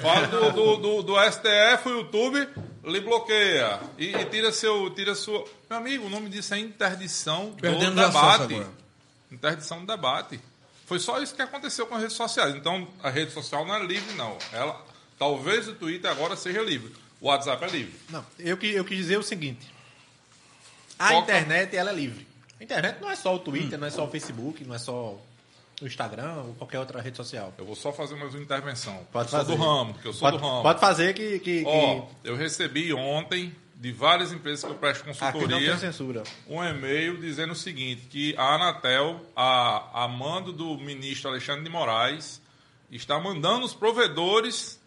Fala 0.00 0.28
do, 0.28 0.52
do, 0.52 0.76
do, 0.76 1.02
do 1.02 1.32
STF, 1.32 1.88
o 1.88 1.98
YouTube 1.98 2.48
lhe 2.84 3.00
bloqueia. 3.00 3.80
E, 3.98 4.06
e 4.14 4.24
tira 4.26 4.52
seu. 4.52 4.90
Tira 4.90 5.14
sua. 5.14 5.44
Meu 5.68 5.78
amigo, 5.78 6.06
o 6.06 6.08
nome 6.10 6.28
disso 6.28 6.54
é 6.54 6.58
interdição 6.58 7.54
Perdemos 7.60 7.94
do 7.94 8.06
debate. 8.06 8.66
Interdição 9.30 9.80
do 9.80 9.86
debate. 9.86 10.40
Foi 10.86 10.98
só 10.98 11.20
isso 11.22 11.34
que 11.34 11.42
aconteceu 11.42 11.86
com 11.86 11.94
as 11.96 12.00
redes 12.00 12.16
sociais. 12.16 12.54
Então, 12.54 12.88
a 13.02 13.10
rede 13.10 13.30
social 13.32 13.66
não 13.66 13.74
é 13.74 13.84
livre, 13.84 14.14
não. 14.14 14.38
Ela, 14.52 14.82
talvez 15.18 15.68
o 15.68 15.74
Twitter 15.74 16.10
agora 16.10 16.34
seja 16.36 16.62
livre. 16.62 16.94
O 17.20 17.26
WhatsApp 17.26 17.62
é 17.64 17.68
livre. 17.68 17.94
Não, 18.08 18.24
eu, 18.38 18.56
que- 18.56 18.72
eu 18.72 18.84
quis 18.84 18.96
dizer 18.96 19.18
o 19.18 19.22
seguinte. 19.22 19.66
A 20.98 21.08
Foca- 21.08 21.20
internet, 21.38 21.76
ela 21.76 21.90
é 21.90 21.94
livre. 21.94 22.26
A 22.60 22.64
internet 22.64 23.00
não 23.00 23.10
é 23.10 23.16
só 23.16 23.34
o 23.34 23.38
Twitter, 23.38 23.78
não 23.78 23.86
é 23.86 23.90
só 23.90 24.04
o 24.04 24.10
Facebook, 24.10 24.64
não 24.64 24.74
é 24.74 24.78
só 24.78 25.18
o 25.80 25.86
Instagram 25.86 26.34
ou 26.34 26.54
qualquer 26.54 26.78
outra 26.78 27.00
rede 27.00 27.16
social. 27.16 27.52
Eu 27.56 27.64
vou 27.64 27.76
só 27.76 27.92
fazer 27.92 28.16
mais 28.16 28.34
uma 28.34 28.42
intervenção. 28.42 29.06
Pode 29.12 29.32
eu 29.32 29.38
fazer. 29.38 29.56
do 29.56 29.62
ramo, 29.62 29.94
porque 29.94 30.08
eu 30.08 30.12
sou 30.12 30.28
Pode, 30.28 30.38
do 30.38 30.46
ramo. 30.46 30.62
pode 30.62 30.80
fazer 30.80 31.14
que... 31.14 31.38
que, 31.38 31.62
Ó, 31.66 32.00
que 32.00 32.28
eu 32.28 32.36
recebi 32.36 32.92
ontem 32.92 33.54
de 33.74 33.92
várias 33.92 34.32
empresas 34.32 34.64
que 34.64 34.70
eu 34.70 34.74
presto 34.74 35.06
não 35.06 35.14
consultoria 35.14 35.78
um 36.48 36.64
e-mail 36.64 37.16
dizendo 37.18 37.52
o 37.52 37.56
seguinte, 37.56 38.02
que 38.10 38.34
a 38.36 38.54
Anatel, 38.54 39.20
a, 39.36 40.04
a 40.04 40.08
mando 40.08 40.52
do 40.52 40.76
ministro 40.78 41.30
Alexandre 41.30 41.62
de 41.62 41.70
Moraes, 41.70 42.42
está 42.90 43.20
mandando 43.20 43.64
os 43.64 43.74
provedores 43.74 44.80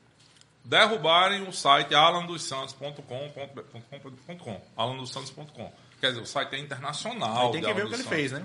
derrubarem 0.64 1.48
o 1.48 1.54
site 1.54 1.96
alandossantos.com.com 1.96 4.62
alandossantos.com 4.76 5.72
Quer 6.02 6.10
dizer, 6.10 6.22
o 6.22 6.26
site 6.26 6.56
é 6.56 6.60
internacional. 6.60 7.46
Aí 7.46 7.52
tem 7.54 7.62
que 7.62 7.74
ver 7.74 7.86
o 7.86 7.90
que 7.90 7.96
ele 7.96 8.04
fez, 8.04 8.32
né? 8.32 8.44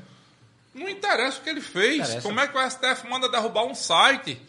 Não 0.76 0.88
interessa 0.88 1.38
o 1.40 1.42
que 1.42 1.48
ele 1.50 1.60
fez. 1.60 1.96
Interessa. 2.08 2.22
Como 2.22 2.38
é 2.40 2.46
que 2.46 2.56
o 2.56 2.70
STF 2.70 3.08
manda 3.08 3.28
derrubar 3.28 3.64
um 3.64 3.74
site? 3.74 4.40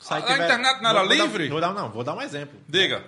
Site 0.00 0.24
A 0.24 0.32
tiver- 0.32 0.44
internet 0.44 0.82
não 0.82 0.90
era 0.90 0.98
Vou- 1.00 1.08
vou 1.08 1.16
dar- 1.16 1.24
livre? 1.24 1.48
Vou 1.48 1.60
dar, 1.60 1.72
não, 1.74 1.90
vou 1.90 2.04
dar 2.04 2.14
um 2.14 2.22
exemplo. 2.22 2.58
Diga. 2.68 3.04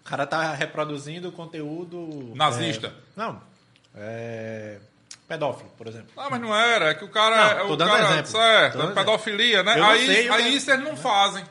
O 0.00 0.08
cara 0.08 0.26
tá 0.26 0.54
reproduzindo 0.54 1.30
conteúdo... 1.32 2.32
Nazista. 2.34 2.86
é, 2.88 2.92
não, 3.14 3.42
é... 3.94 4.78
Pedófilo, 5.26 5.68
por 5.76 5.86
exemplo. 5.86 6.08
Ah, 6.16 6.28
mas 6.30 6.40
não 6.40 6.54
era, 6.56 6.86
é 6.90 6.94
que 6.94 7.04
o 7.04 7.10
cara 7.10 7.36
Não, 7.36 7.64
é 7.64 7.68
tô 7.68 7.76
dando 7.76 7.90
cara, 7.90 8.04
exemplo. 8.12 8.30
certo, 8.30 8.78
dando 8.78 8.92
é 8.92 8.94
pedofilia, 8.94 9.62
né? 9.62 9.78
Eu 9.78 9.84
Aí, 9.84 10.06
sei 10.06 10.28
aí 10.30 10.56
isso 10.56 10.70
eles 10.70 10.82
não 10.84 10.96
fazem. 10.96 11.44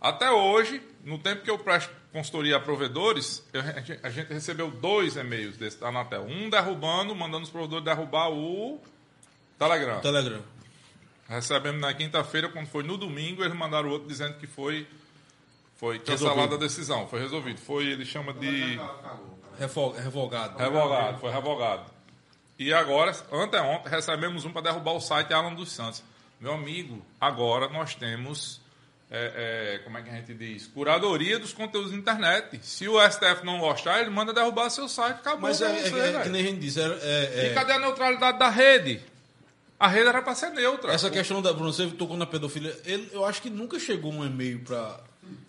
Até 0.00 0.30
hoje, 0.30 0.80
no 1.04 1.18
tempo 1.18 1.42
que 1.42 1.50
eu 1.50 1.58
presto 1.58 1.90
consultoria 2.10 2.56
a 2.56 2.60
provedores, 2.60 3.44
eu- 3.52 3.60
a 3.60 3.64
gente, 3.80 4.00
a 4.02 4.08
gente 4.08 4.32
recebeu 4.32 4.70
dois 4.70 5.16
e-mails 5.16 5.58
desse 5.58 5.76
da 5.78 5.88
Anatel. 5.88 6.22
Um 6.22 6.48
derrubando, 6.48 7.14
mandando 7.14 7.44
os 7.44 7.50
provedores 7.50 7.84
derrubar 7.84 8.30
o 8.30 8.80
Telegram. 9.58 10.00
Telegram. 10.00 10.42
Recebemos 11.28 11.80
na 11.80 11.92
quinta-feira, 11.94 12.48
quando 12.48 12.66
foi 12.66 12.82
no 12.82 12.96
domingo, 12.96 13.42
eles 13.42 13.56
mandaram 13.56 13.88
outro 13.88 14.06
dizendo 14.06 14.34
que 14.38 14.46
foi, 14.46 14.86
foi 15.76 15.98
cancelada 15.98 16.56
a 16.56 16.58
decisão, 16.58 17.06
foi 17.08 17.20
resolvido. 17.20 17.58
Foi, 17.60 17.84
ele 17.86 18.04
chama 18.04 18.32
de 18.34 18.78
Revogado. 19.58 20.58
revogado, 20.58 21.18
foi 21.18 21.30
revogado. 21.32 21.84
E 22.58 22.72
agora, 22.72 23.12
anteontem, 23.32 23.90
recebemos 23.90 24.44
um 24.44 24.52
para 24.52 24.62
derrubar 24.62 24.92
o 24.92 25.00
site 25.00 25.32
Alan 25.32 25.54
dos 25.54 25.72
Santos. 25.72 26.02
Meu 26.40 26.52
amigo, 26.54 27.04
agora 27.20 27.68
nós 27.68 27.94
temos, 27.94 28.60
é, 29.10 29.76
é, 29.76 29.78
como 29.84 29.96
é 29.98 30.02
que 30.02 30.10
a 30.10 30.12
gente 30.14 30.34
diz? 30.34 30.66
Curadoria 30.66 31.38
dos 31.38 31.52
conteúdos 31.52 31.90
da 31.90 31.96
internet. 31.96 32.60
Se 32.62 32.86
o 32.88 33.00
STF 33.00 33.44
não 33.44 33.58
gostar, 33.58 34.00
ele 34.00 34.10
manda 34.10 34.32
derrubar 34.32 34.68
seu 34.70 34.88
site, 34.88 35.16
acabou 35.16 35.40
Mas 35.48 35.58
pra 35.58 35.70
é, 35.70 35.82
você, 35.82 35.98
é- 36.00 36.16
é 36.16 36.22
que 36.22 36.28
nem 36.28 36.42
a 36.42 36.44
gente 36.44 36.60
diz, 36.60 36.76
é- 36.76 36.82
é- 36.82 37.46
E 37.46 37.50
é- 37.50 37.54
cadê 37.54 37.72
a 37.72 37.78
neutralidade 37.78 38.38
da 38.38 38.50
rede? 38.50 39.00
A 39.78 39.88
rede 39.88 40.08
era 40.08 40.22
para 40.22 40.34
ser 40.34 40.50
neutra. 40.50 40.92
essa 40.92 41.10
questão 41.10 41.42
da 41.42 41.52
Bruno, 41.52 41.72
você 41.72 41.86
tocou 41.88 42.16
na 42.16 42.26
pedofilia. 42.26 42.76
Ele, 42.84 43.08
eu 43.12 43.24
acho 43.24 43.42
que 43.42 43.50
nunca 43.50 43.78
chegou 43.78 44.12
um 44.12 44.24
e-mail 44.24 44.60
pra, 44.60 45.00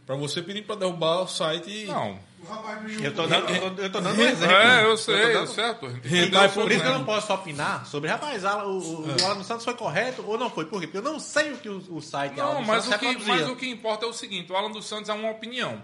pra 0.05 0.15
você 0.15 0.41
pedir 0.41 0.63
pra 0.63 0.75
derrubar 0.75 1.21
o 1.21 1.27
site. 1.27 1.69
e- 1.69 1.85
Não. 1.85 2.19
O 2.41 2.47
rapaz 2.47 2.79
do 2.83 3.03
Eu 3.03 3.13
tô 3.15 3.25
dando, 3.25 3.49
eu 3.49 3.71
tô, 3.75 3.81
eu 3.81 3.91
tô 3.91 4.01
dando 4.01 4.21
um 4.21 4.25
exemplo. 4.25 4.55
É, 4.55 4.83
eu 4.83 4.97
sei, 4.97 5.33
dando- 5.33 5.47
certo. 5.47 5.85
Hentai 6.05 6.49
Por 6.49 6.69
isso 6.71 6.81
que 6.81 6.87
eu 6.87 6.91
né? 6.91 6.97
não 6.99 7.05
posso 7.05 7.33
opinar 7.33 7.85
sobre, 7.87 8.07
rapaz, 8.09 8.45
Alan, 8.45 8.65
o, 8.65 8.77
o, 8.79 9.07
o 9.07 9.25
Alan 9.25 9.37
dos 9.37 9.47
Santos 9.47 9.65
foi 9.65 9.73
correto 9.73 10.23
ou 10.27 10.37
não 10.37 10.49
foi. 10.49 10.65
Por 10.65 10.79
quê? 10.79 10.85
Porque 10.85 10.99
eu 10.99 11.11
não 11.11 11.19
sei 11.19 11.53
o 11.53 11.57
que 11.57 11.69
o, 11.69 11.77
o 11.95 12.01
site 12.01 12.39
Alan 12.39 12.53
Não, 12.53 12.59
dos 12.59 12.67
mas 12.67 12.83
Santos 12.83 12.97
o, 12.97 12.99
que, 12.99 13.05
reproduzia. 13.07 13.35
mas 13.45 13.49
o 13.49 13.55
que 13.55 13.67
importa 13.69 14.05
é 14.05 14.09
o 14.09 14.13
seguinte: 14.13 14.51
o 14.51 14.55
Alan 14.55 14.69
dos 14.71 14.85
Santos 14.85 15.09
é 15.09 15.13
uma 15.13 15.31
opinião. 15.31 15.83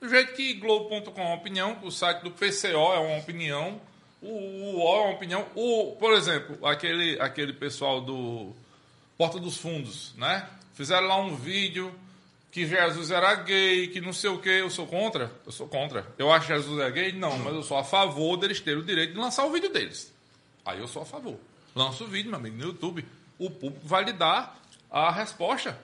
Do 0.00 0.08
jeito 0.08 0.32
que 0.34 0.54
Globo.com 0.54 1.20
é 1.20 1.24
uma 1.24 1.34
opinião, 1.34 1.76
o 1.82 1.90
site 1.90 2.22
do 2.22 2.30
PCO 2.30 2.68
é 2.94 2.98
uma 2.98 3.18
opinião, 3.18 3.78
o, 4.22 4.76
UOL 4.76 4.96
é 4.96 5.00
uma 5.06 5.14
opinião. 5.14 5.46
O, 5.54 5.96
por 5.98 6.12
exemplo, 6.14 6.66
aquele, 6.66 7.20
aquele 7.20 7.52
pessoal 7.52 8.00
do 8.00 8.52
Porta 9.18 9.38
dos 9.38 9.56
Fundos, 9.56 10.14
né? 10.16 10.48
Fizeram 10.74 11.06
lá 11.06 11.16
um 11.16 11.34
vídeo 11.34 11.92
que 12.50 12.66
Jesus 12.66 13.10
era 13.10 13.34
gay, 13.34 13.88
que 13.88 14.00
não 14.00 14.12
sei 14.12 14.30
o 14.30 14.38
que, 14.38 14.48
eu 14.48 14.70
sou 14.70 14.86
contra. 14.86 15.32
Eu 15.44 15.52
sou 15.52 15.66
contra. 15.66 16.06
Eu 16.18 16.32
acho 16.32 16.46
que 16.46 16.54
Jesus 16.54 16.80
é 16.80 16.90
gay? 16.90 17.12
Não, 17.12 17.36
mas 17.38 17.54
eu 17.54 17.62
sou 17.62 17.76
a 17.76 17.84
favor 17.84 18.36
deles 18.36 18.60
terem 18.60 18.80
o 18.80 18.84
direito 18.84 19.14
de 19.14 19.18
lançar 19.18 19.44
o 19.44 19.50
vídeo 19.50 19.72
deles. 19.72 20.12
Aí 20.64 20.78
eu 20.78 20.86
sou 20.86 21.02
a 21.02 21.06
favor. 21.06 21.36
Lança 21.74 22.04
o 22.04 22.06
vídeo, 22.06 22.30
meu 22.30 22.38
amigo, 22.38 22.56
no 22.56 22.64
YouTube. 22.64 23.04
O 23.38 23.50
público 23.50 23.86
vai 23.86 24.04
lhe 24.04 24.12
dar 24.12 24.60
a 24.90 25.10
resposta. 25.10 25.78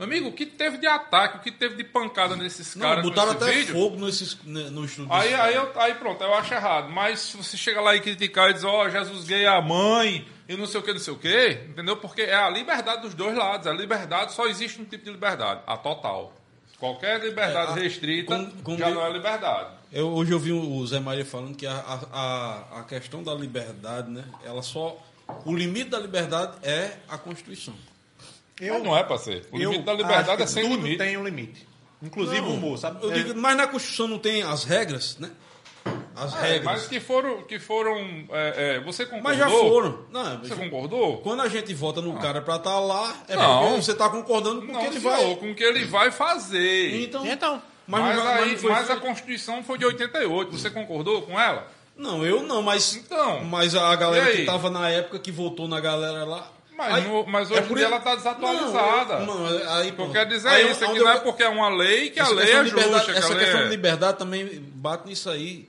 Meu 0.00 0.06
amigo, 0.08 0.28
o 0.28 0.32
que 0.32 0.46
teve 0.46 0.78
de 0.78 0.86
ataque, 0.86 1.36
o 1.36 1.40
que 1.40 1.52
teve 1.52 1.76
de 1.76 1.84
pancada 1.84 2.34
nesses 2.34 2.74
Não, 2.74 2.88
caras 2.88 3.04
botaram 3.04 3.34
nesse 3.34 3.44
até 3.44 3.52
vídeo? 3.52 3.74
fogo 3.74 3.96
nesses, 4.04 4.34
né, 4.44 4.70
no 4.70 4.84
estúdio. 4.86 5.12
Aí, 5.12 5.34
aí, 5.34 5.54
eu, 5.54 5.70
aí 5.76 5.94
pronto, 5.94 6.24
eu 6.24 6.32
acho 6.32 6.54
errado. 6.54 6.88
Mas 6.90 7.20
se 7.20 7.36
você 7.36 7.54
chega 7.56 7.82
lá 7.82 7.94
e 7.94 8.00
criticar 8.00 8.48
e 8.48 8.54
dizer, 8.54 8.66
ó, 8.66 8.88
Jesus 8.88 9.24
gay 9.26 9.44
é 9.44 9.48
a 9.48 9.60
mãe 9.60 10.26
e 10.48 10.56
não 10.56 10.64
sei 10.66 10.80
o 10.80 10.82
que, 10.82 10.92
não 10.94 10.98
sei 10.98 11.12
o 11.12 11.18
que, 11.18 11.50
entendeu? 11.68 11.98
Porque 11.98 12.22
é 12.22 12.34
a 12.34 12.48
liberdade 12.48 13.02
dos 13.02 13.12
dois 13.12 13.36
lados. 13.36 13.66
A 13.66 13.72
liberdade, 13.74 14.32
só 14.32 14.46
existe 14.46 14.80
um 14.80 14.86
tipo 14.86 15.04
de 15.04 15.10
liberdade, 15.10 15.60
a 15.66 15.76
total. 15.76 16.32
Qualquer 16.78 17.20
liberdade 17.20 17.72
É, 17.72 17.74
a- 17.74 17.84
restrita 17.84 18.34
como- 18.34 18.50
como 18.62 18.78
já 18.78 18.86
diz- 18.86 18.94
não 18.94 19.04
é 19.04 19.12
liberdade. 19.12 19.68
Eu, 19.92 20.08
hoje 20.14 20.32
eu 20.32 20.38
vi 20.38 20.50
o 20.52 20.86
Zé 20.86 20.98
Maria 20.98 21.26
falando 21.26 21.54
que 21.54 21.66
a, 21.66 21.74
a, 22.10 22.78
a 22.80 22.84
questão 22.84 23.22
da 23.22 23.34
liberdade, 23.34 24.10
né? 24.10 24.24
Ela 24.42 24.62
só. 24.62 24.96
O 25.44 25.54
limite 25.54 25.90
da 25.90 25.98
liberdade 25.98 26.56
é 26.62 26.96
a 27.06 27.18
Constituição. 27.18 27.74
Mas 28.60 28.82
não 28.82 28.96
é 28.96 29.02
pra 29.02 29.16
ser. 29.18 29.46
O 29.52 29.56
Eu 29.56 29.70
limite 29.70 29.84
da 29.84 29.92
liberdade 29.94 30.30
acho 30.30 30.42
é 30.42 30.46
sem 30.46 30.62
tudo 30.64 30.76
limite. 30.76 30.98
tem 30.98 31.16
um 31.16 31.24
limite. 31.24 31.66
Inclusive 32.02 32.40
o 32.40 32.52
humor, 32.54 32.78
sabe? 32.78 33.02
Eu 33.04 33.10
É, 33.12 33.14
digo, 33.14 33.38
mas 33.38 33.56
na 33.56 33.66
Constituição 33.66 34.08
não 34.08 34.18
tem 34.18 34.42
as 34.42 34.64
regras, 34.64 35.16
né? 35.18 35.30
As 36.16 36.34
É, 36.36 36.40
regras. 36.40 36.64
mas 36.64 36.78
Mas, 36.80 36.88
que 36.88 37.00
foram. 37.00 37.42
Que 37.42 37.58
foram 37.58 37.96
é, 38.30 38.76
é, 38.76 38.80
você 38.80 39.06
concordou? 39.06 39.34
já 39.38 39.48
foram. 39.48 40.04
Não, 40.10 40.38
Você 40.40 40.54
concordou? 40.54 41.18
quando 41.18 41.40
a 41.42 41.48
gente 41.48 41.72
vota 41.74 42.00
no 42.02 42.14
cara 42.18 42.40
pra 42.42 42.56
estar 42.56 42.78
lá, 42.78 43.14
é 43.28 43.36
Não. 43.36 43.62
porque 43.68 43.82
você 43.82 43.94
tá 43.94 44.08
concordando 44.10 44.62
com 44.62 44.68
o 44.68 44.72
Não, 44.72 44.80
que 44.80 44.86
ele 44.86 44.98
vai. 44.98 45.34
com 45.36 45.50
o 45.50 45.54
que 45.54 45.62
ele 45.62 45.84
vai 45.84 46.10
fazer. 46.10 47.02
Então, 47.02 47.26
Então, 47.26 47.62
mas, 47.86 48.00
Mas, 48.02 48.16
não 48.16 48.24
vai- 48.24 48.34
mas 48.34 48.42
aí, 48.44 48.52
não 48.52 48.58
foi 48.58 48.70
mas 48.72 48.90
a. 48.90 48.96
Constituição 48.96 49.62
foi 49.62 49.78
de 49.78 49.84
88. 49.86 50.52
Você 50.58 50.68
concordou 50.70 51.22
com 51.22 51.38
ela? 51.40 51.66
Não, 51.96 52.24
eu 52.24 52.42
não, 52.42 52.62
mas. 52.62 52.96
Então, 52.96 53.44
Mas 53.44 53.74
a 53.74 53.94
galera 53.96 54.30
que 54.34 54.44
tava 54.44 54.70
na 54.70 54.88
época 54.88 55.18
que 55.18 55.30
votou 55.30 55.68
na 55.68 55.80
galera 55.80 56.24
lá. 56.24 56.50
Mas 56.80 56.94
aí- 56.94 57.08
no- 57.08 57.26
mas 57.26 57.50
é 57.50 57.54
hoje 57.54 57.62
em 57.62 57.66
por 57.68 57.76
dia 57.76 57.86
ela 57.86 58.00
tá 58.00 58.14
desatualizada. 58.14 59.18
Não, 59.20 59.38
não, 59.38 59.72
aí, 59.74 59.90
que 59.90 59.96
pô. 59.96 60.04
eu 60.04 60.10
quero 60.12 60.28
dizer 60.30 60.48
Aí 60.48 60.66
é 60.66 60.70
isso, 60.70 60.82
é 60.84 60.86
que 60.86 60.98
não 60.98 61.06
eu- 61.06 61.08
é 61.08 61.20
porque 61.20 61.42
é 61.42 61.48
uma 61.48 61.68
lei 61.68 62.10
que 62.10 62.18
a 62.20 62.22
essa 62.22 62.32
lei 62.32 62.46
questão 62.46 62.60
é 62.60 62.64
justa. 62.64 63.04
que 63.04 63.10
a 63.10 63.14
essa 63.14 63.28
lei 63.34 63.38
questão 63.44 63.60
é- 63.60 63.64
de 63.64 63.68
liberdade 63.70 64.18
também 64.18 64.46
bate 64.74 65.06
nisso 65.08 65.28
aí. 65.30 65.68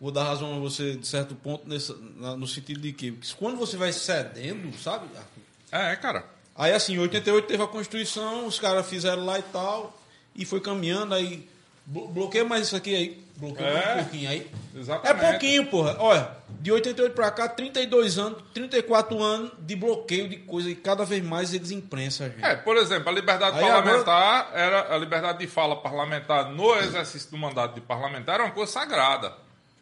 Vou 0.00 0.10
dar 0.10 0.24
razão 0.24 0.54
a 0.56 0.58
você, 0.58 0.96
de 0.96 1.06
certo 1.06 1.34
ponto, 1.34 1.68
nessa, 1.68 1.94
na- 2.16 2.36
no 2.36 2.46
sentido 2.46 2.80
de 2.80 2.92
que 2.92 3.18
quando 3.38 3.56
você 3.58 3.76
vai 3.76 3.92
cedendo, 3.92 4.72
sabe? 4.78 5.06
É, 5.72 5.94
cara. 5.96 6.24
Aí 6.56 6.72
assim, 6.72 6.94
em 6.94 6.98
88 6.98 7.46
teve 7.46 7.62
a 7.62 7.66
Constituição, 7.66 8.46
os 8.46 8.58
caras 8.58 8.86
fizeram 8.88 9.24
lá 9.24 9.38
e 9.38 9.42
tal, 9.42 9.98
e 10.34 10.44
foi 10.44 10.60
caminhando, 10.60 11.14
aí 11.14 11.48
blo- 11.86 12.08
bloqueia 12.08 12.44
mais 12.44 12.66
isso 12.66 12.76
aqui 12.76 12.94
aí, 12.94 13.24
bloqueia 13.40 13.68
É. 13.68 13.94
um 13.94 13.98
pouquinho 14.04 14.30
aí. 14.30 14.50
É 14.74 14.78
Exatamente. 14.78 15.30
pouquinho, 15.30 15.66
porra. 15.66 15.96
Olha, 15.98 16.30
de 16.60 16.70
88 16.70 17.14
pra 17.14 17.30
cá, 17.30 17.48
32 17.48 18.18
anos, 18.18 18.42
34 18.54 19.20
anos 19.22 19.50
de 19.58 19.74
bloqueio 19.74 20.28
de 20.28 20.36
coisa, 20.36 20.70
e 20.70 20.74
cada 20.74 21.04
vez 21.04 21.24
mais 21.24 21.52
eles 21.54 21.70
imprensam 21.70 22.26
a 22.26 22.30
gente. 22.30 22.44
É, 22.44 22.54
por 22.56 22.76
exemplo, 22.76 23.08
a 23.08 23.12
liberdade 23.12 23.58
Aí 23.58 23.64
parlamentar 23.64 24.50
era 24.54 24.94
a 24.94 24.98
liberdade 24.98 25.38
de 25.38 25.46
fala 25.46 25.76
parlamentar 25.76 26.50
no 26.50 26.74
exercício 26.76 27.30
do 27.30 27.38
mandato 27.38 27.74
de 27.74 27.80
parlamentar 27.80 28.34
era 28.36 28.44
uma 28.44 28.52
coisa 28.52 28.70
sagrada. 28.70 29.32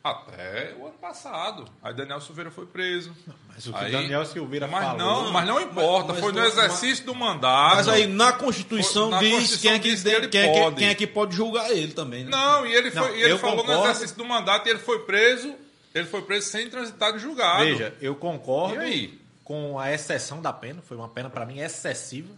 Até 0.03 0.75
o 0.79 0.87
ano 0.87 0.95
passado. 0.99 1.69
Aí 1.83 1.93
Daniel 1.93 2.21
Silveira 2.21 2.51
foi 2.51 2.65
preso. 2.67 3.15
mas 3.49 3.67
o 3.67 3.73
que 3.73 3.79
Aí- 3.85 3.93
Daniel 3.93 4.25
Silveira 4.25 4.67
Mas 4.67 4.85
falou... 4.85 4.99
não, 4.99 5.33
mas 5.33 5.47
não 5.47 5.61
importa. 5.61 6.13
mas 6.13 6.21
foi 6.23 6.33
no 6.33 6.45
exercício 6.45 7.05
do 7.05 7.15
mandato. 7.15 7.77
Mas 7.77 7.89
aí 7.89 8.07
na 8.07 8.33
Constituição 8.33 9.11
diz 9.19 9.33
Constituição 9.33 9.61
quem 9.61 9.73
é 9.73 9.79
que, 9.79 9.91
diz 9.91 10.03
que 10.03 10.09
de- 10.09 10.15
ele 10.17 10.29
quem, 10.29 10.41
é 10.41 10.53
que, 10.53 10.61
pode. 10.61 10.77
quem 10.77 10.89
é 10.89 10.95
que 10.95 11.07
pode 11.07 11.35
julgar 11.37 11.71
ele 11.73 11.93
também, 11.93 12.25
né? 12.25 12.31
Não, 12.31 12.65
e 12.67 12.73
ele, 12.75 12.91
Não, 12.91 13.03
foi, 13.07 13.19
e 13.19 13.23
ele 13.23 13.39
falou 13.39 13.57
no 13.57 13.63
concordo. 13.65 13.85
exercício 13.91 14.17
do 14.17 14.25
mandato 14.25 14.67
e 14.67 14.71
ele 14.71 14.79
foi 14.79 15.01
preso. 15.01 15.55
Ele 15.95 16.07
foi 16.07 16.23
preso 16.23 16.49
sem 16.49 16.71
transitar 16.71 17.13
de 17.13 17.19
julgado. 17.19 17.65
Veja, 17.65 17.95
eu 18.01 18.15
concordo 18.15 18.83
E 18.85 19.21
com 19.43 19.79
a 19.81 19.93
exceção 19.93 20.41
da 20.41 20.53
pena. 20.53 20.81
Foi 20.87 20.97
uma 20.97 21.09
pena 21.09 21.29
para 21.29 21.45
mim 21.45 21.59
excessiva. 21.59 22.29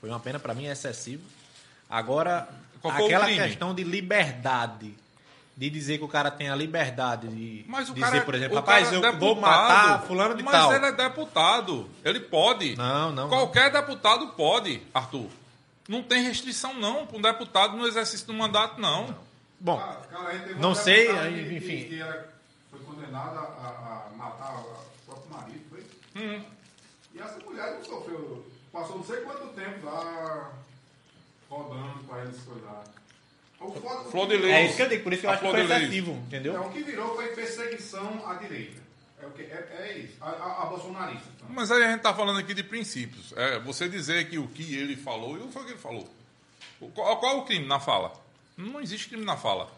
Foi 0.00 0.08
uma 0.10 0.18
pena 0.18 0.38
para 0.38 0.54
mim 0.54 0.66
excessiva. 0.66 1.22
Agora, 1.88 2.48
Qual 2.80 2.92
aquela 2.92 3.26
questão 3.26 3.74
de 3.74 3.84
liberdade, 3.84 4.94
de 5.58 5.68
dizer 5.68 5.98
que 5.98 6.04
o 6.04 6.08
cara 6.08 6.30
tem 6.30 6.48
a 6.48 6.54
liberdade 6.54 7.26
de 7.26 7.64
Mas 7.66 7.90
o 7.90 7.92
dizer, 7.94 8.06
cara, 8.08 8.20
por 8.24 8.34
exemplo, 8.36 8.54
rapaz, 8.56 8.84
cara 8.84 8.96
eu 8.96 9.04
é 9.04 9.10
vou 9.12 9.34
deputado, 9.34 9.60
matar 9.68 10.02
fulano 10.06 10.34
de 10.36 10.42
mas 10.44 10.52
tal. 10.52 10.72
ele 10.72 10.86
é 10.86 10.92
deputado. 10.92 11.90
Ele 12.04 12.20
pode. 12.20 12.76
Não, 12.76 13.10
não, 13.10 13.28
Qualquer 13.28 13.72
deputado 13.72 14.28
pode, 14.28 14.80
Arthur. 14.94 15.26
Não 15.88 16.00
tem 16.00 16.22
restrição, 16.22 16.74
não, 16.74 17.04
para 17.06 17.18
um 17.18 17.20
deputado 17.22 17.76
no 17.76 17.84
exercício 17.88 18.24
do 18.28 18.34
mandato, 18.34 18.80
não. 18.80 19.12
Bom, 19.58 19.76
Cara, 19.78 19.94
cara, 20.12 20.54
Não 20.60 20.76
sei, 20.76 21.10
aí, 21.10 21.48
que- 21.48 21.56
enfim. 21.56 21.88
Que, 21.88 22.04
foi 22.70 22.78
condenada 22.80 23.40
a, 23.40 24.06
a 24.12 24.16
matar 24.16 24.60
o 24.60 24.76
próprio 25.06 25.30
marido, 25.36 25.64
foi? 25.70 25.84
Hum. 26.22 26.40
E 27.16 27.18
essa 27.20 27.38
mulher 27.44 27.74
não 27.74 27.84
sofreu. 27.84 28.46
Passou 28.72 28.98
não 28.98 29.04
sei 29.04 29.16
quanto 29.22 29.48
tempo 29.54 29.84
lá 29.86 30.52
rodando 31.50 32.04
pra 32.06 32.22
eles 32.22 32.40
cuidar. 32.44 32.84
O 33.60 33.72
foda- 33.72 34.10
Flor 34.10 34.28
de 34.28 34.36
lis. 34.36 34.46
é 34.50 34.66
isso 34.66 34.76
que 34.76 34.82
eu 34.82 34.88
digo, 34.88 35.02
por 35.02 35.12
isso 35.12 35.20
que 35.22 35.26
eu 35.26 35.30
A 35.30 35.34
acho 35.34 35.46
excessivo, 35.56 36.12
É, 36.12 36.14
entendeu? 36.14 36.60
o 36.62 36.70
que 36.70 36.82
virou 36.82 37.14
foi 37.16 37.28
perseguição 37.28 38.22
à 38.28 38.34
direita. 38.34 38.80
É, 39.20 39.26
o 39.26 39.30
que, 39.30 39.42
é, 39.42 39.76
é 39.80 39.98
isso. 39.98 40.14
A, 40.20 40.28
a, 40.30 40.62
a 40.62 40.66
bolsonarista. 40.66 41.26
então. 41.36 41.48
Mas 41.50 41.70
aí 41.72 41.82
a 41.82 41.86
gente 41.88 41.96
está 41.98 42.14
falando 42.14 42.38
aqui 42.38 42.54
de 42.54 42.62
princípios. 42.62 43.32
É, 43.36 43.58
você 43.58 43.88
dizer 43.88 44.28
que 44.30 44.38
o 44.38 44.46
que 44.46 44.76
ele 44.76 44.96
falou, 44.96 45.36
e 45.36 45.40
o 45.40 45.46
que 45.48 45.52
foi 45.52 45.64
que 45.64 45.70
ele 45.72 45.78
falou? 45.78 46.08
O- 46.80 46.88
Qual, 46.90 47.16
qual 47.18 47.32
é 47.32 47.36
o 47.40 47.42
crime 47.44 47.66
na 47.66 47.80
fala? 47.80 48.12
Não 48.56 48.80
existe 48.80 49.08
crime 49.08 49.24
na 49.24 49.36
fala. 49.36 49.68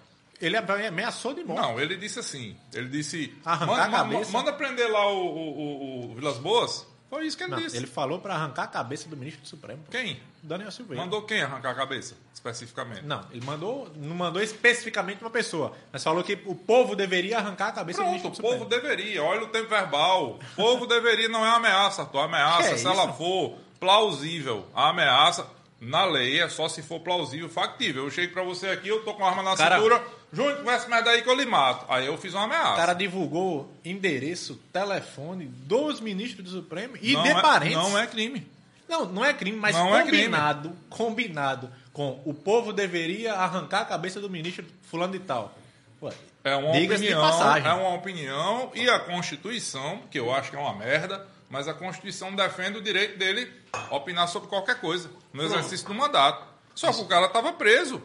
Ele 0.40 0.56
ameaçou 0.56 1.32
de 1.34 1.42
morte. 1.44 1.60
Não, 1.62 1.80
ele 1.80 1.96
disse 1.96 2.18
assim. 2.18 2.56
Ele 2.72 2.88
disse. 2.88 3.34
Arrancar 3.44 3.66
manda, 3.66 3.82
a 3.84 3.90
cabeça. 3.90 4.32
manda 4.32 4.52
prender 4.52 4.90
lá 4.90 5.06
o, 5.10 5.16
o, 5.16 5.58
o- 5.58 6.10
o 6.12 6.14
Vilas 6.14 6.38
Boas. 6.38 6.86
Foi 7.10 7.26
isso 7.26 7.36
que 7.36 7.42
ele 7.42 7.50
Não, 7.50 7.58
disse. 7.58 7.76
ele 7.76 7.88
falou 7.88 8.20
para 8.20 8.34
arrancar 8.34 8.62
a 8.62 8.66
cabeça 8.68 9.08
do 9.08 9.16
ministro 9.16 9.42
do 9.42 9.48
Supremo. 9.48 9.82
Quem? 9.90 10.20
Daniel 10.42 10.70
Silveira. 10.70 11.02
Mandou 11.02 11.22
quem 11.22 11.42
arrancar 11.42 11.70
a 11.72 11.74
cabeça, 11.74 12.14
especificamente? 12.32 13.02
Não, 13.02 13.26
ele 13.32 13.44
mandou, 13.44 13.90
não 13.96 14.14
mandou 14.14 14.40
especificamente 14.40 15.20
uma 15.20 15.28
pessoa, 15.30 15.72
mas 15.92 16.04
falou 16.04 16.22
que 16.22 16.38
o 16.46 16.54
povo 16.54 16.94
deveria 16.94 17.38
arrancar 17.38 17.66
a 17.68 17.72
cabeça 17.72 17.98
do 17.98 18.04
Pronto, 18.04 18.10
ministro 18.22 18.30
o 18.30 18.36
do 18.36 18.40
povo 18.42 18.62
Supremo. 18.64 18.82
deveria. 18.82 19.22
Olha 19.24 19.42
o 19.42 19.48
tempo 19.48 19.68
verbal. 19.68 20.38
O 20.52 20.54
povo 20.56 20.86
deveria, 20.86 21.28
não 21.28 21.44
é 21.44 21.48
uma 21.48 21.56
ameaça, 21.56 22.02
Arthur. 22.02 22.20
Ameaça, 22.20 22.68
Que 22.68 22.74
é 22.74 22.76
se 22.78 22.86
ela 22.86 23.04
isso? 23.06 23.14
for 23.14 23.58
plausível, 23.80 24.66
a 24.74 24.90
ameaça, 24.90 25.46
na 25.80 26.04
lei, 26.04 26.40
é 26.40 26.48
só 26.48 26.68
se 26.68 26.80
for 26.82 27.00
plausível, 27.00 27.48
factível. 27.48 28.04
Eu 28.04 28.10
chego 28.10 28.32
pra 28.32 28.42
você 28.44 28.68
aqui, 28.68 28.88
eu 28.88 29.02
tô 29.04 29.14
com 29.14 29.24
a 29.24 29.30
arma 29.30 29.42
na 29.42 29.56
Cara- 29.56 29.76
cintura, 29.76 30.02
Júnior, 30.32 30.58
conversa 30.58 30.88
mais 30.88 31.04
daí 31.04 31.22
que 31.22 31.28
eu 31.28 31.34
lhe 31.34 31.44
mato. 31.44 31.84
Aí 31.88 32.06
eu 32.06 32.16
fiz 32.16 32.34
uma 32.34 32.44
ameaça. 32.44 32.72
O 32.72 32.76
cara 32.76 32.94
divulgou 32.94 33.72
endereço, 33.84 34.60
telefone 34.72 35.46
dos 35.46 36.00
ministros 36.00 36.44
do 36.44 36.50
Supremo 36.50 36.96
e 37.00 37.12
não 37.14 37.22
de 37.22 37.28
é, 37.30 37.40
parentes. 37.42 37.76
Não 37.76 37.98
é 37.98 38.06
crime. 38.06 38.46
Não, 38.88 39.06
não 39.06 39.24
é 39.24 39.32
crime, 39.32 39.56
mas 39.56 39.74
Não 39.74 39.96
é 39.96 40.02
crime. 40.02 40.24
combinado, 40.24 40.72
combinado 40.88 41.70
com 41.92 42.20
o 42.24 42.34
povo 42.34 42.72
deveria 42.72 43.34
arrancar 43.34 43.82
a 43.82 43.84
cabeça 43.84 44.20
do 44.20 44.28
ministro 44.28 44.64
fulano 44.90 45.12
de 45.12 45.20
tal. 45.20 45.56
Ué, 46.02 46.12
É 46.42 46.56
uma 46.56 46.70
opinião, 46.94 47.20
é 47.66 47.72
uma 47.74 47.94
opinião 47.94 48.70
e 48.74 48.88
a 48.88 48.98
Constituição, 48.98 50.02
que 50.10 50.18
eu 50.18 50.32
acho 50.34 50.50
que 50.50 50.56
é 50.56 50.58
uma 50.58 50.74
merda, 50.74 51.26
mas 51.48 51.68
a 51.68 51.74
Constituição 51.74 52.34
defende 52.34 52.78
o 52.78 52.82
direito 52.82 53.18
dele 53.18 53.52
opinar 53.90 54.26
sobre 54.28 54.48
qualquer 54.48 54.80
coisa 54.80 55.10
no 55.32 55.42
exercício 55.42 55.86
do 55.86 55.94
mandato. 55.94 56.44
Só 56.74 56.92
que 56.92 57.00
o 57.00 57.06
cara 57.06 57.26
estava 57.26 57.52
preso. 57.52 58.02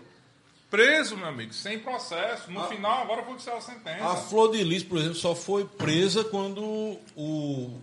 Preso, 0.69 1.15
meu 1.15 1.27
amigo, 1.27 1.53
sem 1.53 1.79
processo. 1.79 2.51
No 2.51 2.67
final, 2.67 3.03
agora 3.03 3.23
foi 3.23 3.53
a 3.53 3.61
sentença. 3.61 4.03
A 4.05 4.15
Flor 4.15 4.51
de 4.51 4.63
Lis, 4.63 4.83
por 4.83 4.97
exemplo, 4.97 5.15
só 5.15 5.35
foi 5.35 5.65
presa 5.65 6.23
quando 6.23 6.97
o- 7.15 7.79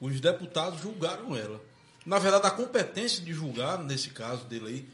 os 0.00 0.20
deputados 0.20 0.80
julgaram 0.80 1.36
ela. 1.36 1.60
Na 2.04 2.18
verdade, 2.18 2.46
a 2.46 2.50
competência 2.50 3.22
de 3.22 3.32
julgar, 3.32 3.78
nesse 3.78 4.10
caso 4.10 4.44
dele 4.46 4.66
aí, 4.66 4.88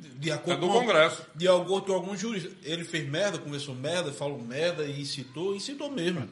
de- 0.00 0.08
de 0.10 0.30
acordo 0.30 0.52
É 0.64 0.66
do 0.68 0.72
com 0.72 0.80
Congresso. 0.80 1.22
De 1.34 1.48
acordo 1.48 1.82
com 1.86 1.92
alguns 1.92 2.20
juristas. 2.20 2.52
Ele 2.62 2.84
fez 2.84 3.08
merda, 3.08 3.38
conversou 3.38 3.74
merda, 3.74 4.12
falou 4.12 4.38
merda 4.40 4.84
e 4.84 5.00
incitou, 5.00 5.54
incitou 5.56 5.90
mesmo. 5.90 6.28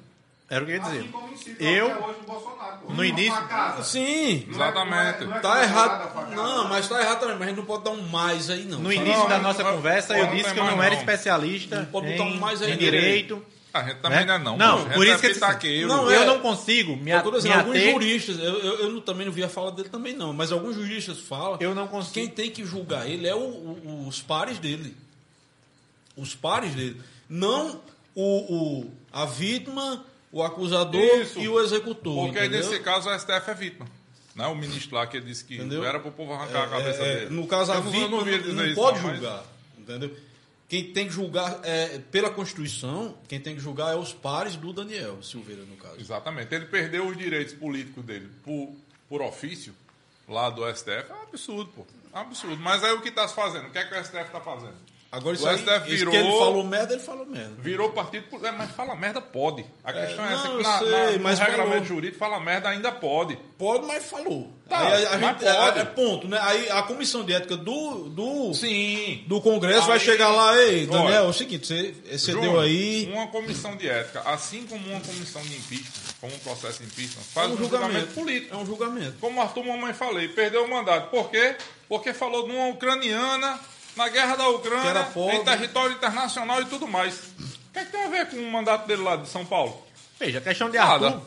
Era 0.49 0.63
o 0.63 0.67
que 0.67 0.73
eu 0.73 0.77
ia 0.77 0.83
dizer. 0.83 0.99
Assim 1.01 1.09
como 1.09 1.33
incita 1.33 1.65
Eu- 1.65 1.87
até 1.93 2.05
hoje 2.07 2.19
o 2.21 2.25
Bolsonaro. 2.25 2.79
pô. 2.87 2.93
no 2.93 3.05
início-. 3.05 3.35
Sim, 3.83 4.45
Não 4.47 4.53
é- 4.53 4.55
Exatamente. 4.69 5.25
não 5.25 5.27
é- 5.27 5.27
não 5.31 5.37
é 5.37 5.41
tá 5.41 5.63
errado. 5.63 6.35
Não, 6.37 6.69
mas 6.69 6.89
tá 6.89 7.01
errado 7.01 7.19
também. 7.21 7.35
Mas 7.37 7.43
a 7.47 7.49
gente 7.51 7.57
não 7.59 7.65
pode 7.65 7.85
dar 7.85 7.91
um 7.91 8.03
mais 8.03 8.49
aí, 8.51 8.65
não. 8.65 8.79
No 8.79 8.85
sabe? 8.93 8.97
início 8.97 9.19
Não, 9.23 9.29
da 9.29 9.39
nossa 9.41 9.63
não, 9.65 9.73
conversa, 9.73 10.17
eu 10.17 10.27
disse 10.29 10.53
que 10.55 10.61
eu 10.61 10.65
não 10.65 10.81
era 10.83 10.95
não. 10.95 11.01
especialista 11.01 11.77
Não 11.81 11.87
pode 11.87 12.13
botar 12.13 12.23
um 12.25 12.29
em, 12.29 12.39
mais 12.39 12.63
aí, 12.63 12.69
em 12.69 12.73
não. 12.73 12.79
direito. 12.79 13.45
A 13.75 13.83
gente 13.83 13.97
também 14.01 14.25
né? 14.25 14.39
não 14.39 14.55
é 14.55 14.57
não. 14.57 14.85
Por 14.89 15.05
isso 15.07 15.19
que 15.19 15.27
acredita 15.27 15.47
eu- 15.47 15.51
aquilo. 15.51 15.89
Não, 15.89 16.11
eu 16.11 16.23
é. 16.23 16.27
não 16.27 16.39
consigo 16.41 16.97
me, 16.97 17.11
Eu 17.11 17.23
tô 17.23 17.31
me 17.31 17.37
dizendo, 17.37 17.59
alguns 17.59 17.77
ater... 17.77 17.93
juristas, 17.93 18.39
eu, 18.39 18.59
eu, 18.61 18.75
eu 18.95 19.01
também 19.03 19.27
não 19.27 19.33
vi 19.33 19.43
a 19.45 19.49
fala 19.51 19.71
dele 19.73 19.89
também 19.91 20.15
não, 20.15 20.33
mas 20.33 20.51
alguns 20.53 20.77
juristas 20.77 21.19
falam 21.19 21.59
Eu 21.61 21.75
não 21.75 21.87
que 21.87 21.93
consigo. 21.93 22.15
quem 22.15 22.29
tem 22.29 22.51
que 22.51 22.65
julgar 22.65 23.07
ele 23.07 23.27
é 23.29 23.35
o- 23.35 23.39
o- 23.39 24.07
os 24.09 24.23
pares 24.23 24.59
dele. 24.59 24.97
Os 26.17 26.35
pares 26.35 26.75
dele. 26.75 26.99
Não 27.29 27.79
o, 28.15 28.55
o- 28.85 28.91
a 29.13 29.27
vítima, 29.27 30.03
o 30.33 30.43
acusador 30.43 31.01
Isso. 31.21 31.39
e 31.39 31.49
o 31.49 31.61
executor. 31.61 32.27
Porque 32.27 32.39
aí, 32.39 32.49
entendeu? 32.49 32.69
nesse 32.71 32.83
caso, 32.83 33.09
a 33.09 33.19
STF 33.19 33.51
é 33.51 33.55
vítima. 33.55 33.87
Né? 34.35 34.47
O 34.47 34.55
ministro 34.55 34.95
lá 34.97 35.07
que 35.07 35.19
disse 35.21 35.45
que 35.45 35.55
Entendeu? 35.57 35.83
era 35.85 35.99
para 35.99 36.09
o 36.11 36.13
povo 36.13 36.33
arrancar 36.35 36.65
a 36.65 36.67
É, 36.67 36.69
cabeça 36.69 37.03
é, 37.03 37.15
dele. 37.21 37.35
No 37.35 37.47
caso, 37.47 37.73
a 37.73 37.77
não- 37.77 37.83
vítima 37.91 38.09
não 38.09 38.25
não, 38.25 38.55
não 38.55 38.67
isso, 38.67 38.75
pode 38.75 38.99
não, 39.01 39.07
mas- 39.09 39.19
julgar. 39.19 39.45
Entendeu? 39.79 40.17
Quem 40.69 40.93
tem 40.93 41.07
que 41.07 41.13
julgar, 41.13 41.61
é, 41.63 42.01
pela 42.11 42.29
Constituição, 42.29 43.17
quem 43.29 43.41
tem 43.41 43.55
que 43.55 43.61
julgar 43.61 43.93
é 43.95 43.97
os 43.97 44.13
pares 44.13 44.57
do 44.57 44.73
Daniel 44.73 45.23
Silveira, 45.23 45.63
no 45.63 45.77
caso. 45.77 45.99
Exatamente. 46.01 46.53
Ele 46.55 46.67
perdeu 46.67 47.07
os 47.07 47.17
direitos 47.17 47.55
políticos 47.55 48.05
dele 48.05 48.29
por, 48.45 48.75
por 49.09 49.23
ofício 49.23 49.73
lá 50.29 50.51
do 50.51 50.67
STF. 50.69 51.11
É 51.11 51.15
um 51.15 51.23
absurdo, 51.23 51.71
pô. 51.75 51.87
É 52.13 52.19
um 52.19 52.21
absurdo. 52.23 52.57
Mas 52.61 52.83
aí 52.83 52.93
o 52.93 53.01
que 53.01 53.11
está 53.11 53.27
se 53.29 53.35
fazendo? 53.35 53.69
O 53.69 53.71
que 53.71 53.79
é 53.79 53.85
que 53.85 53.95
o 53.95 54.05
STF 54.05 54.25
está 54.25 54.41
fazendo? 54.41 54.75
Agora, 55.11 55.35
isso 55.37 55.47
O 55.49 55.51
STF 55.57 55.89
virou- 55.89 56.11
que 56.13 56.19
ele 56.19 56.31
falou 56.39 56.65
merda, 56.65 56.93
ele 56.95 57.03
falou 57.03 57.25
merda. 57.27 57.53
Virou 57.59 57.91
partido. 57.91 58.25
É, 58.47 58.51
mas 58.51 58.71
fala 58.73 58.95
merda, 58.95 59.21
pode. 59.21 59.65
A 59.83 59.93
questão 59.93 60.25
é, 60.27 60.31
não, 60.31 60.37
essa 60.39 60.49
eu 60.49 60.57
que 60.59 60.63
na, 60.63 60.79
sei, 60.79 60.91
na, 60.91 61.11
no 61.13 61.21
mas 61.21 61.39
regulamento 61.39 61.73
falou. 61.73 61.85
jurídico 61.87 62.19
fala 62.19 62.41
merda 62.41 62.69
ainda 62.69 62.93
pode. 62.93 63.39
Pode, 63.57 63.87
mas 63.87 64.05
falou. 64.05 64.53
Tá, 64.69 64.79
aí 64.79 65.07
a, 65.07 65.11
a 65.11 65.19
gente, 65.19 65.45
pode. 65.45 65.79
é, 65.79 65.83
é 65.83 65.85
ponto, 65.85 66.29
né? 66.29 66.39
Aí 66.43 66.69
a 66.71 66.83
comissão 66.83 67.25
de 67.25 67.33
ética 67.33 67.57
do, 67.57 68.09
do, 68.11 68.53
Sim. 68.53 69.25
do 69.29 69.41
Congresso 69.41 69.87
vai 69.87 69.99
Aí- 69.99 70.05
chegar 70.05 70.29
lá, 70.29 70.57
ei, 70.61 70.87
Daniel, 70.87 71.05
Olha, 71.07 71.15
é 71.15 71.23
o 71.23 71.33
seguinte, 71.33 71.67
você 71.69 71.95
excedeu 72.11 72.43
Júnior, 72.43 72.65
aí. 72.65 73.09
Uma 73.13 73.29
comissão 73.29 73.77
de 73.77 73.89
ética, 73.89 74.21
assim 74.23 74.67
como 74.67 74.87
uma 74.91 75.01
comissão 75.01 75.41
de 75.43 75.55
impeachment, 75.57 76.15
como 76.21 76.35
um 76.35 76.39
processo 76.41 76.83
de 76.83 76.87
impeachment, 76.89 77.23
faz 77.33 77.49
é 77.51 77.55
um, 77.55 77.57
julgamento. 77.57 78.07
político. 78.13 78.55
É 78.55 78.59
um 78.59 78.67
julgamento. 78.67 79.15
Como 79.21 79.41
Arthur 79.41 79.65
Mamãe 79.65 79.95
falei, 79.95 80.29
perdeu 80.29 80.65
o 80.65 80.69
mandato. 80.71 81.11
Por 81.11 81.31
quê? 81.31 81.55
Porque 81.89 82.13
falou 82.13 82.45
de 82.47 82.53
uma 82.53 82.67
ucraniana 82.69 83.59
na 83.97 84.09
guerra 84.09 84.37
da 84.37 84.49
Ucrânia, 84.49 85.09
em 85.33 85.45
território 85.45 85.95
internacional 85.97 86.61
e 86.63 86.67
tudo 86.67 86.87
mais. 86.87 87.15
O 87.17 87.73
que, 87.73 87.79
é 87.81 87.85
que 87.85 87.93
tem 87.93 88.05
a 88.05 88.09
ver 88.09 88.29
com 88.29 88.37
o 88.37 88.51
mandato 88.53 88.87
dele 88.87 89.03
lá 89.03 89.17
de 89.17 89.29
São 89.29 89.45
Paulo? 89.45 89.83
Veja, 90.19 90.39
a 90.39 90.41
questão 90.41 90.71
de 90.71 90.79
Nada. 90.79 91.07
Arthur. 91.09 91.23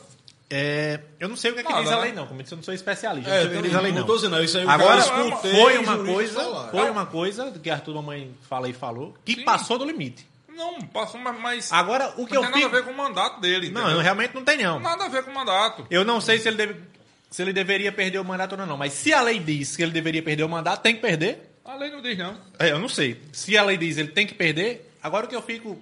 é, 0.49 0.99
eu 1.20 1.30
não 1.30 1.36
sei 1.36 1.51
o 1.51 1.53
que, 1.53 1.59
é 1.59 1.63
que 1.63 1.70
Nada, 1.70 1.84
diz 1.84 1.91
a 1.91 1.95
né? 1.97 2.01
lei, 2.03 2.11
não. 2.13 2.26
Como 2.28 2.39
eu 2.39 2.43
disse, 2.43 2.53
eu 2.53 2.57
não 2.57 2.63
sou 2.63 2.74
especialista. 2.74 3.30
É, 3.30 3.43
não 3.43 3.49
sei 3.51 3.59
o 3.59 3.61
que 3.61 3.67
diz 3.67 3.78
a 3.78 3.82
lei, 3.82 3.91
não 3.91 4.05
não. 4.07 4.43
isso 4.43 4.57
aí 4.57 4.67
Agora, 4.67 4.99
escutei 4.99 5.51
foi 5.51 5.78
uma 5.78 5.97
coisa, 5.97 6.41
falar. 6.43 6.67
foi 6.70 6.89
uma 6.89 7.05
coisa 7.05 7.51
que 7.51 7.70
Arthur 7.70 7.95
Mamãe 7.95 8.34
fala 8.49 8.67
e 8.70 8.74
falou, 8.74 9.15
que 9.24 9.36
Sim. 9.36 9.43
passou 9.43 9.78
do 9.78 9.86
limite. 9.86 10.28
Não, 10.49 10.82
passou, 10.82 11.20
mas, 11.22 11.39
mas 11.39 11.72
Agora, 11.72 12.13
o 12.17 12.26
que 12.26 12.36
eu 12.36 12.41
não 12.41 12.51
tem 12.51 12.63
nada 12.63 12.76
a 12.78 12.82
ver 12.82 12.86
com 12.86 12.91
o 12.91 12.97
mandato 12.97 13.39
dele. 13.39 13.70
Não, 13.70 13.82
entendeu? 13.82 13.97
eu 13.97 14.03
realmente 14.03 14.36
não 14.36 14.43
tem, 14.43 14.57
não. 14.57 14.80
Nada 14.80 15.05
a 15.05 15.07
ver 15.07 15.24
com 15.24 15.32
o 15.32 15.34
mandato. 15.34 15.86
Eu 15.89 16.03
não 16.03 16.20
sei 16.20 16.38
se 16.39 16.47
ele, 16.49 16.57
deve- 16.57 16.82
se 17.30 17.41
ele 17.41 17.53
deveria 17.53 17.91
perder 17.93 18.20
o 18.20 18.26
mandato 18.26 18.53
ou 18.59 18.65
não, 18.65 18.76
mas 18.76 18.91
se 18.93 19.13
a 19.13 19.22
lei 19.22 19.39
diz 19.39 19.78
que 19.78 19.84
ele 19.84 19.91
deveria 19.91 20.22
perder 20.22 20.43
o 20.43 20.49
mandato, 20.49 20.82
tem 20.82 20.95
que 20.95 21.01
perder. 21.01 21.49
A 21.70 21.76
lei 21.76 21.91
não 21.91 22.01
diz 22.01 22.17
não. 22.17 22.36
É, 22.57 22.72
eu 22.72 22.80
não 22.80 22.89
sei. 22.89 23.22
Se 23.32 23.55
a 23.57 23.63
lei 23.63 23.78
diz 23.78 23.97
ele 23.97 24.07
tem 24.09 24.26
que 24.26 24.34
perder, 24.34 24.91
agora 25.03 25.26
o 25.26 25.30
que 25.30 25.36
eu 25.36 25.41
fico 25.41 25.80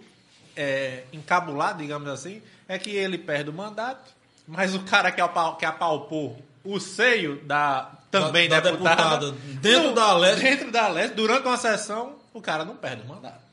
é, 0.56 1.04
encabulado, 1.14 1.80
digamos 1.80 2.10
assim, 2.10 2.42
é 2.68 2.78
que 2.78 2.90
ele 2.90 3.18
perde 3.18 3.50
o 3.50 3.54
mandato, 3.54 4.12
mas 4.46 4.76
o 4.76 4.80
cara 4.82 5.12
que, 5.12 5.22
apal- 5.22 5.56
que 5.56 5.66
apalpou 5.66 6.42
o 6.64 6.80
seio 6.80 7.38
da 7.46 7.90
também 8.12 8.50
Da- 8.50 8.60
da 8.60 8.72
deputada, 8.72 9.32
deputada 9.32 9.60
dentro 9.62 9.94
da 9.94 10.04
Alesp. 10.10 10.42
dentro 10.44 10.72
da 10.72 10.84
Alesp, 10.86 11.16
durante 11.16 11.48
uma 11.48 11.58
sessão, 11.58 12.16
o 12.34 12.42
cara 12.42 12.66
não 12.66 12.76
perde 12.76 13.04
o 13.04 13.08
mandato. 13.08 13.48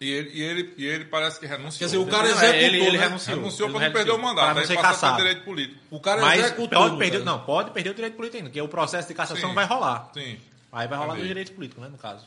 E 0.00 0.10
ele, 0.10 0.30
e 0.34 0.42
ele, 0.42 0.74
e 0.76 0.84
ele 0.86 1.04
parece 1.04 1.38
que 1.38 1.46
renunciou. 1.46 1.78
Quer 1.78 1.84
dizer, 1.84 1.96
o 1.98 2.06
cara 2.06 2.24
Não, 2.28 2.30
executou, 2.34 2.60
ele, 2.60 2.76
ele 2.84 2.98
né? 2.98 3.04
renunciou. 3.04 3.36
renunciou 3.36 3.68
Ele 3.68 3.78
para 3.78 3.86
não 3.86 3.92
perder 3.92 4.10
o 4.10 4.18
mandato. 4.18 4.44
pra 4.46 4.54
não 4.54 4.60
Aí 4.60 4.66
ser 4.66 4.74
passa 4.74 4.88
caçado. 4.88 5.14
para 5.14 5.24
direito 5.24 5.44
político. 5.44 5.80
O 5.90 6.00
cara 6.00 6.20
Mas 6.20 6.40
executou. 6.40 6.78
pode 6.80 6.92
no 6.94 6.98
perder, 6.98 7.18
caso. 7.18 7.24
não, 7.24 7.38
pode 7.40 7.70
perder 7.70 7.90
o 7.90 7.94
direito 7.94 8.16
político 8.16 8.36
ainda, 8.38 8.48
porque 8.50 8.60
o 8.60 8.68
processo 8.68 9.06
de 9.08 9.14
cassação 9.14 9.50
Sim. 9.50 9.54
vai 9.54 9.64
rolar. 9.64 10.10
Sim. 10.12 10.36
Aí 10.74 10.88
vai 10.88 10.98
rolar 10.98 11.12
Entendi. 11.14 11.20
dos 11.20 11.28
direitos 11.28 11.54
políticos, 11.54 11.82
né, 11.84 11.88
no 11.90 11.96
caso. 11.98 12.26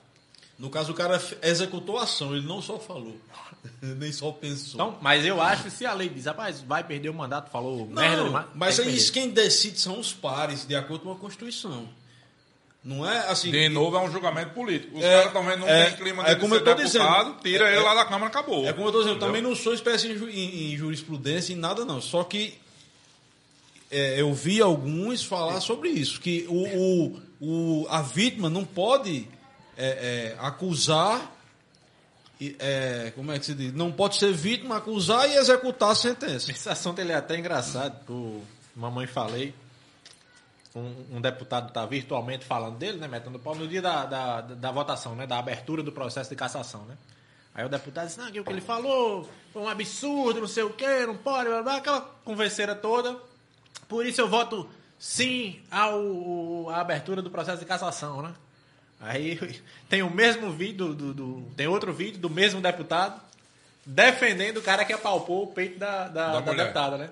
No 0.57 0.69
caso, 0.71 0.91
o 0.91 0.95
cara 0.95 1.21
executou 1.43 1.99
a 1.99 2.03
ação, 2.03 2.35
ele 2.35 2.47
não 2.47 2.61
só 2.63 2.79
falou. 2.79 3.15
Nem 3.81 4.11
só 4.11 4.31
pensou. 4.31 4.73
Então, 4.73 4.97
mas 5.01 5.23
eu 5.25 5.39
acho 5.39 5.63
que 5.65 5.69
se 5.69 5.85
a 5.85 5.93
lei 5.93 6.09
diz, 6.09 6.25
rapaz, 6.25 6.61
vai 6.61 6.83
perder 6.83 7.09
o 7.09 7.13
mandato, 7.13 7.51
falou 7.51 7.79
não, 7.85 8.01
merda 8.01 8.23
demais. 8.23 8.47
mas 8.55 8.79
aí 8.79 8.85
que 8.87 8.91
isso 8.93 9.11
perder. 9.13 9.27
quem 9.27 9.33
decide 9.35 9.79
são 9.79 9.99
os 9.99 10.13
pares, 10.13 10.65
de 10.65 10.75
acordo 10.75 11.03
com 11.03 11.11
a 11.11 11.15
Constituição. 11.15 11.87
Não 12.83 13.07
é 13.07 13.27
assim. 13.27 13.51
De 13.51 13.67
novo, 13.69 13.97
é 13.97 14.01
um 14.01 14.09
julgamento 14.09 14.51
político. 14.53 14.97
Os 14.97 15.03
É, 15.03 15.17
caras 15.17 15.33
também 15.33 15.57
não 15.57 15.67
é, 15.67 15.89
tem 15.89 15.97
clima 15.97 16.25
é 16.25 16.33
de 16.35 16.39
como 16.41 16.55
ser 16.55 16.61
eu 16.61 16.63
tô 16.65 16.73
deputado, 16.73 17.25
dizendo. 17.25 17.41
tira 17.43 17.65
É, 17.65 17.73
ele 17.73 17.81
é- 17.81 17.83
lá 17.83 17.93
da 17.95 18.05
Câmara, 18.05 18.27
acabou. 18.27 18.65
É 18.65 18.71
como 18.71 18.87
eu 18.87 18.91
tô 18.93 18.99
dizendo, 18.99 19.15
eu 19.15 19.17
Entendeu? 19.17 19.27
também 19.27 19.41
não 19.41 19.55
sou 19.55 19.73
espécie 19.73 20.07
em- 20.07 20.73
em 20.73 20.77
jurisprudência, 20.77 21.51
em 21.53 21.57
nada 21.57 21.83
não. 21.83 21.99
Só 22.01 22.23
que 22.23 22.57
é, 23.91 24.19
eu 24.21 24.33
vi 24.33 24.61
alguns 24.61 25.23
falar 25.23 25.59
sobre 25.61 25.89
isso, 25.89 26.19
que 26.21 26.45
o, 26.49 26.63
o, 27.15 27.21
o- 27.41 27.85
a 27.89 28.01
vítima 28.01 28.49
não 28.49 28.63
pode 28.65 29.27
é, 29.77 30.35
é, 30.35 30.37
acusar, 30.39 31.33
é, 32.59 33.11
como 33.15 33.31
é 33.31 33.39
que 33.39 33.45
se 33.45 33.53
diz? 33.53 33.73
Não 33.73 33.91
pode 33.91 34.17
ser 34.17 34.31
vítima, 34.33 34.77
acusar 34.77 35.29
e 35.29 35.35
executar 35.35 35.91
a 35.91 35.95
sentença. 35.95 36.51
Esse 36.51 36.69
assunto 36.69 36.99
ele 36.99 37.11
é 37.11 37.15
até 37.15 37.37
engraçado, 37.37 37.95
o 38.09 38.43
mamãe 38.75 39.07
falei. 39.07 39.53
Um, 40.75 41.17
um 41.17 41.21
deputado 41.21 41.69
está 41.69 41.85
virtualmente 41.87 42.45
falando 42.45 42.77
dele, 42.77 42.97
né, 42.99 43.07
metendo 43.07 43.39
pau 43.39 43.55
no 43.55 43.67
dia 43.67 43.81
da, 43.81 44.05
da, 44.05 44.41
da 44.41 44.71
votação, 44.71 45.15
né, 45.15 45.25
da 45.25 45.39
abertura 45.39 45.81
do 45.81 45.91
processo 45.91 46.29
de 46.29 46.35
cassação, 46.35 46.83
né. 46.85 46.95
Aí 47.55 47.65
o 47.65 47.69
deputado 47.69 48.05
disse, 48.05 48.19
não, 48.19 48.31
que 48.31 48.39
o 48.39 48.43
que 48.43 48.51
ele 48.51 48.61
falou 48.61 49.27
foi 49.51 49.63
um 49.63 49.67
absurdo, 49.67 50.39
não 50.41 50.47
sei 50.47 50.61
o 50.61 50.69
quê, 50.69 51.07
não 51.07 51.17
pode, 51.17 51.49
blá, 51.49 51.63
blá, 51.63 51.77
aquela 51.77 52.01
converseira 52.23 52.75
toda. 52.75 53.17
Por 53.87 54.05
isso 54.05 54.21
eu 54.21 54.29
voto 54.29 54.69
sim 54.99 55.59
ao, 55.71 56.69
à 56.69 56.81
abertura 56.81 57.21
do 57.21 57.29
processo 57.29 57.59
de 57.59 57.65
cassação, 57.65 58.21
né. 58.21 58.33
Aí 58.99 59.39
tem 59.89 60.01
o 60.01 60.09
mesmo 60.09 60.51
vídeo, 60.51 60.93
do, 60.93 61.13
do- 61.13 61.41
tem 61.55 61.67
outro 61.67 61.93
vídeo 61.93 62.19
do 62.19 62.29
mesmo 62.29 62.59
deputado 62.61 63.21
defendendo 63.85 64.57
o 64.57 64.61
cara 64.61 64.83
que 64.83 64.91
apalpou 64.93 65.43
o 65.43 65.47
peito 65.47 65.79
da, 65.79 66.07
da, 66.07 66.33
Da 66.33 66.39
da 66.41 66.53
deputada, 66.53 66.97
né? 66.97 67.09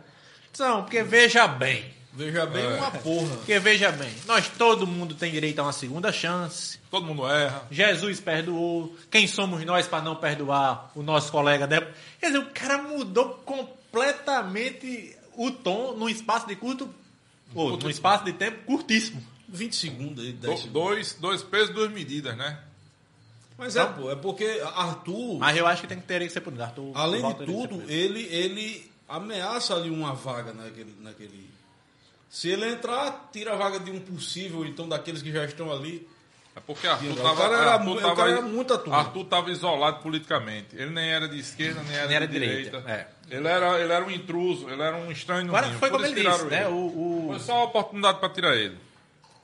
Não, 0.60 0.84
porque 0.84 1.04
veja 1.04 1.48
bem, 1.48 1.94
Veja 2.14 2.46
bem, 2.46 2.66
uma 2.74 2.92
porra. 2.92 3.36
porque 3.36 3.60
veja 3.60 3.92
bem, 3.92 4.10
nós 4.26 4.48
todo 4.48 4.88
mundo 4.88 5.14
tem 5.16 5.32
direito 5.32 5.60
a 5.60 5.64
uma 5.64 5.74
segunda 5.74 6.12
chance. 6.14 6.80
Todo 6.90 7.06
mundo 7.06 7.28
erra. 7.30 7.64
Jesus 7.70 8.20
perdoou. 8.22 8.96
Quem 9.12 9.28
somos 9.28 9.64
nós 9.66 9.86
para 9.86 10.02
não 10.02 10.16
perdoar 10.16 10.92
o 10.96 11.04
nosso 11.04 11.30
colega? 11.32 11.68
Dep... 11.68 11.94
Quer 12.20 12.28
dizer, 12.28 12.40
o 12.40 12.50
cara 12.52 12.78
mudou 12.78 13.32
completamente 13.46 15.16
o 15.36 15.52
tom 15.52 15.94
num 15.94 16.08
espaço 16.10 16.48
de 16.48 16.56
curto, 16.56 16.90
ou 17.56 17.78
num 17.78 17.90
espaço 17.90 18.26
de 18.26 18.34
tempo 18.34 18.64
curtíssimo. 18.66 19.24
20 19.48 19.76
segundos 19.76 20.24
aí, 20.24 20.34
10 20.34 20.42
Do- 20.42 20.62
segundos. 20.64 20.72
dois, 20.72 21.14
dois 21.20 21.44
pesos, 21.44 21.74
duas 21.74 21.90
medidas, 21.92 22.36
né? 22.38 22.60
Mas 23.58 23.76
é, 23.76 23.86
pô, 23.86 24.12
é 24.12 24.16
porque 24.16 24.62
Arthur, 24.76 25.38
Mas 25.40 25.56
eu 25.56 25.66
acho 25.66 25.82
que 25.82 25.88
tem 25.88 26.00
que 26.00 26.06
ter 26.06 26.20
que 26.22 26.30
ser 26.30 26.42
punido. 26.42 26.62
Arthur, 26.64 26.92
além 26.94 27.26
de 27.26 27.46
tudo, 27.46 27.84
ele, 27.90 28.24
ele 28.24 28.92
ameaça 29.08 29.74
ali 29.76 29.90
uma 29.90 30.14
vaga 30.14 30.52
naquele, 30.54 30.94
naquele. 31.00 31.50
Se 32.30 32.50
ele 32.50 32.68
entrar, 32.68 33.30
tira 33.32 33.54
a 33.54 33.56
vaga 33.56 33.80
de 33.80 33.92
um 33.92 34.00
possível, 34.02 34.66
então 34.66 34.90
daqueles 34.90 35.22
que 35.22 35.32
já 35.32 35.46
estão 35.46 35.72
ali. 35.72 36.06
É 36.56 36.60
porque 36.62 36.88
Arthur 36.88 37.10
estava 37.12 37.36
cara 37.36 37.58
era 37.58 37.80
mu- 37.80 37.94
o 37.98 38.16
cara 38.16 38.32
era 38.32 38.42
muito 38.42 38.74
atuante. 38.74 38.98
Arthur 39.08 39.22
estava 39.24 39.52
isolado 39.52 40.00
politicamente. 40.02 40.68
Ele 40.74 40.90
nem 40.92 41.10
era 41.12 41.28
de 41.28 41.38
esquerda, 41.38 41.82
nem 41.84 41.94
era, 41.96 42.08
Nem 42.08 42.16
era 42.16 42.28
de 42.28 42.34
direita. 42.34 42.78
direita, 42.80 42.90
é. 42.92 43.08
Ele, 43.30 43.48
era, 43.48 43.80
ele 43.82 43.92
era 43.92 44.06
um 44.06 44.10
intruso, 44.12 44.70
ele 44.70 44.82
era 44.82 44.96
um 44.96 45.12
estranho 45.12 45.44
no 45.44 45.50
Agora 45.50 45.68
ninho. 45.68 45.80
foi 45.80 45.90
Por 45.90 45.96
como 45.98 46.06
isso 46.10 46.18
ele 46.20 46.30
disse, 46.30 46.46
né? 46.46 46.62
ele. 46.66 46.74
O, 46.74 46.78
o, 46.78 47.28
Foi 47.32 47.40
só 47.40 47.56
uma 47.58 47.66
oportunidade 47.66 48.20
para 48.20 48.30
tirar 48.30 48.56
ele. 48.56 48.78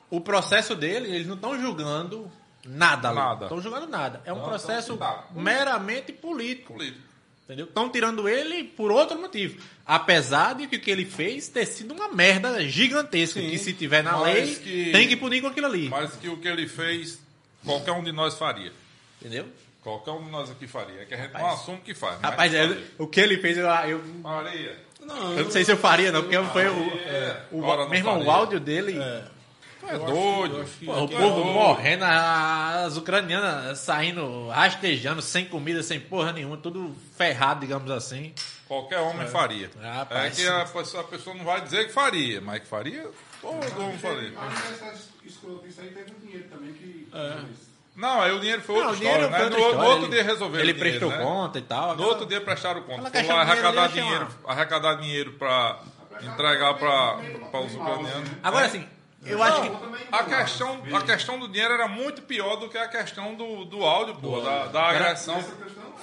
o 0.09 0.22
processo 0.22 0.74
dele, 0.76 1.14
eles 1.14 1.28
não 1.28 1.36
estão 1.36 1.59
julgando 1.59 2.32
nada. 2.66 3.12
Nada. 3.12 3.45
Estão 3.45 3.59
jogando 3.62 3.88
nada. 3.89 4.22
É 4.24 4.32
um 4.32 4.38
Não, 4.38 4.43
processo 4.45 4.93
então, 4.93 5.05
tá. 5.07 5.26
meramente 5.34 6.14
político. 6.14 6.74
Político. 6.74 7.11
Entendeu? 7.52 7.66
Estão 7.66 7.89
tirando 7.89 8.30
ele 8.30 8.64
por 8.64 8.91
outro 8.93 9.20
motivo. 9.20 9.62
Apesar 9.86 10.56
de 10.56 10.68
que 10.68 10.78
o 10.78 10.80
que 10.80 10.89
ele 10.89 11.04
fez 11.04 11.49
ter 11.49 11.66
sido 11.66 11.93
uma 11.93 12.08
merda 12.08 12.66
gigantesca. 12.66 13.41
Que 13.41 13.58
se 13.58 13.74
tiver 13.74 14.02
na 14.02 14.22
lei, 14.22 14.56
que- 14.56 14.89
tem 14.93 15.06
que 15.06 15.18
punir 15.18 15.41
com 15.41 15.47
aquilo 15.47 15.68
ali. 15.68 15.89
Mas 15.89 16.16
que 16.16 16.30
o 16.30 16.38
que 16.38 16.47
ele 16.47 16.66
fez, 16.66 17.20
qualquer 17.66 17.91
um 17.91 18.02
de 18.02 18.14
nós 18.14 18.36
faria. 18.38 18.72
Entendeu? 19.20 19.47
Qualquer 19.82 20.12
um 20.12 20.24
de 20.24 20.32
nós 20.32 20.49
aqui 20.49 20.66
faria. 20.66 21.02
É 21.02 21.06
que 21.06 21.14
a 21.14 21.18
gente 21.18 21.34
não 21.34 21.41
Rapaz. 21.41 21.60
assume 21.60 21.80
que 21.80 21.93
faz. 21.93 22.20
mas 22.22 22.32
Rapaz, 22.32 22.54
é, 22.54 22.68
faria. 22.70 22.84
o 22.97 23.06
que 23.08 23.20
ele 23.20 23.38
fez, 23.38 23.58
eu, 23.58 23.66
eu, 23.68 24.02
Faria. 24.24 24.78
Não, 25.06 25.38
eu 25.38 25.43
não 25.43 25.52
sei 25.52 25.66
se 25.66 25.72
eu 25.74 25.78
faria, 25.78 26.10
não, 26.10 26.22
porque 26.22 26.38
foi 26.54 26.68
o. 26.70 26.89
É. 26.99 27.43
o, 27.52 27.60
não 27.60 27.89
meu 27.89 27.97
irmão, 27.97 28.16
o 28.16 28.18
faria. 28.20 28.32
áudio 28.34 28.60
dele. 28.62 28.93
Tu 28.93 29.41
é 29.89 29.97
doido. 29.97 30.61
acho 30.61 30.86
Pô, 30.86 30.91
o 30.93 31.03
é 31.05 31.07
povo 31.07 31.45
morrendo, 31.45 32.03
as 32.05 32.97
ucranianas 32.97 33.79
saindo, 33.79 34.47
rastejando, 34.49 35.21
sem 35.21 35.45
comida, 35.45 35.82
sem 35.84 35.99
porra 35.99 36.32
nenhuma, 36.32 36.57
tudo 36.57 36.95
ferrado, 37.17 37.61
digamos 37.61 37.89
assim. 37.91 38.34
Qualquer 38.67 38.99
homem 38.99 39.27
faria. 39.27 39.69
Ah. 39.82 40.07
É 40.11 40.29
que 40.29 40.47
a 40.47 40.65
pessoa, 40.65 41.03
a 41.03 41.07
pessoa 41.07 41.36
não 41.36 41.43
vai 41.43 41.61
dizer 41.61 41.88
que 41.88 41.93
faria, 41.93 42.39
mas 42.41 42.59
que 42.61 42.67
faria, 42.67 43.09
todo 43.41 43.82
homem 43.84 43.97
faria. 43.97 44.32
Mas 44.36 44.71
essa 44.82 44.93
escroto, 45.25 45.67
isso 45.67 45.82
aí 45.82 45.89
teve 45.89 46.11
um 46.11 46.19
dinheiro 46.25 46.47
também 46.49 46.71
que. 46.73 47.07
que 47.11 47.71
Não, 47.95 48.21
aí 48.21 48.32
o 48.32 48.39
dinheiro 48.39 48.61
foi 48.61 48.75
outra 48.75 48.93
história, 48.93 49.29
né? 49.29 49.36
foi 49.38 49.43
outra 49.45 49.59
No, 49.59 49.65
história, 49.65 49.89
outro 49.89 50.05
ele- 50.05 50.13
dia 50.15 50.23
resolveram 50.23 50.63
Ele 50.63 50.73
dinheiro, 50.73 50.99
prestou 50.99 51.17
né? 51.19 51.23
conta 51.25 51.59
e 51.59 51.61
tal. 51.61 51.88
No 51.88 51.91
aquela- 51.93 52.07
outro 52.07 52.25
dia 52.25 52.39
prestaram 52.41 52.82
conta. 52.84 53.11
Foram 53.23 53.39
arrecadar 53.39 53.88
dinheiro, 53.88 54.27
arrecadar 54.47 54.93
dinheiro 54.95 55.34
para 55.34 55.79
entregar 56.21 56.73
para 56.75 57.59
os 57.59 57.75
ucranianos. 57.75 58.29
Agora, 58.41 58.65
assim, 58.67 58.88
eu 59.26 59.41
acho 59.43 59.61
que. 59.61 59.72
A 60.11 60.24
questão, 60.24 60.82
a 60.93 61.01
questão 61.01 61.39
do 61.39 61.47
dinheiro 61.47 61.74
era 61.74 61.88
muito 61.88 62.22
pior 62.24 62.55
do 62.57 62.69
que 62.69 62.78
a 62.78 62.88
questão 62.88 63.36
do, 63.36 63.65
do 63.65 63.84
áudio, 63.84 64.15
pô, 64.15 64.41
da, 64.41 64.67
da 64.67 64.84
agressão. 64.89 65.41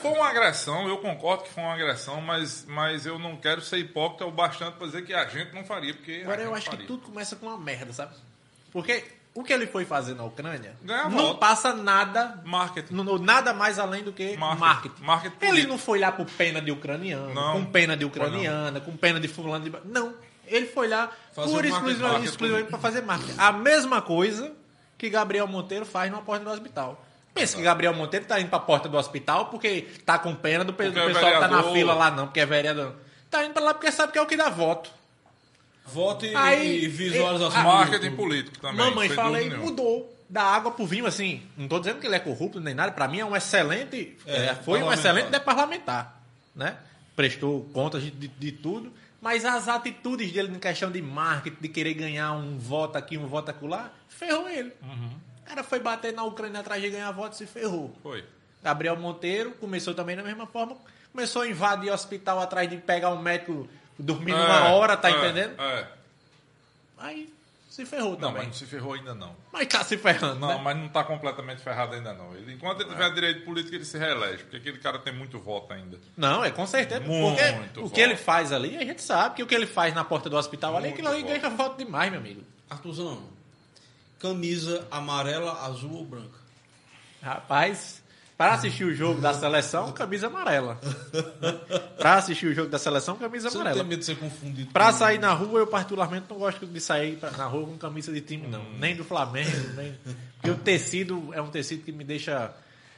Foi 0.01 0.13
uma 0.13 0.29
agressão, 0.29 0.89
eu 0.89 0.99
concordo 0.99 1.43
que 1.43 1.51
foi 1.51 1.63
uma 1.63 1.75
agressão, 1.75 2.21
mas, 2.21 2.65
mas 2.69 3.05
eu 3.05 3.19
não 3.19 3.37
quero 3.37 3.61
ser 3.61 3.79
hipócrita 3.79 4.25
o 4.25 4.31
bastante 4.31 4.77
para 4.77 4.87
dizer 4.87 5.05
que 5.05 5.13
a 5.13 5.27
gente 5.27 5.53
não 5.53 5.65
faria, 5.65 5.93
porque 5.93 6.21
Agora 6.23 6.43
eu 6.43 6.55
acho 6.55 6.67
que 6.67 6.71
faria. 6.71 6.87
tudo 6.87 7.03
começa 7.03 7.35
com 7.35 7.47
uma 7.47 7.59
merda, 7.59 7.93
sabe? 7.93 8.15
Porque 8.71 9.05
o 9.35 9.43
que 9.43 9.53
ele 9.53 9.67
foi 9.67 9.85
fazer 9.85 10.15
na 10.15 10.23
Ucrânia 10.25 10.77
não 11.11 11.35
passa 11.37 11.73
nada, 11.75 12.41
Marketing. 12.45 12.95
no- 12.95 13.19
nada 13.19 13.53
mais 13.53 13.79
além 13.81 14.05
do 14.05 14.13
que 14.13 14.37
Marketing. 14.37 14.61
marketing. 14.61 15.03
Marketing 15.05 15.47
ele 15.47 15.67
não 15.67 15.77
foi 15.79 15.99
lá 15.99 16.13
por 16.13 16.27
pena 16.27 16.61
de 16.63 16.71
ucraniano, 16.71 17.35
Não. 17.35 17.53
com 17.55 17.65
pena 17.73 17.97
de 17.97 18.05
ucraniana, 18.05 18.81
com 18.81 18.97
pena 18.97 19.19
de 19.19 19.27
fulano 19.27 19.69
de... 19.69 19.73
Não, 19.85 20.15
ele 20.51 20.67
foi 20.67 20.89
lá 20.89 21.11
Fazer 21.33 21.51
pura 21.53 21.67
e 21.67 21.71
marketing, 21.71 21.91
exclusivamente, 21.93 22.01
marketing 22.03 22.29
exclusivamente 22.29 22.71
para 22.71 22.79
fazer 22.79 23.03
marketing. 23.03 23.35
A 23.39 23.53
mesma 23.53 24.03
coisa 24.03 24.53
que 24.97 25.09
Gabriel 25.09 25.47
Monteiro 25.47 25.85
faz 25.87 26.11
na 26.11 26.19
porta 26.19 26.45
do 26.45 26.51
hospital. 26.51 27.05
Pensa 27.35 27.57
que 27.57 27.63
Gabriel 27.63 27.95
Monteiro 27.95 28.27
tá 28.27 28.41
indo 28.41 28.49
pra 28.51 28.59
porta 28.59 28.89
do 28.89 28.97
hospital 28.97 29.47
porque 29.47 29.87
tá 30.05 30.19
com 30.19 30.35
pena 30.35 30.65
do, 30.65 30.73
é 30.73 30.75
pessoal 30.75 31.07
que 31.07 31.39
tá 31.39 31.49
na 31.49 31.63
fila 31.73 31.95
lá, 31.95 32.11
não, 32.11 32.27
porque 32.27 32.41
é 32.41 32.47
vereador. 32.47 32.95
Tá 33.31 33.45
indo 33.45 33.53
pra 33.53 33.63
lá 33.63 33.75
porque 33.75 33.93
sabe 33.93 34.13
que 34.13 34.19
é 34.19 34.23
o 34.23 34.27
que 34.27 34.37
dá 34.37 34.49
voto. 34.49 34.91
Voto 35.87 36.27
e, 36.27 36.35
Aí- 36.35 36.85
e 36.85 36.89
visualização. 36.89 37.63
Marketing 37.63 38.11
do- 38.11 38.17
político 38.17 38.59
também. 38.59 38.77
Mamãe, 38.77 39.09
falei, 39.09 39.51
mudou 39.51 40.15
da 40.29 40.43
água 40.43 40.71
pro 40.71 40.85
vinho, 40.85 41.07
assim. 41.07 41.43
Não 41.57 41.67
tô 41.69 41.79
dizendo 41.79 42.01
que 42.01 42.07
ele 42.07 42.17
é 42.17 42.21
corrupto 42.21 42.61
nem 42.61 42.75
nada. 42.75 42.93
Pra 42.93 43.09
mim 43.09 43.21
é 43.21 43.25
um 43.25 43.35
excelente. 43.35 44.17
É, 44.27 44.47
é, 44.47 44.55
foi 44.55 44.83
um 44.83 44.93
excelente 44.93 45.31
de 45.31 45.41
parlamentar. 45.41 46.21
Né? 46.55 46.77
Prestou 47.17 47.63
contas 47.73 48.03
de, 48.03 48.11
de, 48.11 48.29
de 48.29 48.53
tudo. 48.53 48.93
Mas 49.21 49.45
as 49.45 49.67
atitudes 49.69 50.31
dele 50.33 50.55
em 50.55 50.59
questão 50.59 50.91
de 50.91 51.03
marketing, 51.03 51.57
de 51.61 51.69
querer 51.69 51.95
ganhar 51.95 52.33
um 52.33 52.57
voto 52.57 52.97
aqui, 52.97 53.19
um 53.19 53.27
voto 53.27 53.51
acolá, 53.51 53.91
ferrou 54.09 54.49
ele. 54.49 54.73
Uhum. 54.83 55.11
O 55.43 55.49
cara 55.49 55.65
foi 55.65 55.81
bater 55.81 56.13
na 56.13 56.23
Ucrânia 56.23 56.61
atrás 56.61 56.81
de 56.81 56.91
ganhar 56.91 57.11
votos 57.11 57.41
e 57.41 57.47
ferrou. 57.47 57.95
Foi. 58.03 58.25
Gabriel 58.63 58.97
Monteiro 58.97 59.53
começou 59.53 59.95
também 59.95 60.17
da 60.17 60.23
mesma 60.23 60.47
forma. 60.47 60.77
Começou 61.11 61.43
a 61.43 61.49
invadir 61.49 61.91
hospital 61.91 62.39
atrás 62.41 62.69
de 62.69 62.77
pegar 62.77 63.11
um 63.11 63.21
médico 63.21 63.69
dormindo 63.99 64.37
uma 64.37 64.69
É, 64.69 64.73
hora, 64.73 64.97
tá 64.97 65.11
é, 65.11 65.13
entendendo? 65.19 65.61
É. 65.61 65.89
Aí 66.97 67.33
se 67.85 67.87
ferrou 67.87 68.11
Não, 68.13 68.17
também. 68.19 68.35
mas 68.39 68.47
não 68.47 68.53
se 68.55 68.67
ferrou 68.67 68.93
ainda 68.95 69.15
não. 69.15 69.37
Mas 69.53 69.67
tá 69.69 69.85
se 69.85 69.97
ferrando, 69.97 70.41
Não, 70.41 70.49
né? 70.49 70.61
mas 70.63 70.77
não 70.77 70.87
está 70.87 71.05
completamente 71.05 71.63
ferrado 71.63 71.95
ainda 71.95 72.13
não. 72.13 72.35
Ele, 72.37 72.55
enquanto 72.55 72.81
ele 72.81 72.91
tiver 72.91 73.13
direito 73.15 73.45
político, 73.45 73.75
ele 73.75 73.85
se 73.85 73.97
reelege, 73.97 74.43
porque 74.43 74.57
aquele 74.57 74.79
cara 74.79 74.99
tem 74.99 75.13
muito 75.13 75.39
voto 75.39 75.73
ainda. 75.73 75.99
Não, 76.17 76.45
é 76.45 76.51
com 76.51 76.67
certeza. 76.67 77.01
Muito 77.01 77.37
porque 77.37 77.79
o 77.79 77.83
voto. 77.85 77.95
que 77.95 78.01
ele 78.01 78.17
faz 78.17 78.53
ali, 78.53 78.77
a 78.77 78.85
gente 78.85 79.01
sabe 79.03 79.37
que 79.37 79.43
o 79.43 79.47
que 79.47 79.55
ele 79.55 79.67
faz 79.67 79.95
na 79.95 80.03
porta 80.05 80.29
do 80.29 80.37
hospital 80.37 80.77
ali, 80.77 80.89
Muito 80.89 80.95
aquilo 80.95 81.09
ali 81.09 81.23
voto. 81.23 81.41
ganha 81.41 81.51
voto 81.57 81.79
demais, 81.79 82.11
meu 82.11 82.21
amigo. 82.21 82.43
Arthurzão, 82.69 83.23
camisa 84.19 84.87
amarela, 84.91 85.65
azul 85.67 85.93
ou 85.95 86.05
branca? 86.05 86.39
Rapaz, 87.23 87.98
para 88.39 88.55
assistir 88.55 88.85
o 88.85 88.95
jogo 88.95 89.21
da 89.21 89.35
seleção, 89.35 89.91
camisa 89.93 90.29
amarela. 90.29 90.81
para 91.99 92.15
assistir 92.15 92.47
o 92.47 92.55
jogo 92.55 92.71
da 92.71 92.79
seleção, 92.79 93.17
camisa 93.17 93.51
Você 93.51 93.57
não 93.59 93.65
tem 93.65 93.73
amarela. 93.73 93.89
medo 93.89 93.99
de 93.99 94.05
ser 94.07 94.17
confundido 94.17 94.71
com- 94.93 94.93
sair 94.93 95.19
na 95.19 95.33
rua, 95.33 95.59
eu 95.61 95.67
particularmente 95.67 96.27
não 96.31 96.39
gosto 96.39 96.65
de 96.65 96.81
sair 96.81 97.19
na 97.37 97.45
rua 97.47 97.67
com 97.67 97.77
camisa 97.77 98.13
de 98.13 98.21
time, 98.21 98.47
não. 98.47 98.61
Hum. 98.61 98.77
Nem 98.79 98.95
do 98.97 99.05
Flamengo, 99.05 99.51
nem. 99.75 99.95
Porque 100.37 100.51
o 100.51 100.55
tecido 100.57 101.31
é 101.35 101.43
um 101.43 101.49
tecido 101.49 101.83
que 101.83 101.91
me 101.91 102.05
deixa 102.05 102.53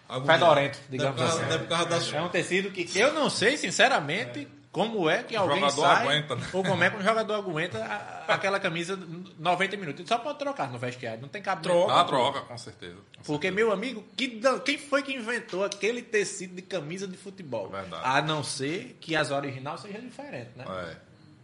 Agulha. 0.08 0.34
fedorento, 0.34 0.78
digamos 0.90 1.18
causa- 1.18 1.96
assim. 1.96 2.10
sua. 2.10 2.18
É 2.18 2.22
um 2.22 2.28
tecido 2.28 2.70
que 2.70 2.98
eu 2.98 3.14
não 3.14 3.30
sei, 3.30 3.56
sinceramente, 3.56 4.46
como 4.72 5.10
é 5.10 5.22
que 5.24 5.34
alguém 5.34 5.58
jogador 5.60 5.82
sai 5.82 6.02
aguenta, 6.04 6.36
né? 6.36 6.46
ou 6.52 6.62
como 6.62 6.84
é 6.84 6.90
que 6.90 6.96
um 6.96 7.02
jogador 7.02 7.34
aguenta 7.34 7.84
a- 7.84 8.34
aquela 8.34 8.60
camisa 8.60 8.96
90 9.38 9.76
minutos. 9.76 10.00
Ele 10.00 10.08
só 10.08 10.18
pode 10.18 10.38
trocar 10.38 10.70
no 10.70 10.78
vestiário, 10.78 11.20
não 11.20 11.28
tem 11.28 11.42
cabimento. 11.42 11.86
Dá 11.88 12.04
troca, 12.04 12.40
com 12.42 12.56
certeza. 12.56 12.94
com 12.96 13.22
Porque, 13.24 13.48
certeza. 13.48 13.54
meu 13.54 13.72
amigo, 13.72 14.04
que 14.16 14.40
quem 14.64 14.78
foi 14.78 15.02
que 15.02 15.12
inventou 15.12 15.64
aquele 15.64 16.02
tecido 16.02 16.54
de 16.54 16.62
camisa 16.62 17.08
de 17.08 17.16
futebol? 17.16 17.68
Verdade. 17.68 18.02
A 18.04 18.22
não 18.22 18.44
ser 18.44 18.96
que 19.00 19.16
as 19.16 19.30
original 19.32 19.76
sejam 19.76 20.00
diferentes, 20.02 20.54
né? 20.54 20.64
É, 20.68 20.96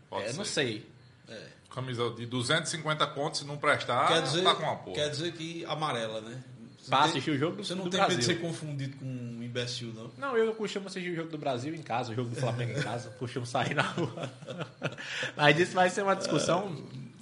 pode 0.09 0.25
É, 0.25 0.29
ser. 0.29 0.37
não 0.39 0.45
sei. 0.45 0.87
Camisa 1.75 2.09
de 2.11 2.25
250 2.25 3.07
contos, 3.09 3.41
se 3.41 3.47
não 3.47 3.59
prestar, 3.59 4.09
Quer 4.09 4.23
dizer, 4.23 4.43
tá 4.45 4.55
com 4.55 4.63
uma 4.63 4.77
porra. 4.77 4.95
quer 4.95 5.11
dizer 5.11 5.33
que 5.33 5.63
amarela, 5.67 6.23
né? 6.23 6.43
Pra 6.89 6.99
tem- 7.03 7.09
assistir 7.11 7.31
o 7.31 7.39
jogo 7.39 7.57
do, 7.57 7.65
Você 7.65 7.75
não 7.75 7.85
do 7.85 7.91
tem 7.91 7.99
Brasil. 8.01 8.17
medo 8.19 8.27
de 8.29 8.35
ser 8.35 8.41
confundido 8.41 8.97
com 8.99 9.05
um 9.05 9.43
imbecil, 9.43 9.93
não? 9.95 10.11
Não, 10.19 10.37
eu 10.37 10.55
costumo 10.55 10.87
assistir 10.87 11.11
o 11.11 11.15
jogo 11.17 11.31
do 11.31 11.39
Brasil 11.39 11.75
em 11.75 11.83
casa, 11.83 12.13
o 12.13 12.15
jogo 12.15 12.31
do 12.31 12.37
Flamengo 12.37 12.79
em 12.79 12.83
casa, 12.83 13.11
costumo 13.19 13.45
sair 13.47 13.75
na 13.75 13.83
rua. 13.83 14.31
Mas 15.37 15.59
isso 15.59 15.73
vai 15.75 15.91
ser 15.91 16.03
uma 16.03 16.15
discussão 16.15 16.75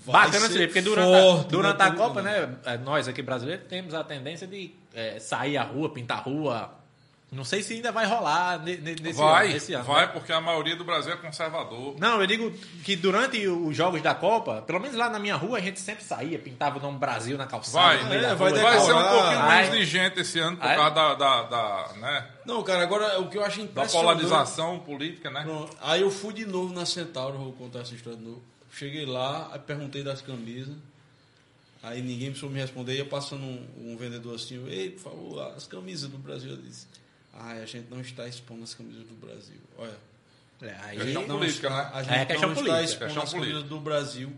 Vai 0.06 0.26
bacana, 0.26 0.48
ser 0.48 0.66
porque 0.66 0.82
durante, 0.82 1.06
forte, 1.06 1.46
a, 1.46 1.48
durante 1.48 1.78
né, 1.78 1.84
a 1.84 1.88
tudo, 1.90 1.96
Copa, 1.98 2.22
né, 2.22 2.56
é, 2.64 2.76
nós 2.78 3.08
aqui 3.08 3.22
brasileiros 3.22 3.66
temos 3.68 3.94
a 3.94 4.04
tendência 4.04 4.46
de 4.46 4.74
é, 4.92 5.18
sair 5.18 5.56
à 5.56 5.62
rua, 5.62 5.88
pintar 5.90 6.18
a 6.18 6.20
rua. 6.20 6.74
Não 7.34 7.44
sei 7.44 7.62
se 7.62 7.74
ainda 7.74 7.90
vai 7.90 8.06
rolar 8.06 8.62
ne- 8.62 8.76
ne- 8.76 8.94
nesse 8.94 9.18
vai, 9.18 9.46
ano. 9.46 9.54
Nesse 9.54 9.74
ano 9.74 9.84
vai, 9.84 10.06
né? 10.06 10.12
porque 10.12 10.32
a 10.32 10.40
maioria 10.40 10.76
do 10.76 10.84
Brasil 10.84 11.12
é 11.12 11.16
conservador. 11.16 11.96
Não, 11.98 12.20
eu 12.20 12.26
digo 12.26 12.50
que 12.84 12.94
durante 12.94 13.46
os 13.48 13.76
jogos 13.76 14.00
da 14.00 14.14
Copa, 14.14 14.62
pelo 14.62 14.78
menos 14.80 14.96
lá 14.96 15.10
na 15.10 15.18
minha 15.18 15.34
rua, 15.34 15.58
a 15.58 15.60
gente 15.60 15.80
sempre 15.80 16.04
saía, 16.04 16.38
pintava 16.38 16.78
o 16.78 16.82
nome 16.82 16.98
Brasil 16.98 17.36
na 17.36 17.46
calçada. 17.46 17.98
Vai, 18.04 18.20
da 18.20 18.28
é, 18.28 18.34
vai 18.34 18.50
rua. 18.52 18.62
Vai 18.62 18.80
ser 18.80 18.92
um 18.92 19.02
pouquinho 19.02 19.38
Vai. 19.38 19.62
menos 19.62 19.76
de 19.78 19.84
gente 19.84 20.20
esse 20.20 20.38
ano 20.38 20.56
por 20.56 20.66
Vai. 20.66 20.76
causa 20.76 20.94
da, 20.94 21.14
da, 21.14 21.42
da, 21.42 21.92
né, 21.96 22.28
Não, 22.46 22.62
cara, 22.62 22.82
agora 22.82 23.20
o 23.20 23.28
que 23.28 23.36
eu 23.36 23.44
acho 23.44 23.58
da 23.58 23.64
impressionante... 23.64 24.04
polarização 24.22 24.78
política, 24.78 25.30
né? 25.30 25.42
Pronto, 25.42 25.76
Aí 25.82 26.02
eu 26.02 26.10
fui 26.10 26.32
de 26.32 26.46
novo 26.46 26.72
na 26.72 26.86
Centauro, 26.86 27.36
vou 27.36 27.52
contar 27.52 27.80
essa 27.80 27.94
história 27.94 28.18
de 28.18 28.24
novo. 28.24 28.42
Cheguei 28.72 29.04
lá, 29.06 29.50
aí 29.52 29.58
perguntei 29.58 30.02
das 30.02 30.20
camisas. 30.22 30.74
Aí 31.82 32.00
ninguém 32.00 32.34
soube 32.34 32.54
me 32.54 32.60
responder. 32.60 32.96
Ia 32.96 33.04
passando 33.04 33.42
um, 33.42 33.66
um 33.78 33.96
vendedor 33.96 34.34
assim, 34.34 34.64
ei, 34.68 34.90
por 34.90 35.02
favor, 35.02 35.52
as 35.56 35.66
camisas 35.66 36.08
do 36.08 36.16
Brasil. 36.16 36.50
Eu 36.52 36.56
disse, 36.56 36.86
ai, 37.38 37.62
a 37.62 37.66
gente 37.66 37.86
não 37.90 38.00
está 38.00 38.26
expondo 38.26 38.62
as 38.64 38.74
camisas 38.74 39.04
do 39.06 39.14
Brasil. 39.14 39.60
Olha, 39.78 39.96
É, 40.62 40.74
aí, 40.82 40.98
Questão 40.98 41.26
não 41.26 41.38
política, 41.38 41.66
está, 41.68 41.82
né? 41.84 41.90
a 41.94 42.02
gente 42.02 42.14
É 42.14 42.24
questão 42.26 42.48
não 42.48 42.54
política, 42.54 42.80
está 42.80 42.84
expondo 42.84 43.04
questão 43.06 43.22
as 43.22 43.32
camisas 43.32 43.52
política. 43.54 43.74
do 43.74 43.80
Brasil. 43.80 44.32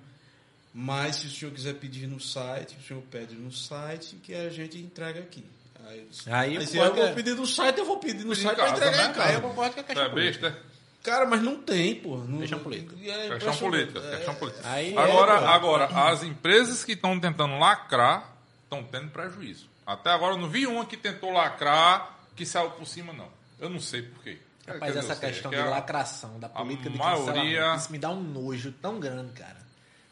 Mas 0.75 1.17
se 1.17 1.27
o 1.27 1.31
senhor 1.31 1.53
quiser 1.55 1.75
pedir 1.75 2.07
no 2.07 2.21
site, 2.21 2.77
o 2.79 2.83
senhor 2.87 3.03
pede 3.11 3.35
no 3.35 3.51
site 3.51 4.17
que 4.17 4.35
a 4.35 4.51
gente 4.51 4.77
entrega 4.79 5.21
aqui. 5.21 5.45
Aí, 5.89 6.09
Aí 6.27 6.55
eu 6.57 6.63
se 6.63 6.77
eu 6.77 6.95
vou 6.95 7.15
pedir 7.15 7.35
no 7.35 7.47
site, 7.47 7.79
eu 7.79 7.85
vou 7.87 7.99
pedir 7.99 8.25
no 8.25 8.35
site 8.35 8.57
para 8.57 8.71
entregar 8.71 8.91
né? 8.97 9.05
em 9.11 9.13
casa. 9.15 9.29
aí 9.29 9.35
eu 9.37 9.41
concordo 9.41 9.75
que 9.75 9.81
é 9.81 9.83
questão 9.85 10.05
é 10.05 10.09
política. 10.09 10.51
besta? 10.51 10.67
Cara, 11.03 11.25
mas 11.27 11.41
não 11.41 11.57
tem, 11.63 11.95
pô. 11.95 12.17
Não, 12.19 12.41
Questão 12.41 12.59
política. 12.59 12.95
É 13.09 13.29
Questão 13.29 13.57
política, 13.57 14.01
É. 14.01 14.17
questão 14.17 14.35
política. 14.35 14.69
Aí 14.69 14.99
agora, 14.99 15.33
é, 15.35 15.47
agora, 15.47 15.85
as 16.11 16.25
empresas 16.25 16.83
que 16.85 16.93
estão 16.93 17.19
tentando 17.21 17.57
lacrar 17.59 18.35
estão 18.65 18.83
tendo 18.83 19.09
prejuízo. 19.11 19.69
Até 19.87 20.11
agora 20.11 20.35
eu 20.35 20.39
não 20.39 20.49
vi 20.49 20.67
uma 20.67 20.85
que 20.85 20.97
tentou 20.97 21.31
lacrar 21.33 22.16
que 22.37 22.47
saiu 22.47 22.71
por 22.71 22.87
cima, 22.87 23.13
não. 23.13 23.29
Eu 23.59 23.69
não 23.71 23.81
sei 23.81 24.03
por 24.03 24.23
quê. 24.23 24.39
Rapaz, 24.67 24.93
Quer 24.93 24.99
dizer, 25.01 25.13
essa 25.13 25.21
questão 25.21 25.53
é 25.53 25.57
de 25.57 25.63
que 25.63 25.69
a- 25.69 25.71
lacração, 25.71 26.39
da 26.39 26.49
política 26.49 26.91
de 26.91 26.99
maioria- 26.99 27.25
cancelamento, 27.33 27.81
isso 27.83 27.93
me 27.93 27.99
dá 27.99 28.11
um 28.11 28.21
nojo 28.23 28.73
tão 28.83 28.99
grande, 29.01 29.33
cara. 29.33 29.57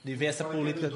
De 0.05 0.14
ver 0.14 0.27
essa 0.27 0.45
política... 0.45 0.91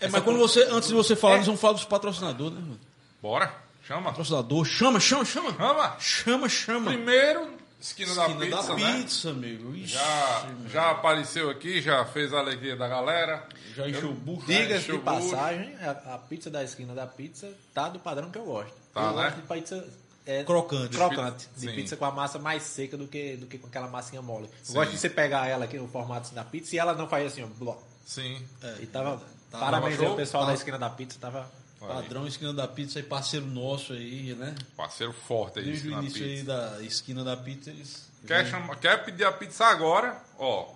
É, 0.00 0.08
mas 0.08 0.22
quando 0.22 0.38
você, 0.38 0.62
antes 0.70 0.88
de 0.88 0.94
você 0.94 1.14
falar, 1.16 1.34
eles 1.36 1.46
vão 1.46 1.56
falar 1.56 1.74
dos 1.74 1.84
patrocinadores, 1.84 2.54
né, 2.54 2.60
mano? 2.60 2.80
Bora, 3.22 3.54
chama. 3.86 4.10
Patrocinador, 4.10 4.64
chama, 4.64 4.98
chama, 5.00 5.24
chama. 5.24 5.52
Chama. 5.56 5.96
Chama, 6.00 6.48
chama. 6.48 6.90
Primeiro, 6.92 7.54
Esquina, 7.80 8.14
da 8.14 8.26
Esquina 8.26 8.40
pizza, 8.46 8.62
da 8.68 8.74
né? 8.76 8.98
pizza, 8.98 9.30
amigo. 9.30 9.74
Ixi, 9.74 9.94
Já, 9.94 10.46
meu. 10.58 10.68
já 10.68 10.90
apareceu 10.90 11.48
aqui, 11.48 11.80
já 11.80 12.04
fez 12.04 12.34
a 12.34 12.38
alegria 12.40 12.76
da 12.76 12.86
galera. 12.88 13.46
já 13.74 13.88
encheu 13.88 14.10
o 14.10 14.14
bucho. 14.14 14.46
Diga-se 14.46 14.80
encheu 14.82 14.98
de 14.98 15.04
bucho. 15.04 15.30
passagem, 15.30 15.74
a, 15.80 16.14
a 16.14 16.18
pizza 16.18 16.50
da 16.50 16.62
esquina 16.62 16.92
da 16.94 17.06
pizza 17.06 17.50
tá 17.72 17.88
do 17.88 17.98
padrão 18.00 18.30
que 18.30 18.36
eu 18.38 18.44
gosto. 18.44 18.74
Tá, 18.92 19.00
eu 19.04 19.12
né? 19.16 19.22
gosto 19.24 19.36
de 19.36 19.42
pizza 19.60 19.88
é, 20.26 20.44
Crocante. 20.44 20.96
crocante. 20.96 21.48
De 21.56 21.66
pi- 21.68 21.74
pizza 21.76 21.96
sim. 21.96 21.98
com 21.98 22.04
a 22.04 22.10
massa 22.10 22.38
mais 22.38 22.62
seca 22.62 22.96
do 22.96 23.06
que, 23.08 23.36
do 23.36 23.46
que 23.46 23.58
com 23.58 23.66
aquela 23.66 23.88
massinha 23.88 24.20
mole. 24.22 24.46
Eu 24.46 24.52
Sim. 24.62 24.72
gosto 24.74 24.90
de 24.92 24.98
você 24.98 25.08
pegar 25.10 25.46
ela 25.48 25.64
aqui 25.64 25.78
no 25.78 25.88
formato 25.88 26.26
assim 26.26 26.34
da 26.34 26.44
pizza 26.44 26.74
e 26.76 26.78
ela 26.78 26.94
não 26.94 27.08
faz 27.08 27.32
assim, 27.32 27.42
ó, 27.42 27.46
bló. 27.46 27.76
Sim. 28.04 28.40
E 28.80 28.86
tava. 28.86 29.20
Tava 29.50 29.64
parabéns 29.64 30.00
ao 30.00 30.14
pessoal 30.14 30.42
Tava- 30.44 30.52
da 30.52 30.58
esquina 30.58 30.78
da 30.78 30.90
pizza, 30.90 31.18
tava. 31.20 31.50
Padrão 31.80 32.26
Esquina 32.26 32.52
da 32.52 32.68
Pizza 32.68 32.98
aí, 32.98 33.02
parceiro 33.02 33.46
nosso 33.46 33.94
aí, 33.94 34.34
né? 34.34 34.54
Parceiro 34.76 35.14
forte 35.14 35.60
aí. 35.60 35.64
Desde 35.64 35.88
o 35.88 35.92
Esquina 35.92 35.96
da 35.96 36.02
início 36.02 36.24
aí 36.24 36.30
pizza. 36.36 36.44
da 36.76 36.82
Esquina 36.84 37.24
da 37.24 37.36
Pizza, 37.38 37.70
eles... 37.70 38.10
Quer, 38.26 38.46
chama- 38.50 38.76
quer 38.76 39.02
pedir 39.02 39.24
a 39.24 39.32
pizza 39.32 39.64
agora? 39.64 40.20
Ó, 40.38 40.74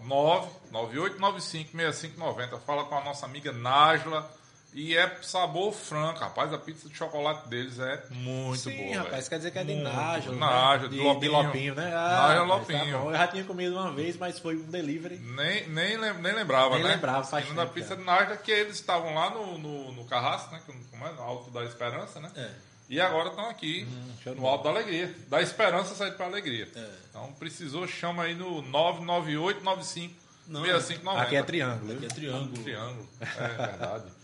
998956590. 0.72 2.58
Fala 2.66 2.84
com 2.84 2.94
a 2.96 3.04
nossa 3.04 3.26
amiga 3.26 3.52
Nájila. 3.52 4.28
E 4.76 4.96
é 4.96 5.18
sabor 5.22 5.72
franco, 5.72 6.18
rapaz. 6.18 6.52
A 6.52 6.58
pizza 6.58 6.88
de 6.88 6.96
chocolate 6.96 7.48
deles 7.48 7.78
é 7.78 8.02
muito 8.10 8.58
Sim, 8.58 8.76
boa. 8.76 8.96
rapaz, 8.96 9.14
velho. 9.14 9.28
quer 9.28 9.36
dizer 9.36 9.50
que 9.52 9.58
é 9.60 9.64
de 9.64 9.74
boa. 9.74 9.84
Nájila, 9.92 10.34
né? 10.78 10.88
de 10.88 10.96
Lopinho. 10.98 11.20
de 11.20 11.28
Lopinho, 11.28 11.74
né? 11.76 11.88
Rapaz, 11.94 12.34
tá 12.38 12.42
Lopinho. 12.42 12.98
bom. 12.98 13.10
Eu 13.12 13.16
já 13.16 13.26
tinha 13.28 13.44
comido 13.44 13.76
uma 13.76 13.92
vez, 13.92 14.16
mas 14.16 14.38
foi 14.40 14.56
um 14.56 14.64
delivery. 14.70 15.18
Nem, 15.18 15.68
nem, 15.68 15.96
nem 15.96 16.34
lembrava, 16.34 16.74
Nem 16.74 16.82
né? 16.82 16.90
lembrava, 16.90 17.22
faz 17.22 17.44
Esquina 17.44 17.62
da 17.62 17.66
tempo, 17.70 17.74
pizza 17.80 17.96
de 17.96 18.02
Nájila, 18.02 18.36
que 18.36 18.50
eles 18.50 18.74
estavam 18.74 19.14
lá 19.14 19.30
no, 19.30 19.58
no, 19.58 19.92
no 19.92 20.04
Carrasco, 20.06 20.52
né? 20.52 20.60
Como 20.90 21.06
é? 21.06 21.12
No 21.12 21.22
Alto 21.22 21.50
da 21.52 21.62
Esperança, 21.64 22.18
né? 22.18 22.32
É. 22.34 22.50
E 22.90 23.00
agora 23.00 23.28
estão 23.30 23.48
aqui, 23.48 23.86
Hum, 23.88 24.34
no 24.34 24.46
Alto 24.46 24.64
da 24.64 24.70
Alegria. 24.70 25.14
Da 25.28 25.40
Esperança 25.40 25.94
sair 25.94 26.12
para 26.16 26.26
Alegria. 26.26 26.68
É. 26.74 26.88
Então 27.10 27.32
precisou, 27.38 27.86
chama 27.86 28.24
aí 28.24 28.34
no 28.34 28.60
99895 28.60 30.14
6590. 30.48 31.22
Aqui 31.22 31.36
é 31.36 31.42
triângulo. 31.44 31.94
Viu? 31.98 32.08
é 32.08 32.12
triângulo. 32.12 32.62
Triângulo, 32.64 33.08
é 33.20 33.48
verdade. 33.48 34.04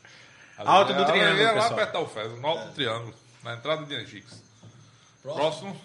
Alto 0.68 0.92
do 0.94 1.02
A 1.02 1.04
Triângulo, 1.06 1.40
é 1.42 1.46
lá 1.46 1.52
pessoal. 1.54 1.74
perto 1.76 1.92
da 1.92 2.00
UFES, 2.00 2.38
no 2.38 2.46
Alto 2.46 2.66
do 2.68 2.74
Triângulo, 2.74 3.14
na 3.42 3.54
entrada 3.54 3.84
de 3.84 3.94
Angicos. 3.94 4.34
Próximo. 5.22 5.40
Próximo. 5.40 5.80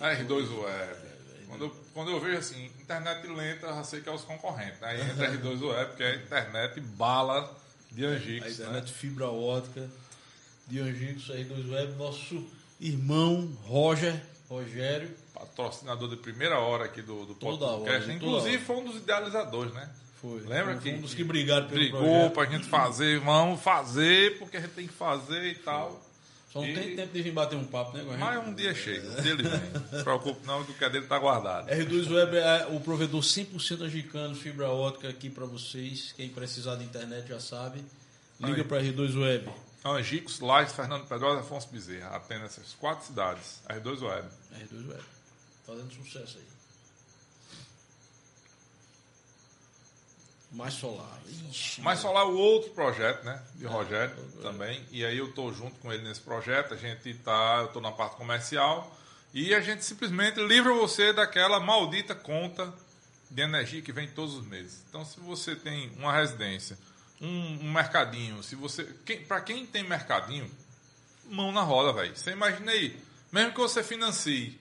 R2 0.00 0.62
Web. 0.62 1.06
Quando 1.48 1.64
eu, 1.64 1.76
quando 1.94 2.10
eu 2.10 2.20
vejo 2.20 2.38
assim, 2.38 2.66
internet 2.80 3.26
lenta, 3.26 3.66
eu 3.66 3.74
já 3.74 3.84
sei 3.84 4.00
que 4.00 4.08
é 4.08 4.12
os 4.12 4.22
concorrentes. 4.22 4.80
Né? 4.80 4.88
Aí 4.88 5.00
entra 5.10 5.30
R2 5.32 5.62
Web, 5.62 5.96
que 5.96 6.02
é 6.02 6.10
a 6.12 6.16
internet 6.16 6.80
bala 6.80 7.56
de 7.92 8.04
A 8.04 8.08
Angicos. 8.10 8.58
Né? 8.58 8.64
internet 8.64 8.92
fibra 8.92 9.28
ótica 9.28 9.88
de 10.66 10.80
Angicos 10.80 11.28
R2 11.28 11.70
Web, 11.70 11.92
nosso 11.94 12.44
irmão 12.80 13.52
Roger, 13.64 14.20
Rogério. 14.48 15.14
Patrocinador 15.34 16.08
de 16.08 16.16
primeira 16.16 16.58
hora 16.58 16.86
aqui 16.86 17.02
do, 17.02 17.26
do 17.26 17.34
Toda 17.34 17.66
podcast. 17.66 18.04
hora, 18.04 18.12
Inclusive 18.14 18.58
toda 18.58 18.66
foi 18.66 18.76
um 18.76 18.84
dos 18.84 18.96
idealizadores, 18.96 19.72
né? 19.74 19.90
Foi. 20.20 20.40
Lembra 20.40 20.74
foi 20.80 20.82
que- 20.90 20.96
um 20.96 21.00
dos 21.02 21.14
que 21.14 21.22
brigaram 21.24 21.66
pelo 21.68 21.78
Brigou 21.80 22.00
projeto. 22.00 22.32
pra 22.32 22.44
gente 22.46 22.66
fazer, 22.68 23.20
vamos 23.20 23.60
fazer, 23.60 24.38
porque 24.38 24.56
a 24.56 24.60
gente 24.60 24.72
tem 24.72 24.86
que 24.86 24.92
fazer 24.94 25.44
e 25.44 25.54
tal. 25.56 26.02
Só 26.52 26.60
não 26.62 26.68
E- 26.68 26.74
tem 26.74 26.96
tempo 26.96 27.12
de 27.12 27.22
vir 27.22 27.32
bater 27.32 27.56
um 27.56 27.64
papo, 27.66 27.94
né, 27.96 28.02
gente? 28.02 28.16
Mas 28.18 28.46
um 28.48 28.54
dia 28.54 28.74
chega, 28.74 29.06
um 29.10 29.22
dia 29.22 29.32
ele 29.32 29.42
vem. 29.42 29.60
Não 29.90 29.98
se 29.98 30.04
preocupe 30.04 30.46
não, 30.46 30.64
que 30.64 30.70
o 30.70 30.74
que 30.74 30.84
é 30.84 30.88
dele 30.88 31.06
tá 31.06 31.18
guardado. 31.18 31.68
R2 31.68 32.10
Web 32.10 32.36
é 32.36 32.66
o 32.70 32.80
provedor 32.80 33.22
100% 33.22 33.82
angicano, 33.82 34.34
fibra 34.34 34.70
ótica 34.70 35.08
aqui 35.08 35.28
para 35.28 35.44
vocês. 35.44 36.12
Quem 36.16 36.30
precisar 36.30 36.76
de 36.76 36.84
internet 36.84 37.28
já 37.28 37.38
sabe. 37.40 37.84
Liga 38.40 38.64
para 38.64 38.80
R2 38.82 39.14
Web. 39.20 39.50
Angicos, 39.84 40.40
Lages, 40.40 40.72
Fernando 40.74 41.06
Pedrosa, 41.06 41.40
Afonso 41.40 41.68
Bezerra. 41.70 42.08
Apenas 42.16 42.58
essas 42.58 42.72
quatro 42.74 43.06
cidades. 43.06 43.60
R2 43.68 44.00
Web. 44.02 44.28
R2 44.58 44.88
Web. 44.88 45.02
Fazendo 45.66 45.92
sucesso 45.92 46.38
aí. 46.38 46.55
Mais 50.52 50.74
solar. 50.74 51.18
Ixi, 51.50 51.80
Mas 51.82 51.98
só 51.98 52.12
lá 52.12 52.24
o 52.24 52.36
outro 52.36 52.70
projeto, 52.70 53.24
né? 53.24 53.42
De 53.56 53.66
Rogério 53.66 54.14
também. 54.40 54.82
E 54.90 55.04
aí 55.04 55.18
eu 55.18 55.32
tô 55.32 55.52
junto 55.52 55.76
com 55.80 55.92
ele 55.92 56.02
nesse 56.04 56.20
projeto. 56.20 56.72
A 56.72 56.76
gente 56.76 57.12
tá, 57.14 57.58
eu 57.62 57.68
tô 57.68 57.80
na 57.80 57.92
parte 57.92 58.16
comercial. 58.16 58.96
E 59.34 59.54
a 59.54 59.60
gente 59.60 59.84
simplesmente 59.84 60.40
livra 60.40 60.72
você 60.72 61.12
daquela 61.12 61.60
maldita 61.60 62.14
conta 62.14 62.72
de 63.30 63.42
energia 63.42 63.82
que 63.82 63.92
vem 63.92 64.08
todos 64.08 64.34
os 64.34 64.46
meses. 64.46 64.82
Então, 64.88 65.04
se 65.04 65.18
você 65.20 65.56
tem 65.56 65.90
uma 65.96 66.12
residência, 66.12 66.78
um, 67.20 67.58
um 67.66 67.72
mercadinho, 67.72 68.42
se 68.42 68.54
você. 68.54 68.84
Quem, 69.04 69.24
para 69.24 69.40
quem 69.40 69.66
tem 69.66 69.82
mercadinho, 69.82 70.50
mão 71.24 71.50
na 71.52 71.62
roda, 71.62 71.92
velho. 71.92 72.16
Você 72.16 72.30
imagina 72.30 72.70
aí, 72.70 72.96
mesmo 73.32 73.52
que 73.52 73.58
você 73.58 73.82
financie, 73.82 74.58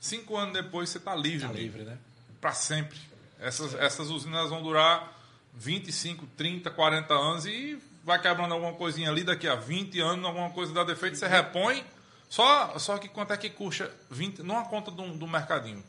cinco 0.00 0.36
anos 0.36 0.54
depois 0.54 0.88
você 0.88 0.98
tá 0.98 1.14
livre, 1.14 1.46
Tá 1.46 1.52
livre, 1.52 1.82
né? 1.84 1.98
para 2.40 2.52
sempre. 2.52 2.98
Essas, 3.38 3.74
essas 3.74 4.08
usinas 4.08 4.48
vão 4.50 4.62
durar 4.62 5.16
25, 5.54 6.26
30, 6.36 6.70
40 6.70 7.14
anos 7.14 7.46
e 7.46 7.78
vai 8.04 8.20
quebrando 8.20 8.54
alguma 8.54 8.72
coisinha 8.74 9.10
ali, 9.10 9.22
daqui 9.24 9.46
a 9.48 9.54
20 9.54 10.00
anos, 10.00 10.24
alguma 10.24 10.50
coisa 10.50 10.72
dá 10.72 10.84
defeito, 10.84 11.16
você 11.18 11.26
repõe. 11.26 11.84
Só, 12.28 12.78
só 12.78 12.98
que 12.98 13.08
quanto 13.08 13.32
é 13.32 13.36
que 13.36 13.48
custa 13.50 13.90
20, 14.10 14.42
numa 14.42 14.64
conta 14.66 14.90
do, 14.90 15.02
do 15.16 15.26
mercadinho? 15.26 15.82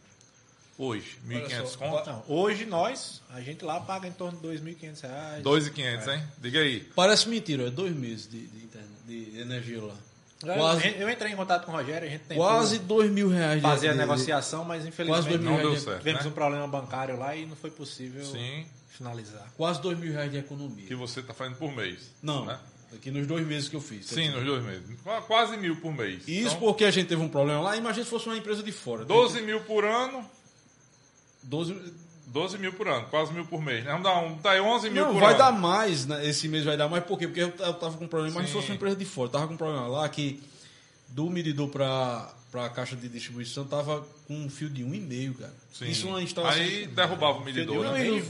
Hoje, 0.78 1.18
1.500 1.28 1.66
só, 1.68 1.78
conto? 1.78 2.10
Não, 2.10 2.24
hoje 2.28 2.66
nós, 2.66 3.22
a 3.30 3.41
gente 3.41 3.66
lá 3.66 3.82
paga 3.82 4.07
em 4.07 4.14
torno 4.14 4.39
de 4.39 4.47
2.500 4.47 5.01
reais. 5.01 5.43
2.500, 5.43 6.14
hein? 6.14 6.24
Diga 6.38 6.60
aí. 6.62 6.80
Parece 6.95 7.28
mentira, 7.28 7.68
é 7.68 7.70
dois 7.70 7.93
meses 7.93 8.30
de, 8.30 8.47
de, 8.47 8.70
de 9.05 9.39
energia 9.41 9.82
lá. 9.84 9.95
Eu, 10.41 10.53
Quase, 10.55 10.88
eu 10.97 11.10
entrei 11.10 11.34
em 11.34 11.36
contato 11.36 11.66
com 11.66 11.74
o 11.74 11.76
Rogério, 11.76 12.07
a 12.07 12.12
gente 12.12 12.22
tentou 12.24 12.45
quase 12.45 12.80
dois 12.80 13.12
mil 13.12 13.28
reais 13.28 13.57
de 13.57 13.62
fazer 13.62 13.89
a 13.89 13.93
negociação, 13.93 14.64
mas 14.64 14.86
infelizmente 14.86 15.26
Quase 15.26 15.28
dois 15.28 15.41
mil 15.41 15.49
Não 15.49 15.57
reais 15.57 15.70
deu 15.70 15.78
de- 15.80 15.84
certo, 15.86 15.97
tivemos 15.99 16.24
né? 16.24 16.30
um 16.30 16.34
problema 16.34 16.66
bancário 16.66 17.20
lá 17.20 17.36
e 17.36 17.45
não 17.45 17.57
foi 17.57 17.70
possível 17.72 18.24
Sim, 18.24 18.66
finalizar. 19.04 19.52
Quase 19.58 19.82
dois 19.82 19.97
mil 19.97 20.12
reais 20.14 20.30
de 20.32 20.38
economia. 20.38 20.86
que 20.86 20.93
você 20.95 21.22
está 21.22 21.34
fazendo 21.34 21.56
por 21.58 21.72
mês. 21.76 22.12
Não, 22.22 22.45
Né? 22.45 22.60
aqui 22.93 23.10
nos 23.10 23.26
dois 23.26 23.45
meses 23.47 23.68
que 23.70 23.76
eu 23.76 23.82
fiz. 23.82 24.06
Sim, 24.06 24.30
nos 24.30 24.43
dois 24.45 24.64
meses. 24.64 24.84
Qu- 25.04 25.22
Quase 25.26 25.58
mil 25.58 25.76
por 25.78 25.93
mês. 25.93 26.28
Isso 26.28 26.47
Então, 26.50 26.60
porque 26.60 26.84
a 26.86 26.91
gente 26.91 27.08
teve 27.08 27.22
um 27.22 27.30
problema 27.30 27.62
lá. 27.62 27.78
Imagina 27.78 28.04
se 28.04 28.10
fosse 28.10 28.28
uma 28.28 28.38
empresa 28.38 28.62
de 28.62 28.72
fora. 28.72 29.06
12 29.06 29.41
mil 29.41 29.62
por 29.62 29.84
ano, 29.86 30.24
12 31.43 31.93
12 32.28 32.60
mil 32.60 32.72
por 32.74 32.88
ano, 32.88 33.08
quase 33.08 33.34
mil 33.34 33.43
por 33.45 33.60
mês. 33.60 33.84
né? 33.84 33.89
Vamos 33.89 34.04
dar 34.04 34.20
um, 34.20 34.38
tá 34.38 34.52
aí 34.52 34.60
11 34.62 34.89
mil 34.91 35.04
Não, 35.06 35.14
por 35.14 35.20
vai 35.22 35.30
ano. 35.30 35.38
dar 35.39 35.52
mais, 35.52 36.06
né? 36.06 36.28
esse 36.28 36.47
mês 36.47 36.64
vai 36.64 36.78
dar 36.78 36.88
mais, 36.88 37.04
por 37.04 37.18
quê? 37.18 37.26
Porque 37.28 37.41
eu, 37.41 37.52
tava 37.74 37.97
com 37.97 38.06
um 38.06 38.08
problema, 38.08 38.36
mas 38.36 38.45
se 38.45 38.52
Sim. 38.52 38.60
fosse 38.60 38.70
uma 38.72 38.76
empresa 38.76 38.95
de 38.95 39.06
fora, 39.06 39.28
eu 39.30 39.32
tava 39.32 39.47
com 39.47 39.56
um 39.56 39.58
problema 39.58 39.88
lá 39.88 40.08
que 40.08 40.39
do 41.08 41.28
medidor 41.28 41.70
para 41.70 42.32
a 42.54 42.70
caixa 42.70 42.95
de 42.95 43.10
distribuição 43.10 43.66
tava 43.66 44.06
com 44.28 44.36
um 44.36 44.47
fio 44.47 44.70
de 44.70 44.84
1,5, 44.84 45.39
cara. 45.39 45.54
Sim. 45.74 45.88
Isso 45.89 46.06
é 46.08 46.10
uma 46.12 46.22
instalação. 46.22 46.62
Aí 46.62 46.86
derrubava 46.86 47.39
o 47.39 47.43
medidor, 47.43 47.84
Não, 47.84 47.93
né? 47.93 48.24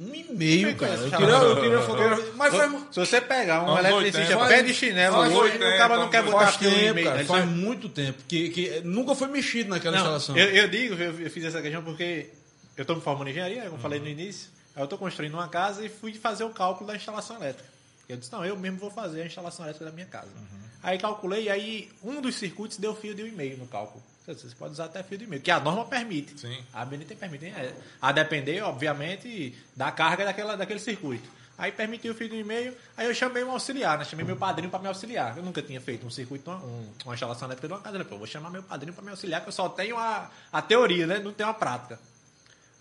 Eu- 0.00 0.06
um 0.08 0.14
e 0.14 0.24
meio, 0.34 0.76
cara. 0.76 0.94
Eu 0.94 1.06
essa 1.06 1.16
tirei, 1.16 1.34
eu 1.34 1.54
tirei 1.60 1.74
a 1.76 1.80
fotografia. 1.82 2.32
Mas 2.36 2.54
faz, 2.54 2.72
Se 2.90 3.00
você 3.00 3.20
pegar 3.20 3.62
um 3.62 3.78
eletricista 3.78 4.36
80, 4.38 4.48
pé 4.48 4.62
de 4.62 4.74
chinelo 4.74 5.16
faz 5.16 5.32
hoje, 5.32 5.52
80, 5.52 5.74
o 5.74 5.78
cara 5.78 5.96
não 5.98 6.08
quer 6.10 6.22
botar 6.22 6.38
faz 6.38 6.54
e 6.56 6.58
tempo, 6.58 6.94
meio. 6.94 7.06
cara. 7.06 7.18
Ele 7.20 7.28
Faz 7.28 7.44
muito 7.46 7.88
tempo. 7.88 8.22
Que, 8.28 8.48
que 8.50 8.80
nunca 8.84 9.14
foi 9.14 9.28
mexido 9.28 9.70
naquela 9.70 9.96
Não, 9.96 10.02
instalação. 10.02 10.36
eu, 10.36 10.48
eu 10.50 10.68
digo, 10.68 10.94
eu, 10.94 11.20
eu 11.20 11.30
fiz 11.30 11.44
essa 11.44 11.60
questão 11.62 11.82
porque 11.82 12.30
eu 12.76 12.82
estou 12.82 12.96
me 12.96 13.02
formando 13.02 13.28
em 13.28 13.30
engenharia, 13.30 13.62
como 13.64 13.76
eu 13.76 13.78
falei 13.78 13.98
Uhum. 13.98 14.04
no 14.04 14.10
início. 14.10 14.48
Aí 14.76 14.82
eu 14.82 14.84
estou 14.84 14.98
construindo 14.98 15.34
uma 15.34 15.48
casa 15.48 15.84
e 15.84 15.88
fui 15.88 16.12
fazer 16.14 16.44
o 16.44 16.50
cálculo 16.50 16.86
da 16.88 16.96
instalação 16.96 17.36
elétrica. 17.36 17.68
Eu 18.08 18.16
disse, 18.16 18.30
não, 18.32 18.44
eu 18.44 18.56
mesmo 18.56 18.78
vou 18.78 18.90
fazer 18.90 19.22
a 19.22 19.26
instalação 19.26 19.64
elétrica 19.64 19.86
da 19.86 19.92
minha 19.92 20.06
casa. 20.06 20.26
Uhum. 20.36 20.58
Aí 20.82 20.98
calculei, 20.98 21.44
e 21.44 21.48
aí 21.50 21.88
um 22.02 22.20
dos 22.20 22.34
circuitos 22.34 22.76
deu 22.76 22.94
fio 22.94 23.14
de 23.14 23.22
1,5 23.22 23.56
no 23.58 23.66
cálculo. 23.66 24.02
Você 24.26 24.48
pode 24.58 24.72
usar 24.72 24.86
até 24.86 25.02
fio 25.02 25.18
de 25.18 25.26
meio, 25.26 25.42
que 25.42 25.50
a 25.50 25.60
norma 25.60 25.84
permite. 25.84 26.40
Sim. 26.40 26.64
A 26.72 26.84
BNT 26.84 27.14
permite. 27.14 27.44
né? 27.46 27.74
A 28.00 28.10
depender, 28.12 28.62
obviamente, 28.62 29.54
da 29.76 29.90
carga 29.92 30.24
daquela, 30.24 30.56
daquele 30.56 30.78
circuito. 30.80 31.28
Aí 31.56 31.70
permitiu 31.70 32.12
o 32.12 32.16
fio 32.16 32.28
de 32.28 32.36
e-mail, 32.36 32.76
aí 32.96 33.06
eu 33.06 33.14
chamei 33.14 33.44
um 33.44 33.52
auxiliar, 33.52 33.96
né? 33.98 34.04
Chamei 34.04 34.24
meu 34.24 34.36
padrinho 34.36 34.70
para 34.70 34.80
me 34.80 34.88
auxiliar. 34.88 35.36
Eu 35.36 35.42
nunca 35.44 35.62
tinha 35.62 35.80
feito 35.80 36.04
um 36.04 36.10
circuito, 36.10 36.50
uma, 36.50 36.56
um- 36.58 36.90
uma 37.04 37.14
instalação 37.14 37.46
elétrica 37.46 37.68
de 37.68 37.74
uma 37.74 37.80
casa. 37.80 37.96
né? 37.98 38.02
Pô, 38.04 38.18
vou 38.18 38.26
chamar 38.26 38.50
meu 38.50 38.62
padrinho 38.62 38.92
para 38.92 39.04
me 39.04 39.10
auxiliar, 39.10 39.40
que 39.40 39.48
eu 39.48 39.52
só 39.52 39.68
tenho 39.68 39.96
a, 39.96 40.28
a 40.52 40.60
teoria, 40.62 41.06
né? 41.06 41.20
Não 41.20 41.32
tenho 41.32 41.48
a 41.48 41.54
prática. 41.54 42.00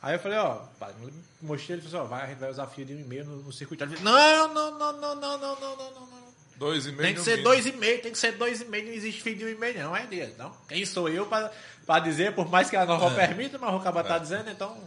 Aí 0.01 0.15
eu 0.15 0.19
falei, 0.19 0.37
ó, 0.39 0.61
mostrei, 1.41 1.77
ele 1.77 1.87
falou 1.87 2.01
assim, 2.03 2.13
ó, 2.13 2.17
vai, 2.17 2.23
a 2.25 2.27
gente 2.29 2.39
vai 2.39 2.49
usar 2.49 2.67
fio 2.67 2.83
de 2.85 2.93
1,5 2.93 3.23
no, 3.25 3.35
no 3.43 3.51
circuito. 3.53 3.83
Ele 3.83 3.95
falou, 3.95 4.11
não, 4.11 4.53
não, 4.53 4.79
não, 4.79 4.93
não, 4.99 5.15
não, 5.15 5.37
não, 5.37 5.37
não, 5.39 5.59
não, 5.59 5.91
não, 5.91 6.07
não. 6.07 6.22
Dois 6.63 6.85
e 6.85 6.91
meio 6.91 7.01
Tem 7.03 7.13
que 7.15 7.21
ser 7.21 7.37
mínimo. 7.37 7.49
2,5, 7.55 8.01
tem 8.01 8.11
que 8.11 8.17
ser 8.17 8.37
2,5, 8.37 8.69
não 8.69 8.93
existe 8.93 9.21
fio 9.21 9.35
de 9.35 9.43
1,5 9.45 9.77
não, 9.83 9.95
é 9.95 10.05
dia. 10.05 10.25
Então, 10.33 10.51
quem 10.67 10.85
sou 10.85 11.09
eu 11.09 11.25
para 11.25 11.99
dizer, 11.99 12.33
por 12.33 12.49
mais 12.49 12.69
que 12.69 12.75
a 12.75 12.85
norma 12.85 13.11
permita, 13.11 13.57
mas 13.57 13.73
o 13.73 13.79
cara 13.79 14.03
tá 14.03 14.17
dizendo, 14.17 14.49
então... 14.49 14.77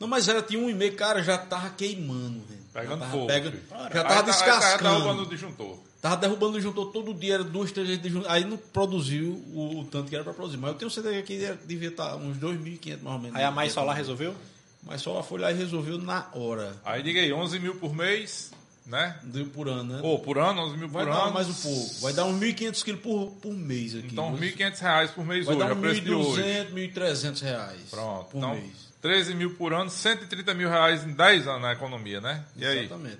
Não, 0.00 0.08
mas 0.08 0.26
era, 0.26 0.42
tinha 0.42 0.58
um 0.58 0.68
e 0.68 0.74
meio, 0.74 0.96
cara, 0.96 1.22
já 1.22 1.38
tava 1.38 1.70
queimando, 1.70 2.40
velho. 2.48 2.60
Pegando 2.72 2.90
já 2.90 2.96
tava 2.98 3.10
fogo. 3.12 3.26
pega- 3.28 3.50
já 3.50 3.76
Aí 3.76 3.90
tava 3.92 4.04
tá- 4.08 4.16
aí 4.18 4.22
descascando. 4.24 4.82
Tava 4.82 4.94
derrubando 4.98 5.22
o 5.22 5.26
disjuntor. 5.28 5.78
Tava 6.00 6.16
derrubando 6.16 6.52
o 6.52 6.56
disjuntor 6.56 6.86
todo 6.90 7.14
dia, 7.14 7.34
era 7.34 7.44
duas, 7.44 7.70
três 7.70 7.86
vezes 7.86 8.02
disjuntor. 8.02 8.28
Aí 8.28 8.44
não 8.44 8.56
produziu 8.56 9.40
o, 9.54 9.78
o 9.78 9.84
tanto 9.84 10.08
que 10.08 10.16
era 10.16 10.24
pra 10.24 10.32
produzir. 10.32 10.56
Mas 10.56 10.72
eu 10.72 10.76
tenho 10.76 10.90
certeza 10.90 11.22
que 11.22 11.34
ia- 11.34 11.56
devia 11.64 11.90
estar 11.90 12.16
uns 12.16 12.36
2.500 12.38 13.00
mais 13.00 13.14
ou 13.14 13.18
menos. 13.22 13.36
Aí 13.36 13.44
a 13.44 13.52
Mais 13.52 13.72
Solar 13.72 13.94
resolveu? 13.96 14.34
Mas 14.82 15.00
só 15.02 15.12
lá 15.12 15.22
foi 15.22 15.38
lá 15.38 15.52
e 15.52 15.54
resolveu 15.54 15.96
na 15.98 16.26
hora. 16.34 16.74
Aí 16.84 17.00
diga 17.04 17.20
aí, 17.20 17.32
11 17.32 17.60
mil 17.60 17.76
por 17.76 17.94
mês, 17.94 18.50
né? 18.86 19.16
Deu 19.22 19.46
por 19.46 19.68
ano, 19.68 19.94
né? 19.94 20.00
Ou 20.02 20.18
por 20.18 20.38
ano, 20.38 20.60
11 20.62 20.76
mil 20.76 20.88
vai 20.88 21.04
por 21.04 21.12
dar 21.12 21.22
ano. 21.24 21.34
mais 21.34 21.48
um 21.48 21.54
pouco. 21.54 21.94
Vai 22.00 22.12
dar 22.12 22.24
uns 22.24 22.40
1.500 22.40 22.82
quilos 22.84 23.00
por, 23.00 23.30
por 23.40 23.52
mês 23.52 23.94
aqui. 23.94 24.08
Então, 24.12 24.34
Vai- 24.36 24.48
1.500 24.50 24.78
reais 24.80 25.10
por 25.10 25.24
mês 25.26 25.44
Vai 25.46 25.54
hoje, 25.54 25.64
dar 25.64 25.70
a 25.72 25.74
uns 25.74 25.80
preço 25.80 26.00
de 26.00 26.12
hoje. 26.12 26.42
1.200, 26.42 26.72
1.300 26.94 27.40
reais 27.42 27.80
Pronto. 27.90 28.30
por 28.30 28.38
então, 28.38 28.54
mês. 28.54 28.92
13 29.00 29.34
mil 29.34 29.54
por 29.54 29.72
ano, 29.72 29.90
130 29.90 30.54
mil 30.54 30.68
reais 30.68 31.04
em 31.04 31.12
10 31.12 31.46
anos 31.48 31.62
na 31.62 31.72
economia, 31.72 32.20
né? 32.20 32.44
E 32.56 32.64
aí? 32.64 32.78
Exatamente. 32.80 33.18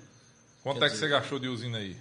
Quanto 0.63 0.79
Quer 0.79 0.85
é 0.85 0.87
que 0.89 0.93
dizer- 0.95 1.07
você 1.07 1.11
gastou 1.11 1.39
de 1.39 1.47
usina 1.49 1.77
aí? 1.77 1.97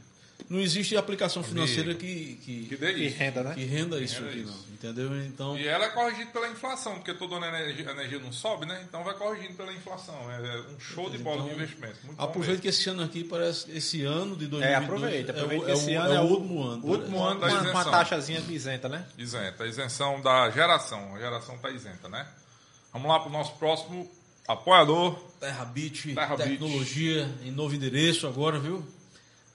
Não 0.49 0.61
existe 0.61 0.97
aplicação 0.97 1.43
financeira 1.43 1.95
que, 1.95 2.34
Que 2.45 2.66
que, 2.68 2.76
dê 2.76 2.93
E 2.93 3.07
isso. 3.09 3.16
renda, 3.18 3.43
né? 3.43 3.55
que 3.55 3.64
renda 3.64 4.01
isso 4.01 4.16
renda 4.20 4.28
aqui, 4.30 4.40
isso. 4.40 4.51
não. 4.68 4.72
Entendeu? 4.74 5.24
Então, 5.24 5.57
E 5.57 5.66
ela 5.66 5.84
é 5.84 5.88
corrigida 5.90 6.30
pela 6.32 6.49
inflação, 6.49 6.95
porque 6.97 7.14
toda 7.14 7.36
a 7.36 7.49
energia, 7.49 7.88
a 7.88 7.93
energia 7.93 8.18
não 8.18 8.32
sobe, 8.32 8.66
né? 8.66 8.84
Então 8.88 9.05
vai 9.05 9.14
corrigindo 9.14 9.55
pela 9.55 9.72
inflação. 9.72 10.14
É 10.30 10.61
um 10.74 10.80
show 10.80 11.09
de 11.09 11.18
bola 11.18 11.43
de 11.43 11.49
Então, 11.51 11.55
investimento. 11.57 11.97
Muito 12.05 12.16
bom 12.18 12.24
aproveita 12.24 12.61
que 12.62 12.68
esse 12.68 12.88
ano 12.90 13.03
aqui 13.05 13.22
parece 13.24 13.70
esse 13.70 14.03
ano 14.05 14.36
de 14.36 14.47
2022 14.47 14.62
É, 14.62 14.74
aproveita. 14.74 15.32
Aproveita 15.32 15.64
é, 15.64 15.66
que 15.66 15.72
esse 15.72 15.93
é 15.95 15.99
o- 15.99 16.03
ano 16.03 16.12
é 16.12 16.16
é 16.16 16.20
o 16.20 16.24
último 16.24 16.62
ano. 16.62 16.84
O 16.84 16.90
último 16.90 17.22
ano 17.22 17.40
da 17.40 17.49
com 17.49 17.55
uma, 17.70 17.84
taxazinha 17.84 18.40
isenta, 18.49 18.88
né? 18.88 19.07
Isenta. 19.16 19.64
A 19.64 19.66
isenção 19.66 20.20
da 20.20 20.51
geração. 20.51 21.14
A 21.14 21.18
geração 21.18 21.55
está 21.55 21.70
isenta, 21.70 22.09
né? 22.09 22.26
Vamos 22.93 23.09
lá 23.09 23.20
para 23.20 23.28
o 23.28 23.32
nosso 23.32 23.55
próximo 23.57 24.11
apoiador. 24.49 25.14
Terra 25.38 25.64
Beach, 25.64 26.12
Terra 26.14 26.36
Beach. 26.36 26.51
tecnologia 26.51 27.30
em 27.45 27.51
novo 27.53 27.74
endereço 27.74 28.26
agora, 28.26 28.59
viu? 28.59 28.84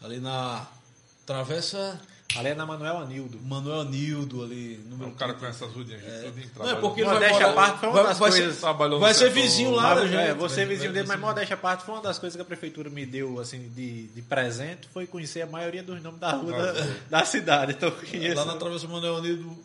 Ali 0.01 0.19
na 0.19 0.65
Travessa 1.27 1.99
Ali 2.35 2.49
é 2.49 2.55
na 2.55 2.65
Manuel 2.65 2.97
Anildo. 2.97 3.39
Manuel 3.41 3.85
Nildo 3.85 4.43
ali, 4.43 4.77
número 4.89 5.11
O 5.11 5.13
cara 5.15 5.33
30. 5.33 5.39
conhece 5.39 5.63
as 5.63 5.71
rudinhas 5.71 6.01
de 6.01 6.07
tudo 6.23 6.39
em 6.39 6.49
Não 6.57 6.69
é 6.69 6.75
porque 6.75 6.99
ele 7.01 7.05
vai 7.09 7.19
Modéstia 7.19 7.47
à 7.47 7.53
parte, 7.53 7.79
foi 7.79 7.87
uma 7.89 7.93
vai, 7.95 8.03
das 8.03 8.17
vai 8.19 8.29
coisas- 8.31 8.55
ser, 8.57 8.99
vai 8.99 9.13
ser 9.13 9.29
vizinho 9.29 9.71
lá 9.71 9.93
da 9.95 10.05
gente. 10.05 10.15
é, 10.17 10.33
você 10.33 10.55
Vai- 10.57 10.65
vizinho 10.65 10.89
vai 10.91 10.93
dele, 11.01 11.07
mas 11.07 11.19
modéstia 11.19 11.53
à 11.53 11.57
parte, 11.57 11.85
foi 11.85 11.95
uma 11.95 12.01
das 12.03 12.19
coisas 12.19 12.35
que 12.35 12.41
a 12.41 12.45
prefeitura 12.45 12.89
me 12.89 13.05
deu 13.05 13.39
assim 13.39 13.69
de, 13.69 14.07
de 14.07 14.21
presente, 14.23 14.89
foi 14.93 15.07
conhecer 15.07 15.41
a 15.41 15.47
maioria 15.47 15.81
dos 15.83 16.01
nomes 16.03 16.19
da 16.19 16.31
rua 16.31 16.51
da, 16.51 16.87
da 17.19 17.25
cidade. 17.25 17.71
Então 17.73 17.89
eu 17.89 17.95
conheço. 17.95 18.35
Lá 18.35 18.45
na 18.45 18.55
Travessa 18.57 18.87
Manuel 18.87 19.21
Nildo, 19.21 19.57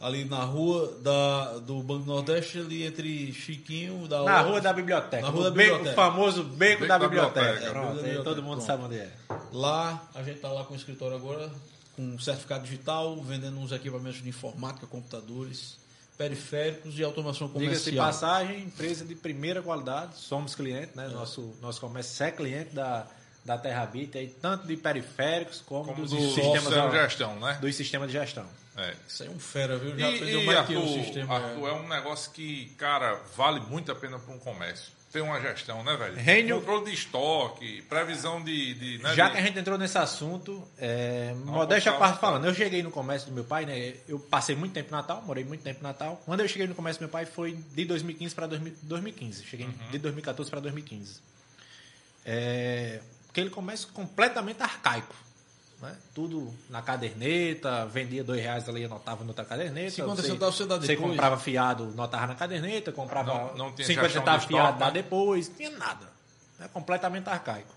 ali 0.00 0.24
na 0.24 0.42
rua 0.44 0.96
da, 1.02 1.58
do 1.58 1.82
Banco 1.82 2.04
do 2.04 2.12
Nordeste, 2.12 2.58
ali 2.58 2.84
entre 2.84 3.32
Chiquinho, 3.34 4.08
da 4.08 4.22
Na 4.22 4.40
rua 4.40 4.60
da 4.60 4.72
biblioteca. 4.72 5.20
Na 5.22 5.28
o 5.28 5.32
rua 5.32 5.44
da 5.44 5.50
beco- 5.50 5.76
biblioteca. 5.76 5.90
O 5.92 5.94
famoso 5.94 6.42
beco, 6.42 6.56
Beco 6.80 6.86
da, 6.86 6.98
da 6.98 7.06
biblioteca. 7.08 7.40
biblioteca. 7.46 7.70
Pronto, 7.70 7.84
Beco 7.86 7.96
da 7.96 8.02
biblioteca, 8.02 8.24
todo 8.24 8.42
mundo 8.42 8.56
pronto. 8.56 8.66
sabe 8.66 8.84
onde 8.84 8.98
é. 8.98 9.12
Lá, 9.52 10.02
a 10.14 10.22
gente 10.22 10.40
tá 10.40 10.48
lá 10.50 10.64
com 10.64 10.72
o 10.72 10.76
escritório 10.76 11.16
agora, 11.16 11.50
com 11.96 12.18
certificado 12.18 12.64
digital, 12.64 13.20
vendendo 13.22 13.58
uns 13.58 13.72
equipamentos 13.72 14.22
de 14.22 14.28
informática, 14.28 14.86
computadores, 14.86 15.76
periféricos 16.16 16.98
e 16.98 17.02
automação 17.04 17.48
Diga-se 17.48 17.90
de 17.90 17.96
comercial. 17.96 18.06
passagem, 18.06 18.60
empresa 18.64 19.04
de 19.04 19.14
primeira 19.14 19.60
qualidade, 19.62 20.16
somos 20.16 20.54
clientes, 20.54 20.94
né? 20.94 21.08
Nosso, 21.08 21.54
nosso 21.60 21.80
comércio 21.80 22.24
é 22.24 22.30
cliente 22.30 22.74
da, 22.74 23.06
da 23.44 23.56
Terra 23.58 23.86
Bit, 23.86 24.16
aí, 24.18 24.28
tanto 24.28 24.66
de 24.66 24.76
periféricos 24.76 25.62
como, 25.64 25.86
Como 25.86 26.02
dos, 26.02 26.10
do 26.10 26.16
sistemas, 26.20 26.62
sistema 26.62 26.88
de 26.90 26.96
gestão, 26.96 27.40
né? 27.40 27.58
dos 27.60 27.74
sistemas 27.74 28.06
de 28.10 28.18
gestão. 28.18 28.44
É. 28.76 28.94
Isso 29.08 29.22
aí 29.22 29.28
é 29.28 29.32
um 29.32 29.38
fera, 29.40 29.76
viu? 29.76 29.94
E, 29.96 30.00
Já 30.00 30.08
aprendeu 30.08 30.40
e 30.42 30.46
mais 30.46 30.66
que 30.66 30.74
Arthur, 30.76 30.84
o 30.88 31.02
sistema. 31.04 31.34
Arthur, 31.36 31.68
é 31.68 31.72
um 31.72 31.88
negócio 31.88 32.30
que, 32.32 32.66
cara, 32.78 33.20
vale 33.36 33.60
muito 33.60 33.90
a 33.90 33.94
pena 33.94 34.18
para 34.18 34.32
um 34.34 34.38
comércio. 34.38 34.92
Tem 35.12 35.20
uma 35.20 35.40
gestão, 35.40 35.82
né, 35.82 35.96
velho? 35.96 36.14
Reino- 36.14 36.60
Controle 36.60 36.84
de 36.84 36.94
estoque, 36.94 37.82
previsão 37.88 38.40
de. 38.44 38.74
de, 38.74 38.98
né, 39.02 39.12
Já 39.16 39.26
de- 39.26 39.32
que 39.32 39.38
a 39.38 39.42
gente 39.42 39.58
entrou 39.58 39.76
nesse 39.76 39.98
assunto, 39.98 40.64
é, 40.78 41.34
Não, 41.44 41.52
modéstia 41.52 41.90
falar, 41.92 42.06
parte 42.10 42.20
falando, 42.20 42.44
eu 42.46 42.54
cheguei 42.54 42.80
no 42.80 42.92
comércio 42.92 43.28
do 43.28 43.34
meu 43.34 43.42
pai, 43.42 43.66
né? 43.66 43.94
Eu 44.06 44.20
passei 44.20 44.54
muito 44.54 44.72
tempo 44.72 44.88
em 44.88 44.92
Natal, 44.92 45.20
morei 45.22 45.42
muito 45.42 45.64
tempo 45.64 45.80
em 45.80 45.82
Natal. 45.82 46.22
Quando 46.24 46.38
eu 46.40 46.48
cheguei 46.48 46.68
no 46.68 46.76
comércio 46.76 47.00
do 47.00 47.02
meu 47.02 47.10
pai 47.10 47.26
foi 47.26 47.54
de 47.54 47.84
2015 47.84 48.32
para 48.36 48.46
2015. 48.46 49.44
Cheguei 49.44 49.66
Uhum. 49.66 49.90
de 49.90 49.98
2014 49.98 50.48
para 50.48 50.60
2015. 50.60 51.20
É, 52.24 53.00
aquele 53.28 53.50
comércio 53.50 53.88
completamente 53.88 54.62
arcaico. 54.62 55.14
Né? 55.80 55.96
Tudo 56.14 56.54
na 56.68 56.82
caderneta, 56.82 57.86
vendia 57.86 58.22
dois 58.22 58.40
reais 58.40 58.68
ali, 58.68 58.84
anotava 58.84 59.24
noutra 59.24 59.44
caderneta. 59.44 59.90
50 59.90 60.22
centavos 60.22 60.54
você 60.56 60.66
dá 60.66 60.76
Você 60.76 60.88
depois? 60.88 61.10
comprava 61.10 61.38
fiado, 61.38 61.86
notava 61.94 62.26
na 62.26 62.34
caderneta, 62.34 62.92
comprava 62.92 63.32
Não- 63.32 63.56
não 63.56 63.72
tinha 63.72 63.86
50 63.86 64.08
gestão 64.08 64.20
centavos 64.22 64.42
de 64.42 64.48
fiado, 64.48 64.78
dá 64.78 64.86
né? 64.86 64.92
depois, 64.92 65.48
não 65.48 65.54
tinha 65.56 65.70
nada. 65.70 66.06
É 66.60 66.68
completamente 66.68 67.28
arcaico. 67.30 67.74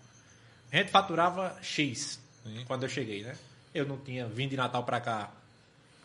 A 0.71 0.75
gente 0.75 0.91
faturava 0.91 1.55
X 1.61 2.19
Sim. 2.43 2.63
quando 2.67 2.83
eu 2.83 2.89
cheguei, 2.89 3.23
né? 3.23 3.37
Eu 3.73 3.85
não 3.85 3.97
tinha 3.97 4.27
vindo 4.27 4.49
de 4.49 4.57
Natal 4.57 4.83
pra 4.83 4.99
cá 4.99 5.31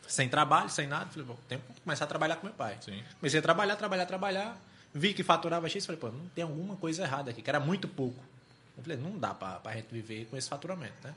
sem 0.07 0.29
trabalho, 0.29 0.71
sem 0.71 0.87
nada. 0.87 1.07
Falei, 1.07 1.27
bom, 1.27 1.37
tem 1.49 1.59
que 1.59 1.81
começar 1.83 2.05
a 2.05 2.09
trabalhar 2.09 2.37
com 2.37 2.47
meu 2.47 2.55
pai. 2.55 2.77
Sim. 2.81 3.03
Comecei 3.19 3.41
a 3.41 3.43
trabalhar, 3.43 3.75
trabalhar, 3.77 4.07
trabalhar. 4.07 4.57
Vi 4.95 5.13
que 5.15 5.23
faturava 5.25 5.69
X. 5.69 5.85
Falei, 5.85 6.01
pô, 6.01 6.09
não 6.09 6.29
tem 6.29 6.45
alguma 6.45 6.77
coisa 6.77 7.03
errada 7.03 7.31
aqui, 7.33 7.43
que 7.43 7.51
era 7.51 7.59
muito 7.59 7.89
pouco. 7.89 8.23
Eu 8.77 8.83
falei, 8.85 8.97
não 8.97 9.19
dá 9.19 9.35
pra, 9.35 9.55
pra 9.57 9.73
gente 9.73 9.89
viver 9.91 10.27
com 10.31 10.37
esse 10.37 10.49
faturamento, 10.49 10.95
né? 11.03 11.13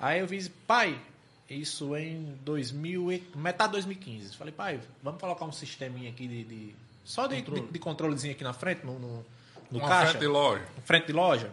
Aí 0.00 0.20
eu 0.20 0.26
vi, 0.26 0.48
pai, 0.66 1.00
isso 1.48 1.96
em 1.96 2.38
2000, 2.44 3.12
e- 3.12 3.26
metade 3.34 3.70
de 3.70 3.72
2015. 3.74 4.36
Falei, 4.36 4.52
pai, 4.52 4.80
vamos 5.02 5.20
colocar 5.20 5.44
um 5.44 5.52
sisteminha 5.52 6.10
aqui 6.10 6.26
de. 6.28 6.44
de- 6.44 6.74
só 7.04 7.26
de, 7.26 7.40
de, 7.40 7.60
de 7.62 7.78
controlezinho 7.78 8.34
aqui 8.34 8.44
na 8.44 8.52
frente, 8.52 8.84
no, 8.84 8.98
no, 8.98 9.24
no 9.70 9.78
uma 9.78 9.88
caixa 9.88 10.10
frente 10.10 10.20
de 10.20 10.26
loja. 10.26 10.64
frente 10.84 11.06
de 11.06 11.12
loja. 11.14 11.50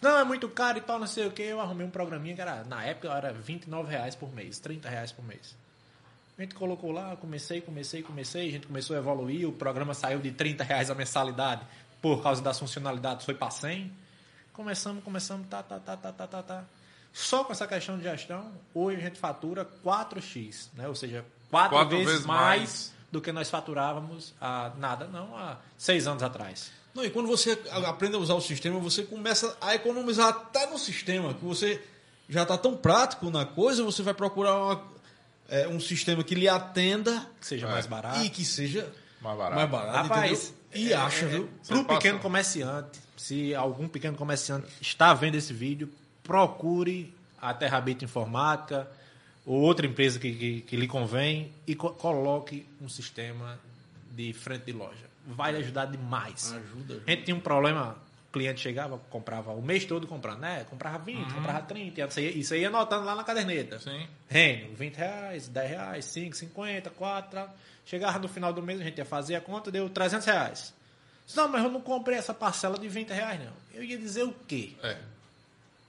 Não, 0.00 0.18
é 0.18 0.24
muito 0.24 0.48
caro 0.48 0.78
e 0.78 0.80
tal, 0.82 0.98
não 0.98 1.06
sei 1.06 1.26
o 1.26 1.30
que. 1.32 1.42
Eu 1.42 1.60
arrumei 1.60 1.86
um 1.86 1.90
programinha 1.90 2.34
que 2.34 2.40
era, 2.40 2.62
na 2.64 2.84
época 2.84 3.08
era 3.08 3.32
29 3.32 3.90
reais 3.90 4.14
por 4.14 4.32
mês, 4.32 4.58
30 4.58 4.88
reais 4.88 5.10
por 5.10 5.24
mês. 5.24 5.56
A 6.38 6.42
gente 6.42 6.54
colocou 6.54 6.92
lá, 6.92 7.16
comecei, 7.16 7.60
comecei, 7.60 8.00
comecei, 8.02 8.48
a 8.48 8.52
gente 8.52 8.66
começou 8.68 8.94
a 8.94 9.00
evoluir, 9.00 9.48
o 9.48 9.52
programa 9.52 9.92
saiu 9.94 10.20
de 10.20 10.30
30 10.30 10.62
reais 10.62 10.88
a 10.88 10.94
mensalidade 10.94 11.62
por 12.00 12.22
causa 12.22 12.40
das 12.40 12.56
funcionalidades, 12.60 13.24
foi 13.24 13.34
para 13.34 13.50
100. 13.50 13.90
Começamos, 14.52 15.02
começamos, 15.02 15.48
tá, 15.48 15.62
tá, 15.64 15.80
tá, 15.80 15.96
tá, 15.96 16.12
tá, 16.12 16.26
tá, 16.28 16.42
tá. 16.44 16.64
Só 17.20 17.42
com 17.42 17.52
essa 17.52 17.66
questão 17.66 17.96
de 17.98 18.04
gestão, 18.04 18.52
hoje 18.72 18.98
a 18.98 19.00
gente 19.00 19.18
fatura 19.18 19.68
4x, 19.84 20.68
né? 20.74 20.86
Ou 20.86 20.94
seja, 20.94 21.24
quatro, 21.50 21.70
Quatro 21.76 21.96
vezes, 21.96 22.12
vezes 22.12 22.26
mais, 22.26 22.58
mais. 22.60 22.92
do 23.10 23.20
que 23.20 23.32
nós 23.32 23.50
faturávamos 23.50 24.34
há 24.40 24.70
nada, 24.78 25.06
não, 25.08 25.36
há 25.36 25.58
seis 25.76 26.06
anos 26.06 26.22
atrás. 26.22 26.70
Não, 26.94 27.04
e 27.04 27.10
quando 27.10 27.26
você 27.26 27.58
aprende 27.86 28.14
a 28.14 28.18
usar 28.18 28.34
o 28.34 28.40
sistema, 28.40 28.78
você 28.78 29.02
começa 29.02 29.56
a 29.60 29.74
economizar 29.74 30.28
até 30.28 30.66
no 30.70 30.78
sistema, 30.78 31.34
que 31.34 31.44
você 31.44 31.82
já 32.28 32.42
está 32.42 32.56
tão 32.56 32.76
prático 32.76 33.28
na 33.30 33.44
coisa, 33.44 33.82
você 33.82 34.00
vai 34.02 34.14
procurar 34.14 34.54
uma- 34.56 34.82
é, 35.48 35.66
um 35.66 35.80
sistema 35.80 36.22
que 36.22 36.36
lhe 36.36 36.48
atenda 36.48 37.26
Que 37.40 37.46
seja 37.46 37.66
É. 37.66 37.70
mais 37.72 37.86
barato. 37.86 38.20
e 38.24 38.30
que 38.30 38.44
seja 38.44 38.92
Mais 39.20 39.36
barato. 39.36 39.56
mais 39.56 39.70
barato, 39.70 40.08
Rapaz, 40.08 40.54
entendeu? 40.70 40.88
E 40.90 40.94
acha, 40.94 41.26
viu? 41.26 41.48
Você 41.62 41.72
Para 41.72 41.82
o 41.82 41.84
passa- 41.84 41.98
pequeno 42.00 42.18
comerciante, 42.20 43.00
se 43.16 43.54
algum 43.56 43.88
pequeno 43.88 44.16
comerciante 44.16 44.68
está 44.80 45.12
vendo 45.14 45.34
esse 45.34 45.52
vídeo, 45.52 45.90
procure 46.28 47.12
a 47.40 47.54
Terrabit 47.54 48.04
Informática 48.04 48.86
ou 49.46 49.60
outra 49.62 49.86
empresa 49.86 50.18
que, 50.20 50.30
que, 50.34 50.60
que 50.60 50.76
lhe 50.76 50.86
convém 50.86 51.50
e 51.66 51.74
co- 51.74 51.90
coloque 51.94 52.66
um 52.82 52.88
sistema 52.88 53.58
de 54.12 54.32
frente 54.34 54.66
de 54.66 54.72
loja. 54.72 55.08
Vai 55.26 55.52
lhe 55.52 55.58
ajudar 55.58 55.86
demais. 55.86 56.52
Ajuda. 56.52 57.02
A 57.06 57.10
gente 57.10 57.24
tinha 57.24 57.34
um 57.36 57.40
problema, 57.40 57.96
o 58.28 58.32
cliente 58.32 58.60
chegava, 58.60 58.98
comprava 59.10 59.52
o 59.52 59.62
mês 59.62 59.84
todo 59.86 60.06
comprando, 60.06 60.40
né? 60.40 60.64
Comprava 60.68 60.98
20, 60.98 61.32
comprava 61.32 61.62
30, 61.62 62.02
isso 62.06 62.18
aí, 62.18 62.38
isso 62.40 62.54
aí 62.54 62.64
anotando 62.66 63.06
lá 63.06 63.14
na 63.14 63.24
caderneta. 63.24 63.78
Sim. 63.78 64.06
Renio, 64.28 64.74
20 64.74 64.94
reais, 64.96 65.48
10 65.48 65.70
reais, 65.70 66.04
5, 66.04 66.36
50, 66.36 66.90
4. 66.90 67.40
Chegava 67.86 68.18
no 68.18 68.28
final 68.28 68.52
do 68.52 68.62
mês, 68.62 68.80
a 68.80 68.84
gente 68.84 68.98
ia 68.98 69.04
fazer 69.06 69.34
a 69.34 69.40
conta, 69.40 69.70
deu 69.70 69.88
300 69.88 70.26
reais. 70.26 70.74
Não, 71.34 71.48
mas 71.48 71.62
eu 71.64 71.70
não 71.70 71.80
comprei 71.80 72.18
essa 72.18 72.34
parcela 72.34 72.78
de 72.78 72.88
20 72.88 73.08
reais, 73.10 73.40
não. 73.40 73.52
Eu 73.74 73.82
ia 73.84 73.96
dizer 73.98 74.24
o 74.24 74.34
quê? 74.46 74.72
É. 74.82 74.96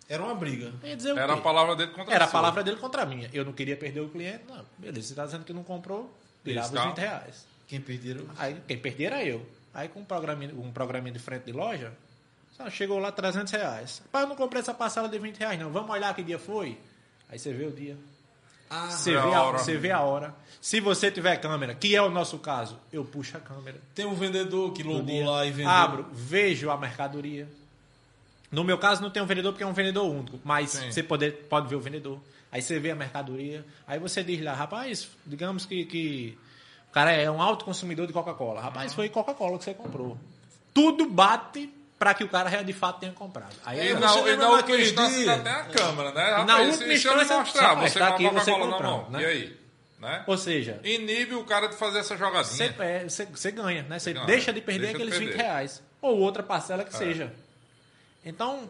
Era 0.09 0.23
uma 0.23 0.33
briga. 0.33 0.73
Era 1.15 1.33
a 1.33 1.37
palavra 1.37 1.75
dele 1.75 1.91
contra 1.91 2.13
Era 2.13 2.25
a 2.25 2.27
sua. 2.27 2.39
palavra 2.39 2.63
dele 2.63 2.77
contra 2.77 3.03
a 3.03 3.05
minha. 3.05 3.29
Eu 3.31 3.45
não 3.45 3.53
queria 3.53 3.77
perder 3.77 4.01
o 4.01 4.09
cliente, 4.09 4.43
não. 4.49 4.65
Beleza, 4.77 5.07
você 5.07 5.13
está 5.13 5.23
dizendo 5.25 5.45
que 5.45 5.53
não 5.53 5.63
comprou, 5.63 6.11
tirava 6.43 6.67
os 6.67 6.73
tá. 6.73 6.85
20 6.87 6.97
reais. 6.97 7.45
Quem 7.67 7.79
perderam? 7.79 8.25
Aí 8.37 8.57
quem 8.67 8.79
perdia 8.79 9.07
era 9.07 9.23
eu. 9.23 9.45
Aí 9.73 9.87
com 9.87 9.99
um 9.99 10.03
programinha, 10.05 10.51
um 10.55 10.71
programinha 10.71 11.13
de 11.13 11.19
frente 11.19 11.43
de 11.43 11.51
loja, 11.51 11.93
só 12.57 12.67
chegou 12.71 12.97
lá 12.97 13.11
300 13.11 13.53
reais. 13.53 14.01
Pai, 14.11 14.23
eu 14.23 14.27
não 14.27 14.35
comprei 14.35 14.61
essa 14.61 14.73
parcela 14.73 15.07
de 15.07 15.19
20 15.19 15.37
reais, 15.37 15.59
não. 15.59 15.69
Vamos 15.69 15.91
olhar 15.91 16.11
que 16.15 16.23
dia 16.23 16.39
foi? 16.39 16.75
Aí 17.29 17.37
você 17.37 17.53
vê 17.53 17.65
o 17.65 17.71
dia. 17.71 17.95
Ah, 18.71 18.89
Você 18.89 19.11
É 19.11 19.21
vê, 19.21 19.33
a 19.33 19.37
a, 19.37 19.43
hora. 19.43 19.57
você 19.59 19.77
vê 19.77 19.91
a 19.91 20.01
hora. 20.01 20.35
Se 20.59 20.79
você 20.79 21.09
tiver 21.11 21.37
câmera, 21.37 21.73
que 21.75 21.95
é 21.95 22.01
o 22.01 22.09
nosso 22.09 22.37
caso, 22.39 22.77
eu 22.91 23.05
puxo 23.05 23.37
a 23.37 23.39
câmera. 23.39 23.79
tem 23.95 24.05
um 24.05 24.13
vendedor 24.15 24.73
que 24.73 24.81
logou 24.83 25.23
lá 25.25 25.45
e 25.45 25.51
vendeu. 25.51 25.69
Abro, 25.71 26.05
vejo 26.11 26.69
a 26.71 26.77
mercadoria. 26.77 27.47
No 28.51 28.63
meu 28.63 28.77
caso 28.77 29.01
não 29.01 29.09
tem 29.11 29.21
um 29.21 29.25
vendedor 29.25 29.51
porque 29.53 29.63
é 29.63 29.67
um 29.67 29.73
vendedor 29.73 30.05
único, 30.09 30.39
mas 30.43 30.71
Sim. 30.71 30.91
você 30.91 31.03
pode, 31.03 31.31
pode 31.31 31.67
ver 31.67 31.75
o 31.75 31.79
vendedor. 31.79 32.19
Aí 32.51 32.61
você 32.61 32.79
vê 32.79 32.89
a 32.91 32.95
mercadoria, 32.95 33.63
aí 33.87 33.99
você 33.99 34.23
diz 34.23 34.41
lá, 34.43 34.53
rapaz, 34.53 35.07
digamos 35.25 35.65
que, 35.67 35.85
que 35.85 36.37
o 36.89 36.91
cara 36.91 37.11
é 37.11 37.29
um 37.29 37.39
alto 37.41 37.63
consumidor 37.63 38.07
de 38.07 38.13
Coca-Cola. 38.13 38.59
Rapaz, 38.59 38.93
foi 38.93 39.07
Coca-Cola 39.09 39.57
que 39.59 39.65
você 39.65 39.73
comprou. 39.75 40.17
Tudo 40.73 41.07
bate 41.07 41.71
para 41.99 42.13
que 42.15 42.23
o 42.23 42.27
cara 42.29 42.63
de 42.63 42.73
fato 42.73 43.01
tenha 43.01 43.11
comprado. 43.11 43.53
Aí 43.65 43.89
E 43.91 43.93
na, 43.93 44.17
e 44.17 44.35
na 44.37 44.49
última 44.49 44.77
instância 44.79 45.17
dia? 45.19 45.33
ainda 45.33 45.43
tem 45.43 45.53
a 45.53 45.63
câmera, 45.65 46.11
né? 46.11 46.23
Rapaz, 46.31 46.47
Na 46.47 46.57
última 46.59 46.93
instância, 46.93 47.37
mostrar, 47.37 47.67
rapaz, 47.67 47.91
você 47.91 47.99
tá 47.99 48.07
com 48.07 48.11
a 48.13 48.15
aqui, 48.15 48.23
você 48.23 48.51
Coca-Cola 48.51 48.65
na 48.65 48.71
comprando, 48.71 49.01
mão. 49.03 49.09
né? 49.11 49.21
E 49.21 49.25
aí? 49.25 49.59
Né? 49.99 50.23
Ou 50.25 50.37
seja, 50.37 50.79
Inibe 50.83 51.35
o 51.35 51.43
cara 51.43 51.67
de 51.67 51.75
fazer 51.75 51.99
essa 51.99 52.15
jogadinha. 52.17 52.45
Você, 52.55 52.73
é, 52.79 53.03
você, 53.07 53.25
você 53.25 53.51
ganha, 53.51 53.83
né? 53.83 53.99
Você 53.99 54.13
ganha, 54.13 54.25
deixa 54.25 54.53
de 54.53 54.61
perder 54.61 54.93
deixa 54.93 54.97
de 54.97 55.03
aqueles 55.03 55.19
20 55.19 55.27
perder. 55.27 55.43
reais. 55.43 55.83
Ou 56.01 56.17
outra 56.19 56.41
parcela 56.41 56.83
que 56.85 56.95
É. 56.95 56.97
seja. 56.97 57.33
Então, 58.29 58.69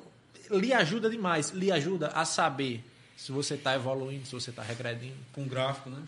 lhe 0.49 0.73
ajuda 0.73 1.09
demais. 1.09 1.49
Lhe 1.51 1.71
ajuda 1.71 2.07
a 2.09 2.25
saber 2.25 2.83
se 3.15 3.31
você 3.31 3.55
está 3.55 3.75
evoluindo, 3.75 4.25
se 4.25 4.33
você 4.33 4.49
está 4.49 4.63
regredindo. 4.63 5.17
Com 5.33 5.45
gráfico, 5.45 5.89
né? 5.89 6.01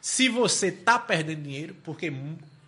Se 0.00 0.28
você 0.28 0.68
está 0.68 0.98
perdendo 0.98 1.42
dinheiro, 1.42 1.74
porque 1.84 2.12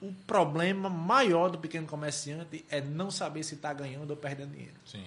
o 0.01 0.12
problema 0.26 0.89
maior 0.89 1.51
do 1.51 1.59
pequeno 1.59 1.87
comerciante 1.87 2.64
é 2.70 2.81
não 2.81 3.11
saber 3.11 3.43
se 3.43 3.55
está 3.55 3.72
ganhando 3.72 4.11
ou 4.11 4.16
perdendo 4.16 4.53
dinheiro. 4.53 4.74
Sim. 4.87 5.05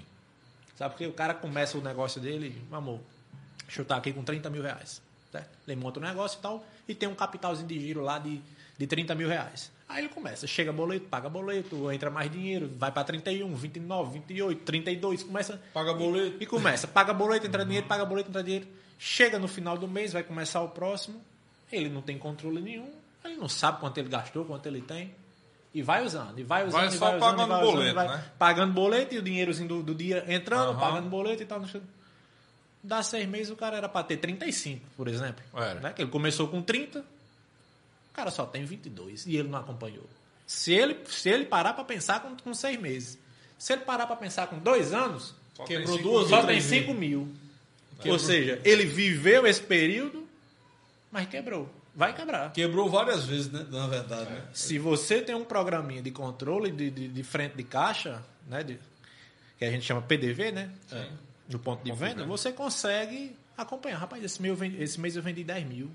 Sabe 0.78 0.94
porque 0.94 1.08
o 1.08 1.14
cara 1.14 1.34
começa 1.34 1.78
o 1.78 1.82
negócio 1.82 2.20
dele, 2.20 2.62
amor, 2.72 3.00
deixa 3.66 3.82
eu 3.82 3.84
estar 3.84 3.98
aqui 3.98 4.12
com 4.12 4.24
30 4.24 4.50
mil 4.50 4.62
reais. 4.62 5.02
Certo? 5.32 5.50
Ele 5.68 5.80
monta 5.80 6.00
o 6.00 6.04
negócio 6.04 6.38
e 6.38 6.42
tal, 6.42 6.66
e 6.88 6.94
tem 6.94 7.10
um 7.10 7.16
capitalzinho 7.16 7.68
de 7.68 7.80
giro 7.80 8.02
lá 8.02 8.20
de, 8.20 8.42
de 8.78 8.88
30 8.88 9.16
mil 9.16 9.28
reais. 9.28 9.72
Aí 9.94 10.00
ele 10.00 10.10
começa, 10.10 10.48
chega 10.48 10.74
boleto, 10.74 11.06
paga 11.06 11.30
boleto, 11.30 11.92
entra 11.92 12.10
mais 12.10 12.32
dinheiro, 12.32 12.68
vai 12.80 12.92
para 12.92 13.04
31, 13.04 13.54
29, 13.54 14.14
28, 14.14 14.64
32, 14.64 15.22
começa. 15.22 15.62
Paga 15.72 15.94
boleto. 15.94 16.38
E 16.42 16.48
começa, 16.48 16.88
paga 16.88 17.14
boleto, 17.14 17.46
entra 17.46 17.64
dinheiro, 17.64 17.86
paga 17.86 18.04
boleto, 18.04 18.30
entra 18.30 18.42
dinheiro. 18.42 18.68
Chega 18.98 19.38
no 19.38 19.48
final 19.48 19.78
do 19.78 19.88
mês, 19.88 20.12
vai 20.12 20.24
começar 20.24 20.62
o 20.62 20.70
próximo, 20.70 21.22
ele 21.72 21.90
não 21.90 22.02
tem 22.02 22.18
controle 22.18 22.60
nenhum, 22.60 22.90
ele 23.24 23.36
não 23.36 23.48
sabe 23.48 23.80
quanto 23.80 24.00
ele 24.00 24.10
gastou, 24.10 24.44
quanto 24.46 24.66
ele 24.66 24.82
tem. 24.82 25.14
E 25.72 25.84
vai 25.84 26.04
usando, 26.04 26.40
e 26.40 26.44
vai 26.44 26.68
usando, 26.68 26.80
Vai 26.80 26.88
e 26.88 26.92
só 26.92 27.06
vai 27.06 27.18
usando, 27.18 27.20
pagando 27.20 27.44
e 27.44 27.50
vai 27.50 27.62
usando, 27.62 27.74
boleto, 27.74 27.92
e 27.92 27.94
vai 27.94 28.08
né? 28.08 28.26
Pagando 28.40 28.74
boleto 28.74 29.14
e 29.14 29.18
o 29.20 29.22
dinheirozinho 29.22 29.70
do, 29.70 29.84
do 29.84 29.94
dia 29.94 30.26
entrando, 30.28 30.72
Aham. 30.72 30.80
pagando 30.80 31.10
boleto 31.10 31.44
e 31.44 31.46
tal. 31.46 31.60
não 31.60 31.68
Dá 32.84 33.04
seis 33.04 33.28
meses, 33.28 33.52
o 33.52 33.56
cara 33.56 33.78
era 33.78 33.88
para 33.88 34.04
ter 34.04 34.18
35, 34.18 34.88
por 34.98 35.08
exemplo. 35.08 35.44
Era. 35.56 35.80
Né? 35.80 35.94
Que 35.94 36.02
ele 36.02 36.10
começou 36.10 36.48
com 36.48 36.64
30, 36.64 37.06
o 38.14 38.16
cara 38.16 38.30
só 38.32 38.46
tem 38.46 38.64
22 38.64 39.26
e 39.26 39.36
ele 39.36 39.50
não 39.50 39.58
acompanhou. 39.60 40.08
Se 40.46 40.72
ele, 40.72 40.98
se 41.08 41.30
ele 41.30 41.46
parar 41.46 41.74
para 41.74 41.84
pensar 41.84 42.20
com, 42.22 42.36
com 42.38 42.54
seis 42.54 42.80
meses, 42.80 43.18
se 43.58 43.74
ele 43.74 43.82
parar 43.82 44.06
para 44.06 44.16
pensar 44.16 44.46
com 44.48 44.60
dois 44.60 44.94
anos, 44.94 45.34
Só 45.56 45.64
Quebrou 45.64 45.98
duas 45.98 46.30
só 46.30 46.44
tem 46.46 46.62
5 46.62 46.94
mil. 46.94 47.28
Ou 48.06 48.20
seja, 48.20 48.62
ele 48.64 48.86
viveu 48.86 49.48
esse 49.48 49.62
período, 49.62 50.28
mas 51.12 51.28
quebrou. 51.28 51.68
Vai 51.96 52.14
quebrar. 52.16 52.52
Quebrou 52.52 52.90
várias 52.90 53.24
vezes, 53.26 53.52
né? 53.52 53.66
Na 53.70 53.88
verdade, 53.88 54.32
né? 54.32 54.44
Se 54.54 54.78
você 54.80 55.22
tem 55.22 55.34
um 55.36 55.46
programinha 55.46 56.02
de 56.02 56.12
controle 56.12 56.72
de, 56.72 56.90
de, 56.92 57.08
de 57.08 57.24
frente 57.24 57.56
de 57.56 57.64
caixa, 57.64 58.24
né, 58.48 58.64
de- 58.64 58.80
que 59.58 59.66
a 59.66 59.70
gente 59.72 59.86
chama 59.86 60.02
PDV, 60.02 60.52
né? 60.52 60.72
No 61.50 61.60
ponto 61.60 61.84
de 61.84 61.92
venda, 61.92 62.26
você 62.26 62.52
consegue 62.52 63.36
acompanhar. 63.58 63.98
Rapaz, 64.00 64.24
esse 64.24 64.42
mês, 64.42 64.50
eu 64.52 64.56
vendi, 64.58 64.82
esse 64.82 65.00
mês 65.00 65.16
eu 65.16 65.22
vendi 65.22 65.44
10 65.44 65.66
mil. 65.68 65.92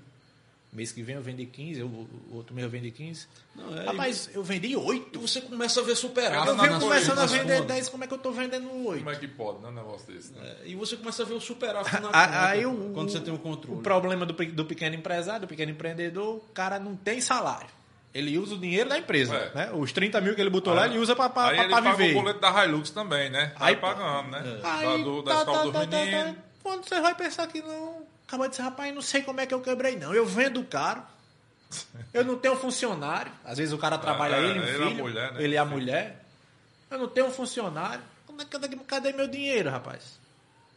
Mês 0.71 0.91
que 0.91 1.01
vem 1.01 1.15
eu 1.15 1.21
vendi 1.21 1.47
15, 1.47 1.81
o 1.81 1.87
o 2.31 2.35
outro 2.35 2.53
mês 2.53 2.63
eu 2.63 2.69
vendi 2.69 2.91
15. 2.91 3.25
Não, 3.55 3.75
é, 3.75 3.85
Rapaz, 3.85 4.29
eu 4.35 4.43
vendi 4.43 4.75
8. 4.75 5.19
Você 5.19 5.41
começa 5.41 5.79
a 5.79 5.83
ver 5.83 5.95
superar. 5.95 6.45
Eu 6.47 6.55
venho 6.55 6.79
começando 6.79 7.17
a 7.17 7.25
vender 7.25 7.53
contas. 7.61 7.65
10, 7.75 7.89
como 7.89 8.03
é 8.03 8.07
que 8.07 8.13
eu 8.13 8.17
tô 8.19 8.31
vendendo 8.31 8.71
8? 8.87 8.99
Como 8.99 9.09
é 9.09 9.15
que 9.19 9.27
pode, 9.27 9.63
né? 9.63 9.69
Um 9.69 9.73
negócio 9.73 10.13
desse, 10.13 10.31
né? 10.33 10.41
É, 10.63 10.67
E 10.69 10.75
você 10.75 10.95
começa 10.95 11.23
a 11.23 11.25
ver 11.25 11.33
o 11.33 11.41
superávit 11.41 11.91
na 11.93 12.09
A- 12.09 12.27
conta, 12.27 12.47
Aí 12.49 12.65
o, 12.67 12.91
quando 12.93 13.09
você 13.11 13.19
tem 13.19 13.33
o 13.33 13.39
controle. 13.39 13.79
O 13.79 13.81
problema 13.81 14.27
do, 14.27 14.33
do 14.33 14.65
pequeno 14.65 14.95
empresário, 14.95 15.41
do 15.41 15.47
pequeno 15.47 15.71
empreendedor, 15.71 16.35
o 16.35 16.39
cara 16.53 16.77
não 16.77 16.95
tem 16.95 17.19
salário. 17.19 17.69
Ele 18.13 18.37
usa 18.37 18.53
o 18.53 18.57
dinheiro 18.59 18.89
da 18.89 18.97
empresa. 18.99 19.35
É. 19.35 19.55
Né? 19.55 19.71
Os 19.73 19.91
30 19.91 20.21
mil 20.21 20.35
que 20.35 20.41
ele 20.41 20.49
botou 20.51 20.73
lá, 20.75 20.85
ele 20.85 20.99
usa 20.99 21.15
para 21.15 21.31
Aí 21.47 21.59
ele 21.61 21.69
paga 21.69 21.93
viver. 21.93 22.11
o 22.15 22.21
boleto 22.21 22.39
da 22.39 22.65
Hilux 22.65 22.91
também, 22.91 23.29
né? 23.31 23.53
Aí, 23.55 23.73
Aí- 23.73 23.75
pagando, 23.75 24.29
né? 24.31 24.59
Aí, 24.63 24.85
Da, 24.85 24.97
do, 25.03 25.21
da 25.23 25.31
tá, 25.33 25.39
escola 25.39 25.57
tá, 25.57 25.63
dos 25.63 25.73
tá, 25.73 25.87
tá, 25.87 26.25
tá. 26.25 26.35
Quando 26.61 26.87
você 26.87 26.99
vai 27.01 27.15
pensar 27.15 27.47
que 27.47 27.61
não, 27.61 28.03
acaba 28.29 28.45
de 28.45 28.51
dizer, 28.51 28.63
rapaz, 28.63 28.93
não 28.93 29.01
sei 29.01 29.23
como 29.23 29.41
é 29.41 29.45
que 29.47 29.53
eu 29.53 29.59
quebrei, 29.59 29.97
não. 29.97 30.13
Eu 30.13 30.25
vendo 30.25 30.63
caro. 30.63 31.01
Eu 32.13 32.23
não 32.23 32.37
tenho 32.37 32.55
funcionário. 32.55 33.31
Às 33.43 33.57
vezes 33.57 33.73
o 33.73 33.77
cara 33.77 33.97
trabalha 33.97 34.35
é, 34.35 34.43
ele, 34.43 34.59
um 34.59 34.63
ele 34.63 34.69
é 34.69 34.85
a 34.85 34.89
filho, 34.89 35.03
mulher, 35.03 35.33
né? 35.33 35.43
ele 35.43 35.55
é 35.55 35.57
a 35.57 35.65
mulher. 35.65 36.25
Eu 36.89 36.99
não 36.99 37.07
tenho 37.07 37.27
um 37.27 37.31
funcionário. 37.31 38.03
Cadê, 38.27 38.45
cadê, 38.45 38.75
cadê 38.77 39.13
meu 39.13 39.27
dinheiro, 39.27 39.69
rapaz? 39.69 40.19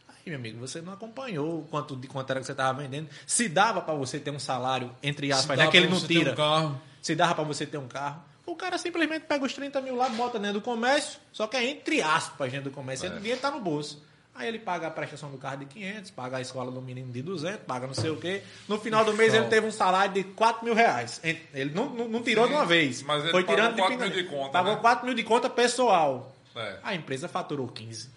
Aí, 0.09 0.15
meu 0.27 0.35
amigo, 0.35 0.59
você 0.59 0.81
não 0.81 0.93
acompanhou 0.93 1.65
quanto, 1.69 1.95
de 1.95 2.07
quanto 2.07 2.29
era 2.29 2.39
que 2.39 2.45
você 2.45 2.51
estava 2.51 2.79
vendendo. 2.79 3.09
Se 3.25 3.47
dava 3.47 3.81
para 3.81 3.93
você 3.93 4.19
ter 4.19 4.31
um 4.31 4.39
salário, 4.39 4.95
entre 5.01 5.31
aspas, 5.31 5.57
né, 5.57 5.67
que 5.67 5.77
ele 5.77 5.87
não 5.87 5.99
tira. 5.99 6.35
um. 6.59 6.75
Se 7.01 7.15
dava 7.15 7.35
para 7.35 7.43
você 7.43 7.65
ter 7.65 7.77
um 7.77 7.87
carro. 7.87 8.21
O 8.45 8.55
cara 8.55 8.77
simplesmente 8.77 9.25
pega 9.25 9.45
os 9.45 9.53
30 9.53 9.79
mil 9.81 9.95
lá, 9.95 10.09
bota 10.09 10.37
dentro 10.37 10.59
do 10.59 10.61
comércio, 10.61 11.19
só 11.31 11.47
que 11.47 11.55
é 11.55 11.63
entre 11.69 12.01
aspas 12.01 12.51
dentro 12.51 12.69
do 12.69 12.75
comércio, 12.75 13.09
o 13.09 13.19
dinheiro 13.19 13.39
tá 13.39 13.49
no 13.49 13.59
bolso. 13.59 14.03
Aí 14.35 14.47
ele 14.47 14.57
paga 14.57 14.87
a 14.87 14.91
prestação 14.91 15.29
do 15.29 15.37
carro 15.37 15.57
de 15.57 15.65
500, 15.65 16.09
paga 16.11 16.37
a 16.37 16.41
escola 16.41 16.71
do 16.71 16.81
menino 16.81 17.11
de 17.11 17.21
200, 17.21 17.65
paga 17.67 17.85
não 17.85 17.93
sei 17.93 18.09
o 18.09 18.17
quê. 18.17 18.41
No 18.67 18.79
final 18.79 19.05
do 19.05 19.13
mês 19.13 19.31
ele 19.33 19.45
teve 19.45 19.67
um 19.67 19.71
salário 19.71 20.11
de 20.13 20.23
4 20.23 20.65
mil 20.65 20.73
reais. 20.73 21.21
Ele 21.23 21.71
não, 21.75 21.87
não, 21.89 22.07
não 22.09 22.23
tirou 22.23 22.47
de 22.47 22.53
uma 22.53 22.65
vez. 22.65 23.03
mas 23.03 23.21
ele 23.23 23.31
Foi 23.31 23.43
pagou 23.43 23.55
tirando 23.55 23.77
4 23.77 23.93
fina- 23.93 24.07
mil 24.07 24.23
de 24.23 24.29
conta, 24.29 24.49
Pagou 24.51 24.73
né? 24.73 24.79
4 24.81 25.05
mil 25.05 25.13
de 25.15 25.23
conta 25.23 25.49
pessoal. 25.49 26.35
É. 26.55 26.79
A 26.83 26.95
empresa 26.95 27.27
faturou 27.27 27.67
15. 27.67 28.09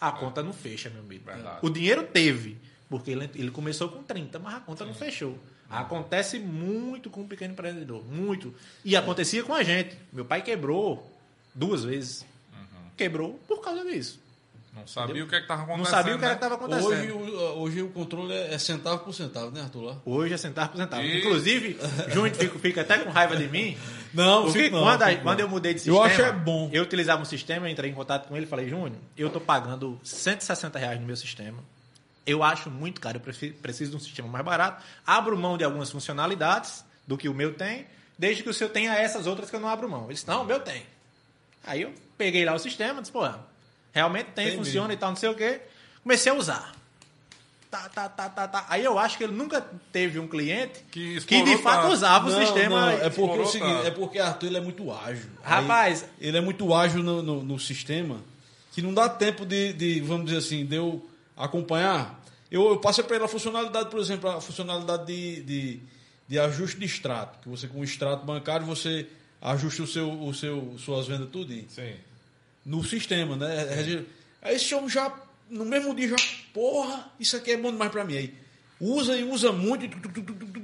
A 0.00 0.10
conta 0.10 0.42
não 0.42 0.52
fecha, 0.52 0.90
meu 0.90 1.02
amigo. 1.02 1.24
Verdade. 1.24 1.58
O 1.62 1.70
dinheiro 1.70 2.02
teve, 2.04 2.56
porque 2.88 3.12
ele, 3.12 3.30
ele 3.36 3.50
começou 3.52 3.88
com 3.88 4.02
30, 4.02 4.38
mas 4.40 4.54
a 4.56 4.60
conta 4.60 4.84
não 4.84 4.94
fechou. 4.94 5.38
Acontece 5.68 6.40
muito 6.40 7.08
com 7.10 7.20
o 7.22 7.28
pequeno 7.28 7.52
empreendedor, 7.52 8.04
muito. 8.04 8.52
E 8.84 8.96
acontecia 8.96 9.44
com 9.44 9.54
a 9.54 9.62
gente. 9.62 9.96
Meu 10.12 10.24
pai 10.24 10.42
quebrou 10.42 11.08
duas 11.54 11.84
vezes. 11.84 12.26
Uhum. 12.52 12.88
Quebrou 12.96 13.40
por 13.46 13.60
causa 13.60 13.84
disso. 13.84 14.18
Não 14.72 14.86
sabia 14.86 15.24
o 15.24 15.26
que 15.28 15.34
é 15.34 15.40
que 15.40 15.48
tava 15.48 15.62
acontecendo. 15.64 15.84
Não 15.84 15.90
sabia 15.90 16.14
o 16.14 16.18
que 16.18 16.24
era 16.24 16.34
né? 16.34 16.38
que 16.38 16.44
estava 16.44 16.54
acontecendo. 16.54 16.88
Hoje, 16.88 17.10
o- 17.34 17.58
hoje 17.60 17.82
o 17.82 17.88
controle 17.90 18.32
é 18.32 18.56
centavo 18.56 19.00
por 19.04 19.12
centavo, 19.12 19.50
né, 19.50 19.62
Arthur? 19.62 19.96
Hoje 20.04 20.32
é 20.32 20.36
centavo 20.36 20.70
por 20.70 20.78
centavo. 20.78 21.02
E- 21.02 21.18
Inclusive, 21.18 21.76
Júnior 22.08 22.34
fica, 22.36 22.58
fica 22.58 22.80
até 22.82 22.98
com 22.98 23.10
raiva 23.10 23.36
de 23.36 23.48
mim. 23.48 23.76
Não, 24.14 24.44
porque 24.44 24.62
fico 24.64 24.76
não, 24.76 24.84
quando, 24.84 25.04
fico 25.04 25.22
quando 25.22 25.40
eu 25.40 25.48
mudei 25.48 25.74
de 25.74 25.80
Eu 25.88 25.96
sistema, 25.96 26.06
acho 26.06 26.22
é 26.22 26.32
bom. 26.32 26.70
eu 26.72 26.82
utilizava 26.84 27.20
um 27.20 27.24
sistema, 27.24 27.66
eu 27.66 27.70
entrei 27.72 27.90
em 27.90 27.94
contato 27.94 28.28
com 28.28 28.36
ele 28.36 28.46
e 28.46 28.48
falei, 28.48 28.68
Júnior, 28.68 28.92
eu 29.16 29.28
tô 29.28 29.40
pagando 29.40 30.00
160 30.04 30.78
reais 30.78 31.00
no 31.00 31.06
meu 31.06 31.16
sistema. 31.16 31.58
Eu 32.24 32.42
acho 32.44 32.70
muito 32.70 33.00
caro, 33.00 33.16
eu 33.18 33.52
preciso 33.60 33.90
de 33.90 33.96
um 33.96 34.00
sistema 34.00 34.28
mais 34.28 34.44
barato. 34.44 34.84
Abro 35.04 35.36
mão 35.36 35.58
de 35.58 35.64
algumas 35.64 35.90
funcionalidades 35.90 36.84
do 37.08 37.18
que 37.18 37.28
o 37.28 37.34
meu 37.34 37.54
tem, 37.54 37.86
desde 38.16 38.42
que 38.44 38.48
o 38.48 38.54
seu 38.54 38.68
tenha 38.68 38.94
essas 38.94 39.26
outras 39.26 39.50
que 39.50 39.56
eu 39.56 39.60
não 39.60 39.68
abro 39.68 39.90
mão. 39.90 40.04
Ele 40.04 40.14
disse, 40.14 40.28
não, 40.28 40.42
o 40.42 40.44
meu 40.44 40.60
tem. 40.60 40.84
Aí 41.64 41.82
eu 41.82 41.92
peguei 42.16 42.44
lá 42.44 42.54
o 42.54 42.58
sistema, 42.58 43.00
disse, 43.00 43.10
pô, 43.12 43.28
realmente 43.92 44.26
tem, 44.34 44.48
Tem 44.48 44.56
funciona 44.56 44.88
mesmo. 44.88 44.98
e 44.98 45.00
tal, 45.00 45.08
não 45.10 45.16
sei 45.16 45.28
o 45.28 45.34
quê. 45.34 45.60
Comecei 46.02 46.32
a 46.32 46.34
usar. 46.34 46.74
Tá, 47.70 47.88
tá, 47.88 48.08
tá, 48.08 48.28
tá, 48.28 48.48
tá. 48.48 48.66
Aí 48.68 48.84
eu 48.84 48.98
acho 48.98 49.16
que 49.16 49.22
ele 49.22 49.32
nunca 49.32 49.64
teve 49.92 50.18
um 50.18 50.26
cliente 50.26 50.80
Que 50.90 51.20
que, 51.20 51.42
de 51.44 51.56
fato 51.58 51.82
tanto. 51.82 51.92
usava 51.94 52.28
o 52.28 52.32
Não, 52.32 52.40
sistema. 52.40 52.80
não, 52.80 52.88
é 52.90 52.96
porque 52.96 53.06
explorou 53.08 53.42
o 53.44 53.48
seguinte, 53.48 53.72
tanto. 53.74 53.86
é 53.86 53.90
porque 53.92 54.18
Arthur 54.18 54.46
ele 54.48 54.56
é 54.56 54.60
muito 54.60 54.92
ágil. 54.92 55.30
Rapaz. 55.40 56.02
Aí, 56.02 56.28
ele 56.28 56.36
é 56.36 56.40
muito 56.40 56.74
ágil 56.74 57.00
no, 57.02 57.22
no, 57.22 57.42
no 57.44 57.58
sistema 57.60 58.18
que 58.72 58.82
não 58.82 58.92
dá 58.92 59.08
tempo 59.08 59.46
de, 59.46 59.72
de, 59.72 60.00
vamos 60.00 60.24
dizer 60.26 60.38
assim, 60.38 60.66
de 60.66 60.74
eu 60.76 61.08
acompanhar. 61.36 62.20
Eu, 62.50 62.70
eu 62.70 62.76
passei 62.78 63.04
para 63.04 63.14
ele 63.16 63.24
a 63.24 63.28
funcionalidade, 63.28 63.88
por 63.88 64.00
exemplo, 64.00 64.28
a 64.28 64.40
funcionalidade 64.40 65.06
de, 65.06 65.42
de, 65.42 65.80
de 66.26 66.38
ajuste 66.40 66.76
de 66.78 66.86
extrato, 66.86 67.38
que 67.40 67.48
você 67.48 67.68
com 67.68 67.78
o 67.80 67.84
extrato 67.84 68.24
bancário 68.26 68.66
você 68.66 69.06
ajusta 69.40 69.82
o 69.84 69.86
seu, 69.86 70.10
o 70.10 70.34
seu, 70.34 70.74
suas 70.76 71.06
vendas 71.06 71.28
tudo 71.30 71.52
Sim. 71.68 71.94
No 72.64 72.82
sistema, 72.84 73.36
né? 73.36 74.04
Aí 74.42 74.54
esse 74.56 74.74
homem 74.74 74.88
já, 74.88 75.12
no 75.48 75.64
mesmo 75.64 75.94
dia, 75.94 76.08
já, 76.08 76.16
porra, 76.54 77.06
isso 77.18 77.36
aqui 77.36 77.52
é 77.52 77.56
bom 77.56 77.70
demais 77.70 77.90
pra 77.90 78.04
mim. 78.04 78.16
Aí 78.16 78.34
usa 78.82 79.14
e 79.14 79.24
usa 79.24 79.52
muito, 79.52 79.84
e 79.84 79.90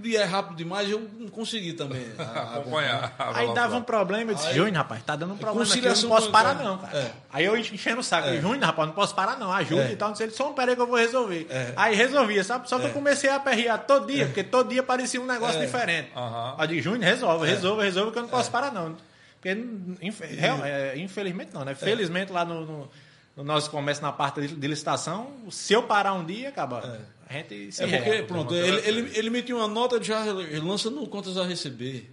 e 0.08 0.16
é 0.16 0.24
rápido 0.24 0.56
demais, 0.56 0.88
eu 0.90 1.06
não 1.18 1.28
consegui 1.28 1.74
também 1.74 2.02
a- 2.18 2.22
a- 2.24 2.56
Acompanhar. 2.56 3.14
a 3.18 3.38
Aí 3.38 3.52
dava 3.52 3.76
um 3.76 3.82
problema, 3.82 4.30
eu 4.32 4.34
disse, 4.34 4.54
Júnior, 4.54 4.76
rapaz, 4.76 5.02
tá 5.02 5.14
dando 5.16 5.34
um 5.34 5.36
problema 5.36 5.70
aqui, 5.70 5.84
eu 5.84 5.94
não 5.94 6.08
posso 6.08 6.30
parar 6.30 6.54
não, 6.54 6.78
cara. 6.78 6.96
É. 6.96 7.10
Aí 7.30 7.44
eu 7.44 7.54
enchendo 7.58 8.00
o 8.00 8.02
saco, 8.02 8.28
É. 8.28 8.40
Júnior, 8.40 8.64
rapaz, 8.64 8.88
não 8.88 8.94
posso 8.94 9.14
parar 9.14 9.38
não, 9.38 9.52
ajuda 9.52 9.82
É. 9.88 9.92
e 9.92 9.96
tal, 9.96 10.08
não 10.08 10.16
sei, 10.16 10.26
ele 10.28 10.32
só 10.34 10.48
um 10.50 10.54
peraí 10.54 10.74
que 10.74 10.80
eu 10.80 10.86
vou 10.86 10.96
resolver. 10.96 11.46
É. 11.50 11.74
Aí 11.76 11.94
resolvia, 11.94 12.42
sabe? 12.42 12.66
Só 12.70 12.78
que 12.78 12.86
eu 12.86 12.90
comecei 12.92 13.28
a 13.28 13.36
aperrear 13.36 13.84
todo 13.86 14.06
dia, 14.06 14.24
porque 14.24 14.42
todo 14.42 14.70
dia 14.70 14.82
parecia 14.82 15.20
um 15.20 15.26
negócio 15.26 15.60
diferente. 15.60 16.08
Aí 16.14 16.64
eu 16.64 16.66
digo, 16.68 16.80
Júnior, 16.82 17.02
resolve, 17.04 17.46
resolve, 17.46 17.82
resolve, 17.82 18.12
que 18.12 18.18
eu 18.18 18.22
não 18.22 18.30
posso 18.30 18.50
parar 18.50 18.72
não. 18.72 18.96
Porque, 20.58 20.64
é, 20.64 20.98
infelizmente 20.98 21.52
não, 21.54 21.64
né? 21.64 21.74
Felizmente 21.74 22.32
lá 22.32 22.44
no, 22.44 22.64
no, 22.66 22.90
no 23.36 23.44
nosso 23.44 23.70
comércio, 23.70 24.02
na 24.02 24.12
parte 24.12 24.46
de, 24.46 24.66
licitação, 24.68 25.30
se 25.50 25.72
eu 25.72 25.82
parar 25.82 26.12
um 26.14 26.24
dia, 26.24 26.48
acaba. 26.48 26.80
A 27.28 27.32
gente 27.32 27.72
se 27.72 27.82
É 27.82 27.86
porque, 27.98 28.22
pronto, 28.22 28.54
ele, 28.54 28.88
ele, 28.88 29.18
ele 29.18 29.26
emitiu 29.28 29.56
uma 29.56 29.66
nota, 29.68 30.02
já 30.02 30.22
lança 30.62 30.88
no 30.90 31.06
contas 31.08 31.36
a 31.36 31.44
receber. 31.44 32.10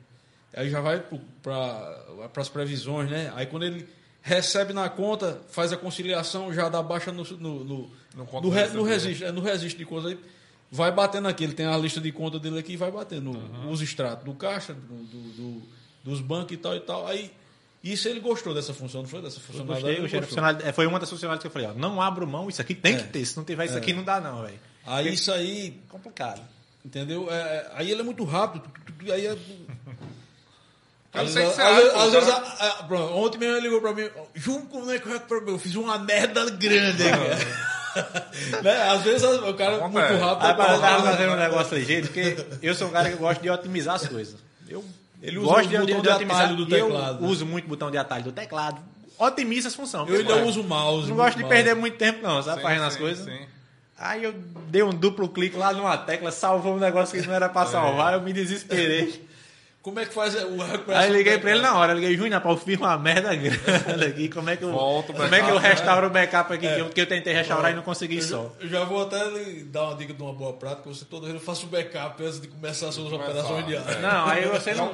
Aí 0.55 0.69
já 0.69 0.81
vai 0.81 1.03
para 1.41 2.29
as 2.41 2.49
previsões, 2.49 3.09
né? 3.09 3.31
Aí 3.35 3.45
quando 3.45 3.63
ele 3.63 3.87
recebe 4.21 4.71
na 4.73 4.87
conta, 4.89 5.41
faz 5.49 5.73
a 5.73 5.77
conciliação, 5.77 6.53
já 6.53 6.69
dá 6.69 6.81
baixa 6.81 7.11
no, 7.11 7.23
no, 7.23 7.63
no, 7.63 7.91
No 8.15 8.25
no, 8.41 8.49
re- 8.49 8.67
no 8.77 8.83
registro, 8.83 9.27
é, 9.27 9.31
no 9.31 9.41
registro 9.41 9.77
de 9.79 9.85
contas. 9.85 10.11
Aí 10.11 10.19
vai 10.71 10.91
batendo 10.91 11.27
aqui, 11.27 11.43
ele 11.43 11.53
tem 11.53 11.65
a 11.65 11.77
lista 11.77 11.99
de 12.01 12.11
conta 12.11 12.39
dele 12.39 12.57
aqui 12.59 12.73
e 12.73 12.77
vai 12.77 12.89
batendo 12.91 13.31
os 13.69 13.81
extratos 13.81 14.23
do 14.25 14.33
caixa, 14.33 14.73
do, 14.73 14.79
do- 15.03 15.33
do- 15.33 15.63
dos 16.03 16.19
bancos 16.21 16.51
e 16.53 16.57
tal 16.57 16.75
e 16.75 16.79
tal. 16.81 17.07
Aí 17.07 17.31
isso 17.83 18.07
ele 18.07 18.19
gostou 18.19 18.53
dessa 18.53 18.73
função, 18.73 19.01
não 19.01 19.09
foi? 19.09 19.21
Dessa 19.21 19.37
Eu 19.37 19.41
funcionalidade. 19.41 19.81
Gostei, 19.81 19.93
ele 19.93 20.01
gostei 20.01 20.21
funcionalidade. 20.21 20.69
É, 20.69 20.71
Foi 20.73 20.85
uma 20.87 20.99
das 20.99 21.09
funcionalidades 21.09 21.41
que 21.41 21.47
eu 21.47 21.51
falei, 21.51 21.67
ó, 21.67 21.73
não 21.79 22.01
abro 22.01 22.25
mão, 22.27 22.47
isso 22.49 22.61
aqui 22.61 22.73
tem 22.75 22.95
É. 22.95 22.97
que 22.97 23.07
ter. 23.09 23.25
Se 23.25 23.35
não 23.37 23.43
tiver 23.43 23.65
isso 23.65 23.77
aqui, 23.77 23.93
não 23.93 24.03
dá 24.03 24.19
não, 24.21 24.41
velho. 24.43 24.59
Aí 24.85 25.13
isso 25.13 25.31
aí 25.31 25.79
Complicado. 25.89 26.41
Entendeu? 26.85 27.31
É, 27.31 27.35
é, 27.35 27.71
aí 27.75 27.91
ele 27.91 28.01
é 28.01 28.03
muito 28.03 28.23
rápido. 28.25 28.63
tu, 28.63 28.81
tu, 28.85 29.05
tu, 29.05 29.11
Aí 29.13 29.25
é... 29.25 29.37
Eu 31.13 31.21
Às 31.21 31.29
sei 31.29 31.43
que 31.43 31.47
vezes, 31.49 31.55
você 31.55 31.61
às 31.61 31.75
vezes, 31.75 31.91
pô, 31.93 31.99
às 31.99 32.11
vezes, 32.11 32.29
cara. 32.29 32.45
a- 32.47 32.67
a- 32.79 32.83
pronto, 32.85 33.13
ontem 33.13 33.37
mesmo 33.37 33.55
ele 33.57 33.61
ligou 33.67 33.81
pra 33.81 33.93
mim, 33.93 34.09
Júnior, 34.33 34.65
como 34.67 34.91
é 34.91 34.97
que 34.99 35.07
meu? 35.07 35.49
Eu 35.49 35.59
fiz 35.59 35.75
uma 35.75 35.99
merda 35.99 36.49
grande 36.49 37.03
aqui. 37.07 37.45
né? 38.63 38.81
Às 38.89 39.03
vezes 39.03 39.23
o 39.23 39.53
cara 39.53 39.77
muito 39.87 39.99
Acontece. 39.99 40.19
rápido. 40.19 40.47
Rapaz, 40.47 40.73
eu 40.73 40.81
tava 40.81 41.03
fazendo 41.11 41.33
um 41.33 41.37
negócio 41.37 41.77
ligeiro, 41.77 42.07
porque 42.07 42.35
eu 42.63 42.73
sou 42.73 42.87
um 42.87 42.91
cara 42.91 43.11
que 43.11 43.15
gosta 43.17 43.41
de 43.43 43.49
otimizar 43.49 43.95
as 43.95 44.07
coisas. 44.07 44.39
Eu 44.67 44.83
Ele 45.23 45.37
usa 45.39 45.47
gosto 45.47 45.65
o 45.65 45.69
de, 45.69 45.77
botão 45.77 45.95
de, 45.95 46.01
de 46.01 46.09
otimizar. 46.09 46.55
do 46.55 46.61
e 46.69 46.73
eu 46.79 46.87
teclado, 46.87 47.21
né? 47.21 47.27
uso 47.27 47.45
muito 47.45 47.67
botão 47.67 47.89
de 47.89 47.97
atalho 47.97 48.23
do 48.25 48.31
teclado. 48.33 48.81
Otimiza 49.17 49.69
as 49.69 49.75
funções. 49.75 50.09
Eu 50.09 50.17
ainda 50.19 50.43
uso 50.45 50.61
o 50.61 50.63
mouse. 50.65 51.07
Não 51.09 51.15
gosto 51.15 51.37
de 51.37 51.43
mouse. 51.43 51.55
perder 51.55 51.75
muito 51.75 51.97
tempo, 51.97 52.21
não, 52.21 52.43
sabe? 52.43 52.57
Sim, 52.57 52.63
Fazendo 52.63 52.83
as 52.83 52.93
sim, 52.93 52.99
coisas. 52.99 53.25
sim. 53.25 53.45
Aí 53.97 54.23
eu 54.23 54.33
dei 54.67 54.83
um 54.83 54.89
duplo 54.89 55.29
clique 55.29 55.55
lá 55.55 55.71
numa 55.71 55.95
tecla, 55.97 56.29
salvou 56.31 56.75
um 56.75 56.79
negócio 56.79 57.19
que 57.19 57.25
não 57.25 57.33
era 57.33 57.45
É. 57.45 57.49
pra 57.49 57.65
salvar, 57.65 58.13
eu 58.15 58.21
me 58.21 58.33
desesperei. 58.33 59.23
Como 59.83 59.99
é 59.99 60.05
que 60.05 60.13
faz 60.13 60.33
o 60.33 60.37
Aí 60.95 61.09
eu 61.09 61.13
liguei 61.17 61.37
pra 61.37 61.51
ele 61.51 61.59
na 61.59 61.77
hora, 61.77 61.91
eu 61.91 61.97
liguei, 61.97 62.15
Júnior, 62.15 62.41
eu 62.45 62.55
fiz 62.55 62.77
uma 62.77 62.97
merda 62.97 63.35
grande 63.35 64.05
aqui, 64.05 64.29
como 64.29 64.49
é 64.49 64.55
que 64.55 64.63
eu, 64.63 64.71
Volta 64.71 65.11
o 65.11 65.15
como 65.15 65.35
é 65.35 65.43
que 65.43 65.49
eu 65.51 65.57
restauro 65.57 66.07
o 66.07 66.09
backup 66.09 66.53
aqui, 66.53 66.73
que, 66.73 66.79
eu, 66.79 66.89
que 66.89 67.01
eu 67.01 67.05
tentei 67.05 67.33
restaurar 67.33 67.69
e 67.69 67.75
não 67.75 67.83
consegui 67.83 68.21
só. 68.21 68.49
Eu 68.61 68.69
já 68.69 68.85
vou 68.85 69.01
até 69.01 69.21
lhe 69.29 69.65
dar 69.65 69.89
uma 69.89 69.95
dica 69.97 70.13
de 70.13 70.23
uma 70.23 70.31
boa 70.31 70.53
prática. 70.53 70.87
Você 70.87 71.03
toda 71.03 71.27
vez 71.27 71.43
faça 71.43 71.65
um 71.65 71.69
backup 71.69 72.23
antes 72.23 72.39
de 72.39 72.47
começar 72.47 72.87
as 72.87 72.95
suas 72.95 73.11
operações 73.11 73.67
diárias. 73.67 74.01
Não, 74.01 74.25
aí 74.25 74.45
você 74.45 74.73
não, 74.73 74.93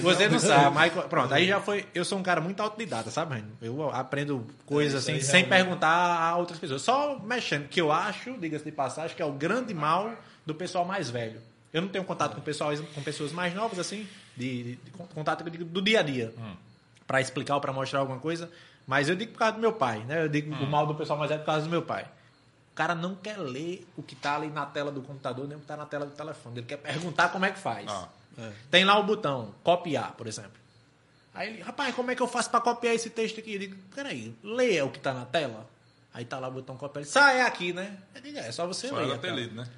você 0.00 0.24
não. 0.24 0.32
não 0.32 0.38
sabe, 0.38 0.72
mas 0.74 0.92
pronto, 1.04 1.34
aí 1.34 1.46
já 1.46 1.60
foi, 1.60 1.84
eu 1.94 2.02
sou 2.02 2.18
um 2.18 2.22
cara 2.22 2.40
muito 2.40 2.62
autodidata, 2.62 3.10
sabe, 3.10 3.34
Reni? 3.34 3.52
Eu 3.60 3.90
aprendo 3.90 4.46
coisas 4.64 4.94
É, 4.94 4.98
assim, 4.98 5.12
aí 5.12 5.22
sem 5.22 5.44
realmente. 5.44 5.50
perguntar 5.50 6.18
a 6.18 6.36
outras 6.38 6.58
pessoas, 6.58 6.80
só 6.80 7.18
mexendo, 7.22 7.68
que 7.68 7.78
eu 7.78 7.92
acho, 7.92 8.32
diga-se 8.38 8.64
de 8.64 8.72
passagem, 8.72 9.14
que 9.14 9.20
é 9.20 9.26
o 9.26 9.32
grande 9.32 9.74
mal 9.74 10.14
do 10.46 10.54
pessoal 10.54 10.86
mais 10.86 11.10
velho. 11.10 11.42
Eu 11.72 11.82
não 11.82 11.88
tenho 11.88 12.04
contato 12.04 12.34
com, 12.34 12.40
pessoal, 12.40 12.72
com 12.94 13.02
pessoas 13.02 13.32
mais 13.32 13.54
novas, 13.54 13.78
assim, 13.78 14.06
de, 14.36 14.62
de- 14.64 14.76
de 14.76 14.90
contato 15.14 15.48
digo, 15.48 15.64
do 15.64 15.80
dia 15.80 16.00
a 16.00 16.02
dia, 16.02 16.32
Hum. 16.38 16.54
Pra 17.06 17.20
explicar 17.20 17.54
ou 17.56 17.60
pra 17.60 17.72
mostrar 17.72 18.00
alguma 18.00 18.18
coisa, 18.20 18.48
mas 18.86 19.08
eu 19.08 19.16
digo 19.16 19.32
por 19.32 19.38
causa 19.38 19.54
do 19.54 19.60
meu 19.60 19.72
pai, 19.72 19.98
né? 20.04 20.24
Eu 20.24 20.28
digo 20.28 20.54
Hum. 20.54 20.64
o 20.64 20.66
mal 20.66 20.86
do 20.86 20.94
pessoal 20.94 21.18
mais 21.18 21.28
velho 21.28 21.40
por 21.40 21.46
causa 21.46 21.64
do 21.64 21.70
meu 21.70 21.82
pai. 21.82 22.04
O 22.72 22.74
cara 22.74 22.94
não 22.94 23.14
quer 23.16 23.36
ler 23.36 23.86
o 23.96 24.02
que 24.02 24.14
tá 24.14 24.36
ali 24.36 24.48
na 24.48 24.64
tela 24.64 24.90
do 24.92 25.02
computador, 25.02 25.46
nem 25.48 25.56
o 25.56 25.60
que 25.60 25.66
tá 25.66 25.76
na 25.76 25.86
tela 25.86 26.06
do 26.06 26.12
telefone. 26.12 26.58
Ele 26.60 26.66
quer 26.66 26.76
perguntar 26.78 27.28
como 27.30 27.44
é 27.44 27.50
que 27.50 27.58
faz. 27.58 27.86
Ah. 27.90 28.08
Tem 28.70 28.84
lá 28.84 28.96
o 28.98 29.02
botão 29.02 29.52
copiar, 29.62 30.12
por 30.12 30.26
exemplo. 30.26 30.52
Aí 31.34 31.48
ele, 31.50 31.62
rapaz, 31.62 31.94
como 31.94 32.10
é 32.10 32.14
que 32.16 32.22
eu 32.22 32.28
faço 32.28 32.48
pra 32.50 32.60
copiar 32.60 32.94
esse 32.94 33.10
texto 33.10 33.38
aqui? 33.40 33.54
Eu 33.54 33.58
digo, 33.58 33.76
peraí, 33.94 34.34
leia 34.42 34.84
o 34.84 34.90
que 34.90 34.98
tá 35.00 35.12
na 35.12 35.24
tela. 35.26 35.68
Aí 36.14 36.24
tá 36.24 36.38
lá 36.38 36.48
o 36.48 36.52
botão 36.52 36.76
copiar. 36.76 37.02
Ele, 37.02 37.10
sai 37.10 37.38
é 37.38 37.42
aqui, 37.42 37.72
né? 37.72 37.98
Eu 38.14 38.20
digo, 38.22 38.38
é, 38.38 38.48
é 38.48 38.52
só 38.52 38.66
você 38.66 38.88
Só 38.88 38.96
ler. 38.96 39.08
era 39.10 39.18
ter 39.18 39.28
cara." 39.28 39.40
lido, 39.40 39.54
né? 39.56 39.68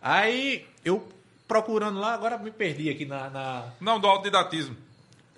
Aí 0.00 0.66
eu 0.84 1.08
procurando 1.54 2.00
lá, 2.00 2.14
agora 2.14 2.36
me 2.36 2.50
perdi 2.50 2.90
aqui 2.90 3.04
na. 3.04 3.30
na- 3.30 3.64
Não, 3.80 4.00
do 4.00 4.08
autodidatismo. 4.08 4.76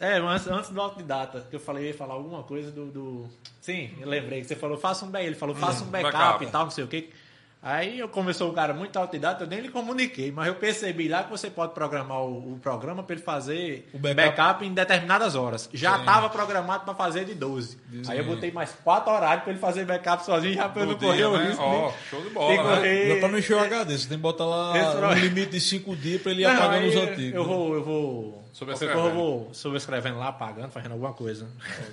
É, 0.00 0.18
antes, 0.18 0.46
antes 0.46 0.70
do 0.70 0.80
autodidata, 0.80 1.46
que 1.50 1.56
eu 1.56 1.60
falei, 1.60 1.84
eu 1.84 1.88
ia 1.88 1.94
falar 1.94 2.14
alguma 2.14 2.42
coisa 2.42 2.70
do. 2.70 2.86
do... 2.86 3.28
Sim, 3.60 3.90
eu 4.00 4.08
lembrei 4.08 4.40
que 4.40 4.46
você 4.46 4.56
falou, 4.56 4.78
faça 4.78 5.04
um 5.04 5.08
backup. 5.10 5.26
Ele 5.26 5.36
falou, 5.36 5.54
faça 5.54 5.84
um 5.84 5.88
backup, 5.88 6.12
backup. 6.16 6.44
e 6.44 6.46
tal, 6.48 6.64
não 6.64 6.70
sei 6.70 6.84
o 6.84 6.88
quê. 6.88 7.10
Aí 7.68 7.98
eu 7.98 8.08
começou 8.08 8.48
um 8.48 8.54
cara 8.54 8.72
muito 8.72 8.96
autodidata, 8.96 9.42
eu 9.42 9.48
nem 9.48 9.58
lhe 9.58 9.68
comuniquei, 9.68 10.30
mas 10.30 10.46
eu 10.46 10.54
percebi 10.54 11.08
lá 11.08 11.24
que 11.24 11.30
você 11.30 11.50
pode 11.50 11.74
programar 11.74 12.20
o, 12.22 12.52
o 12.54 12.58
programa 12.62 13.02
para 13.02 13.14
ele 13.16 13.22
fazer 13.24 13.88
O 13.92 13.96
o 13.96 13.98
backup. 13.98 14.36
backup. 14.36 14.64
em 14.66 14.72
determinadas 14.72 15.34
horas. 15.34 15.68
Já 15.74 15.98
estava 15.98 16.28
programado 16.30 16.84
para 16.84 16.94
fazer 16.94 17.24
de 17.24 17.34
12. 17.34 17.76
Aí 18.06 18.18
eu 18.18 18.24
botei 18.24 18.52
mais 18.52 18.70
4 18.84 19.12
horários 19.12 19.42
para 19.42 19.50
ele 19.52 19.60
fazer 19.60 19.84
backup 19.84 20.24
sozinho, 20.24 20.54
já 20.54 20.68
para 20.68 20.82
eu 20.82 20.86
não 20.86 20.94
correr 20.96 21.24
o 21.24 21.36
né? 21.36 21.48
risco. 21.48 21.62
Ó, 21.64 21.92
show 22.08 22.22
de 22.22 22.30
bola, 22.30 22.50
né? 22.54 22.62
correr- 22.62 23.08
Não 23.08 23.16
é 23.16 23.18
pra 23.18 23.28
não 23.30 23.38
encher 23.38 23.56
o 23.56 23.60
HD, 23.60 23.98
você 23.98 24.08
tem 24.08 24.16
que 24.18 24.22
botar 24.22 24.44
lá 24.44 24.78
Esse 24.78 24.96
um 25.04 25.12
limite 25.24 25.50
de 25.50 25.60
5 25.60 25.96
dias 25.96 26.22
pra 26.22 26.30
ele 26.30 26.42
ir 26.42 26.44
Não, 26.44 26.52
apagando 26.54 26.86
os 26.86 26.94
antigos. 26.96 27.34
Eu 27.34 27.42
né? 27.42 27.48
vou, 27.52 27.74
eu 27.74 27.82
vou. 27.84 28.46
Coisa 28.58 28.84
Eu 28.86 29.10
vou 29.14 29.48
sobrescrevendo 29.52 30.18
lá, 30.18 30.28
apagando, 30.28 30.70
fazendo 30.70 30.92
alguma 30.92 31.12
coisa. 31.12 31.46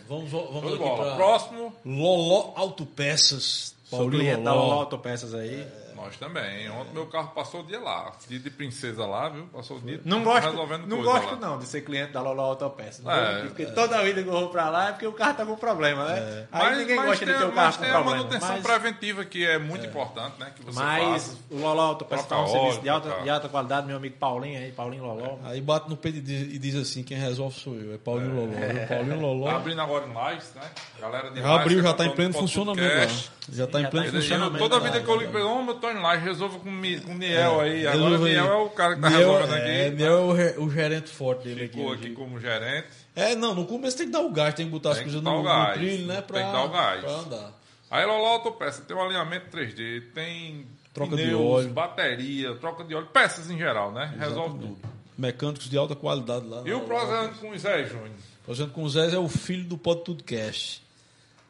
Vamos, 0.07 0.32
vamos 0.32 0.74
aqui 0.76 0.95
pra 0.95 1.15
Próximo, 1.15 1.74
Loló 1.84 2.53
Autopeças. 2.55 3.76
Sou 3.98 4.10
cliente 4.10 4.41
da 4.44 4.54
Loló. 4.54 4.74
Autopeças 4.82 5.34
aí. 5.34 5.66
nós 5.96 6.18
também. 6.18 6.70
Ontem 6.70 6.91
meu 6.94 7.06
carro 7.06 7.30
passou 7.34 7.62
o 7.62 7.64
dia 7.64 7.80
lá. 7.80 8.12
Dia 8.28 8.39
de 8.39 8.50
princesa 8.50 9.06
lá, 9.06 9.30
viu? 9.30 9.46
Passou 9.54 9.78
o 9.78 9.80
dia 9.80 10.02
Não 10.04 10.22
gosto, 10.24 10.50
resolvendo 10.50 10.86
não 10.88 11.02
gosto 11.02 11.32
lá. 11.32 11.36
não 11.38 11.58
de 11.60 11.66
ser 11.66 11.82
cliente 11.82 12.12
da 12.12 12.22
Loló 12.22 12.44
Autopeças. 12.44 13.06
É, 13.06 13.44
porque 13.44 13.66
toda 13.68 14.02
vida 14.04 14.22
que 14.22 14.28
eu 14.28 14.34
vou 14.34 14.50
pra 14.50 14.70
lá 14.70 14.89
é 14.89 14.91
porque 14.91 15.08
o 15.08 15.14
carro 15.14 15.34
tá 15.36 15.46
com 15.46 15.56
problema, 15.56 16.04
né? 16.06 16.48
Aí 16.52 16.64
Mas, 16.64 16.78
ninguém 16.80 16.96
mas 16.98 17.06
gosta 17.06 17.26
tem, 17.26 17.34
de 17.34 17.39
ter 17.39 17.46
o 17.46 17.56
mas 17.56 17.56
carro 17.56 17.74
com 17.78 17.82
tem 17.84 17.89
a 17.89 17.94
problema. 17.94 18.18
manutenção 18.18 18.50
Mas, 18.50 18.64
preventiva 18.64 19.24
que 19.26 19.46
é 19.46 19.58
muito 19.58 19.86
importante, 19.86 20.34
né? 20.39 20.52
Que 20.56 20.64
você 20.64 20.78
mas 20.80 21.24
faça. 21.28 21.38
o 21.52 21.58
Loló 21.60 21.82
Autopeças 21.84 22.26
tá 22.26 22.41
um 22.41 22.48
serviço 22.48 22.72
óleo, 22.74 22.82
de 22.82 22.89
alta, 22.89 23.22
de 23.22 23.30
alta 23.30 23.48
qualidade, 23.50 23.88
meu 23.88 23.96
amigo 23.98 24.18
Paulinho 24.18 24.60
aí, 24.60 24.72
Paulinho 24.74 25.06
Loló. 25.06 25.38
Aí 25.46 25.62
bate 25.62 25.89
no 25.89 25.96
peito 25.96 26.18
e 26.18 26.22
diz, 26.22 26.54
e 26.54 26.60
diz 26.60 26.76
assim: 26.76 27.04
quem 27.04 27.18
resolve 27.18 27.58
sou 27.58 27.76
eu. 27.76 27.94
É 27.94 27.98
Paulinho 27.98 28.36
Loló. 28.36 28.52
Paulinho 28.89 29.22
Loló. 29.22 29.46
Tá 29.52 29.56
abrindo 29.56 29.82
agora 29.82 30.06
em 30.06 30.14
Lages, 30.14 30.52
né? 30.56 30.64
Galera 31.00 31.30
de 31.32 31.41
Já 31.41 31.56
abriu, 31.56 31.82
já 31.82 31.89
tá 31.91 31.98
tá 32.04 32.06
em 32.08 32.12
pleno 32.12 32.34
funcionamento 32.34 32.94
lá. 32.94 33.34
Já 33.52 33.68
tá 33.68 33.82
em 33.82 33.89
pleno 33.89 34.06
tá 34.06 34.12
Ele- 34.14 34.22
funcionamento. 34.22 34.58
toda 34.60 34.78
lá, 34.78 34.82
vida 34.84 35.02
que 35.02 35.10
eu 35.10 35.16
ligo 35.18 35.32
pra 35.32 35.41
ele, 35.41 35.50
ô, 35.50 35.66
eu 35.68 35.74
tô 35.76 35.91
em 35.91 36.00
Lages, 36.02 36.24
resolva 36.24 36.60
com, 36.60 36.64
com 36.66 37.12
o 37.12 37.18
Niel 37.18 37.60
aí. 37.62 37.86
Agora 37.86 38.16
o 38.20 38.24
Niel 38.24 38.46
é 38.46 38.56
o 38.56 38.70
cara 38.70 38.96
que 38.96 39.02
tá 39.02 39.10
Niel- 39.10 39.20
resolvendo 39.34 39.54
é, 39.58 39.88
aqui. 39.88 39.96
Niel 39.98 40.38
é 40.38 40.56
o, 40.58 40.64
o 40.64 40.72
gerente 40.72 41.10
forte 41.10 41.44
dele 41.44 41.66
aqui. 41.66 41.76
Ficou 41.78 41.91
aqui 41.94 42.10
como 42.12 42.39
gerente. 42.39 42.88
É, 43.16 43.36
não, 43.36 43.54
no 43.54 43.66
começo 43.66 43.98
tem 43.98 44.06
que 44.08 44.12
dar 44.14 44.22
o 44.22 44.32
gás, 44.32 44.54
tem 44.54 44.66
que 44.66 44.72
botar 44.72 44.91
as 44.91 44.98
Tem 44.98 45.06
que 45.08 45.12
coisas 45.12 45.24
no, 45.24 45.38
no 45.39 45.44
gás, 45.44 45.74
trilho, 45.74 46.06
né? 46.08 46.16
tem 46.16 46.24
Pra, 46.24 46.44
que 46.44 46.52
dar 46.52 46.64
o 46.64 46.70
gás. 46.70 47.02
pra 47.02 47.12
andar. 47.12 47.52
Aí 47.91 48.06
Loló 48.06 48.28
Autopeça 48.30 48.82
tem 48.82 48.96
um 48.96 49.02
alinhamento 49.04 49.56
3D, 49.56 50.04
tem 50.16 50.66
Troca 50.94 51.16
de 51.16 51.24
pneus, 51.24 51.41
óleo. 51.41 51.70
bateria, 51.70 52.56
troca 52.56 52.84
de 52.86 52.96
óleo, 52.96 53.08
peças 53.14 53.52
em 53.52 53.58
geral, 53.58 53.91
né? 53.91 54.16
Resolve 54.18 54.58
tudo. 54.60 54.78
Mecânicos 55.18 55.70
de 55.70 55.78
alta 55.78 55.96
qualidade 55.96 56.48
lá. 56.48 56.64
E 56.66 56.74
o 56.74 56.82
projeto 56.82 57.39
com 57.39 57.50
o 57.52 57.58
Zé 57.58 57.84
Júnior? 57.84 58.10
Exemplo, 58.48 58.74
com 58.74 58.84
o 58.84 58.89
Zé 58.89 59.14
é 59.14 59.18
o 59.20 59.28
filho 59.28 59.64
do 59.66 59.78
Pod 59.78 60.02
Tudcast. 60.04 60.82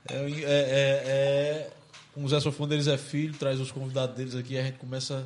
É, 0.10 0.16
é, 0.16 0.18
é, 0.18 0.30
é- 1.06 1.70
com 2.14 2.24
o 2.24 2.30
Zé 2.30 2.40
Sofundo 2.40 2.74
eles 2.74 2.88
é 2.88 2.98
filho, 2.98 3.34
traz 3.34 3.60
os 3.60 3.72
convidados 3.72 4.16
deles 4.16 4.36
aqui 4.36 4.54
e 4.54 4.60
a 4.60 4.64
gente 4.64 4.78
começa 4.78 5.26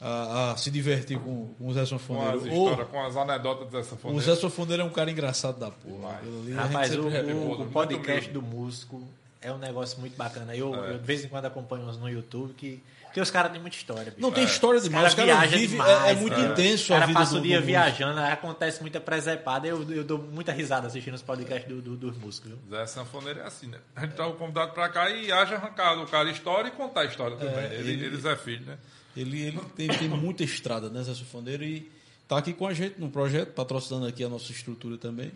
a, 0.00 0.50
a 0.52 0.56
se 0.56 0.70
divertir 0.70 1.18
com, 1.18 1.48
com 1.58 1.68
o 1.68 1.72
Zé 1.72 1.80
Com 1.80 1.86
Sofuneiro. 1.86 2.36
as 2.38 2.42
O, 2.42 2.46
histórias, 2.48 2.88
com 2.88 3.04
as 3.04 3.16
anedotas 3.16 3.68
dessa 3.68 3.94
o 3.94 3.98
fonte. 3.98 4.20
Zé 4.20 4.34
Sofuneiro 4.34 4.82
é 4.82 4.84
um 4.86 4.90
cara 4.90 5.10
engraçado 5.10 5.58
da 5.58 5.70
porra. 5.70 6.18
Ali 6.18 6.52
Rapaz, 6.52 6.94
o, 6.96 7.02
o- 7.02 7.62
o 7.62 7.66
podcast 7.70 8.30
do 8.30 8.42
músico 8.42 9.02
é 9.40 9.52
um 9.52 9.58
negócio 9.58 10.00
muito 10.00 10.16
bacana. 10.16 10.54
Eu, 10.56 10.74
É. 10.74 10.94
eu, 10.94 10.98
de 10.98 11.04
vez 11.06 11.24
em 11.24 11.28
quando 11.28 11.44
acompanho 11.46 11.84
uns 11.86 11.96
no 11.98 12.08
YouTube 12.08 12.52
que. 12.54 12.82
Porque 13.12 13.20
os 13.20 13.30
caras 13.30 13.52
têm 13.52 13.60
muita 13.60 13.76
história. 13.76 14.04
bicho. 14.04 14.16
Não 14.22 14.32
tem 14.32 14.42
história 14.44 14.78
Os 14.78 14.84
demais, 14.84 15.08
os 15.08 15.14
caras 15.14 15.30
caras 15.34 15.50
viajam 15.50 15.60
vivem. 15.60 15.76
demais, 15.86 16.04
é, 16.06 16.10
é 16.10 16.14
muito 16.14 16.34
cara. 16.34 16.48
intenso 16.52 16.92
O 16.92 16.96
a 16.96 16.98
cara 16.98 17.06
vida 17.06 17.18
passa 17.20 17.36
o 17.36 17.40
dia 17.42 17.60
viajando, 17.60 18.18
aí 18.20 18.32
acontece 18.32 18.80
muita 18.80 19.00
presepada. 19.00 19.66
Eu, 19.68 19.92
eu 19.92 20.02
dou 20.02 20.18
muita 20.18 20.50
risada 20.50 20.86
assistindo 20.86 21.12
os 21.12 21.20
podcasts 21.22 21.68
do, 21.68 21.82
do- 21.82 21.96
dos 21.96 22.16
músicos. 22.16 22.50
Viu? 22.52 22.58
Zé 22.70 22.86
Sanfoneiro 22.86 23.40
é 23.40 23.46
assim, 23.46 23.66
né? 23.66 23.78
A 23.94 24.00
gente 24.00 24.14
tá 24.14 24.24
convidado 24.32 24.72
pra 24.72 24.88
cá 24.88 25.10
e 25.10 25.30
haja 25.30 25.56
arrancado 25.56 26.02
o 26.02 26.06
cara 26.06 26.30
história 26.30 26.68
e 26.68 26.70
contar 26.70 27.02
a 27.02 27.04
história 27.04 27.36
também. 27.36 27.54
É, 27.54 27.74
ele, 27.74 27.92
ele- 27.92 28.06
Eles 28.06 28.24
é 28.24 28.34
filho, 28.34 28.64
né? 28.64 28.78
Ele, 29.14 29.42
ele 29.42 29.60
tem, 29.76 29.88
tem 29.88 30.08
muita 30.08 30.42
estrada, 30.42 30.88
né, 30.88 31.02
Zé 31.02 31.12
Sofoneiro? 31.12 31.62
E 31.62 31.92
tá 32.26 32.38
aqui 32.38 32.54
com 32.54 32.66
a 32.66 32.72
gente 32.72 32.98
no 32.98 33.10
projeto, 33.10 33.50
patrocinando 33.52 34.06
aqui 34.06 34.24
a 34.24 34.28
nossa 34.30 34.50
estrutura 34.50 34.96
também. 34.96 35.30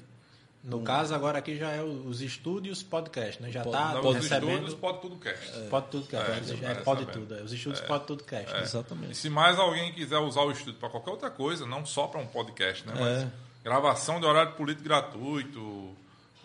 No 0.66 0.80
caso, 0.80 1.14
agora 1.14 1.38
aqui 1.38 1.56
já 1.56 1.70
é 1.70 1.80
os 1.82 2.20
estúdios 2.20 2.82
podcast, 2.82 3.40
né? 3.40 3.52
Já 3.52 3.62
tá 3.62 3.94
Não, 3.94 4.00
pode- 4.02 4.18
os 4.18 4.24
recebendo. 4.24 4.50
estúdios 4.50 4.74
pode 4.74 5.00
tudo 5.00 5.16
cast. 5.16 5.52
Pode 5.70 5.86
tudo, 5.86 6.06
cara. 6.08 6.24
É, 6.34 6.38
É, 6.38 6.42
já 6.42 6.54
vai 6.56 6.82
pode 6.82 7.00
recebendo. 7.04 7.26
tudo. 7.28 7.38
é. 7.38 7.42
Os 7.42 7.52
estúdios 7.52 7.80
pode 7.82 8.04
tudo 8.04 8.24
cast. 8.24 8.52
né? 8.52 8.58
E 8.58 8.62
Exatamente. 8.64 9.16
se 9.16 9.30
mais 9.30 9.58
alguém 9.60 9.92
quiser 9.92 10.18
usar 10.18 10.40
o 10.42 10.50
estúdio 10.50 10.74
para 10.74 10.88
qualquer 10.90 11.10
outra 11.12 11.30
coisa, 11.30 11.64
não 11.64 11.86
só 11.86 12.08
para 12.08 12.20
um 12.20 12.26
podcast, 12.26 12.84
né? 12.86 12.94
Mas 12.98 13.22
É. 13.22 13.28
gravação 13.62 14.18
de 14.18 14.26
horário 14.26 14.52
político 14.54 14.82
gratuito, 14.88 15.96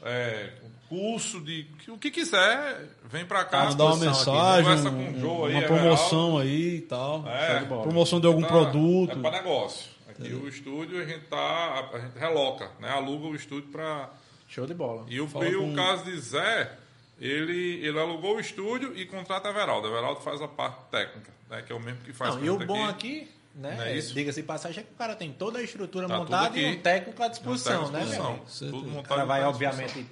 é, 0.04 0.52
curso 0.88 1.40
de. 1.42 1.66
O 1.88 1.98
que 1.98 2.12
quiser, 2.12 2.90
vem 3.06 3.26
para 3.26 3.44
cá. 3.46 3.66
Mandar 3.66 3.86
uma 3.86 3.96
disposição 3.98 4.34
aqui, 4.34 4.42
mensagem, 4.42 4.64
Conversa 4.64 4.90
com 4.92 4.96
um- 4.98 5.18
o 5.18 5.20
Joe 5.20 5.48
aí, 5.50 5.54
uma 5.56 5.64
é 5.64 5.68
promoção 5.68 6.38
aí 6.38 6.76
e 6.76 6.82
tal. 6.82 7.24
É. 7.28 7.60
Promoção 7.66 8.20
de 8.20 8.28
algum 8.28 8.42
Tá- 8.42 8.48
produto. 8.48 9.12
É 9.12 9.16
para 9.22 9.32
negócio. 9.32 9.90
Aqui 10.26 10.34
o 10.34 10.48
estúdio 10.48 11.02
a 11.02 11.06
gente 11.06 11.26
tá. 11.26 11.90
A 11.94 12.00
gente 12.00 12.18
reloca, 12.18 12.72
né? 12.80 12.90
Aluga 12.90 13.28
o 13.28 13.36
estúdio 13.36 13.70
para. 13.72 14.10
Show 14.48 14.66
de 14.68 14.74
bola. 14.74 15.06
E 15.08 15.20
o, 15.22 15.30
e 15.44 15.56
o 15.56 15.62
com- 15.62 15.76
caso 15.76 16.04
de 16.06 16.20
Zé, 16.20 16.78
ele, 17.20 17.86
ele 17.86 18.00
alugou 18.00 18.36
o 18.36 18.40
estúdio 18.40 18.96
e 18.98 19.06
contrata 19.06 19.48
a 19.48 19.52
Everaldo. 19.52 19.88
A 19.88 19.92
Everaldo 19.92 20.22
faz 20.22 20.42
a 20.42 20.48
parte 20.48 20.84
técnica, 20.92 21.32
né? 21.50 21.62
Que 21.62 21.72
é 21.72 21.76
o 21.76 21.80
mesmo 21.80 22.02
que 22.02 22.12
faz 22.14 22.36
Não, 22.36 22.44
e 22.44 22.50
o 22.50 22.58
bom 22.60 22.86
aqui, 22.86 23.32
né? 23.56 23.76
Não 23.76 23.84
é? 23.84 23.98
Diga-se 24.00 24.44
passagem, 24.44 24.82
é 24.82 24.84
que 24.84 24.92
o 24.94 24.96
cara 24.98 25.16
tem 25.16 25.32
toda 25.32 25.60
a 25.60 25.64
estrutura 25.64 26.08
Tá 26.08 26.18
montada 26.18 26.58
e 26.60 26.66
aqui. 26.66 26.78
um 26.78 26.82
técnico 26.82 27.24
à 27.24 27.28
disposição, 27.30 27.84
Não 27.84 27.92
tá 27.92 27.98
à 27.98 28.00
né? 28.02 28.06
disposição. 28.08 28.32
amigo? 28.32 28.50
Certeza. 28.50 28.72
Tudo 28.72 28.88
O 28.88 28.92
montado 28.92 29.08
cara 29.10 29.26
vai, 29.26 29.44
obviamente, 29.46 30.06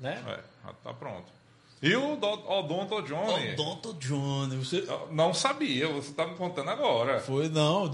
né? 0.00 0.22
É, 0.26 0.66
já 0.66 0.72
tá 0.84 0.92
pronto. 0.94 1.37
E 1.80 1.94
o 1.94 2.16
Do- 2.16 2.26
Odonto 2.50 3.00
Johnny? 3.02 3.52
Odonto 3.52 3.94
Johnny. 4.00 4.56
Você... 4.56 4.78
Eu 4.88 5.08
Não 5.12 5.32
sabia, 5.32 5.86
você 5.86 6.12
tá 6.12 6.26
me 6.26 6.34
contando 6.34 6.68
agora. 6.70 7.20
Foi, 7.20 7.48
não. 7.48 7.84
O 7.84 7.88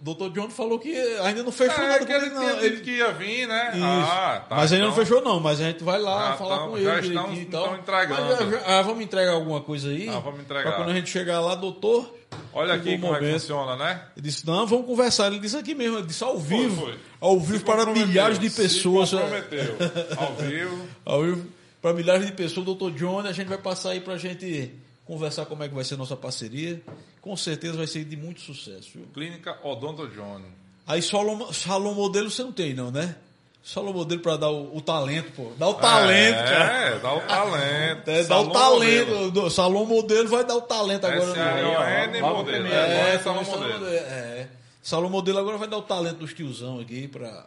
doutor 0.00 0.30
Johnny 0.30 0.50
falou 0.50 0.78
que 0.78 0.90
ainda 1.18 1.42
não 1.42 1.52
fechou 1.52 1.84
É, 1.84 1.88
nada 1.88 2.06
que 2.06 2.12
ele 2.12 2.30
não. 2.30 2.48
Ele... 2.60 2.80
que 2.80 2.92
ia 2.92 3.12
vir, 3.12 3.46
né? 3.46 3.72
Isso. 3.74 3.84
Ah, 3.84 4.42
tá. 4.48 4.56
mas 4.56 4.72
ainda 4.72 4.86
então- 4.86 4.96
não 4.96 5.04
fechou, 5.04 5.20
não. 5.22 5.38
Mas 5.38 5.60
a 5.60 5.64
gente 5.64 5.84
vai 5.84 5.98
lá 6.00 6.30
Já 6.30 6.36
falar 6.38 6.58
tão- 6.60 6.68
com 6.70 6.78
já 6.80 6.96
ele 6.96 7.08
estão- 7.08 7.24
tal. 7.24 7.34
estão 7.34 7.76
entregando. 7.76 8.50
Já- 8.50 8.58
já- 8.58 8.78
ah, 8.78 8.82
vamos 8.82 9.04
entregar 9.04 9.32
alguma 9.32 9.60
coisa 9.60 9.90
aí? 9.90 10.08
Ah, 10.08 10.18
vamos 10.18 10.40
entregar. 10.40 10.62
Pra 10.70 10.72
quando 10.72 10.90
a 10.90 10.94
gente 10.94 11.10
chegar 11.10 11.40
lá, 11.40 11.54
doutor. 11.54 12.10
Olha 12.54 12.72
aqui 12.74 12.96
como 12.98 13.14
é 13.14 13.18
que 13.20 13.32
funciona, 13.32 13.76
né? 13.76 14.02
Ele 14.16 14.26
disse, 14.28 14.46
não, 14.46 14.66
vamos 14.66 14.86
conversar. 14.86 15.26
Ele 15.26 15.38
disse 15.38 15.56
aqui 15.58 15.74
mesmo, 15.74 15.98
ele 15.98 16.06
disse 16.06 16.24
ao 16.24 16.38
vivo. 16.38 16.86
foi. 16.86 16.98
Ao 17.20 17.38
vivo 17.38 17.58
Se 17.58 17.64
para 17.64 17.84
milhares 17.86 18.38
de 18.38 18.48
se 18.48 18.62
pessoas. 18.62 19.10
comprometeu. 19.10 19.76
Ao 20.16 20.34
vivo. 20.34 20.86
Ao 21.04 21.22
vivo 21.22 21.46
para 21.86 21.94
milhares 21.94 22.26
de 22.26 22.32
pessoas, 22.32 22.66
doutor 22.66 22.90
Johnny, 22.90 23.28
a 23.28 23.32
gente 23.32 23.46
vai 23.46 23.58
passar 23.58 23.90
aí 23.90 24.00
pra 24.00 24.16
gente 24.18 24.72
conversar 25.04 25.46
como 25.46 25.62
é 25.62 25.68
que 25.68 25.74
vai 25.74 25.84
ser 25.84 25.94
a 25.94 25.96
nossa 25.98 26.16
parceria. 26.16 26.82
Com 27.20 27.36
certeza 27.36 27.76
vai 27.76 27.86
ser 27.86 28.04
de 28.04 28.16
muito 28.16 28.40
sucesso. 28.40 28.90
Viu? 28.92 29.06
Clínica 29.14 29.56
Odonto 29.62 30.08
Johnny. 30.08 30.46
Aí 30.84 31.00
salão, 31.00 31.52
salão 31.52 31.94
modelo 31.94 32.28
você 32.28 32.42
não 32.42 32.50
tem, 32.50 32.74
não, 32.74 32.90
né? 32.90 33.14
Salão 33.62 33.92
modelo 33.92 34.20
para 34.20 34.36
dar 34.36 34.50
o, 34.50 34.76
o 34.76 34.80
talento, 34.80 35.30
pô. 35.36 35.52
Dá 35.56 35.68
o 35.68 35.74
talento, 35.74 36.38
cara. 36.38 36.72
É, 36.88 36.98
dá 36.98 37.14
o 37.14 37.20
talento. 37.20 38.10
É, 38.10 38.22
dá 38.24 38.40
o 38.40 38.44
Salão 38.46 38.50
talento. 38.52 39.08
modelo. 39.10 39.30
Do- 39.30 39.50
Salão 39.50 39.86
modelo 39.86 40.28
vai 40.28 40.44
dar 40.44 40.56
o 40.56 40.62
talento 40.62 41.04
agora. 41.06 41.30
S-A-L-O-N 41.30 42.20
Logo 42.20 42.36
modelo. 42.38 42.58
primeiro. 42.64 42.84
Agora 42.84 43.08
É, 43.10 43.14
é 43.14 43.18
salão 43.20 43.44
salão 43.44 43.60
modelo. 43.62 43.80
modelo. 43.84 43.96
É. 44.06 44.48
Salão 44.82 45.08
modelo 45.10 45.38
agora 45.38 45.56
vai 45.56 45.68
dar 45.68 45.78
o 45.78 45.82
talento 45.82 46.16
dos 46.18 46.34
tiozão 46.34 46.80
aqui 46.80 47.06
pra, 47.06 47.46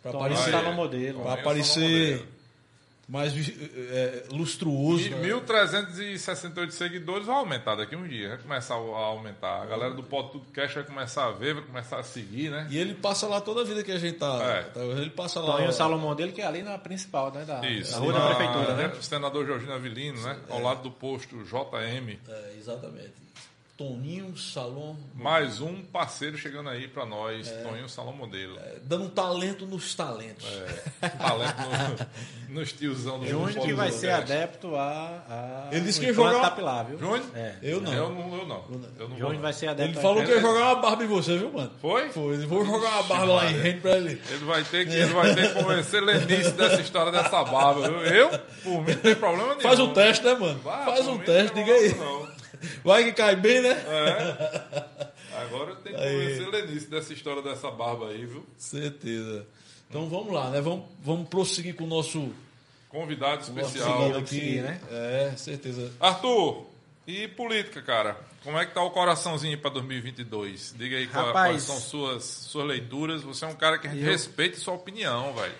pra 0.00 0.10
Então, 0.12 0.20
aparecer. 0.22 0.62
no 0.62 0.72
modelo. 0.72 1.28
É 1.28 1.32
aparecer 1.34 2.16
salão 2.18 2.33
mais 3.08 3.32
é, 3.36 4.24
lustruoso. 4.30 5.06
E 5.06 5.10
né? 5.10 5.28
1.368 5.28 6.70
seguidores 6.70 7.26
vai 7.26 7.36
aumentar 7.36 7.74
daqui 7.74 7.94
a 7.94 7.98
um 7.98 8.06
dia. 8.06 8.30
Vai 8.30 8.38
começar 8.38 8.74
a 8.74 8.78
aumentar. 8.78 9.62
A 9.62 9.66
galera 9.66 9.92
do 9.94 10.02
Pod 10.02 10.32
Tudo 10.32 10.46
Cash 10.52 10.74
vai 10.74 10.84
começar 10.84 11.26
a 11.26 11.30
ver, 11.32 11.54
vai 11.54 11.64
começar 11.64 11.98
a 11.98 12.02
seguir, 12.02 12.50
né? 12.50 12.66
E 12.70 12.78
ele 12.78 12.94
passa 12.94 13.26
lá 13.26 13.40
toda 13.40 13.60
a 13.60 13.64
vida 13.64 13.82
que 13.82 13.92
a 13.92 13.98
gente 13.98 14.18
tá. 14.18 14.38
É. 14.42 14.62
tá- 14.64 14.80
ele 14.80 15.10
passa 15.10 15.40
lá. 15.40 15.52
Toninho 15.52 15.72
Salomão 15.72 16.14
dele, 16.14 16.32
que 16.32 16.40
é 16.40 16.46
ali 16.46 16.62
na 16.62 16.78
principal, 16.78 17.30
né? 17.32 17.44
Da, 17.44 17.66
Isso. 17.66 17.92
da 17.92 17.98
rua 17.98 18.12
da 18.12 18.18
Na- 18.20 18.34
prefeitura, 18.34 18.74
né? 18.74 18.92
O 18.98 19.02
senador 19.02 19.46
Jorginho 19.46 19.72
Avelino, 19.72 20.20
né? 20.22 20.38
Ao 20.48 20.60
lado 20.60 20.82
do 20.82 20.90
posto 20.90 21.36
JM. 21.44 22.18
É, 22.28 22.54
exatamente. 22.58 23.23
Toninho 23.76 24.36
Salom. 24.36 24.94
Mais 25.16 25.60
um 25.60 25.82
parceiro 25.82 26.38
chegando 26.38 26.68
aí 26.68 26.86
pra 26.86 27.04
nós, 27.04 27.50
Toninho 27.50 27.88
Salão 27.88 28.12
Modelo. 28.12 28.56
é, 28.60 28.76
dando 28.84 29.06
um 29.06 29.08
talento 29.10 29.66
nos 29.66 29.92
talentos. 29.96 30.46
É, 31.02 31.08
talento 31.08 31.56
no, 32.48 32.54
nos 32.62 32.72
tiozão 32.72 33.18
do 33.18 33.26
Júnior 33.26 33.64
que 33.64 33.70
do 33.72 33.76
vai 33.76 33.90
ser 33.90 34.10
adepto 34.10 34.76
a. 34.76 35.24
a 35.28 35.68
Ele 35.72 35.80
disse 35.86 35.98
o 35.98 36.02
que 36.02 36.06
ia 36.06 36.14
jogar- 36.14 36.40
capilar, 36.40 36.84
viu? 36.86 36.98
Júnior? 37.00 37.24
É. 37.34 37.56
Eu 37.62 37.80
não. 37.80 37.92
Eu 37.92 38.10
não, 38.10 38.38
eu 38.38 38.46
não. 38.46 38.64
Eu 38.96 39.08
não 39.08 39.18
Júnior 39.18 39.42
vai 39.42 39.52
ser 39.52 39.66
adepto 39.66 39.90
Ele 39.94 40.00
falou 40.00 40.22
que 40.22 40.30
ia 40.30 40.40
jogar 40.40 40.64
uma 40.66 40.74
barba 40.76 41.02
em 41.02 41.08
você, 41.08 41.36
viu, 41.36 41.50
mano? 41.50 41.72
Foi? 41.80 42.08
Foi. 42.10 42.34
Ele 42.34 42.46
vou 42.46 42.64
jogar 42.64 42.90
uma 42.90 43.02
barba 43.02 43.24
lá 43.34 43.50
em 43.50 43.54
Rende 43.60 43.80
pra 43.80 43.96
ele. 43.96 44.22
Ele 44.30 44.44
vai 44.44 44.62
ter 44.62 44.86
que, 44.86 44.94
ele 44.94 45.12
vai 45.12 45.34
ter 45.34 45.52
que 45.52 45.60
convencer 45.60 46.00
Lenice 46.00 46.52
dessa 46.52 46.80
história 46.80 47.10
dessa 47.10 47.42
barba. 47.42 47.88
viu? 47.88 48.00
Eu, 48.04 48.30
por 48.62 48.82
mim, 48.86 48.92
não 48.92 49.00
tem 49.00 49.16
problema 49.16 49.48
nenhum. 49.48 49.60
Faz 49.62 49.80
um 49.80 49.92
teste, 49.92 50.24
né, 50.24 50.34
mano? 50.34 50.60
Vai, 50.60 50.84
Faz 50.84 51.08
um 51.08 51.18
teste, 51.18 51.54
diga 51.56 51.72
aí. 51.72 51.92
não. 51.96 52.33
Vai 52.84 53.04
que 53.04 53.12
cai 53.12 53.36
bem, 53.36 53.60
né? 53.62 53.74
Agora 55.36 55.70
eu 55.70 55.76
tenho 55.76 55.96
que 55.96 56.02
Aí. 56.02 56.12
convencer 56.38 56.48
Lenice 56.48 56.86
dessa 56.88 57.12
história 57.12 57.42
dessa 57.42 57.70
barba 57.70 58.08
aí, 58.10 58.24
viu? 58.24 58.44
Certeza. 58.56 59.46
Então 59.88 60.08
vamos 60.08 60.32
lá, 60.32 60.50
né? 60.50 60.60
Vamos, 60.60 60.84
vamos 61.02 61.28
prosseguir 61.28 61.74
com 61.74 61.84
o 61.84 61.88
nosso 61.88 62.32
Convidado 62.88 63.38
nosso 63.52 63.60
especial. 63.76 64.10
vamos 64.12 64.28
seguir, 64.28 64.62
né? 64.62 64.80
É, 64.90 65.32
certeza. 65.36 65.90
Arthur, 65.98 66.66
e 67.06 67.26
política, 67.28 67.82
cara? 67.82 68.16
Como 68.44 68.58
é 68.58 68.64
que 68.66 68.72
tá 68.74 68.82
o 68.82 68.90
coraçãozinho 68.90 69.58
para 69.58 69.70
2022? 69.70 70.74
Diga 70.78 70.96
aí 70.96 71.06
Rapaz. 71.06 71.32
quais 71.32 71.62
são 71.62 71.76
suas, 71.80 72.24
suas 72.24 72.66
leituras. 72.66 73.22
Você 73.22 73.44
é 73.44 73.48
um 73.48 73.54
cara 73.56 73.78
que 73.78 73.88
a 73.88 73.90
gente 73.90 74.04
Eu- 74.04 74.10
respeita 74.12 74.58
sua 74.58 74.74
opinião, 74.74 75.32
velho. 75.34 75.54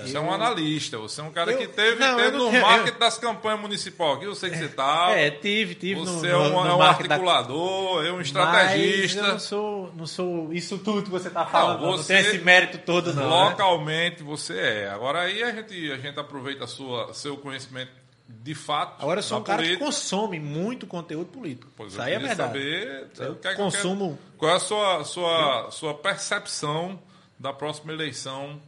Você 0.00 0.16
é 0.16 0.20
um 0.20 0.32
analista, 0.32 0.96
você 0.98 1.20
é 1.20 1.24
um 1.24 1.30
cara 1.30 1.52
Eu- 1.52 1.58
que 1.58 1.66
teve, 1.68 2.00
não, 2.00 2.16
teve 2.16 2.30
não 2.36 2.44
no 2.46 2.50
tenho- 2.50 2.62
marketing 2.62 2.92
eu- 2.94 2.98
das 2.98 3.18
campanhas 3.18 3.60
municipais 3.60 4.16
aqui, 4.16 4.24
eu 4.24 4.34
sei 4.34 4.50
que 4.50 4.56
você 4.58 4.68
tá. 4.68 5.10
É, 5.10 5.30
tive, 5.30 5.74
tive 5.74 6.00
no, 6.00 6.06
você 6.06 6.28
no, 6.28 6.32
é 6.32 6.38
um, 6.38 6.50
no 6.62 6.68
é 6.70 6.74
um 6.74 6.78
marketing 6.78 7.08
da- 7.08 7.14
articulador, 7.16 8.06
é 8.06 8.10
um 8.12 8.16
Mas 8.16 8.26
estrategista. 8.26 9.20
eu 9.20 9.26
não 9.28 9.38
sou, 9.38 9.92
não 9.96 10.06
sou 10.06 10.52
isso 10.52 10.78
tudo 10.78 11.02
que 11.02 11.10
você 11.10 11.28
está 11.28 11.44
falando. 11.44 11.80
Não, 11.82 11.90
não, 11.90 11.96
você- 11.98 12.14
tem 12.14 12.22
esse 12.32 12.38
mérito 12.38 12.78
todo, 12.78 13.12
não. 13.12 13.22
né? 13.22 13.28
Localmente 13.28 14.22
você 14.22 14.58
é. 14.58 14.88
Agora 14.90 15.20
aí 15.20 15.42
a 15.42 15.50
gente, 15.52 15.92
a 15.92 15.98
gente 15.98 16.18
aproveita 16.18 16.64
a 16.64 16.66
sua, 16.68 17.12
seu 17.12 17.36
conhecimento 17.36 17.90
de 18.28 18.54
fato. 18.54 19.02
Agora 19.02 19.18
eu 19.18 19.22
sou 19.22 19.40
um 19.40 19.42
cara 19.42 19.62
que 19.62 19.76
consome 19.76 20.40
muito 20.40 20.86
conteúdo 20.86 21.26
político. 21.26 21.70
Pois 21.76 21.92
Isso 21.92 22.00
aí 22.00 22.14
é 22.14 22.18
verdade. 22.18 22.36
saber 22.36 23.08
Eu 23.18 23.32
o 23.32 23.36
que 23.36 23.46
é 23.46 23.50
que- 23.50 23.56
consumo- 23.56 24.18
Qual 24.38 24.50
é 24.50 24.54
a 24.56 24.58
sua, 24.58 25.04
sua, 25.04 25.70
sua 25.70 25.92
percepção 25.94 26.98
da 27.38 27.52
próxima 27.52 27.92
eleição 27.92 28.58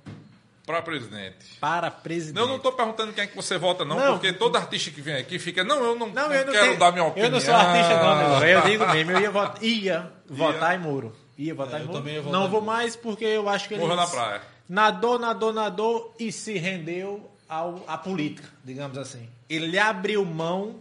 para 0.66 0.80
presidente? 0.82 1.36
Para 1.60 1.90
presidente. 1.90 2.38
Eu 2.40 2.46
não 2.48 2.56
estou 2.56 2.72
perguntando 2.72 3.12
quem 3.12 3.24
é 3.24 3.26
que 3.26 3.36
você 3.36 3.58
vota, 3.58 3.84
não, 3.84 3.96
Não. 3.96 4.12
porque 4.12 4.32
todo 4.32 4.56
artista 4.56 4.90
que 4.90 5.00
vem 5.02 5.16
aqui 5.16 5.38
fica, 5.38 5.62
não, 5.62 5.76
eu 5.84 5.94
não, 5.94 6.06
Não, 6.08 6.14
não 6.14 6.32
eu 6.32 6.46
não 6.46 6.52
quero 6.52 6.66
tenho- 6.66 6.78
dar 6.78 6.90
minha 6.92 7.04
opinião. 7.04 7.26
Eu 7.26 7.32
não 7.32 7.40
sou 7.40 7.54
artista, 7.54 8.02
não, 8.02 8.40
meu. 8.40 8.48
Eu 8.48 8.62
digo 8.62 8.86
mesmo, 8.92 9.10
eu 9.12 9.20
ia, 9.20 9.30
votar, 9.30 9.62
ia 9.62 10.12
votar 10.28 10.74
em 10.74 10.78
Moro. 10.78 11.14
Ia 11.36 11.54
votar 11.54 11.74
É, 11.74 11.78
em 11.78 11.80
eu 11.82 11.86
Moro. 11.88 11.98
também 11.98 12.14
ia 12.14 12.22
votar 12.22 12.38
Não 12.40 12.46
em 12.46 12.50
vou 12.50 12.60
Moro. 12.62 12.72
mais 12.76 12.96
porque 12.96 13.24
eu 13.24 13.48
acho 13.48 13.68
que 13.68 13.74
ele 13.74 13.82
Morreu 13.82 13.96
na 13.96 14.06
praia. 14.06 14.40
nadou, 14.68 15.18
nadou, 15.18 15.52
nadou 15.52 16.14
e 16.18 16.32
se 16.32 16.56
rendeu 16.58 17.30
ao, 17.48 17.84
à 17.86 17.98
política, 17.98 18.48
digamos 18.64 18.96
assim. 18.96 19.28
Ele 19.50 19.78
abriu 19.78 20.24
mão 20.24 20.76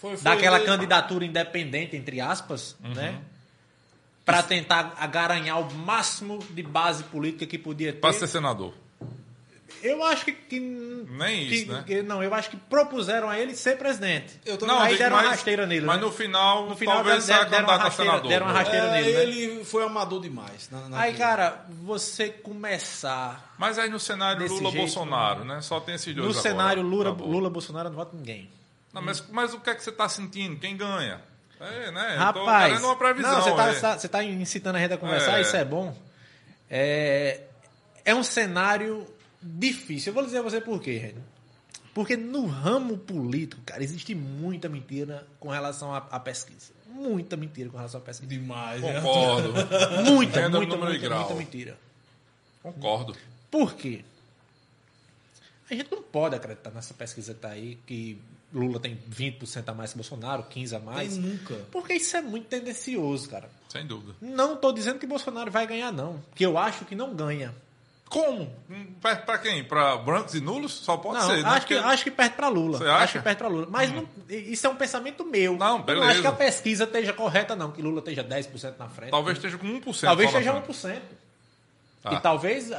Foi, 0.00 0.16
foi 0.16 0.24
daquela 0.24 0.56
ele- 0.56 0.66
candidatura 0.66 1.24
independente, 1.24 1.96
entre 1.96 2.20
aspas, 2.20 2.76
Uhum. 2.82 2.94
né? 2.94 3.18
Para 4.24 4.40
tentar 4.42 4.94
agaranhar 5.00 5.60
o 5.60 5.74
máximo 5.74 6.38
de 6.50 6.62
base 6.62 7.02
política 7.04 7.44
que 7.44 7.58
podia 7.58 7.92
ter. 7.92 7.98
Para 7.98 8.12
ser 8.12 8.28
senador. 8.28 8.72
Eu 9.82 10.02
acho 10.04 10.24
que. 10.24 10.32
que 10.32 10.60
Nem 10.60 11.48
que- 11.48 11.54
isso, 11.54 11.72
né? 11.72 11.84
que- 11.86 12.02
não, 12.02 12.22
eu 12.22 12.32
acho 12.34 12.50
que 12.50 12.56
propuseram 12.56 13.28
a 13.28 13.38
ele 13.38 13.54
ser 13.54 13.76
presidente. 13.78 14.40
Eu 14.44 14.56
também- 14.58 14.76
Aí 14.76 14.86
digo, 14.88 14.98
deram 14.98 15.16
uma 15.16 15.22
mas- 15.22 15.30
rasteira 15.32 15.66
nele. 15.66 15.86
Mas 15.86 15.96
né? 15.96 16.02
no 16.06 16.12
final, 16.12 16.66
No 16.68 16.76
final 16.76 16.94
talvez 16.96 17.26
deram- 17.26 17.40
uma 17.40 17.50
candidato 17.50 17.70
a 17.80 17.82
rasteira- 17.84 18.10
senador. 18.12 18.28
deram 18.28 18.46
uma 18.46 18.52
né? 18.52 18.58
rasteira 18.58 18.86
É, 18.86 18.90
nele, 18.92 19.12
né? 19.12 19.22
ele 19.22 19.64
foi 19.64 19.84
amador 19.84 20.20
demais. 20.20 20.68
na- 20.70 20.88
na- 20.88 21.00
Aí, 21.00 21.14
cara, 21.14 21.64
você 21.82 22.28
começar. 22.30 23.54
Mas 23.58 23.78
aí 23.78 23.88
no 23.88 24.00
cenário 24.00 24.46
Lula-Bolsonaro, 24.48 25.44
né? 25.44 25.60
Só 25.60 25.80
tem 25.80 25.94
esses 25.94 26.06
dois 26.14 26.16
No 26.26 26.30
agora. 26.32 26.42
cenário 26.42 26.82
Lula, 26.82 27.10
Acabou. 27.10 27.28
Lula 27.28 27.50
não 27.90 27.96
voto 27.96 28.14
em 28.14 28.18
ninguém. 28.18 28.50
Não, 28.92 29.00
mas, 29.02 29.24
mas 29.30 29.54
o 29.54 29.60
que 29.60 29.70
é 29.70 29.74
que 29.74 29.82
você 29.82 29.90
está 29.90 30.08
sentindo? 30.08 30.58
Quem 30.60 30.76
ganha? 30.76 31.20
É, 31.60 31.90
né? 31.92 32.14
eu 32.14 32.32
tô 32.32 32.44
Rapaz, 32.44 32.82
uma 32.82 32.96
previsão. 32.96 33.30
não, 33.32 33.40
você 33.42 33.52
tá, 33.54 33.68
é. 33.68 33.72
você 33.72 33.80
tá- 33.80 33.98
você 33.98 34.08
tá 34.08 34.24
incitando 34.24 34.76
a 34.76 34.78
gente 34.80 34.92
a 34.94 34.98
conversar, 34.98 35.38
É. 35.38 35.42
isso 35.42 35.56
é 35.56 35.64
bom. 35.64 35.96
É, 36.68 37.40
é 38.04 38.14
um 38.14 38.22
cenário 38.22 39.06
difícil. 39.42 40.10
Eu 40.10 40.14
vou 40.14 40.24
dizer 40.24 40.38
a 40.38 40.42
você 40.42 40.60
por 40.60 40.80
quê, 40.80 40.98
gente. 40.98 41.18
Porque 41.94 42.16
no 42.16 42.46
ramo 42.46 42.96
político, 42.96 43.60
cara, 43.66 43.82
existe 43.82 44.14
muita 44.14 44.68
mentira 44.68 45.26
com 45.38 45.48
relação 45.50 45.94
à, 45.94 45.98
à 45.98 46.18
pesquisa. 46.18 46.72
Muita 46.86 47.36
mentira 47.36 47.68
com 47.68 47.76
relação 47.76 48.00
à 48.00 48.02
pesquisa. 48.02 48.28
Demais, 48.30 48.80
né? 48.80 49.00
Concordo. 49.00 49.52
Muita, 50.04 50.46
o 50.46 50.50
muita, 50.50 50.74
e 50.74 50.78
muita, 50.78 50.98
grau. 50.98 51.20
muita 51.20 51.34
mentira. 51.34 51.78
Concordo. 52.62 53.16
Por 53.50 53.74
quê? 53.74 54.04
A 55.70 55.74
gente 55.74 55.90
não 55.90 56.02
pode 56.02 56.34
acreditar 56.34 56.70
nessa 56.70 56.94
pesquisa 56.94 57.34
que 57.34 57.40
tá 57.40 57.48
aí, 57.48 57.78
que 57.86 58.20
Lula 58.52 58.78
tem 58.78 58.96
20% 59.10 59.68
a 59.68 59.74
mais 59.74 59.92
que 59.92 59.96
Bolsonaro, 59.96 60.44
15% 60.44 60.76
a 60.76 60.78
mais. 60.78 61.14
Tem 61.14 61.22
nunca. 61.22 61.54
Porque 61.70 61.94
isso 61.94 62.16
é 62.16 62.22
muito 62.22 62.46
tendencioso, 62.46 63.28
cara. 63.28 63.50
Sem 63.68 63.86
dúvida. 63.86 64.14
Não 64.20 64.56
tô 64.56 64.72
dizendo 64.72 64.98
que 64.98 65.06
Bolsonaro 65.06 65.50
vai 65.50 65.66
ganhar, 65.66 65.90
não. 65.90 66.22
Que 66.34 66.44
eu 66.44 66.58
acho 66.58 66.84
que 66.84 66.94
não 66.94 67.14
ganha. 67.14 67.54
Como? 68.12 68.54
Hum, 68.70 68.86
Pra, 69.00 69.16
pra 69.16 69.38
quem? 69.38 69.64
Pra 69.64 69.96
brancos 69.96 70.34
e 70.34 70.40
nulos? 70.40 70.72
Só 70.72 70.96
pode 70.98 71.18
não, 71.20 71.26
ser, 71.30 71.42
né? 71.42 71.48
acho, 71.48 71.66
que, 71.66 71.74
acho 71.74 72.04
que 72.04 72.10
perde 72.10 72.34
pra 72.36 72.48
Lula. 72.48 72.76
Você 72.78 72.84
Acho 72.84 73.02
acha? 73.04 73.18
que 73.18 73.24
perde 73.24 73.38
pra 73.38 73.48
Lula. 73.48 73.66
Mas 73.70 73.90
não- 73.90 74.06
isso 74.28 74.66
é 74.66 74.70
um 74.70 74.76
pensamento 74.76 75.24
meu. 75.24 75.56
Não, 75.56 75.66
Eu 75.66 75.78
não 75.78 75.82
beleza. 75.84 76.10
acho 76.12 76.20
que 76.20 76.26
a 76.26 76.32
pesquisa 76.32 76.84
esteja 76.84 77.12
correta, 77.14 77.56
não. 77.56 77.72
Que 77.72 77.80
Lula 77.80 78.00
esteja 78.00 78.22
10% 78.22 78.74
na 78.78 78.88
frente. 78.88 79.10
Talvez 79.10 79.38
esteja 79.38 79.56
com 79.56 79.66
1%. 79.66 80.00
Talvez 80.06 80.28
esteja 80.30 80.52
frente. 80.52 80.66
1%. 80.68 81.00
Tá. 82.02 82.12
E 82.12 82.20
talvez. 82.20 82.70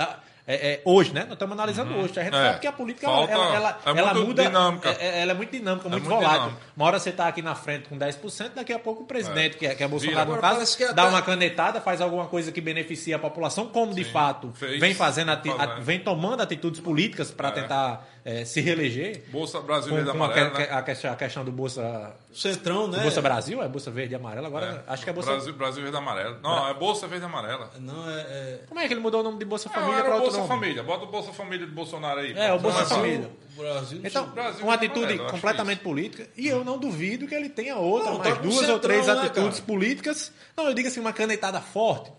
É, 0.46 0.56
é, 0.56 0.82
hoje, 0.84 1.14
né? 1.14 1.22
Nós 1.24 1.34
estamos 1.34 1.54
analisando 1.54 1.94
hoje. 1.96 2.20
A 2.20 2.24
gente 2.24 2.36
É. 2.36 2.46
sabe 2.48 2.60
que 2.60 2.68
a 2.68 2.72
política 2.74 3.08
Falta- 3.08 3.32
ela, 3.32 3.56
ela, 3.56 3.80
é 3.86 3.90
ela 3.98 4.14
muito 4.14 4.28
muda. 4.28 4.44
dinâmica. 4.44 4.90
é- 4.90 4.98
é- 5.20 5.22
ela 5.22 5.32
é 5.32 5.34
muito 5.34 5.52
dinâmica, 5.52 5.88
muito 5.88 6.04
muito 6.04 6.16
volátil. 6.22 6.40
dinâmica. 6.42 6.62
Uma 6.76 6.86
hora 6.86 7.00
você 7.00 7.10
está 7.12 7.28
aqui 7.28 7.42
na 7.42 7.56
frente 7.56 7.88
com 7.88 7.98
10%, 7.98 8.54
daqui 8.56 8.74
a 8.74 8.80
pouco 8.80 9.04
o 9.04 9.06
presidente, 9.06 9.56
que, 9.58 9.66
é, 9.66 9.74
que 9.74 9.84
é 9.84 9.88
Bolsonaro, 9.88 10.32
Vira. 10.34 10.36
no 10.36 10.42
caso, 10.42 10.78
que 10.78 10.86
dá 10.94 11.04
até- 11.04 11.10
uma 11.12 11.22
canetada, 11.22 11.80
faz 11.80 12.02
alguma 12.02 12.26
coisa 12.28 12.52
que 12.52 12.60
beneficia 12.60 13.16
a 13.16 13.20
população, 13.20 13.68
como 13.68 13.94
de 13.94 14.04
fato 14.04 14.52
fez. 14.54 14.80
vem 14.80 14.94
fazendo, 14.94 15.32
ati- 15.32 15.50
a- 15.50 15.80
vem 15.80 16.00
tomando 16.00 16.42
atitudes 16.42 16.82
políticas 16.82 17.32
para 17.32 17.50
tentar 17.52 18.06
eh, 18.26 18.46
se 18.46 18.62
reeleger. 18.62 19.24
Bolsa 19.30 19.60
Brasil 19.60 19.90
Com, 19.90 19.96
Verde 19.98 20.12
com 20.18 20.24
a, 20.24 20.28
né? 20.28 20.68
a 20.72 20.82
questão, 20.82 21.12
a 21.12 21.16
questão 21.16 21.44
do 21.44 21.52
Bolsa, 21.52 22.16
Centrão, 22.34 22.88
né? 22.88 23.02
Bolsa 23.02 23.22
Brasil, 23.22 23.62
é 23.62 23.68
Bolsa 23.68 23.92
Verde 23.92 24.14
e 24.14 24.16
Amarela, 24.16 24.48
agora 24.48 24.84
acho 24.88 25.04
que 25.04 25.10
é 25.10 25.14
Bolsa. 25.14 25.32
Brasil, 25.32 25.54
Brasil 25.54 25.82
Verde 25.82 25.98
e 25.98 26.00
Amarelo. 26.00 26.38
Não, 26.42 26.68
é 26.68 26.74
Bolsa 26.74 27.08
Verde 27.08 27.26
e 27.26 27.28
Amarela. 27.28 27.70
Não, 27.80 28.10
é. 28.10 28.22
é... 28.22 28.60
Como 28.68 28.80
é 28.80 28.88
que 28.88 28.94
ele 28.94 29.02
mudou 29.02 29.22
o 29.22 29.24
nome 29.24 29.40
de 29.40 29.46
Bolsa 29.46 29.70
Não, 29.70 29.76
Família 29.76 30.00
era 30.00 30.06
para 30.06 30.16
outro 30.16 30.32
Bolsa 30.32 30.48
nome? 30.48 30.62
Família. 30.62 30.84
Bota 30.84 31.06
o 31.06 31.08
Bolsa 31.08 31.34
Família 31.34 31.68
de 31.68 31.74
Bolsonaro 31.74 32.20
aí. 32.20 32.34
É, 32.34 32.50
o 32.52 32.56
Não 32.56 32.62
Bolsa 32.62 32.80
fácil. 32.80 32.96
Família. 32.96 33.30
Brasil. 33.56 34.02
Então, 34.04 34.30
Brasil 34.30 34.64
uma 34.64 34.74
é 34.74 34.76
atitude 34.76 35.18
completamente 35.30 35.80
política. 35.80 36.28
E 36.36 36.48
eu 36.48 36.64
não 36.64 36.78
duvido 36.78 37.28
que 37.28 37.36
ele 37.36 37.50
tenha 37.50 37.76
outra, 37.78 38.12
Não, 38.12 38.20
mais 38.20 38.34
tá 38.34 38.42
duas 38.42 38.56
ou 38.56 38.62
centrão, 38.62 38.80
três 38.80 39.08
né, 39.08 39.14
atitudes 39.14 39.60
cara? 39.60 39.68
políticas. 39.68 40.32
Não, 40.58 40.68
eu 40.68 40.74
digo 40.74 40.88
assim, 40.88 41.00
uma 41.00 41.14
canetada 41.14 41.62
forte. 41.62 42.12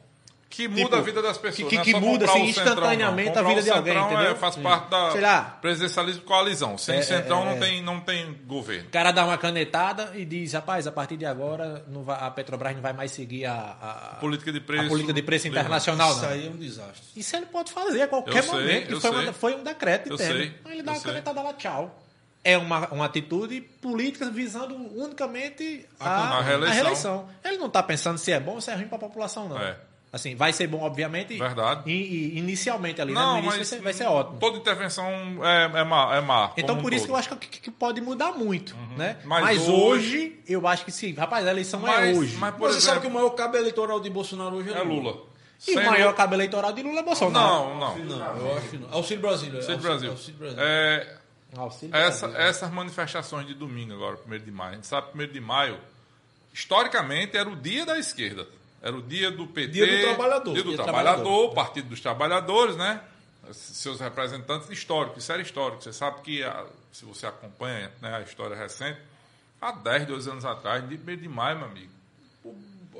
Que 0.54 0.68
muda 0.68 0.82
Tipo, 0.82 0.94
a 0.96 1.00
vida 1.00 1.20
das 1.22 1.36
pessoas. 1.36 1.68
que- 1.68 1.76
é 1.76 1.80
que 1.82 1.90
só 1.90 1.98
muda, 2.00 2.26
comprar 2.26 2.40
assim, 2.42 2.52
Centrão, 2.52 2.72
instantaneamente 2.74 3.36
a 3.38 3.42
vida 3.42 3.60
o 3.60 3.62
de 3.64 3.70
alguém, 3.70 3.96
é- 3.96 4.00
entendeu? 4.00 4.36
faz 4.36 4.56
Hum. 4.56 4.62
parte 4.62 4.88
da 4.90 5.10
Sei 5.10 5.20
lá. 5.20 5.58
presidencialismo 5.60 6.20
de 6.20 6.26
coalizão. 6.26 6.78
Sem 6.78 6.98
É, 6.98 7.02
Centrão 7.02 7.42
é, 7.42 7.44
não, 7.46 7.52
é. 7.52 7.56
tem, 7.58 7.82
não 7.82 8.00
tem 8.00 8.32
governo. 8.46 8.86
O 8.86 8.90
cara 8.92 9.10
dá 9.10 9.24
uma 9.24 9.36
canetada 9.36 10.12
e 10.14 10.24
diz, 10.24 10.52
rapaz, 10.52 10.86
a 10.86 10.92
partir 10.92 11.16
de 11.16 11.26
agora 11.26 11.84
não 11.88 12.04
vai- 12.04 12.18
a 12.20 12.30
Petrobras 12.30 12.74
não 12.74 12.82
vai 12.82 12.92
mais 12.92 13.10
seguir 13.10 13.46
a, 13.46 13.54
a- 13.54 14.16
Política 14.20 14.52
de 14.52 14.60
preço. 14.60 14.84
a 14.84 14.88
política 14.88 15.12
de 15.12 15.22
preço 15.22 15.48
internacional, 15.48 16.12
Isso 16.12 16.22
não. 16.22 16.28
aí 16.28 16.46
é 16.46 16.50
um 16.50 16.56
desastre. 16.56 17.02
Isso 17.16 17.34
ele 17.36 17.46
pode 17.46 17.72
fazer 17.72 18.02
a 18.02 18.06
qualquer 18.08 18.36
Eu 18.36 18.42
sei, 18.44 18.52
momento. 18.52 18.90
eu 18.92 19.00
foi, 19.00 19.10
sei. 19.10 19.20
uma- 19.24 19.32
foi 19.32 19.54
um 19.56 19.62
decreto 19.64 20.16
sei, 20.16 20.54
Aí 20.64 20.72
ele 20.74 20.82
dá 20.84 20.92
uma 20.92 21.00
sei. 21.00 21.10
canetada 21.10 21.42
lá, 21.42 21.52
tchau. 21.54 22.00
é 22.46 22.58
uma, 22.58 22.86
uma 22.92 23.06
atitude 23.06 23.60
política 23.80 24.30
visando 24.30 24.74
unicamente 24.76 25.86
a, 25.98 26.08
A 26.10 26.38
a 26.38 26.42
reeleição. 26.42 26.74
reeleição. 26.74 27.28
Ele 27.44 27.56
não 27.56 27.66
está 27.68 27.82
pensando 27.82 28.18
se 28.18 28.30
é 28.32 28.38
bom 28.38 28.52
ou 28.56 28.60
se 28.60 28.70
é 28.70 28.74
ruim 28.74 28.86
para 28.86 28.96
a 28.96 29.00
população, 29.00 29.48
não. 29.48 29.58
É. 29.58 29.76
Assim, 30.14 30.36
vai 30.36 30.52
ser 30.52 30.68
bom, 30.68 30.80
obviamente. 30.80 31.36
Verdade. 31.36 31.90
E, 31.90 31.92
e 32.34 32.38
inicialmente 32.38 33.02
ali, 33.02 33.12
né? 33.12 33.18
Não, 33.20 33.32
no 33.32 33.38
início 33.40 33.56
vai 33.56 33.64
ser, 33.64 33.80
vai 33.82 33.92
ser 33.92 34.04
ótimo. 34.06 34.38
Toda 34.38 34.58
intervenção 34.58 35.04
é, 35.44 35.80
é 35.80 35.82
má. 35.84 36.14
É 36.14 36.20
má 36.20 36.52
Então, 36.56 36.68
como 36.76 36.78
um 36.78 36.82
por 36.84 36.92
isso 36.92 37.02
que 37.02 37.08
todo. 37.08 37.16
eu 37.16 37.18
acho 37.18 37.36
que, 37.36 37.60
que 37.60 37.70
pode 37.70 38.00
mudar 38.00 38.30
muito, 38.32 38.76
né? 38.96 39.18
Mas 39.24 39.42
Mas, 39.42 39.62
hoje- 39.68 39.72
hoje, 39.72 40.40
eu 40.48 40.68
acho 40.68 40.84
que 40.84 40.92
sim. 40.92 41.12
Rapaz, 41.14 41.44
a 41.44 41.50
eleição 41.50 41.80
Mas- 41.80 42.14
é 42.14 42.18
hoje. 42.18 42.36
mas, 42.36 42.54
por 42.54 42.70
Você 42.70 42.80
sabe 42.80 43.00
que 43.00 43.06
o 43.06 43.10
exemplo, 43.10 43.14
maior 43.22 43.30
cabo 43.30 43.56
eleitoral 43.56 43.98
de 43.98 44.08
Bolsonaro 44.08 44.54
hoje 44.54 44.72
é 44.72 44.78
é 44.78 44.82
Lula. 44.84 45.12
E 45.66 45.72
o 45.72 45.74
Sendo- 45.74 45.90
maior 45.90 46.14
cabo 46.14 46.34
eleitoral 46.34 46.72
de 46.72 46.82
Lula 46.84 47.00
é 47.00 47.02
Bolsonaro. 47.02 47.46
Não, 47.70 47.76
não. 47.78 47.98
Não, 47.98 48.36
eu 48.36 48.56
acho 48.56 48.68
que 48.68 48.78
não. 48.78 48.92
Auxílio 48.92 49.20
Brasil. 49.20 49.52
é. 49.52 49.56
Auxílio 49.56 49.78
Brasil. 49.80 50.10
Auxílio 50.12 50.38
Brasil. 50.38 50.58
É, 50.60 51.16
Auxílio 51.56 51.96
essa, 51.96 52.28
Brasil. 52.28 52.46
essas 52.48 52.70
manifestações 52.70 53.46
de 53.48 53.54
domingo 53.54 53.94
agora, 53.94 54.16
1 54.28 54.38
de 54.38 54.50
maio. 54.52 54.70
A 54.70 54.74
gente 54.76 54.86
sabe 54.86 55.08
que 55.10 55.18
1 55.18 55.26
de 55.32 55.40
maio, 55.40 55.78
historicamente, 56.52 57.36
era 57.36 57.48
o 57.48 57.56
dia 57.56 57.84
da 57.84 57.98
esquerda. 57.98 58.46
Era 58.86 58.94
o 58.96 59.00
dia 59.00 59.30
do 59.30 59.46
PT. 59.46 59.72
Dia 59.72 59.86
do 59.86 60.02
trabalhador. 60.02 60.52
Dia 60.52 60.62
do 60.62 60.68
Dia 60.68 60.76
do 60.76 60.82
trabalhador, 60.84 61.22
trabalhador. 61.22 61.54
Partido 61.54 61.88
dos 61.88 62.00
Trabalhadores, 62.00 62.76
né? 62.76 63.00
Seus 63.52 63.98
representantes 63.98 64.68
históricos. 64.68 65.22
Isso 65.22 65.32
era 65.32 65.40
histórico. 65.40 65.82
Você 65.82 65.92
sabe 65.92 66.20
que, 66.20 66.42
a- 66.44 66.66
se 66.92 67.06
você 67.06 67.26
acompanha 67.26 67.90
né, 68.02 68.14
a 68.16 68.20
história 68.20 68.54
recente, 68.54 68.98
há 69.58 69.72
10, 69.72 70.06
12 70.06 70.30
anos 70.30 70.44
atrás, 70.44 70.86
de 70.86 70.96
1 70.96 71.16
de 71.16 71.28
maio, 71.28 71.56
meu 71.60 71.66
amigo, 71.68 71.90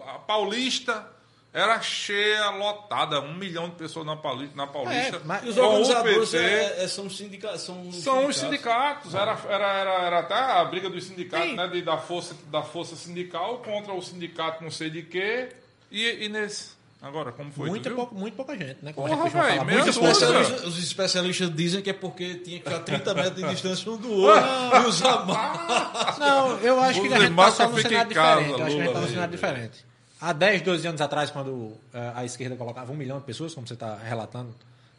a 0.07 0.19
Paulista 0.21 1.07
era 1.53 1.81
cheia, 1.83 2.49
lotada, 2.51 3.21
um 3.21 3.35
milhão 3.35 3.69
de 3.69 3.77
pessoas 3.77 4.05
na 4.07 4.17
Paulista. 4.17 4.57
Na 4.57 4.67
Paulista 4.67 5.17
É, 5.17 5.21
mas- 5.25 5.47
os 5.49 5.57
organizadores 5.57 6.31
PT. 6.31 6.45
é- 6.45 6.85
é- 6.85 6.89
são, 6.89 7.09
sindica 7.11 7.57
são, 7.59 7.93
São 7.93 8.27
os 8.27 8.37
sindicatos, 8.37 9.15
era, 9.15 9.39
era, 9.49 9.73
era, 9.73 9.93
era 10.07 10.19
até 10.21 10.35
a 10.35 10.65
briga 10.65 10.89
dos 10.91 11.05
sindicatos, 11.05 11.51
Sim. 11.51 11.57
né? 11.57 11.69
de- 11.69 11.83
da, 11.83 11.97
força, 11.99 12.35
da 12.47 12.63
força 12.63 12.97
sindical 12.97 13.59
contra 13.59 13.93
o 13.93 14.01
sindicato 14.03 14.65
não 14.65 14.71
sei 14.71 14.89
de 14.91 15.03
quê. 15.03 15.51
E, 15.91 16.25
e 16.25 16.29
nesse. 16.29 16.75
Agora, 17.03 17.33
como 17.33 17.53
foi? 17.53 17.69
Muito, 17.69 17.91
pouco, 17.91 18.15
muito 18.15 18.35
pouca 18.35 18.57
gente, 18.57 18.79
né? 18.83 18.93
Como 18.95 19.07
Porra, 19.07 19.23
véi, 19.25 19.31
falar, 19.31 19.65
meia 19.67 19.85
muito 19.85 19.91
Os 19.91 19.97
especialistas, 19.97 20.65
os 20.65 20.79
especialistas 20.79 21.55
dizem 21.55 21.83
que 21.83 21.91
é 21.91 21.93
porque 21.93 22.37
tinha 22.37 22.59
que 22.59 22.65
ficar 22.65 22.81
30 22.81 23.15
metros 23.15 23.35
de 23.45 23.51
distância 23.53 23.93
um 23.93 23.97
do 23.99 24.11
outro 24.11 24.43
e 24.43 24.87
usar 24.89 25.27
máscara. 25.27 26.17
Não, 26.19 26.59
eu 26.61 26.81
acho 26.81 27.03
que 27.03 27.13
a 27.13 27.19
gente 27.21 27.39
está 27.39 27.69
num 27.69 27.77
cenário 27.79 28.09
diferente. 28.09 28.51
Eu 28.51 28.55
acho 28.57 28.57
que 28.57 28.63
a 28.63 28.69
gente 28.71 28.87
está 28.87 28.93
num 28.95 29.01
velho. 29.01 29.09
cenário 29.13 29.31
diferente. 29.33 29.85
Há 30.19 30.33
10, 30.33 30.63
12 30.63 30.87
anos 30.87 31.01
atrás, 31.03 31.31
quando 31.31 31.73
eh, 31.93 32.13
a 32.15 32.25
esquerda 32.25 32.57
colocava 32.57 32.91
um 32.91 32.97
milhão 32.97 33.19
de 33.19 33.25
pessoas, 33.27 33.53
como 33.55 33.67
você 33.67 33.75
está 33.75 33.97
relatando, 33.97 34.55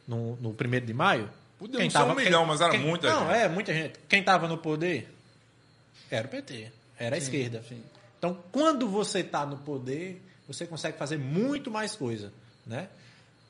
no, 0.07 0.35
no 0.35 0.49
1 0.51 0.85
de 0.85 0.93
maio. 0.93 1.27
Podia 1.57 1.77
quem 1.79 1.85
não 1.87 1.91
ser 1.91 1.97
um 1.97 2.01
tava- 2.01 2.15
milhão, 2.21 2.45
mas 2.45 2.61
era 2.61 2.69
quem- 2.69 2.81
muita 2.81 3.09
Não, 3.11 3.27
gente. 3.27 3.35
é, 3.39 3.49
muita 3.49 3.73
gente. 3.73 3.93
Quem 4.07 4.19
estava 4.19 4.47
no 4.47 4.59
poder 4.59 5.11
era 6.11 6.27
o 6.27 6.29
PT, 6.29 6.71
era 6.99 7.15
a 7.15 7.17
esquerda. 7.17 7.63
Então, 8.19 8.37
quando 8.51 8.87
você 8.87 9.21
está 9.21 9.43
no 9.43 9.57
poder, 9.57 10.21
você 10.47 10.65
consegue 10.65 10.97
fazer 10.97 11.17
muito 11.17 11.69
mais 11.71 11.95
coisa, 11.95 12.31
né? 12.65 12.87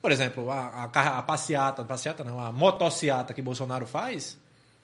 Por 0.01 0.11
exemplo, 0.11 0.51
a, 0.51 0.89
a, 0.93 1.17
a 1.19 1.21
passeata, 1.23 1.83
passeata 1.83 2.23
não, 2.23 2.39
a 2.39 2.51
motociata 2.51 3.33
que 3.33 3.41
Bolsonaro 3.41 3.87
faz, 3.87 4.37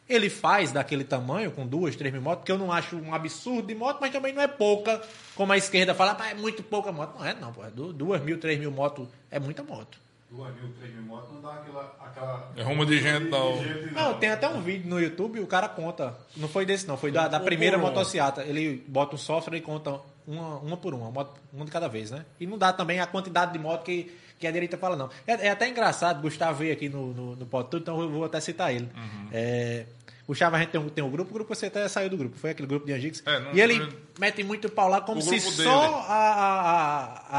ele 0.09 0.29
faz 0.29 0.71
daquele 0.71 1.03
tamanho, 1.03 1.51
com 1.51 1.65
duas, 1.67 1.95
três 1.95 2.11
mil 2.11 2.21
motos, 2.23 2.43
que 2.43 2.51
eu 2.51 2.57
não 2.57 2.71
acho 2.71 2.97
um 2.97 3.13
absurdo 3.13 3.67
de 3.67 3.75
moto, 3.75 3.99
mas 4.01 4.11
também 4.11 4.33
não 4.33 4.41
é 4.41 4.47
pouca, 4.47 4.99
como 5.35 5.53
a 5.53 5.57
esquerda 5.57 5.93
fala, 5.93 6.17
"Ah, 6.19 6.29
é 6.31 6.33
muito 6.33 6.63
pouca 6.63 6.91
moto. 6.91 7.17
Não 7.19 7.25
é, 7.25 7.33
não, 7.35 7.53
pô. 7.53 7.63
é 7.63 7.69
du- 7.69 7.93
Duas 7.93 8.21
mil, 8.23 8.39
três 8.39 8.59
mil 8.59 8.71
motos 8.71 9.07
é 9.29 9.39
muita 9.39 9.61
moto. 9.63 9.99
Duas 10.29 10.53
mil, 10.55 10.73
três 10.79 10.93
mil 10.93 11.03
motos 11.03 11.31
não 11.33 11.41
dá 11.41 11.53
aquela. 11.53 11.95
aquela 12.03 12.51
É 12.55 12.63
rumo 12.63 12.85
de 12.85 12.99
gente, 12.99 13.29
não. 13.29 13.57
gente, 13.63 13.93
Não, 13.93 14.13
tem 14.17 14.29
até 14.31 14.47
um 14.49 14.61
vídeo 14.61 14.89
no 14.89 14.99
YouTube, 14.99 15.39
o 15.39 15.45
cara 15.47 15.69
conta. 15.69 16.17
Não 16.35 16.47
foi 16.49 16.65
desse, 16.65 16.88
não, 16.88 16.97
foi 16.97 17.11
da, 17.11 17.27
da 17.27 17.39
primeira 17.39 17.77
motociata. 17.77 18.41
Ele 18.43 18.83
bota 18.88 19.15
um 19.15 19.19
software 19.19 19.57
e 19.57 19.61
conta 19.61 19.99
uma, 20.27 20.57
uma 20.60 20.77
por 20.77 20.93
uma, 20.93 21.03
uma, 21.03 21.11
moto- 21.11 21.39
uma 21.53 21.65
de 21.65 21.72
cada 21.72 21.88
vez, 21.88 22.11
né? 22.11 22.26
E 22.39 22.45
não 22.48 22.57
dá 22.57 22.72
também 22.73 22.99
a 22.99 23.07
quantidade 23.07 23.53
de 23.53 23.60
moto 23.60 23.84
que, 23.84 24.11
que 24.39 24.45
a 24.48 24.52
direita 24.52 24.77
fala, 24.77 24.95
não. 24.95 25.10
É, 25.27 25.48
é 25.48 25.49
até 25.49 25.68
engraçado, 25.69 26.22
Gustavo 26.22 26.60
veio 26.60 26.73
aqui 26.73 26.89
no, 26.89 27.14
no, 27.14 27.35
no 27.35 27.45
Pod 27.45 27.69
Tudo, 27.69 27.81
então 27.81 28.02
eu 28.02 28.10
vou 28.10 28.23
até 28.26 28.39
citar 28.39 28.73
ele. 28.73 28.89
Uhum. 28.95 29.27
É, 29.31 29.85
Gustavo, 30.27 30.56
a 30.56 30.60
gente 30.60 30.69
tem 30.69 30.80
um, 30.80 30.88
tem 30.89 31.03
um 31.03 31.10
grupo, 31.10 31.31
o 31.31 31.34
grupo 31.34 31.53
você 31.53 31.65
até 31.65 31.85
saiu 31.88 32.10
do 32.10 32.15
grupo, 32.18 32.38
foi 32.38 32.52
aquele 32.52 32.68
grupo 32.68 32.85
de 32.85 32.93
Angix. 32.93 33.22
É, 33.26 33.39
não- 33.39 33.53
e 33.53 33.60
ele 33.61 33.80
não- 33.80 33.89
mete 34.19 34.43
muito 34.43 34.69
pau 34.69 34.88
lá 34.88 35.02
como 35.02 35.22
se 35.22 35.39
só 35.64 36.06
a, 36.07 36.14
a, 36.15 37.38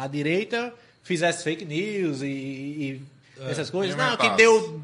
a, 0.00 0.04
a 0.04 0.06
direita 0.08 0.72
fizesse 1.02 1.44
fake 1.44 1.64
news 1.64 2.22
e, 2.22 2.26
e- 2.26 3.02
e 3.38 3.42
essas 3.50 3.70
coisas. 3.70 3.96
Não, 3.96 4.16
que 4.16 4.28
deu 4.30 4.80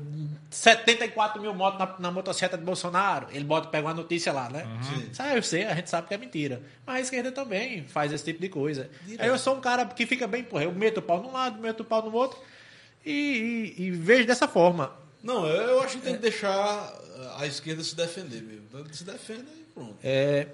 74 0.51 1.41
mil 1.41 1.55
motos 1.55 1.79
na, 1.79 1.95
na 1.99 2.11
motocicleta 2.11 2.59
de 2.59 2.65
Bolsonaro. 2.65 3.29
Ele 3.31 3.45
bota, 3.45 3.69
pega 3.69 3.87
uma 3.87 3.95
notícia 3.95 4.33
lá, 4.33 4.49
né? 4.51 4.67
Sabe, 5.15 5.37
eu 5.39 5.43
sei, 5.43 5.65
a 5.65 5.75
gente 5.75 5.89
sabe 5.89 6.09
que 6.09 6.15
é 6.15 6.19
mentira. 6.19 6.61
Mas 6.87 6.97
a 6.97 7.01
esquerda 7.01 7.31
também 7.33 7.85
faz 7.85 8.13
esse 8.13 8.25
tipo 8.25 8.41
de 8.41 8.49
coisa. 8.49 8.91
Aí 9.19 9.29
eu 9.29 9.39
sou 9.39 9.57
um 9.57 9.61
cara 9.61 9.87
que 9.87 10.05
fica 10.07 10.27
bem, 10.27 10.43
porra, 10.43 10.65
eu 10.65 10.73
meto 10.73 10.99
o 10.99 11.03
pau 11.03 11.23
num 11.23 11.33
lado, 11.33 11.61
meto 11.61 11.81
o 11.81 11.85
pau 11.85 12.03
no 12.03 12.13
outro 12.15 12.39
e, 13.07 13.75
e- 13.79 13.83
e 13.85 13.91
vejo 13.93 14.27
dessa 14.27 14.49
forma. 14.49 14.93
Não, 15.23 15.47
eu 15.47 15.63
eu 15.69 15.81
acho 15.83 15.99
que 15.99 16.03
tem 16.03 16.15
que 16.15 16.21
deixar 16.23 16.93
a 17.39 17.47
esquerda 17.47 17.85
se 17.85 17.95
defender 17.95 18.43
mesmo. 18.43 18.65
Se 18.93 19.05
defende 19.05 19.45
e 19.51 19.65
pronto. 19.75 19.97
É, 20.03 20.47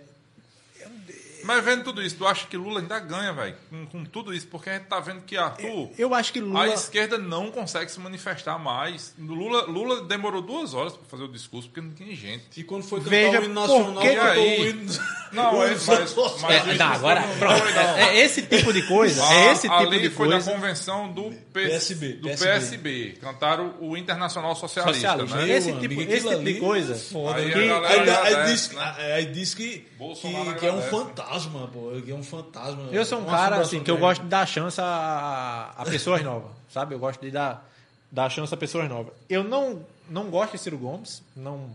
Mas 1.46 1.64
vendo 1.64 1.84
tudo 1.84 2.02
isso, 2.02 2.16
tu 2.16 2.26
acha 2.26 2.46
que 2.46 2.56
Lula 2.56 2.80
ainda 2.80 2.98
ganha, 2.98 3.32
velho? 3.32 3.54
Com, 3.70 3.86
com 3.86 4.04
tudo 4.04 4.34
isso, 4.34 4.46
porque 4.48 4.68
a 4.70 4.74
gente 4.74 4.86
tá 4.86 5.00
vendo 5.00 5.22
que 5.22 5.36
Arthur. 5.36 5.90
eu 5.98 6.14
acho 6.14 6.32
que 6.32 6.40
Lula. 6.40 6.64
A 6.64 6.68
esquerda 6.68 7.16
não 7.18 7.50
consegue 7.50 7.90
se 7.90 8.00
manifestar 8.00 8.58
mais. 8.58 9.14
Lula, 9.18 9.62
Lula 9.66 10.02
demorou 10.02 10.42
duas 10.42 10.74
horas 10.74 10.94
para 10.94 11.06
fazer 11.06 11.22
o 11.24 11.28
discurso, 11.28 11.68
porque 11.68 11.80
não 11.80 11.94
tinha 11.94 12.14
gente. 12.14 12.44
E 12.56 12.64
quando 12.64 12.82
foi 12.82 12.98
cantar 13.00 13.10
Veja 13.10 13.40
o 13.40 13.44
hino 13.44 13.54
nacional, 13.54 14.02
que 14.02 14.08
aí- 14.08 14.60
o 14.60 14.66
hino... 14.70 14.92
Não, 15.32 15.62
é, 15.62 15.70
mas, 15.70 15.86
mas 16.40 16.68
É, 16.68 16.74
não, 16.78 16.86
agora, 16.86 17.20
foi 17.22 17.38
pronto. 17.38 17.58
foi, 17.60 17.72
não. 17.74 17.96
É 17.98 18.16
esse 18.20 18.42
tipo 18.42 18.72
de 18.72 18.82
coisa. 18.84 19.22
Ah, 19.26 19.34
é 19.34 19.52
esse 19.52 19.62
tipo 19.62 19.74
ali 19.74 20.00
de 20.00 20.08
foi 20.08 20.28
coisa. 20.28 20.50
na 20.50 20.56
convenção 20.56 21.12
do 21.12 21.24
P- 21.52 21.66
PSB, 21.68 22.12
do 22.14 22.28
PSB. 22.28 22.46
PSB. 22.52 23.18
Cantaram 23.20 23.74
o 23.80 23.96
Internacional 23.96 24.54
Socialista, 24.54 24.94
Socialista. 25.18 25.36
né? 25.38 25.50
Esse 25.56 25.72
tipo- 25.72 25.84
amigo, 25.94 26.12
esse 26.12 26.28
tipo 26.28 26.44
de 26.44 26.54
coisa. 26.60 26.94
é 26.94 26.96
Foda, 26.96 27.40
Aí 27.40 27.52
que- 27.52 27.58
a 27.58 27.66
galera 27.66 27.88
aí, 27.88 28.00
aí 28.00 28.10
agradece, 28.34 28.68
diz, 28.68 28.76
né? 28.78 28.94
aí 29.16 29.26
diz 29.26 29.54
que, 29.54 29.86
Bolsonaro 29.98 30.52
que, 30.54 30.60
que 30.60 30.66
é 30.66 30.72
um 30.72 30.76
né? 30.76 30.88
Fantasma, 31.44 31.68
pô. 31.68 31.92
É 32.06 32.14
um 32.14 32.22
fantasma. 32.22 32.82
Eu 32.92 33.04
sou 33.04 33.20
um 33.20 33.26
cara 33.26 33.56
assim 33.60 33.82
que 33.82 33.90
eu 33.90 33.98
gosto 33.98 34.22
de 34.22 34.28
dar 34.28 34.46
chance 34.46 34.80
a, 34.80 35.72
a 35.76 35.84
pessoas 35.84 36.22
novas, 36.22 36.50
sabe? 36.70 36.94
Eu 36.94 36.98
gosto 36.98 37.20
de 37.20 37.30
dar, 37.30 37.68
dar 38.10 38.30
chance 38.30 38.52
a 38.52 38.56
pessoas 38.56 38.88
novas. 38.88 39.12
Eu 39.28 39.44
não, 39.44 39.84
não 40.08 40.30
gosto 40.30 40.52
de 40.52 40.58
Ciro 40.58 40.78
Gomes, 40.78 41.22
não 41.34 41.70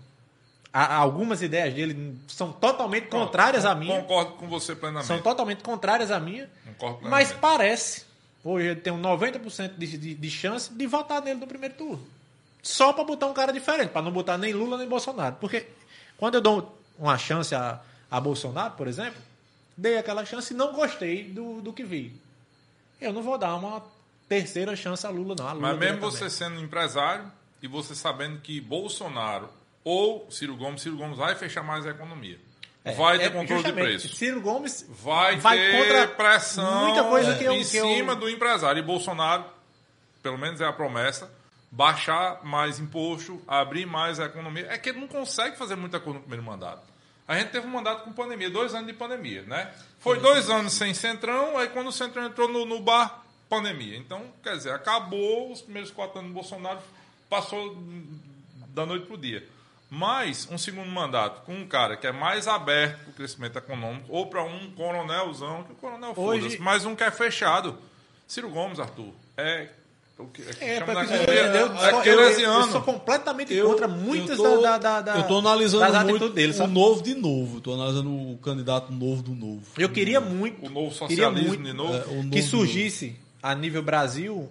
algumas 0.73 1.41
ideias 1.41 1.73
dele 1.73 2.17
são 2.27 2.51
totalmente 2.51 3.07
contrárias 3.07 3.65
à 3.65 3.75
minha, 3.75 3.99
Concordo 4.01 4.31
com 4.33 4.47
você 4.47 4.73
plenamente. 4.73 5.05
são 5.05 5.21
totalmente 5.21 5.63
contrárias 5.63 6.09
à 6.11 6.19
minha, 6.19 6.49
Concordo 6.77 7.09
mas 7.09 7.27
plenamente. 7.33 7.39
parece 7.41 8.05
hoje 8.43 8.67
eu 8.67 8.75
tenho 8.81 8.97
90% 8.97 9.73
de, 9.77 9.97
de, 9.97 10.15
de 10.15 10.29
chance 10.31 10.73
de 10.73 10.88
votar 10.88 11.21
nele 11.21 11.39
no 11.39 11.47
primeiro 11.47 11.75
turno. 11.75 12.01
Só 12.63 12.93
para 12.93 13.03
botar 13.03 13.27
um 13.27 13.33
cara 13.33 13.51
diferente, 13.51 13.89
para 13.89 14.01
não 14.01 14.11
botar 14.11 14.38
nem 14.38 14.53
Lula 14.53 14.77
nem 14.77 14.88
Bolsonaro, 14.88 15.35
porque 15.41 15.67
quando 16.17 16.35
eu 16.35 16.41
dou 16.41 16.77
uma 16.97 17.17
chance 17.17 17.53
a, 17.53 17.81
a 18.09 18.21
Bolsonaro, 18.21 18.75
por 18.75 18.88
exemplo, 18.88 19.19
dei 19.81 19.97
aquela 19.97 20.23
chance 20.23 20.53
e 20.53 20.55
não 20.57 20.73
gostei 20.73 21.23
do, 21.23 21.59
do 21.61 21.73
que 21.73 21.83
vi. 21.83 22.13
Eu 22.99 23.11
não 23.11 23.23
vou 23.23 23.37
dar 23.37 23.55
uma 23.55 23.83
terceira 24.29 24.75
chance 24.75 25.05
a 25.05 25.09
Lula, 25.09 25.35
não. 25.37 25.47
A 25.47 25.53
Lula 25.53 25.67
Mas 25.69 25.79
mesmo 25.79 25.99
você 25.99 26.29
sendo 26.29 26.59
empresário 26.61 27.29
e 27.61 27.67
você 27.67 27.95
sabendo 27.95 28.39
que 28.39 28.61
Bolsonaro 28.61 29.49
ou 29.83 30.27
Ciro 30.29 30.55
Gomes, 30.55 30.81
Ciro 30.83 30.97
Gomes 30.97 31.17
vai 31.17 31.35
fechar 31.35 31.63
mais 31.63 31.85
a 31.85 31.89
economia. 31.89 32.39
É, 32.83 32.93
vai 32.93 33.17
ter 33.17 33.25
é, 33.25 33.29
controle 33.29 33.63
de 33.63 33.73
preço. 33.73 34.15
Ciro 34.15 34.39
Gomes 34.41 34.85
Vai, 34.89 35.37
vai 35.37 35.57
ter 35.57 36.15
pressão 36.15 36.85
muita 36.87 37.03
coisa 37.03 37.35
que 37.35 37.43
eu- 37.43 37.53
em 37.53 37.63
que 37.65 37.77
eu- 37.77 37.87
cima 37.87 38.15
do 38.15 38.29
empresário. 38.29 38.79
E 38.79 38.83
Bolsonaro, 38.83 39.45
pelo 40.23 40.37
menos 40.37 40.61
é 40.61 40.65
a 40.65 40.73
promessa, 40.73 41.31
baixar 41.71 42.43
mais 42.43 42.79
imposto, 42.79 43.41
abrir 43.47 43.85
mais 43.87 44.19
a 44.19 44.25
economia. 44.25 44.67
É 44.69 44.77
que 44.77 44.89
ele 44.89 44.99
não 44.99 45.07
consegue 45.07 45.57
fazer 45.57 45.75
muita 45.75 45.99
coisa 45.99 46.17
no 46.19 46.21
primeiro 46.21 46.43
mandato. 46.45 46.83
A 47.27 47.38
gente 47.39 47.52
teve 47.52 47.65
um 47.65 47.69
mandato 47.72 48.03
com 48.03 48.11
pandemia, 48.11 48.49
dois 48.49 48.73
anos 48.73 48.88
de 48.88 48.93
pandemia, 48.93 49.43
né? 49.43 49.72
Foi 49.99 50.19
dois 50.19 50.49
anos 50.49 50.73
sem 50.73 50.93
Centrão, 50.93 51.57
aí 51.57 51.69
quando 51.69 51.88
o 51.88 51.91
Centrão 51.91 52.26
entrou 52.26 52.48
no, 52.48 52.65
no 52.65 52.80
bar, 52.81 53.23
pandemia. 53.49 53.98
Então, 53.98 54.26
quer 54.43 54.56
dizer, 54.57 54.72
acabou 54.73 55.52
os 55.52 55.61
primeiros 55.61 55.91
quatro 55.91 56.19
anos 56.19 56.31
do 56.31 56.34
Bolsonaro, 56.34 56.80
passou 57.30 57.77
da 58.69 58.85
noite 58.85 59.06
pro 59.06 59.18
dia. 59.18 59.48
Mas 59.89 60.48
um 60.49 60.57
segundo 60.57 60.89
mandato 60.89 61.41
com 61.41 61.53
um 61.53 61.68
cara 61.68 61.98
que 61.98 62.07
é 62.07 62.11
mais 62.14 62.48
aberto 62.48 62.99
para 63.03 63.11
o 63.11 63.14
crescimento 63.14 63.57
econômico, 63.57 64.06
ou 64.10 64.26
para 64.27 64.43
um 64.43 64.72
coronelzão, 64.72 65.64
que 65.64 65.73
o 65.73 65.76
coronel 65.76 66.14
Hoje- 66.15 66.41
foda-se, 66.41 66.60
mas 66.61 66.85
um 66.85 66.95
que 66.95 67.03
é 67.03 67.11
fechado. 67.11 67.77
Ciro 68.27 68.49
Gomes, 68.49 68.80
Arthur, 68.80 69.14
é. 69.35 69.69
O 70.22 70.27
que, 70.27 70.41
é, 70.41 70.45
que 70.53 70.64
É, 70.64 70.77
é 70.77 72.11
Eu- 72.11 72.22
eu, 72.39 72.68
sou 72.68 72.81
completamente 72.81 73.53
Eu- 73.53 73.68
contra 73.69 73.88
muitas 73.88 74.38
eu 74.38 74.43
tô, 74.43 74.61
da, 74.61 74.77
da, 74.77 75.02
da, 75.02 75.18
Eu 75.18 75.23
tô 75.23 75.39
analisando 75.39 75.91
das 75.91 76.03
muito 76.03 76.30
dele, 76.30 76.52
o 76.52 76.56
sabe? 76.56 76.73
novo 76.73 77.02
de 77.02 77.15
novo. 77.15 77.60
Tô 77.61 77.73
analisando 77.73 78.10
o 78.10 78.38
candidato 78.38 78.91
novo 78.91 79.22
do 79.22 79.31
novo. 79.31 79.61
Eu 79.77 79.89
queria 79.89 80.19
muito, 80.22 80.65
O 80.65 80.69
novo 80.69 80.93
socialismo 80.93 81.48
muito 81.48 81.64
de 81.64 81.73
novo. 81.73 81.93
É, 81.95 82.06
o 82.07 82.15
novo 82.18 82.30
que 82.30 82.41
surgisse 82.41 83.15
a 83.41 83.53
nível 83.56 83.81
Brasil 83.81 84.49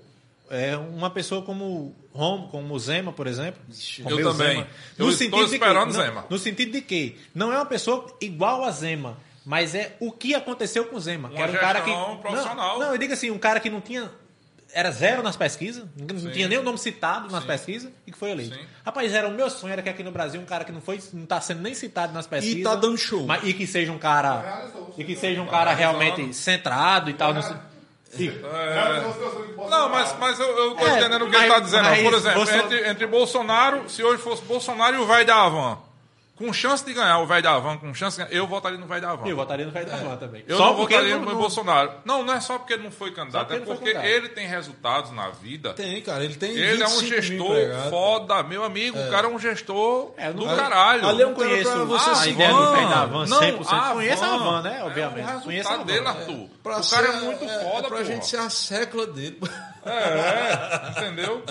é, 0.51 0.77
uma 0.77 1.11
pessoa 1.11 1.43
como 1.43 1.95
Rom, 2.13 2.49
como 2.49 2.75
o 2.75 2.79
Zema, 2.79 3.13
por 3.13 3.27
exemplo. 3.29 3.61
Eu 4.01 4.05
Romeu 4.11 4.33
também. 4.33 4.49
Zema, 4.57 4.67
Eu 4.99 5.07
no 5.07 5.13
estou 5.13 5.13
sentido 5.13 5.45
de 5.45 5.49
que- 5.49 5.55
esperando 5.55 5.93
não, 5.93 6.03
Zema. 6.03 6.27
No 6.29 6.39
sentido 6.39 6.73
de 6.73 6.81
que 6.81 7.17
não 7.35 7.53
é 7.53 7.57
uma 7.57 7.67
pessoa 7.67 8.07
igual 8.21 8.65
a 8.65 8.71
Zema, 8.73 9.17
mas 9.47 9.77
é 9.77 9.97
o 10.01 10.11
que 10.11 10.35
aconteceu 10.35 10.87
com 10.87 10.97
o 10.97 11.01
Zema. 11.01 11.29
que 11.29 11.37
Uma 11.37 11.45
era 11.45 11.53
um 11.53 11.57
cara 11.57 11.81
que. 11.83 11.91
Não, 11.91 12.55
não, 12.81 12.93
eu 12.93 12.99
digo 12.99 13.13
assim, 13.13 13.31
um 13.31 13.39
cara 13.39 13.61
que 13.61 13.71
não 13.71 13.81
tinha 13.81 14.11
era 14.73 14.91
zero 14.91 15.23
nas 15.23 15.37
pesquisas, 15.37 15.85
não 15.97 16.19
Sim. 16.19 16.31
tinha 16.31 16.49
nem 16.49 16.59
o 16.59 16.63
nome 16.63 16.79
citado 16.79 17.31
nas 17.31 17.43
Sim. 17.43 17.47
pesquisas 17.49 17.93
e 18.07 18.13
que 18.13 18.19
foi 18.19 18.31
eleito. 18.31 18.55
Sim. 18.55 18.63
Rapaz, 18.85 19.13
era 19.13 19.27
o 19.29 19.31
meu 19.31 19.49
sonho 19.51 19.73
era 19.73 19.83
que 19.83 19.89
aqui 19.89 20.03
no 20.03 20.11
Brasil 20.13 20.41
um 20.41 20.45
cara 20.45 20.65
que 20.65 20.73
não 20.73 20.81
foi, 20.81 21.01
não 21.13 21.27
tá 21.27 21.41
sendo 21.41 21.61
nem 21.63 21.75
citado 21.75 22.13
nas 22.13 22.27
pesquisas. 22.27 22.63
tá 22.63 22.75
dando 22.75 22.97
show. 22.99 23.27
mas- 23.27 23.43
e 23.45 23.53
que 23.53 23.67
seja 23.67 23.91
um 23.93 23.99
cara 23.99 24.69
e 24.97 25.05
que 25.05 25.17
seja 25.17 25.41
um 25.43 25.47
cara 25.47 25.73
realmente 25.75 26.33
centrado 26.35 27.11
e 27.11 27.15
tal, 27.15 27.35
não 27.35 27.41
e- 28.19 28.33
Não, 29.71 29.89
mas, 29.89 30.15
mas 30.19 30.41
eu, 30.41 30.47
eu 30.49 30.75
tô 30.75 30.87
É, 30.87 30.99
entendendo 30.99 31.25
o 31.27 31.31
que 31.31 31.37
ele 31.37 31.47
tá 31.49 31.61
dizendo. 31.61 31.89
Por 32.03 32.15
exemplo, 32.15 32.35
Bolsonaro- 32.39 32.65
entre, 32.75 32.89
entre 32.91 33.07
Bolsonaro, 33.07 33.89
se 33.91 34.03
hoje 34.03 34.21
fosse 34.23 34.43
Bolsonaro 34.43 34.97
e 34.97 34.99
o 34.99 35.07
velho 35.07 35.27
da 35.27 35.37
Havan, 35.37 35.79
com 36.41 36.53
chance 36.53 36.83
de 36.85 36.95
ganhar 36.95 37.19
o 37.19 37.27
velho 37.27 37.43
da 37.43 37.53
Havan, 37.53 37.77
com 37.77 37.93
chance 37.93 38.17
de 38.17 38.25
ganhar, 38.25 38.35
eu 38.37 38.47
votaria 38.47 38.79
no 38.79 38.87
velho 38.87 39.01
da 39.03 39.11
Havan. 39.11 39.29
eu 39.29 39.37
votaria 39.37 39.67
no 39.67 39.71
Vai 39.73 39.85
da 39.85 39.95
Van 39.97 40.17
também. 40.17 40.43
Eu 40.49 40.57
Só 40.57 40.67
não 40.69 40.77
porque 40.77 40.95
votaria 40.95 41.15
ele 41.17 41.25
no 41.25 41.31
não- 41.31 41.39
Bolsonaro. 41.39 41.93
Não, 42.05 42.25
não 42.25 42.35
é 42.35 42.41
só 42.41 42.59
porque 42.59 42.73
ele 42.73 42.83
não 42.83 42.91
foi 42.91 43.13
candidato, 43.13 43.53
é 43.53 43.57
ele 43.57 43.67
porque 43.67 43.93
candidato. 43.93 44.07
ele 44.07 44.29
tem 44.31 44.47
resultados 44.47 45.13
na 45.13 45.29
vida. 45.31 45.75
Tem, 45.75 46.01
cara. 46.01 46.25
Ele 46.25 46.35
tem 46.35 46.51
Ele 46.53 46.83
é 46.83 46.87
um 46.87 46.99
25 46.99 47.03
mil 47.03 47.23
gestor 47.23 47.91
foda, 47.91 48.43
meu 48.43 48.65
amigo. 48.65 48.99
O 48.99 49.11
cara 49.11 49.27
é 49.27 49.31
um 49.31 49.39
gestor 49.39 50.13
É, 50.17 50.33
do 50.33 50.45
caralho. 50.47 51.07
ali 51.07 51.21
é 51.21 51.25
Eu 51.25 51.33
conheço 51.35 51.65
cara 51.71 51.77
pra 51.77 51.85
você 51.85 52.11
a 52.11 52.27
ideia 52.33 52.53
do 52.53 52.73
velho 52.73 52.89
da 52.89 53.05
Van, 53.07 53.07
Van 53.07 53.27
não, 53.27 53.39
100%. 53.41 53.73
a 53.73 53.91
Conheço 53.93 54.25
a 54.25 54.29
Van. 54.29 54.39
Van, 54.39 54.63
né? 54.63 54.83
Obviamente. 54.85 55.31
É 55.31 55.37
o 55.37 55.41
Conheço 55.43 55.69
a 55.69 55.73
resultado 55.73 55.79
Van. 55.79 55.85
dele, 55.87 56.07
Arthur. 56.09 56.49
Pra 56.63 56.73
o 56.73 56.75
cara 56.75 56.83
ser- 56.83 57.05
é 57.07 57.21
muito 57.21 57.45
é, 57.45 57.65
foda, 57.65 57.89
pra 57.89 57.99
pô. 57.99 58.05
gente 58.05 58.27
ser 58.27 58.39
a 58.39 58.49
sécula 58.51 59.07
dele. 59.07 59.39
É, 59.85 60.91
entendeu? 60.91 61.43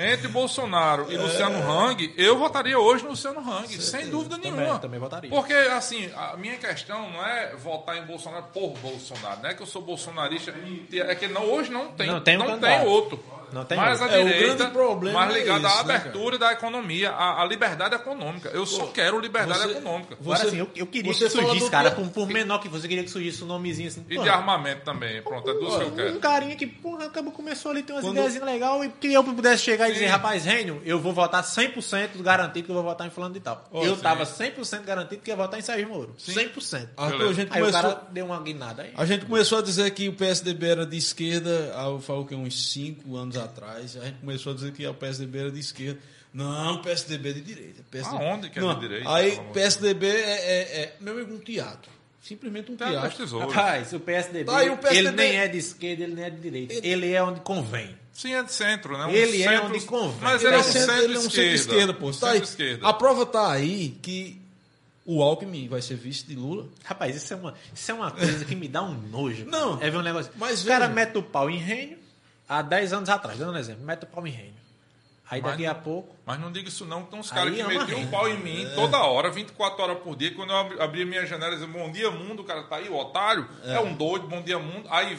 Entre 0.00 0.28
Bolsonaro 0.28 1.10
e 1.10 1.16
Luciano 1.16 1.58
Hang, 1.68 2.14
eu 2.16 2.38
votaria 2.38 2.78
hoje 2.78 3.02
no 3.02 3.10
Luciano 3.10 3.40
Hang, 3.40 3.66
sem 3.82 4.08
dúvida 4.08 4.36
Também- 4.36 4.52
nenhuma. 4.52 4.78
também 4.78 5.00
votaria. 5.00 5.28
Porque, 5.28 5.52
assim, 5.52 6.08
a 6.14 6.36
minha 6.36 6.56
questão 6.56 7.10
não 7.10 7.26
é 7.26 7.56
votar 7.56 7.96
em 7.98 8.02
Bolsonaro 8.06 8.44
por 8.54 8.70
Bolsonaro, 8.78 9.40
não 9.42 9.50
é 9.50 9.54
que 9.54 9.62
eu 9.62 9.66
sou 9.66 9.82
bolsonarista, 9.82 10.54
é 10.92 11.14
que 11.16 11.26
não, 11.26 11.42
hoje 11.46 11.72
não 11.72 11.88
tem, 11.88 12.06
Não 12.06 12.20
tem 12.20 12.36
um 12.36 12.38
não 12.40 12.46
candidato. 12.46 12.78
tem 12.80 12.88
outro. 12.88 13.24
Não 13.52 13.64
tem 13.64 13.76
mas 13.78 14.00
outro. 14.00 14.14
a 14.14 14.18
É, 14.18 14.22
o 14.22 14.26
direita, 14.26 14.54
grande 14.56 14.72
problema 14.72 15.20
mais 15.20 15.34
é 15.34 15.38
ligada 15.38 15.66
à 15.68 15.70
isso, 15.70 15.86
né, 15.86 15.94
abertura 15.96 16.38
da 16.38 16.52
economia, 16.52 17.10
à, 17.10 17.42
à 17.42 17.44
liberdade 17.46 17.94
econômica. 17.94 18.48
Eu 18.50 18.66
só 18.66 18.86
quero 18.86 19.18
liberdade 19.20 19.60
você- 19.62 19.78
econômica. 19.78 20.16
Agora, 20.20 20.38
Você- 20.38 20.46
assim, 20.48 20.58
eu, 20.58 20.70
eu 20.76 20.86
queria 20.86 21.12
você 21.12 21.24
que 21.24 21.30
surgisse, 21.30 21.70
cara, 21.70 21.90
por, 21.90 22.08
por 22.10 22.28
menor 22.28 22.58
que 22.60 22.68
você 22.68 22.86
queria 22.88 23.04
que 23.04 23.10
surgisse 23.10 23.42
um 23.44 23.46
nomezinho 23.46 23.88
assim. 23.88 24.04
E 24.08 24.14
porra, 24.14 24.24
de 24.24 24.30
armamento 24.30 24.82
também. 24.84 25.22
Pronto, 25.22 25.48
é 25.50 25.54
duas 25.54 25.76
que 25.76 25.82
eu 25.82 25.88
Um 25.88 25.96
quero. 25.96 26.18
carinha 26.20 26.56
que, 26.56 26.66
porra, 26.66 27.06
acabou, 27.06 27.32
começou 27.32 27.70
ali, 27.70 27.82
tem 27.82 27.94
umas 27.94 28.04
Quando- 28.04 28.16
ideias 28.18 28.40
legais 28.42 28.84
e 28.84 28.88
que 28.88 29.12
eu 29.12 29.24
pudesse 29.24 29.62
chegar 29.62 29.88
e 29.88 29.92
dizer, 29.92 30.06
Sim. 30.06 30.10
rapaz, 30.10 30.44
Rênio, 30.44 30.80
eu 30.84 30.98
vou 31.00 31.12
votar 31.12 31.42
100% 31.42 32.20
garantido 32.22 32.66
que 32.66 32.70
eu 32.70 32.74
vou 32.74 32.84
votar 32.84 33.06
em 33.06 33.10
fulano 33.10 33.34
de 33.34 33.40
tal. 33.40 33.64
Oh, 33.70 33.84
eu 33.84 33.96
sim. 33.96 34.02
tava 34.02 34.24
100% 34.24 34.82
garantido 34.84 35.22
que 35.22 35.30
ia 35.30 35.36
votar 35.36 35.58
em 35.58 35.62
Sérgio 35.62 35.88
Moro. 35.88 36.14
100%. 36.18 36.88
Arthur, 36.96 37.28
a 37.28 37.32
gente 37.32 37.52
Aí 37.52 37.62
o 37.62 37.66
começou... 37.66 37.82
cara 37.90 38.02
deu 38.10 38.26
uma 38.26 38.40
guinada 38.40 38.82
aí. 38.82 38.92
A 38.96 39.04
gente 39.04 39.24
começou 39.26 39.58
a 39.58 39.62
dizer 39.62 39.90
que 39.92 40.08
o 40.08 40.12
PSDB 40.12 40.66
era 40.68 40.86
de 40.86 40.96
esquerda, 40.96 41.50
eu 41.84 42.00
falo 42.00 42.24
que 42.26 42.34
uns 42.34 42.70
5 42.72 43.16
anos 43.16 43.36
atrás, 43.44 43.96
a 43.96 44.04
gente 44.04 44.18
começou 44.20 44.52
a 44.52 44.54
dizer 44.54 44.72
que 44.72 44.86
o 44.86 44.94
PSDB 44.94 45.38
era 45.38 45.50
de 45.50 45.60
esquerda. 45.60 45.98
Não, 46.32 46.74
o 46.74 46.82
PSDB 46.82 47.30
é 47.30 47.32
de 47.32 47.40
direita. 47.40 47.82
PSDB... 47.90 48.24
Aonde 48.24 48.50
que 48.50 48.58
é 48.58 48.62
de 48.62 48.68
Não, 48.68 48.78
direita, 48.78 49.12
Aí, 49.14 49.30
de 49.30 49.40
PSDB 49.52 50.06
é, 50.06 50.10
é, 50.10 50.80
é, 50.82 50.96
meu 51.00 51.14
amigo, 51.14 51.34
um 51.34 51.38
teatro. 51.38 51.90
Simplesmente 52.22 52.70
um 52.70 52.74
os 52.74 52.78
teatro. 52.78 53.16
tesouros. 53.16 53.54
Rapaz, 53.54 53.92
o 53.94 54.00
PSDB, 54.00 54.44
Tá, 54.44 54.62
e 54.64 54.68
o 54.70 54.76
PSDB 54.76 54.98
ele 54.98 55.10
nem 55.12 55.36
é 55.38 55.48
de 55.48 55.56
esquerda, 55.58 56.02
ele 56.04 56.14
nem 56.14 56.24
é 56.24 56.30
de 56.30 56.40
direita. 56.40 56.74
Ele, 56.86 57.12
é 57.12 57.22
onde 57.22 57.40
convém. 57.40 57.96
Sim, 58.12 58.34
é 58.34 58.42
de 58.42 58.52
centro, 58.52 58.98
né? 58.98 59.06
Um 59.06 59.10
Ele 59.10 59.42
é 59.42 59.48
centro- 59.48 59.66
onde 59.68 59.80
convém. 59.86 60.18
Mas 60.20 60.42
Ele 60.42 60.48
ele 60.48 60.54
é 60.54 60.58
é 60.58 60.60
um 60.60 60.64
centro- 60.72 60.94
ele 60.96 61.14
é 61.14 61.18
um 61.18 61.22
centro-esquerda. 61.22 61.94
pô. 61.94 62.10
Tá 62.12 62.30
aí. 62.32 62.42
A 62.82 62.92
prova 62.92 63.24
tá 63.24 63.50
aí 63.52 63.96
que 64.02 64.38
o 65.06 65.22
Alckmin 65.22 65.68
vai 65.68 65.80
ser 65.80 65.94
vice 65.96 66.26
de 66.26 66.34
Lula. 66.34 66.66
Rapaz, 66.84 67.16
isso 67.16 67.32
é 67.32 67.36
uma, 67.36 67.54
isso 67.74 67.90
é 67.90 67.94
uma 67.94 68.10
coisa 68.10 68.44
que 68.44 68.54
me 68.56 68.68
dá 68.68 68.82
um 68.82 68.92
nojo. 68.92 69.46
cara. 69.46 69.56
Não, 69.56 69.80
É 69.82 69.88
ver 69.88 69.96
um 69.96 70.02
negócio. 70.02 70.30
mas 70.36 70.62
o 70.64 70.66
cara 70.66 70.88
veja. 70.88 70.94
mete 70.94 71.16
o 71.16 71.22
pau 71.22 71.48
em 71.48 71.56
reino 71.58 71.96
há 72.48 72.62
10 72.62 72.92
anos 72.92 73.08
atrás, 73.08 73.38
dando 73.38 73.52
um 73.52 73.58
exemplo, 73.58 73.84
mete 73.84 74.04
o 74.04 74.06
pau 74.06 74.26
em 74.26 74.30
reino. 74.30 74.56
Aí 75.30 75.42
Mas 75.42 75.50
daqui 75.52 75.64
não- 75.64 75.72
a 75.72 75.74
pouco. 75.74 76.16
Mas 76.24 76.40
não 76.40 76.50
diga 76.50 76.68
isso 76.68 76.86
não, 76.86 77.02
que 77.04 77.10
tem 77.10 77.20
uns 77.20 77.30
Aí 77.30 77.36
caras 77.38 77.54
que 77.54 77.60
é 77.60 77.64
metiam 77.66 77.84
o 77.98 78.00
renda. 78.00 78.10
pau 78.10 78.28
em 78.28 78.38
mim 78.38 78.66
toda 78.74 78.98
hora, 78.98 79.30
24 79.30 79.82
horas 79.82 79.98
por 79.98 80.16
dia. 80.16 80.34
Quando 80.34 80.50
eu 80.50 80.56
abri- 80.56 80.80
abria 80.80 81.04
minha 81.04 81.26
janela 81.26 81.52
e 81.54 81.58
dizia, 81.58 81.68
bom 81.72 81.90
dia 81.92 82.10
mundo, 82.10 82.40
o 82.40 82.44
cara 82.44 82.62
tá 82.62 82.76
aí, 82.76 82.88
o 82.88 82.96
otário, 82.96 83.46
é, 83.64 83.78
um 83.78 83.92
doido, 83.94 84.26
bom 84.26 84.40
dia 84.40 84.58
mundo. 84.58 84.86
Aí 84.90 85.18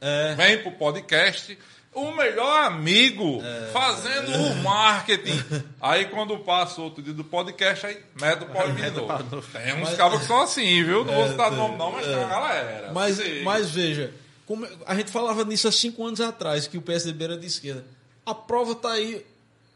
É. 0.00 0.34
vem 0.36 0.62
pro 0.62 0.70
podcast, 0.72 1.58
o 1.92 2.12
melhor 2.12 2.66
amigo 2.66 3.42
fazendo 3.72 4.30
o 4.32 4.54
marketing. 4.62 5.42
Aí 5.80 6.04
quando 6.06 6.38
passa 6.38 6.80
outro 6.80 7.02
dia 7.02 7.12
do 7.12 7.24
podcast, 7.24 7.84
aí 7.84 7.98
mete 8.20 8.44
o 8.44 8.46
pau 8.46 8.68
em 8.68 8.72
mim 8.74 8.90
novo. 8.94 9.42
Tem 9.52 9.74
uns 9.82 9.94
cabos 9.96 10.20
que 10.20 10.26
são 10.26 10.40
assim, 10.40 10.84
viu? 10.84 11.04
Não 11.04 11.14
vou 11.14 11.28
citar 11.28 11.50
nome 11.50 11.76
não, 11.76 11.90
mas 11.90 12.06
tem 12.06 12.14
uma 12.16 12.24
É. 12.26 12.28
galera. 12.28 12.92
Mas, 12.92 13.42
mas 13.42 13.70
veja, 13.70 14.14
como- 14.56 14.66
a 14.86 14.94
gente 14.94 15.10
falava 15.10 15.44
nisso 15.44 15.66
há 15.68 15.72
cinco 15.72 16.04
anos 16.06 16.20
atrás, 16.20 16.66
que 16.66 16.76
o 16.78 16.82
PSDB 16.82 17.24
era 17.24 17.36
de 17.38 17.46
esquerda. 17.46 17.84
A 18.24 18.34
prova 18.34 18.74
tá 18.74 18.92
aí. 18.92 19.24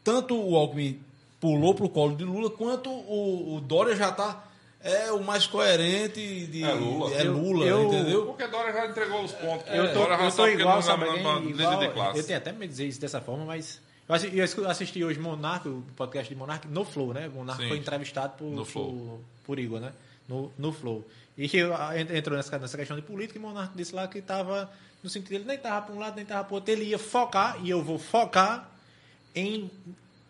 Tanto 0.03 0.35
o 0.39 0.55
Alckmin 0.55 0.99
pulou 1.39 1.73
pro 1.75 1.89
colo 1.89 2.15
de 2.15 2.23
Lula, 2.23 2.49
quanto 2.49 2.89
o, 2.89 3.55
o 3.55 3.61
Dória 3.61 3.95
já 3.95 4.11
tá. 4.11 4.43
É 4.81 5.11
o 5.11 5.21
mais 5.23 5.45
coerente 5.47 6.45
de. 6.47 6.63
É 6.63 6.71
Lula. 6.73 7.13
é 7.13 7.23
Lula, 7.23 7.65
Eu- 7.65 7.81
eu- 7.81 7.87
entendeu? 7.87 8.25
Porque 8.27 8.47
Dória 8.47 8.71
já 8.71 8.85
entregou 8.85 9.23
os 9.23 9.31
pontos. 9.33 9.65
Eu 9.67 9.87
tô, 9.91 9.99
Dória 9.99 10.17
já 10.17 10.23
eu 10.25 10.31
tô 10.31 10.47
igual, 10.47 10.75
não 10.75 10.81
sabe 10.81 11.03
é 11.05 11.19
Igual, 11.19 11.79
de 11.79 11.89
classe. 11.89 12.19
eu 12.19 12.23
tenho 12.25 12.37
até 12.37 12.51
medo 12.51 12.61
de 12.61 12.67
dizer 12.69 12.87
isso 12.87 13.01
dessa 13.01 13.19
forma, 13.19 13.43
mas 13.43 13.81
eu 14.07 14.69
assisti 14.69 15.03
hoje 15.03 15.19
Monark, 15.19 15.67
o 15.67 15.83
podcast 15.95 16.31
de 16.31 16.39
Monark, 16.39 16.67
no 16.67 16.85
Flow, 16.85 17.11
né? 17.13 17.27
Monark 17.27 17.61
Sim. 17.61 17.67
foi 17.69 17.77
entrevistado 17.79 18.33
por, 18.37 18.45
No 18.45 18.63
Flow. 18.63 18.93
por, 18.93 19.19
por 19.45 19.59
Igor, 19.59 19.79
né? 19.81 19.91
No, 20.29 20.51
no 20.57 20.71
Flow. 20.71 21.03
E 21.37 21.47
que 21.47 21.61
ah, 21.61 21.91
ent- 21.99 22.09
entrou 22.11 22.35
nessa, 22.35 22.57
nessa 22.57 22.77
questão 22.77 22.95
de 22.95 23.03
política 23.03 23.37
e 23.37 23.41
Monark 23.41 23.71
disse 23.75 23.93
lá 23.93 24.07
que 24.07 24.17
estava, 24.17 24.69
no 25.03 25.09
sentido, 25.09 25.33
ele 25.35 25.45
nem 25.45 25.55
estava 25.55 25.85
para 25.85 25.93
um 25.95 25.99
lado, 25.99 26.15
nem 26.15 26.23
estava 26.23 26.43
para 26.43 26.55
outro, 26.55 26.71
ele 26.71 26.85
ia 26.85 26.97
focar, 26.97 27.57
e 27.63 27.69
eu 27.69 27.83
vou 27.83 27.99
focar 27.99 28.69
em 29.35 29.69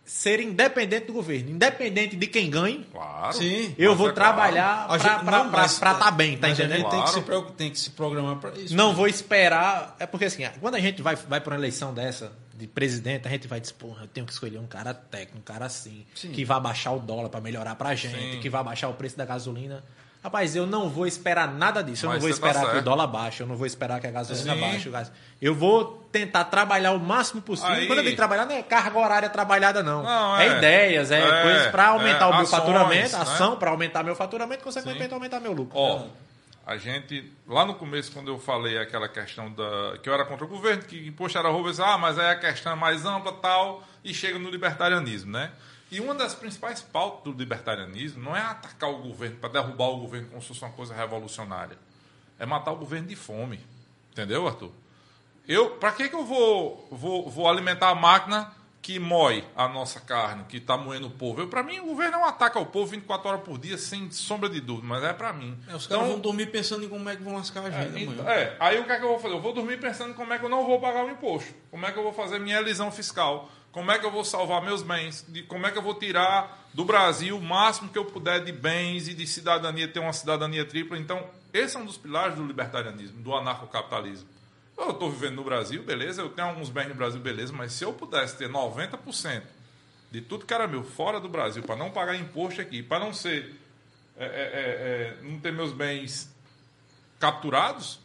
ser 0.04 0.40
independente 0.40 1.06
do 1.06 1.12
governo. 1.12 1.50
Independente 1.50 2.16
de 2.16 2.26
quem 2.26 2.48
ganhe, 2.50 2.84
Claro. 2.92 3.32
Sim. 3.34 3.74
eu 3.78 3.94
vou 3.94 4.08
é 4.08 4.12
trabalhar 4.12 4.86
A 4.88 4.96
gente- 4.98 5.24
para 5.50 5.64
estar 5.66 5.94
tá 5.98 6.10
bem, 6.10 6.36
tá 6.38 6.46
a 6.46 6.50
entendendo? 6.50 6.78
gente 6.78 6.90
tem, 6.90 7.02
que 7.02 7.10
se, 7.10 7.20
Claro. 7.22 7.50
tem 7.56 7.70
que 7.70 7.78
se 7.78 7.90
programar 7.90 8.36
para 8.36 8.50
isso. 8.58 8.74
Não 8.74 8.94
vou 8.94 9.06
esperar. 9.06 9.94
É 9.98 10.06
porque 10.06 10.24
assim, 10.26 10.44
quando 10.60 10.76
a 10.76 10.80
gente 10.80 11.02
vai, 11.02 11.14
vai 11.14 11.40
para 11.42 11.52
uma 11.54 11.60
eleição 11.60 11.92
dessa, 11.92 12.32
de 12.54 12.66
presidente, 12.66 13.26
a 13.28 13.30
gente 13.30 13.46
vai 13.46 13.60
dizer, 13.60 13.74
porra, 13.74 14.02
eu 14.04 14.08
tenho 14.08 14.26
que 14.26 14.32
escolher 14.32 14.58
um 14.58 14.66
cara 14.66 14.92
técnico, 14.94 15.38
um 15.38 15.42
cara 15.42 15.66
assim, 15.66 16.06
Sim. 16.14 16.32
que 16.32 16.42
vai 16.44 16.58
baixar 16.60 16.92
o 16.92 16.98
dólar 17.00 17.28
para 17.28 17.40
melhorar 17.42 17.74
pra 17.74 17.94
gente, 17.94 18.34
Sim. 18.36 18.40
que 18.40 18.48
vai 18.50 18.64
baixar 18.64 18.88
o 18.88 18.94
preço 18.94 19.16
da 19.16 19.26
gasolina. 19.26 19.84
Rapaz, 20.22 20.56
eu 20.56 20.66
não 20.66 20.88
vou 20.88 21.06
esperar 21.06 21.46
nada 21.48 21.82
disso. 21.82 22.04
Eu 22.04 22.10
Mas 22.10 22.16
não 22.22 22.28
vou 22.28 22.38
tá 22.40 22.48
esperar 22.48 22.70
que 22.72 22.78
o 22.78 22.82
dólar 22.82 23.06
baixe, 23.06 23.40
eu 23.42 23.46
não 23.46 23.56
vou 23.56 23.66
esperar 23.66 24.00
que 24.00 24.06
a 24.06 24.10
gasolina 24.10 24.54
Sim. 24.54 24.60
baixe. 24.60 24.90
gás- 24.90 25.12
Eu 25.40 25.54
vou 25.54 26.06
tentar 26.10 26.44
trabalhar 26.46 26.90
o 26.92 26.98
máximo 26.98 27.40
possível. 27.40 27.72
Aí- 27.72 27.86
Quando 27.86 28.00
eu 28.00 28.04
digo 28.04 28.16
trabalhar, 28.16 28.44
não 28.44 28.54
é 28.56 28.62
carga 28.62 28.98
horária 28.98 29.28
trabalhada, 29.30 29.80
não. 29.82 30.02
Não, 30.02 30.36
é. 30.36 30.46
é. 30.48 30.56
ideias, 30.58 31.10
é, 31.12 31.20
É, 31.20 31.42
coisas 31.42 31.66
para 31.68 31.88
aumentar 31.88 32.24
é, 32.24 32.28
o 32.28 32.30
meu 32.32 32.40
ações, 32.40 32.50
faturamento, 32.50 33.16
né? 33.16 33.22
ação 33.22 33.56
para 33.56 33.70
aumentar 33.70 34.02
meu 34.02 34.16
faturamento, 34.16 34.64
consequentemente 34.64 35.08
Sim. 35.08 35.14
aumentar 35.14 35.38
meu 35.40 35.52
lucro. 35.52 35.78
Ó, 35.78 36.04
a 36.66 36.76
gente, 36.76 37.32
lá 37.46 37.64
no 37.64 37.74
começo, 37.74 38.10
quando 38.12 38.28
eu 38.28 38.38
falei 38.40 38.76
aquela 38.76 39.08
questão 39.08 39.50
da. 39.52 39.96
que 40.02 40.08
eu 40.08 40.12
era 40.12 40.24
contra 40.24 40.44
o 40.44 40.48
governo, 40.48 40.82
que 40.82 41.06
imposto 41.06 41.38
era 41.38 41.48
roubo, 41.48 41.68
eu 41.68 41.70
disse, 41.70 41.82
ah, 41.82 41.96
mas 41.96 42.18
aí 42.18 42.28
a 42.30 42.36
questão 42.36 42.72
é 42.72 42.76
mais 42.76 43.06
ampla 43.06 43.32
tal, 43.34 43.84
e 44.04 44.12
chega 44.12 44.36
no 44.38 44.50
libertarianismo, 44.50 45.30
né? 45.32 45.52
E 45.90 46.00
uma 46.00 46.14
das 46.14 46.34
principais 46.34 46.80
pautas 46.82 47.24
do 47.24 47.38
libertarianismo 47.38 48.22
não 48.22 48.36
é 48.36 48.40
atacar 48.42 48.90
o 48.90 48.98
governo 48.98 49.36
para 49.36 49.48
derrubar 49.48 49.88
o 49.88 49.98
governo 49.98 50.28
como 50.28 50.42
se 50.42 50.48
fosse 50.48 50.62
uma 50.62 50.70
coisa 50.72 50.94
revolucionária. 50.94 51.78
É 52.38 52.44
matar 52.44 52.72
o 52.72 52.76
governo 52.76 53.08
de 53.08 53.16
fome. 53.16 53.58
Entendeu, 54.12 54.46
Arthur? 54.46 54.70
Eu, 55.46 55.70
para 55.76 55.92
que, 55.92 56.08
que 56.08 56.14
eu 56.14 56.24
vou, 56.26 56.86
vou, 56.90 57.30
vou 57.30 57.48
alimentar 57.48 57.88
a 57.88 57.94
máquina 57.94 58.52
que 58.82 58.98
moe 58.98 59.42
a 59.56 59.66
nossa 59.66 59.98
carne, 59.98 60.44
que 60.44 60.58
está 60.58 60.76
moendo 60.76 61.06
o 61.06 61.10
povo? 61.10 61.46
Para 61.46 61.62
mim, 61.62 61.80
o 61.80 61.86
governo 61.86 62.18
não 62.18 62.24
ataca 62.26 62.58
o 62.58 62.66
povo 62.66 62.86
24 62.90 63.28
horas 63.28 63.40
por 63.42 63.58
dia, 63.58 63.76
sem 63.78 64.10
sombra 64.10 64.48
de 64.48 64.60
dúvida, 64.60 64.86
mas 64.86 65.02
é 65.02 65.12
para 65.12 65.32
mim. 65.32 65.58
É, 65.68 65.74
os 65.74 65.86
caras 65.86 66.02
Então, 66.04 66.12
vão 66.12 66.20
dormir 66.20 66.46
pensando 66.46 66.84
em 66.84 66.88
como 66.88 67.08
é 67.08 67.16
que 67.16 67.22
vão 67.22 67.34
lascar 67.34 67.64
a 67.64 67.70
gente 67.70 68.02
então, 68.02 68.12
amanhã. 68.24 68.30
é, 68.30 68.56
aí 68.60 68.78
o 68.78 68.84
que 68.84 68.92
é 68.92 68.98
que 68.98 69.04
eu 69.04 69.08
vou 69.08 69.18
fazer? 69.18 69.34
Eu 69.34 69.40
vou 69.40 69.52
dormir 69.54 69.80
pensando 69.80 70.14
como 70.14 70.32
é 70.32 70.38
que 70.38 70.44
eu 70.44 70.48
não 70.50 70.66
vou 70.66 70.78
pagar 70.80 71.04
o 71.04 71.10
imposto, 71.10 71.52
como 71.70 71.84
é 71.86 71.92
que 71.92 71.98
eu 71.98 72.02
vou 72.02 72.12
fazer 72.12 72.38
minha 72.38 72.58
elisão 72.58 72.92
fiscal, 72.92 73.50
como 73.72 73.90
é 73.90 73.98
que 73.98 74.06
eu 74.06 74.10
vou 74.10 74.24
salvar 74.24 74.62
meus 74.62 74.82
bens, 74.82 75.24
de, 75.28 75.42
como 75.42 75.66
é 75.66 75.70
que 75.70 75.78
eu 75.78 75.82
vou 75.82 75.94
tirar 75.94 76.66
do 76.74 76.84
Brasil 76.84 77.36
o 77.36 77.42
máximo 77.42 77.88
que 77.88 77.98
eu 77.98 78.04
puder 78.04 78.44
de 78.44 78.52
bens 78.52 79.08
e 79.08 79.14
de 79.14 79.26
cidadania, 79.26 79.88
ter 79.88 80.00
uma 80.00 80.12
cidadania 80.12 80.64
tripla. 80.64 80.98
Então, 80.98 81.26
esse 81.52 81.76
é 81.76 81.78
um 81.78 81.84
dos 81.84 81.96
pilares 81.96 82.36
do 82.36 82.46
libertarianismo, 82.46 83.20
do 83.20 83.34
anarcocapitalismo. 83.34 84.28
Eu 84.76 84.90
estou 84.90 85.10
vivendo 85.10 85.36
no 85.36 85.44
Brasil, 85.44 85.82
beleza, 85.82 86.22
eu 86.22 86.28
tenho 86.28 86.48
alguns 86.48 86.68
bens 86.70 86.88
no 86.88 86.94
Brasil, 86.94 87.20
beleza, 87.20 87.52
mas 87.52 87.72
se 87.72 87.84
eu 87.84 87.92
pudesse 87.92 88.36
ter 88.36 88.48
90% 88.48 89.42
de 90.10 90.20
tudo 90.20 90.46
que 90.46 90.54
era 90.54 90.66
meu 90.68 90.84
fora 90.84 91.18
do 91.20 91.28
Brasil, 91.28 91.62
para 91.62 91.76
não 91.76 91.90
pagar 91.90 92.14
imposto 92.16 92.60
aqui, 92.60 92.82
para 92.82 93.00
não 93.00 93.12
ser. 93.12 93.54
é, 94.16 94.24
é, 94.24 94.28
é, 94.28 94.30
é, 94.30 95.16
não 95.22 95.38
ter 95.40 95.52
meus 95.52 95.72
bens 95.72 96.32
capturados, 97.18 98.00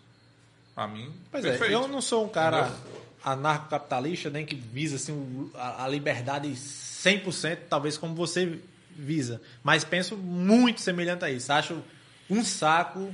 a 0.76 0.88
mim, 0.88 1.14
Pois 1.32 1.44
perfeito. 1.44 1.72
é, 1.72 1.76
eu 1.76 1.88
não 1.88 2.02
sou 2.02 2.26
um 2.26 2.30
cara 2.30 2.68
Entendeu? 2.68 2.93
Anarcocapitalista, 3.24 4.30
nem 4.30 4.46
que 4.46 4.56
visa 4.56 4.96
assim, 4.98 5.50
a, 5.56 5.88
liberdade 5.88 6.50
100%, 6.50 7.60
talvez 7.70 7.98
como 7.98 8.14
você 8.16 8.60
visa. 8.92 9.42
Mas 9.64 9.84
penso 9.84 10.18
muito 10.18 10.82
semelhante 10.82 11.24
a 11.26 11.30
isso. 11.32 11.52
Acho 11.52 11.82
um 12.30 12.44
saco, 12.44 13.14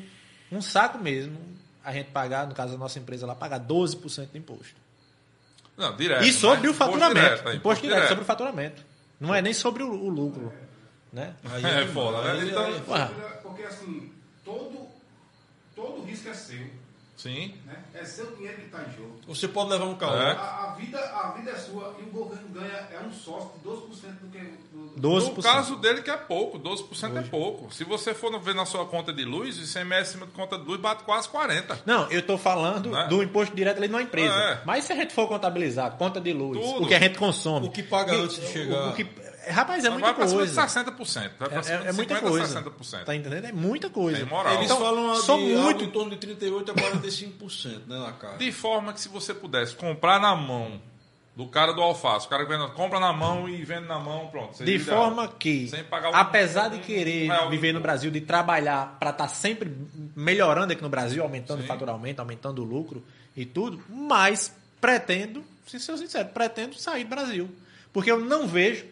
um 0.52 0.61
saco 0.61 0.98
mesmo, 0.98 1.38
a 1.84 1.94
gente 1.94 2.11
pagar, 2.11 2.48
no 2.48 2.53
caso 2.56 2.73
da 2.73 2.77
nossa 2.77 2.99
empresa 2.99 3.26
lá, 3.26 3.36
pagar 3.36 3.60
12% 3.60 4.31
de 4.31 4.38
imposto. 4.38 4.76
Não, 5.77 5.95
direto. 5.95 6.26
E 6.26 6.34
sobre 6.34 6.68
né? 6.68 6.69
o 6.69 6.73
faturamento. 6.73 7.19
Imposto 7.19 7.23
direto, 7.30 7.45
né? 7.45 7.56
imposto 7.56 7.88
direto, 7.88 8.07
sobre 8.10 8.23
o 8.23 8.26
faturamento. 8.26 8.86
Não 9.19 9.34
é 9.34 9.41
nem 9.41 9.53
sobre 9.53 9.84
o, 9.84 9.91
o 9.91 10.10
lucro. 10.10 10.52
Né? 11.11 11.34
Aí 11.44 11.65
É 11.65 11.88
foda, 11.88 12.22
né? 12.34 12.41
aí- 12.41 12.49
Então- 12.49 13.41
Porque 13.41 13.64
assim, 13.64 14.11
todo, 14.44 14.88
todo 15.76 16.03
risco 16.03 16.30
é 16.30 16.34
seu. 16.34 16.68
Sim. 17.22 17.54
Né? 17.66 17.76
É 17.94 18.06
seu 18.06 18.34
dinheiro 18.38 18.56
que 18.60 18.66
está 18.68 18.80
em 18.82 18.96
jogo. 18.96 19.20
Você 19.28 19.46
pode 19.50 19.70
levar 19.72 19.84
um 19.86 19.96
carro. 19.96 20.16
É. 20.16 20.32
A, 20.32 20.64
a 20.72 20.76
vida, 20.76 20.98
a 20.98 21.32
vida 21.32 21.52
é 21.52 21.56
sua 21.56 21.94
e 22.00 22.04
o 22.04 22.06
governo 22.12 22.48
ganha 22.48 22.88
é 22.94 23.00
um 23.06 23.12
sócio 23.12 23.52
de 23.62 23.70
12% 23.70 23.82
do 24.22 24.30
que. 24.32 24.40
Do, 24.72 24.88
do- 25.02 25.10
12%. 25.26 25.36
No 25.36 25.44
caso 25.44 25.76
dele 25.76 26.02
que 26.02 26.10
é 26.10 26.16
pouco, 26.16 26.58
12% 26.58 27.18
é 27.18 27.22
pouco. 27.24 27.74
Se 27.74 27.84
você 27.84 28.14
for 28.14 28.40
ver 28.40 28.56
na 28.56 28.66
sua 28.66 28.86
conta 28.86 29.12
de 29.12 29.26
luz, 29.26 29.58
o 29.60 29.64
ICMS 29.80 30.18
de 30.18 30.26
conta 30.28 30.58
de 30.58 30.64
luz 30.64 30.80
bate 30.80 31.04
quase 31.04 31.28
40. 31.28 31.82
Não, 31.86 32.10
eu 32.10 32.22
estou 32.22 32.38
falando 32.38 32.90
Né? 32.90 33.08
do 33.10 33.22
imposto 33.22 33.54
direto 33.54 33.80
ali 33.80 33.90
na 33.90 34.02
empresa. 34.02 34.34
É. 34.34 34.62
Mas 34.66 34.86
se 34.86 34.94
a 34.94 34.96
gente 34.96 35.14
for 35.14 35.28
contabilizar 35.28 35.91
conta 35.98 36.22
de 36.22 36.32
luz, 36.32 36.58
Tudo. 36.58 36.86
o 36.86 36.88
que 36.88 36.94
a 36.94 37.00
gente 37.00 37.18
consome. 37.20 37.68
O 37.68 37.72
que 37.72 37.84
paga 37.84 38.16
e- 38.16 38.22
antes 38.22 38.40
de 38.40 38.48
chegar. 38.48 38.88
o 38.88 38.94
que- 38.94 39.06
rapaz, 39.49 39.84
é 39.86 39.90
Vai 39.90 39.98
muita 39.99 40.14
pra 40.14 40.28
cima 40.28 40.45
de 40.45 40.53
coisa. 40.53 40.68
60%. 40.68 41.32
Vai 41.40 41.49
pra 41.49 41.60
É, 41.60 41.64
cima 41.64 41.76
é- 41.78 41.82
de 41.82 41.88
é 41.88 41.91
muita 41.94 42.16
50% 42.16 42.18
a 42.18 42.30
coisa. 42.30 42.48
60%. 42.48 43.06
Tá 43.06 43.16
entendendo? 43.16 43.45
É 43.45 43.52
muita 43.52 43.90
coisa. 43.90 44.18
Tem 44.20 44.26
moral. 44.28 44.53
Eles 44.53 44.66
Então, 44.66 44.80
falam 44.80 45.03
muito- 45.61 45.84
em 45.84 45.90
torno 45.90 46.11
de 46.11 46.18
38% 46.18 46.70
a 46.72 46.74
45%, 46.74 47.88
né, 47.88 47.98
na 47.99 48.11
cara. 48.14 48.38
De 48.38 48.52
forma 48.52 48.94
que 48.94 48.99
se 49.02 49.10
você 49.10 49.34
pudesse 49.34 49.76
comprar 49.76 50.20
na 50.20 50.36
mão 50.36 50.82
do 51.36 51.48
cara 51.48 51.72
do 51.72 51.82
alface, 51.82 52.26
o 52.26 52.30
cara 52.30 52.45
que 52.45 52.52
vende, 52.52 52.70
compra 52.74 52.99
na 52.99 53.14
mão 53.14 53.48
e 53.48 53.64
vende 53.64 53.88
na 53.88 53.98
mão, 53.98 54.28
pronto. 54.28 54.61
De 54.64 54.78
forma 54.80 55.24
ideal. 55.24 55.38
que, 55.40 55.68
Sem 55.70 55.84
pagar 55.86 56.11
um- 56.11 56.16
apesar 56.16 56.68
de 56.70 56.78
um 56.78 56.82
querer 56.82 57.28
real 57.28 57.49
viver 57.49 57.72
no. 57.74 57.80
Brasil, 57.80 58.11
de 58.11 58.20
trabalhar 58.20 58.98
para 58.99 59.11
estar 59.11 59.28
sempre 59.30 59.74
melhorando 60.16 60.74
aqui 60.74 60.82
no 60.82 60.90
Brasil, 60.90 61.24
aumentando 61.24 61.60
o 61.60 61.61
Sim. 61.61 61.68
faturamento, 61.68 62.20
aumentando 62.22 62.61
o 62.61 62.66
lucro 62.66 63.02
e 63.38 63.45
tudo, 63.45 63.82
mas 63.88 64.53
pretendo, 64.82 65.44
se 65.66 65.80
ser 65.80 65.98
sincero, 65.98 66.28
pretendo 66.30 66.76
sair 66.76 67.03
do 67.06 67.10
Brasil. 67.10 67.49
Porque 67.94 68.11
eu 68.11 68.20
não 68.20 68.45
vejo, 68.48 68.86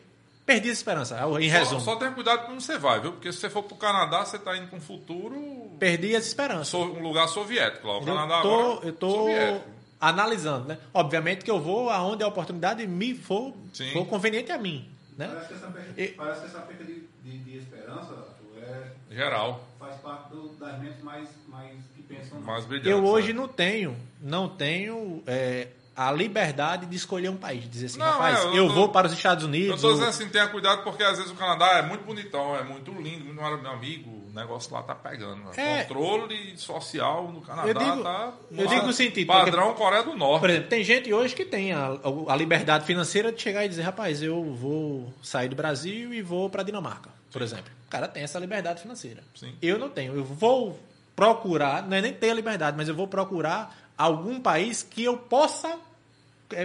perdi 0.47 0.69
essa 0.69 0.79
esperança, 0.79 1.15
em 1.39 1.51
Só, 1.51 1.57
resumo. 1.59 1.81
só 1.81 1.95
tenha 1.97 2.11
cuidado 2.11 2.45
com 2.47 2.53
onde 2.53 2.63
você 2.63 2.77
vai, 2.79 2.99
viu? 3.01 3.11
Porque 3.11 3.31
se 3.31 3.37
você 3.39 3.49
for 3.49 3.61
pro 3.63 3.75
Canadá, 3.75 4.25
você 4.25 4.39
tá 4.39 4.57
indo 4.57 4.67
para 4.67 4.77
um 4.77 4.81
futuro. 4.81 5.37
Perdi 5.77 6.15
essa 6.15 6.27
esperança. 6.27 6.71
so- 6.71 6.79
um 6.85 7.01
lugar 7.03 7.27
soviético 7.27 7.85
lá. 7.87 7.97
O 7.99 8.05
Canadá 8.05 8.37
eu 8.37 8.41
tô, 8.41 8.53
agora. 8.71 8.87
eu 8.87 8.93
tô 8.93 9.09
soviético. 9.11 9.69
analisando, 10.01 10.67
né? 10.69 10.77
Obviamente 10.93 11.43
que 11.43 11.51
eu 11.51 11.59
vou 11.59 11.89
aonde 11.89 12.23
a 12.23 12.27
oportunidade 12.27 12.87
me 12.87 13.13
for, 13.13 13.53
Sim. 13.73 13.91
for 13.91 14.05
conveniente 14.07 14.51
a 14.51 14.57
mim, 14.57 14.89
né? 15.17 15.27
Parece 15.27 15.47
que 15.49 15.53
essa 15.53 15.67
perca, 15.67 16.01
E- 16.01 16.07
parece 16.09 16.39
que 16.41 16.45
essa 16.47 16.59
perca 16.61 16.83
de, 16.83 17.03
de, 17.23 17.37
de 17.39 17.57
esperança 17.57 18.13
é, 18.61 18.91
Geral. 19.13 19.63
faz 19.79 19.95
parte 20.01 20.29
do, 20.29 20.49
das 20.55 20.79
mentes 20.79 21.03
mais, 21.03 21.27
mais 21.47 21.73
que 21.95 22.01
pensam. 22.03 22.39
Mais 22.41 22.65
brilhante. 22.65 22.89
Eu 22.89 23.03
hoje 23.05 23.33
né? 23.33 23.39
não 23.41 23.47
tenho, 23.47 23.95
não 24.21 24.47
tenho 24.49 25.21
é, 25.27 25.67
a 25.97 26.11
liberdade 26.11 26.85
de 26.85 26.95
escolher 26.95 27.29
um 27.29 27.35
país. 27.35 27.67
Dizer 27.69 27.87
assim, 27.87 27.97
Não, 27.97 28.05
rapaz, 28.05 28.39
é, 28.39 28.47
eu 28.49 28.53
eu, 28.55 28.67
tô- 28.67 28.73
vou 28.75 28.89
para 28.89 29.07
os 29.07 29.13
Estados 29.13 29.43
Eu 29.43 29.49
Unidos. 29.49 29.81
tô 29.81 29.87
ou- 29.87 29.93
dizendo 29.93 30.09
assim, 30.09 30.29
tenha 30.29 30.47
cuidado 30.47 30.83
porque 30.83 31.01
às 31.03 31.17
vezes 31.17 31.31
o 31.31 31.35
Canadá 31.35 31.79
é 31.79 31.81
muito 31.81 32.03
bonitão, 32.05 32.55
é 32.55 32.63
muito 32.63 32.91
lindo, 32.91 33.25
muito. 33.25 33.35
Meu 33.37 33.71
amigo, 33.71 34.09
o 34.29 34.31
negócio 34.35 34.71
lá 34.71 34.83
tá 34.83 34.93
pegando. 34.93 35.37
né? 35.43 35.51
É. 35.57 35.83
Controle 35.85 36.55
social 36.57 37.31
no 37.31 37.41
Canadá 37.41 37.67
Eu 37.67 37.73
digo- 37.73 38.03
tá. 38.03 38.31
eu 38.51 38.67
digo 38.67 38.85
no 38.85 38.93
sentido, 38.93 39.25
Padrão 39.27 39.73
Coreia 39.73 40.03
do 40.03 40.15
Norte. 40.15 40.39
Por 40.41 40.49
exemplo, 40.51 40.69
tem 40.69 40.83
gente 40.83 41.11
hoje 41.11 41.33
que 41.33 41.43
tem 41.43 41.73
a, 41.73 41.89
a 42.29 42.35
liberdade 42.35 42.85
financeira 42.85 43.31
de 43.31 43.41
chegar 43.41 43.65
e 43.65 43.69
dizer, 43.69 43.81
rapaz, 43.81 44.21
eu 44.21 44.53
vou 44.53 45.11
sair 45.23 45.49
do 45.49 45.55
Brasil 45.55 46.13
e 46.13 46.21
vou 46.21 46.47
para 46.47 46.61
Dinamarca, 46.61 47.09
por 47.31 47.41
exemplo. 47.41 47.71
O 47.87 47.89
cara 47.89 48.07
tem 48.07 48.21
essa 48.21 48.37
liberdade 48.37 48.81
financeira. 48.83 49.23
Sim. 49.33 49.55
Eu 49.61 49.79
não 49.79 49.89
tenho. 49.89 50.13
Eu 50.15 50.23
vou 50.23 50.79
procurar, 51.15 51.81
não 51.87 51.97
é 51.97 52.01
nem 52.01 52.13
ter 52.13 52.29
a 52.29 52.33
liberdade, 52.35 52.77
mas 52.77 52.87
eu 52.87 52.93
vou 52.93 53.07
procurar 53.07 53.75
algum 53.97 54.39
país 54.39 54.83
que 54.83 55.03
eu 55.03 55.17
possa 55.17 55.75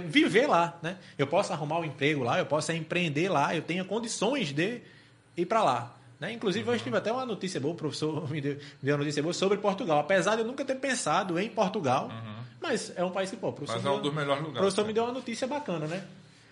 viver 0.05 0.47
lá, 0.47 0.79
né? 0.83 0.97
Eu 1.19 1.27
posso 1.27 1.53
arrumar 1.53 1.79
um 1.79 1.85
emprego 1.85 2.23
lá, 2.23 2.39
eu 2.39 2.47
posso 2.47 2.73
empreender 2.73 3.29
lá, 3.29 3.55
eu 3.55 3.63
tenha 3.63 3.85
condições 3.85 4.53
de 4.53 4.81
ir 5.37 5.47
para 5.47 5.63
lá. 5.63 5.97
Né? 6.21 6.33
Inclusive, 6.33 6.69
hoje 6.71 6.85
tive 6.85 6.97
até 6.97 7.11
uma 7.13 7.27
notícia 7.27 7.59
boa, 7.59 7.75
o 7.75 7.77
professor 7.77 8.27
me 8.31 8.41
deu, 8.41 8.55
me 8.55 8.61
deu 8.81 8.95
uma 8.95 8.99
notícia 8.99 9.23
boa 9.23 9.33
sobre 9.33 9.59
Portugal. 9.59 9.99
Apesar 9.99 10.37
de 10.37 10.43
eu 10.43 10.47
nunca 10.47 10.65
ter 10.65 10.77
pensado 10.77 11.39
em 11.39 11.49
Portugal, 11.49 12.11
mas 12.61 12.93
é 12.95 13.05
um 13.05 13.11
país 13.11 13.29
que, 13.31 13.37
pô, 13.37 13.49
o 13.49 13.53
professor, 13.53 13.83
Mas 13.83 13.87
é 13.87 13.91
um 13.91 14.01
dos 14.01 14.15
melhores 14.15 14.41
o 14.43 14.47
lugares. 14.47 14.61
professor 14.61 14.87
me 14.87 14.93
deu 14.93 15.03
uma 15.03 15.13
notícia 15.13 15.49
bacana, 15.49 15.87
né? 15.87 16.05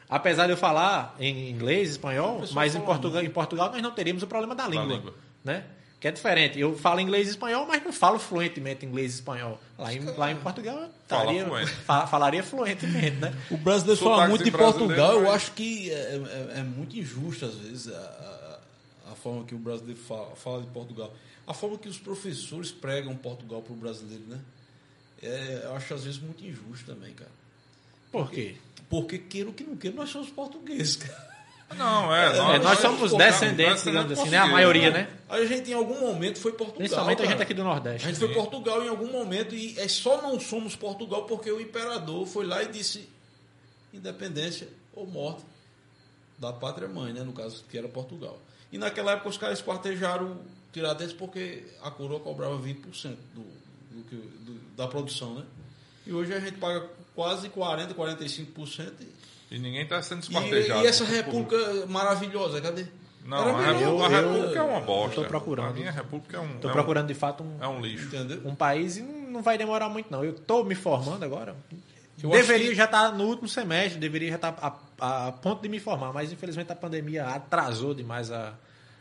Apesar 0.08 0.46
de 0.46 0.52
eu 0.52 0.56
falar 0.56 1.14
em 1.20 1.50
inglês, 1.50 1.90
espanhol, 1.90 2.42
mas 2.52 2.74
em 2.74 2.80
Portugal, 2.80 3.22
em 3.22 3.30
Portugal 3.30 3.70
nós 3.70 3.80
não 3.80 3.92
teríamos 3.92 4.24
o 4.24 4.26
problema 4.26 4.56
da 4.56 4.66
língua, 4.66 4.96
língua. 4.96 5.14
né? 5.44 5.64
Que 6.00 6.08
é 6.08 6.10
diferente. 6.10 6.58
Eu 6.58 6.74
falo 6.78 6.98
inglês 6.98 7.28
e 7.28 7.30
espanhol, 7.32 7.66
mas 7.66 7.84
não 7.84 7.92
falo 7.92 8.18
fluentemente 8.18 8.86
inglês 8.86 9.12
e 9.12 9.14
espanhol. 9.16 9.60
Lá 9.78 9.92
em, 9.92 10.00
lá 10.00 10.32
em 10.32 10.36
Portugal 10.36 10.76
eu 10.76 10.88
Fala 11.06 11.22
estaria- 11.24 11.44
fluente. 11.44 11.70
fa- 11.72 12.06
falaria 12.06 12.42
fluentemente, 12.42 13.16
né? 13.18 13.34
O 13.50 13.58
brasileiro 13.58 13.98
Sotaque 13.98 14.16
fala 14.16 14.28
muito 14.28 14.44
de 14.44 14.50
brasileiro, 14.50 14.78
Portugal, 14.86 15.12
eu 15.16 15.22
mas- 15.24 15.34
acho 15.34 15.52
que 15.52 15.90
é, 15.90 15.94
é- 16.54 16.58
é 16.60 16.62
muito 16.62 16.96
injusto 16.98 17.44
às 17.44 17.54
vezes 17.54 17.92
a, 17.92 17.98
a- 17.98 19.12
a 19.12 19.14
forma 19.14 19.44
que 19.44 19.54
o 19.54 19.58
brasileiro 19.58 20.00
fala, 20.00 20.34
fala 20.36 20.62
de 20.62 20.68
Portugal. 20.68 21.12
A 21.46 21.52
forma 21.52 21.76
que 21.76 21.88
os 21.88 21.98
professores 21.98 22.70
pregam 22.72 23.14
Portugal 23.16 23.60
para 23.60 23.72
o 23.74 23.76
brasileiro, 23.76 24.24
né? 24.26 24.38
É, 25.22 25.62
eu 25.64 25.76
acho 25.76 25.92
às 25.92 26.04
vezes 26.04 26.18
muito 26.18 26.42
injusto 26.46 26.86
também, 26.86 27.12
cara. 27.12 27.30
Por 28.10 28.30
quê? 28.30 28.56
Porque 28.88 29.18
queira 29.18 29.48
ou 29.48 29.54
que 29.54 29.64
não 29.64 29.76
queira, 29.76 29.94
nós 29.96 30.08
somos 30.08 30.30
portugueses, 30.30 30.96
cara. 30.96 31.29
Não, 31.76 32.14
é. 32.14 32.36
É, 32.56 32.58
nós 32.58 32.78
somos 32.80 33.12
descendentes, 33.14 33.74
nós 33.74 33.84
digamos 33.84 34.12
assim, 34.18 34.28
né? 34.30 34.38
A 34.38 34.46
maioria, 34.48 34.90
né? 34.90 35.08
A 35.28 35.44
gente 35.44 35.70
em 35.70 35.74
algum 35.74 36.00
momento 36.00 36.38
foi 36.40 36.52
Portugal. 36.52 36.78
Principalmente 36.78 37.18
a 37.20 37.24
gente 37.24 37.32
cara. 37.32 37.42
aqui 37.44 37.54
do 37.54 37.62
A 37.62 37.64
Nordeste. 37.64 38.06
gente 38.08 38.18
foi 38.18 38.32
Portugal 38.34 38.82
em 38.84 38.88
algum 38.88 39.10
momento 39.10 39.54
e 39.54 39.78
é 39.78 39.86
só 39.88 40.20
não 40.20 40.38
somos 40.40 40.74
Portugal 40.74 41.24
porque 41.24 41.50
o 41.50 41.60
imperador 41.60 42.26
foi 42.26 42.44
lá 42.44 42.62
e 42.62 42.68
disse 42.68 43.08
independência 43.94 44.68
ou 44.94 45.06
morte 45.06 45.42
da 46.38 46.52
pátria 46.52 46.88
mãe, 46.88 47.12
né? 47.12 47.22
No 47.22 47.32
caso, 47.32 47.64
que 47.70 47.78
era 47.78 47.88
Portugal. 47.88 48.38
E 48.72 48.78
naquela 48.78 49.12
época 49.12 49.28
os 49.28 49.38
caras 49.38 49.58
esquartejaram 49.58 50.38
Tiradentes 50.72 51.12
porque 51.12 51.64
a 51.82 51.90
coroa 51.90 52.20
cobrava 52.20 52.56
20% 52.56 53.16
do, 53.34 53.42
do 53.90 54.04
do- 54.44 54.60
da 54.76 54.86
produção, 54.86 55.34
né? 55.34 55.44
E 56.06 56.12
hoje 56.12 56.32
a 56.32 56.38
gente 56.40 56.58
paga 56.58 56.88
quase 57.14 57.48
40%, 57.48 57.92
45%. 57.94 58.92
E, 59.50 59.56
E 59.56 59.58
ninguém 59.58 59.86
tá 59.86 60.00
sendo 60.02 60.18
e, 60.18 60.22
esquartejado. 60.22 60.84
e 60.84 60.86
essa 60.86 61.04
república 61.04 61.56
maravilhosa, 61.88 62.60
cadê? 62.60 62.86
Não, 63.24 63.38
Era 63.38 63.50
a 63.50 63.56
melhor. 63.74 63.74
república, 63.78 64.06
a 64.06 64.20
Eu- 64.22 64.32
república 64.32 64.58
é 64.58 64.62
uma 64.62 64.80
bosta. 64.80 65.14
tô 65.22 65.24
procurando. 65.28 65.68
A 65.68 65.72
minha 65.72 65.90
república 65.90 66.36
é 66.36 66.40
um. 66.40 66.54
Estou 66.54 66.70
é 66.70 66.72
um- 66.72 66.76
procurando 66.76 67.06
de 67.08 67.14
fato 67.14 67.42
um, 67.44 67.56
É 67.62 67.68
um 67.68 67.80
lixo. 67.80 68.06
Entendeu? 68.06 68.40
um 68.44 68.54
país 68.54 68.96
e 68.96 69.02
não 69.02 69.42
vai 69.42 69.58
demorar 69.58 69.88
muito, 69.88 70.10
não. 70.10 70.24
Eu 70.24 70.32
estou 70.32 70.64
me 70.64 70.74
formando 70.74 71.24
agora. 71.24 71.54
Eu 72.22 72.30
deveria 72.30 72.68
que- 72.70 72.74
já 72.74 72.84
estar 72.84 73.12
no 73.12 73.24
último 73.24 73.48
semestre, 73.48 73.98
deveria 73.98 74.30
já 74.30 74.36
estar 74.36 74.78
a, 75.00 75.28
a 75.28 75.32
ponto 75.32 75.62
de 75.62 75.68
me 75.68 75.78
formar, 75.80 76.12
mas 76.12 76.32
infelizmente 76.32 76.70
a 76.72 76.76
pandemia 76.76 77.26
atrasou 77.26 77.94
demais 77.94 78.30
a, 78.30 78.54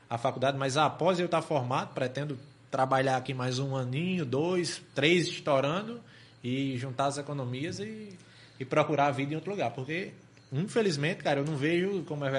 a 0.09 0.17
faculdade. 0.17 0.57
Mas 0.57 0.77
após 0.77 1.19
eu 1.19 1.26
estar 1.26 1.41
formado, 1.41 1.93
pretendo 1.93 2.38
trabalhar 2.71 3.17
aqui 3.17 3.34
mais 3.34 3.57
um 3.59 3.76
aninho, 3.76 4.26
dois, 4.26 4.81
três 4.95 5.27
estourando 5.27 5.99
e 6.43 6.77
juntar 6.77 7.07
as 7.07 7.17
economias 7.17 7.80
e, 7.80 8.17
e 8.59 8.63
procurar 8.65 9.07
a 9.07 9.11
vida 9.11 9.34
em 9.34 9.35
outro 9.35 9.51
lugar. 9.51 9.71
Porque, 9.71 10.11
infelizmente, 10.51 11.23
cara, 11.23 11.39
eu 11.39 11.45
não 11.45 11.55
vejo, 11.55 12.03
como 12.03 12.23
a, 12.26 12.30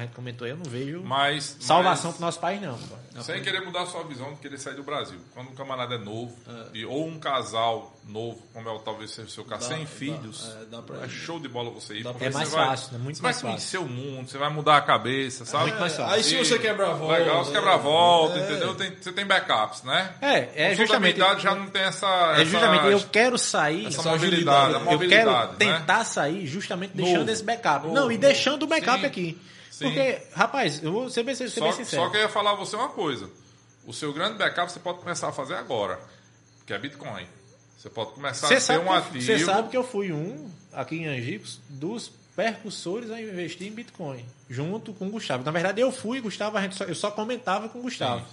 gente 0.00 0.12
comentou 0.14 0.44
aí, 0.44 0.50
eu 0.52 0.56
não 0.56 0.64
vejo 0.64 1.02
Mas. 1.02 1.56
salvação 1.60 2.10
mas- 2.10 2.16
para 2.16 2.22
o 2.22 2.26
nosso 2.26 2.40
país, 2.40 2.60
não. 2.60 2.78
Sem 3.22 3.42
querer 3.42 3.64
mudar 3.64 3.82
a 3.82 3.86
sua 3.86 4.04
visão 4.04 4.34
de 4.34 4.40
querer 4.40 4.58
sair 4.58 4.74
do 4.74 4.82
Brasil. 4.82 5.18
Quando 5.32 5.50
um 5.50 5.54
camarada 5.54 5.94
é 5.94 5.98
novo, 5.98 6.36
e, 6.74 6.84
ou 6.84 7.06
um 7.06 7.18
casal 7.18 7.95
novo, 8.08 8.40
como 8.52 8.68
é 8.68 8.72
o, 8.72 8.78
talvez 8.78 9.10
seja 9.10 9.26
o 9.26 9.30
seu 9.30 9.44
caso, 9.44 9.68
Dá- 9.68 9.74
sem 9.74 9.84
dá- 9.84 9.90
filhos, 9.90 10.56
é, 10.62 10.64
dá 10.66 10.80
pra 10.80 11.04
é 11.04 11.08
show 11.08 11.40
de 11.40 11.48
bola 11.48 11.70
você 11.70 11.94
ir. 11.94 12.04
Dá 12.04 12.10
É 12.10 12.12
você 12.12 12.30
mais 12.30 12.50
vai- 12.52 12.66
fácil, 12.68 12.92
né? 12.92 12.98
Muito 13.02 13.16
você 13.16 13.22
mais 13.24 13.42
vai 13.42 13.50
conhecer 13.50 13.78
o 13.78 13.84
mundo, 13.88 14.30
você 14.30 14.38
vai 14.38 14.48
mudar 14.48 14.76
a 14.76 14.80
cabeça, 14.80 15.44
sabe? 15.44 15.64
muito 15.64 15.80
mais 15.80 15.96
fácil. 15.96 16.14
Aí 16.14 16.22
se 16.22 16.36
você 16.38 16.56
quebra 16.58 16.90
a 16.90 16.94
volta. 16.94 17.18
Legal, 17.18 17.44
você 17.44 17.50
né? 17.50 17.56
quebra 17.58 17.74
a 17.74 17.76
volta, 17.76 18.38
É. 18.38 18.42
entendeu? 18.44 18.74
Tem- 18.76 18.96
você 18.96 19.12
tem 19.12 19.26
backups, 19.26 19.82
né? 19.82 20.14
É, 20.20 20.66
é 20.66 20.68
Com 20.70 20.76
justamente. 20.76 21.16
idade 21.16 21.42
já 21.42 21.54
não 21.54 21.66
tem 21.68 21.82
essa. 21.82 22.06
É 22.06 22.32
essa- 22.42 22.44
justamente, 22.44 22.86
eu 22.92 23.00
quero 23.10 23.36
sair. 23.36 23.86
essa 23.86 24.00
essa 24.00 24.10
mobilidade, 24.10 24.48
a 24.48 24.62
agilidade, 24.62 24.84
eu 24.86 24.92
mobilidade, 24.92 25.56
quero 25.56 25.70
né? 25.70 25.78
tentar 25.78 26.04
sair 26.04 26.46
justamente 26.46 26.92
deixando 26.94 27.18
Novo, 27.18 27.30
esse 27.30 27.42
backup. 27.42 27.82
novo. 27.86 27.94
Não, 27.94 28.12
e 28.12 28.16
deixando 28.16 28.62
o 28.62 28.66
backup 28.68 29.00
Sim, 29.00 29.06
aqui. 29.06 29.42
sim. 29.68 29.84
Porque, 29.84 30.22
rapaz, 30.32 30.80
eu 30.82 30.92
vou 30.92 31.10
ser 31.10 31.24
bem, 31.24 31.34
ser 31.34 31.44
bem 31.44 31.72
Só, 31.72 31.72
sincero. 31.72 32.02
só 32.04 32.08
que 32.10 32.16
eu 32.18 32.20
ia 32.20 32.28
falar 32.28 32.52
a 32.52 32.54
você 32.54 32.76
uma 32.76 32.88
coisa. 32.90 33.28
O 33.84 33.92
seu 33.92 34.12
grande 34.12 34.38
backup 34.38 34.70
você 34.70 34.78
pode 34.78 34.98
começar 35.00 35.28
a 35.28 35.32
fazer 35.32 35.54
agora, 35.54 35.98
que 36.64 36.72
é 36.72 36.78
Bitcoin. 36.78 37.26
Você 37.86 37.90
pode 37.90 38.10
começar 38.14 38.48
Você 38.48 38.54
a 38.54 38.60
sabe, 38.60 38.80
um 38.80 38.86
eu- 38.86 38.92
ativo. 38.92 39.22
você 39.22 39.38
sabe 39.38 39.68
que 39.68 39.76
eu 39.76 39.84
fui 39.84 40.12
um, 40.12 40.50
aqui 40.72 40.96
em 40.96 41.06
Angicos, 41.06 41.60
dos 41.68 42.10
percussores 42.34 43.12
a 43.12 43.20
investir 43.22 43.68
em 43.68 43.70
Bitcoin, 43.70 44.24
junto 44.50 44.92
com 44.92 45.06
o 45.06 45.10
Gustavo. 45.10 45.44
Na 45.44 45.52
verdade, 45.52 45.80
eu 45.80 45.92
fui, 45.92 46.20
Gustavo, 46.20 46.58
a 46.58 46.62
gente 46.62 46.74
só- 46.74 46.84
eu 46.84 46.94
só 46.96 47.12
comentava 47.12 47.68
com 47.68 47.78
o 47.78 47.82
Gustavo. 47.82 48.26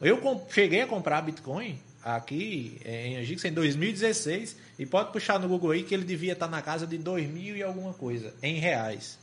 Eu 0.00 0.18
com- 0.18 0.46
cheguei 0.48 0.82
a 0.82 0.86
comprar 0.86 1.22
Bitcoin 1.22 1.76
aqui 2.04 2.80
em 2.84 3.16
Angix 3.16 3.44
em 3.44 3.52
2016 3.52 4.56
e 4.78 4.86
pode 4.86 5.10
puxar 5.10 5.40
no 5.40 5.48
Google 5.48 5.72
aí 5.72 5.82
que 5.82 5.92
ele 5.92 6.04
devia 6.04 6.34
estar 6.34 6.46
na 6.46 6.62
casa 6.62 6.86
de 6.86 6.96
2 6.96 7.28
mil 7.28 7.56
e 7.56 7.62
alguma 7.64 7.94
coisa 7.94 8.32
em 8.44 8.60
reais. 8.60 9.18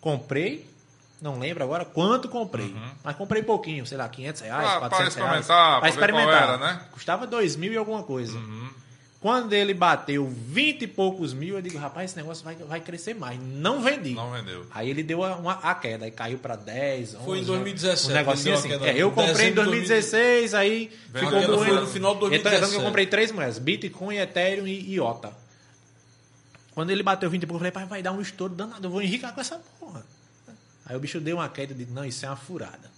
Comprei, 0.00 0.66
não 1.20 1.38
lembro 1.38 1.62
agora 1.64 1.84
quanto 1.84 2.28
comprei, 2.28 2.74
mas 3.02 3.16
comprei 3.16 3.42
pouquinho, 3.42 3.86
sei 3.86 3.96
lá, 3.98 4.08
500 4.08 4.42
reais, 4.42 4.70
pra 4.70 4.78
400 4.88 5.14
reais. 5.14 5.40
experimentar, 5.40 5.80
Pra 5.80 5.90
ver 5.90 5.96
qual 5.96 6.04
experimentar. 6.10 6.42
era, 6.42 6.56
né? 6.58 6.80
Custava 6.92 7.26
2 7.26 7.56
mil 7.56 7.72
e 7.72 7.76
alguma 7.76 8.02
coisa. 8.02 8.38
Quando 9.24 9.54
ele 9.54 9.72
bateu 9.72 10.28
20 10.28 10.82
e 10.82 10.86
poucos 10.86 11.32
mil, 11.32 11.54
eu 11.54 11.62
digo, 11.62 11.78
rapaz, 11.78 12.10
esse 12.10 12.16
negócio 12.18 12.44
vai, 12.44 12.56
vai 12.56 12.78
crescer 12.78 13.14
mais. 13.14 13.40
Não 13.40 13.80
vendi. 13.80 14.10
Não 14.10 14.30
vendeu. 14.30 14.66
Aí 14.70 14.90
ele 14.90 15.02
deu 15.02 15.24
a, 15.24 15.36
uma, 15.36 15.52
a 15.62 15.74
queda, 15.74 16.04
aí 16.04 16.10
caiu 16.10 16.36
pra 16.36 16.56
10, 16.56 17.14
11. 17.14 17.24
Foi 17.24 17.38
em 17.38 17.44
2017 17.44 18.10
Um 18.10 18.14
negocinho 18.14 18.54
assim. 18.54 18.72
É, 18.84 18.98
eu 18.98 19.10
comprei 19.10 19.48
em 19.48 19.54
Dezembro 19.54 19.64
de 19.64 19.70
2016, 19.70 20.52
aí 20.52 20.90
ficou 21.10 21.30
doendo. 21.30 21.56
foi 21.56 21.80
no 21.80 21.86
final 21.86 22.12
de 22.12 22.18
Então, 22.18 22.34
é 22.34 22.38
que 22.38 22.42
2017. 22.42 22.74
eu 22.74 22.82
comprei 22.82 23.06
três 23.06 23.32
moedas, 23.32 23.58
Bitcoin, 23.58 24.16
Ethereum 24.18 24.66
e 24.66 24.92
IOTA. 24.96 25.32
Quando 26.74 26.90
ele 26.90 27.02
bateu 27.02 27.30
20 27.30 27.44
e 27.44 27.46
pouco, 27.46 27.56
eu 27.56 27.60
falei, 27.60 27.72
pai, 27.72 27.86
vai 27.86 28.02
dar 28.02 28.12
um 28.12 28.20
estouro 28.20 28.54
danado, 28.54 28.86
eu 28.86 28.90
vou 28.90 29.00
enricar 29.00 29.32
com 29.34 29.40
essa 29.40 29.58
porra. 29.80 30.04
Aí 30.84 30.94
o 30.94 31.00
bicho 31.00 31.18
deu 31.18 31.36
uma 31.38 31.48
queda, 31.48 31.72
eu 31.72 31.78
digo, 31.78 31.94
não, 31.94 32.04
isso 32.04 32.26
é 32.26 32.28
uma 32.28 32.36
furada. 32.36 32.92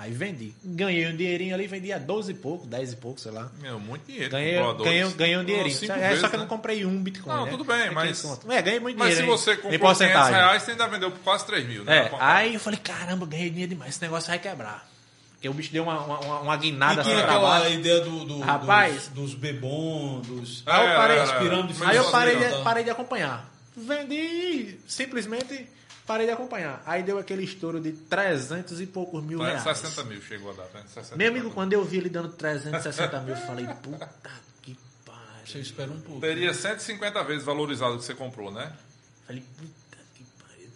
Aí 0.00 0.12
vendi. 0.12 0.54
Ganhei 0.64 1.08
um 1.08 1.16
dinheirinho 1.16 1.52
ali, 1.56 1.66
vendi 1.66 1.92
a 1.92 1.98
12 1.98 2.30
e 2.30 2.34
pouco, 2.36 2.64
10 2.68 2.92
e 2.92 2.96
pouco, 2.96 3.18
sei 3.20 3.32
lá. 3.32 3.50
Meu, 3.60 3.80
muito 3.80 4.06
dinheiro. 4.06 4.30
Ganhei, 4.30 4.54
ganhei, 4.54 5.10
ganhei 5.12 5.36
um 5.36 5.44
dinheirinho. 5.44 5.74
cinco 5.76 5.92
É, 5.92 6.08
vezes, 6.10 6.20
só 6.20 6.28
que 6.28 6.36
eu 6.36 6.38
não 6.38 6.44
né? 6.46 6.48
comprei 6.48 6.86
um 6.86 7.02
Bitcoin. 7.02 7.34
Não, 7.34 7.44
né? 7.46 7.50
tudo 7.50 7.64
bem, 7.64 7.80
É 7.80 7.90
mas- 7.90 8.20
500 8.22 8.22
conto. 8.40 8.52
É, 8.52 8.62
ganhei 8.62 8.78
muito 8.78 8.96
Mas 8.96 9.14
se 9.14 9.20
dinheiro. 9.22 9.36
você 9.36 9.50
Em 9.50 9.56
comprou 9.56 9.72
500 9.72 9.98
porcentagem. 9.98 10.34
reais, 10.34 10.62
você 10.62 10.70
ainda 10.70 10.86
vendeu 10.86 11.10
por 11.10 11.18
quase 11.18 11.44
3 11.46 11.66
mil, 11.66 11.82
né? 11.82 11.96
É, 11.98 12.10
aí 12.20 12.54
eu 12.54 12.60
falei, 12.60 12.78
caramba, 12.78 13.26
ganhei 13.26 13.50
dinheiro 13.50 13.70
demais, 13.70 13.90
esse 13.94 14.02
negócio 14.02 14.28
vai 14.28 14.38
quebrar. 14.38 14.88
Porque 15.32 15.48
o 15.48 15.52
bicho 15.54 15.72
deu 15.72 15.82
uma, 15.82 15.98
uma, 16.00 16.40
uma- 16.42 16.56
guinada 16.56 17.00
E 17.00 17.04
tinha 17.04 17.18
aquela 17.18 17.68
ideia 17.68 18.00
do, 18.00 18.24
do- 18.24 18.38
Rapaz. 18.40 19.08
dos, 19.08 19.30
dos 19.30 19.34
bebom, 19.34 20.20
dos. 20.20 20.62
Aí 20.64 20.86
eu 20.90 20.96
parei- 20.96 21.16
das 21.16 21.32
pirâmides 21.32 21.82
Aí 21.82 21.96
eu 21.96 22.10
parei 22.12 22.36
de, 22.36 22.62
parei 22.62 22.84
de 22.84 22.90
acompanhar. 22.90 23.48
Vendi, 23.76 24.76
simplesmente 24.86 25.66
parei 26.08 26.26
de 26.26 26.32
acompanhar. 26.32 26.82
Aí 26.86 27.02
deu 27.04 27.18
aquele 27.18 27.44
estouro 27.44 27.78
de 27.80 27.92
300 27.92 28.80
e 28.80 28.86
poucos 28.86 29.22
mil 29.22 29.38
reais. 29.40 29.62
60 29.62 30.02
mil 30.04 30.20
chegou 30.22 30.50
a 30.50 30.54
dar. 30.54 30.64
360 30.64 31.16
Meu 31.16 31.28
amigo, 31.28 31.44
mil. 31.46 31.54
quando 31.54 31.72
eu 31.74 31.84
vi 31.84 31.98
ele 31.98 32.08
dando 32.08 32.30
360 32.30 33.20
mil, 33.20 33.36
eu 33.36 33.40
falei, 33.42 33.66
puta 33.82 34.08
que 34.62 34.72
Você 34.72 35.10
pariu. 35.52 35.62
espera 35.62 35.90
um 35.92 36.00
pouco. 36.00 36.20
Teria 36.20 36.52
150 36.54 37.22
vezes 37.24 37.44
valorizado 37.44 37.94
o 37.94 37.98
que 37.98 38.04
você 38.04 38.14
comprou, 38.14 38.50
né? 38.50 38.72
Falei, 39.26 39.42
puta 39.56 39.62
que 39.62 39.68
pariu. 39.68 39.77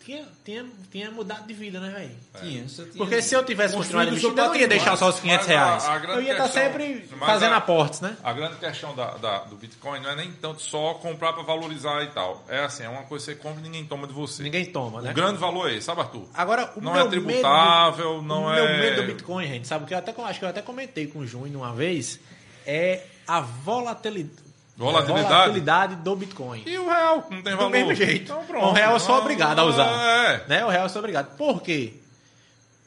Tinha, 0.05 0.25
tinha, 0.45 0.67
tinha 0.91 1.11
mudado 1.11 1.47
de 1.47 1.55
vida, 1.55 1.79
né, 1.79 1.91
velho? 1.91 2.17
Tinha, 2.41 2.69
você 2.69 2.83
tinha- 2.85 2.97
Porque 2.97 3.23
se 3.23 3.35
eu 3.35 3.45
tivesse 3.45 3.75
continuado 3.75 4.11
Construído 4.11 4.33
o 4.33 4.37
seu 4.37 4.45
eu 4.45 4.49
não 4.51 4.57
ia 4.57 4.67
deixar 4.69 4.97
só 4.97 5.09
os 5.09 5.21
500 5.21 5.47
Mas 5.47 5.57
a- 5.57 5.65
reais. 5.67 5.85
a 5.85 5.99
grande 5.99 6.19
eu 6.19 6.23
ia 6.23 6.33
estar 6.33 6.43
questão- 6.45 6.63
sempre 6.63 7.09
fazendo 7.21 7.53
a- 7.53 7.57
aportes, 7.57 8.01
né? 8.01 8.17
A 8.25 8.33
grande 8.33 8.57
questão 8.57 8.95
da, 8.97 9.13
da- 9.19 9.39
do 9.45 9.57
Bitcoin 9.57 10.01
não 10.01 10.11
é 10.11 10.17
nem 10.17 10.33
tanto 10.33 10.61
só 10.61 10.95
comprar 10.95 11.33
para 11.35 11.43
valorizar 11.45 12.03
e 12.03 12.09
tal. 12.09 12.45
É 12.49 12.65
assim, 12.65 12.83
é 12.83 12.89
uma 12.89 13.05
coisa 13.05 13.25
que 13.27 13.33
você 13.33 13.39
compra 13.41 13.61
e 13.61 13.63
ninguém 13.63 13.85
toma 13.85 14.07
de 14.09 14.13
você. 14.13 14.43
Ninguém 14.43 14.65
toma, 14.67 14.99
O 14.99 15.03
né? 15.03 15.13
grande 15.13 15.39
valor 15.39 15.71
é 15.71 15.75
esse, 15.75 15.87
sabe, 15.87 16.01
Arthur? 16.01 16.27
Agora, 16.35 16.73
o 16.77 16.81
Não 16.81 16.93
meu 16.95 17.07
é 17.07 17.09
tributável, 17.09 18.15
medo, 18.15 18.23
não 18.27 18.45
o 18.47 18.53
é- 18.53 18.57
meu 18.57 18.79
medo 18.79 19.03
do 19.03 19.07
Bitcoin, 19.07 19.47
gente, 19.47 19.69
sabe 19.69 19.85
o 19.85 19.87
que 19.87 19.95
eu 19.95 19.99
até 19.99 20.13
acho 20.23 20.39
que 20.39 20.45
eu 20.45 20.49
até 20.49 20.63
comentei 20.63 21.07
com 21.07 21.21
o 21.21 21.27
Júnior 21.27 21.63
uma 21.63 21.73
vez, 21.75 22.19
é 22.67 23.05
a 23.27 23.41
volatilidade, 23.41 24.43
Volatilidade? 24.77 25.29
volatilidade 25.29 25.97
do 25.97 26.17
Bitcoin. 26.17 26.63
E 26.67 26.79
o 26.79 26.87
real, 26.89 27.27
não 27.31 27.43
tem 27.43 27.53
Do 27.53 27.57
valor. 27.59 27.71
mesmo 27.71 27.95
jeito. 27.95 28.25
Então, 28.33 28.45
pronto. 28.45 28.67
o 28.67 28.73
real 28.73 28.93
eu 28.95 29.01
sou 29.01 29.15
Não, 29.15 29.21
obrigado 29.23 29.59
a 29.59 29.65
usar. 29.65 29.87
É. 30.31 30.45
Né? 30.49 30.65
O 30.65 30.69
real 30.69 30.85
eu 30.85 30.89
sou 30.89 31.01
obrigado. 31.01 31.37
Por 31.37 31.63
quê? 31.63 31.93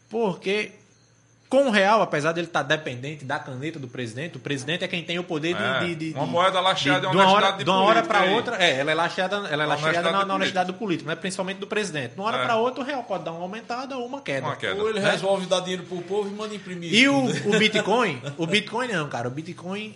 Porque 0.09 0.71
com 1.47 1.67
o 1.67 1.71
real, 1.71 2.01
apesar 2.01 2.31
dele 2.31 2.47
estar 2.47 2.63
dependente 2.63 3.23
da 3.23 3.37
caneta 3.39 3.77
do 3.79 3.87
presidente, 3.87 4.35
o 4.35 4.39
presidente 4.39 4.83
é 4.83 4.87
quem 4.87 5.03
tem 5.03 5.19
o 5.19 5.23
poder 5.23 5.55
de. 5.55 5.61
É, 5.63 5.79
de- 5.79 5.95
de- 5.95 6.13
uma 6.15 6.25
de- 6.25 6.31
moeda 6.31 6.59
lacheada 6.59 7.07
é 7.07 7.09
de, 7.11 7.15
uma 7.15 7.23
de 7.23 7.29
uma 7.29 7.35
hora, 7.35 7.45
honestidade 7.45 7.57
de 7.59 7.63
de 7.63 7.69
uma 7.69 7.79
hora 7.81 8.03
para 8.03 8.19
aí. 8.21 8.33
outra. 8.33 8.63
É, 8.63 8.79
ela 8.79 8.91
é 8.91 8.95
lacheada, 8.95 9.35
ela 9.35 9.45
é 9.63 9.65
Uma 9.67 9.75
lacheada 9.75 10.11
na, 10.11 10.25
na 10.25 10.35
honestidade 10.35 10.67
do 10.67 10.73
político, 10.73 11.07
né? 11.07 11.15
principalmente 11.15 11.57
do 11.59 11.67
presidente. 11.67 12.13
De 12.15 12.19
uma 12.19 12.27
hora 12.27 12.37
É. 12.39 12.43
para 12.43 12.55
outra, 12.57 12.81
o 12.83 12.85
real 12.85 13.03
pode 13.03 13.23
dar 13.23 13.31
uma 13.31 13.41
aumentada 13.43 13.95
ou 13.97 14.05
uma 14.07 14.21
queda. 14.21 14.47
Uma 14.47 14.55
queda. 14.55 14.81
Ou 14.81 14.89
ele 14.89 14.99
né? 14.99 15.11
resolve 15.11 15.45
dar 15.45 15.59
dinheiro 15.61 15.83
pro 15.83 16.01
povo 16.01 16.27
e 16.29 16.33
manda 16.33 16.53
imprimir. 16.55 16.93
E 16.93 17.07
o, 17.07 17.23
o 17.47 17.59
Bitcoin, 17.59 18.21
o 18.37 18.47
Bitcoin 18.47 18.87
não, 18.89 19.07
cara. 19.07 19.27
O 19.27 19.31
Bitcoin 19.31 19.95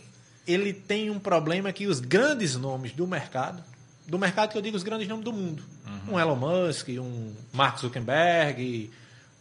ele 0.51 0.73
tem 0.73 1.09
um 1.09 1.19
problema 1.19 1.71
que 1.71 1.87
os 1.87 1.99
grandes 1.99 2.55
nomes 2.55 2.91
do 2.91 3.05
mercado, 3.07 3.63
do 4.07 4.17
mercado 4.17 4.51
que 4.51 4.57
eu 4.57 4.61
digo 4.61 4.75
os 4.77 4.83
grandes 4.83 5.07
nomes 5.07 5.23
do 5.25 5.31
mundo, 5.33 5.63
Uhum. 5.87 6.13
um 6.15 6.19
Elon 6.19 6.35
Musk, 6.35 6.89
um 6.89 7.33
Mark 7.53 7.79
Zuckerberg, 7.79 8.91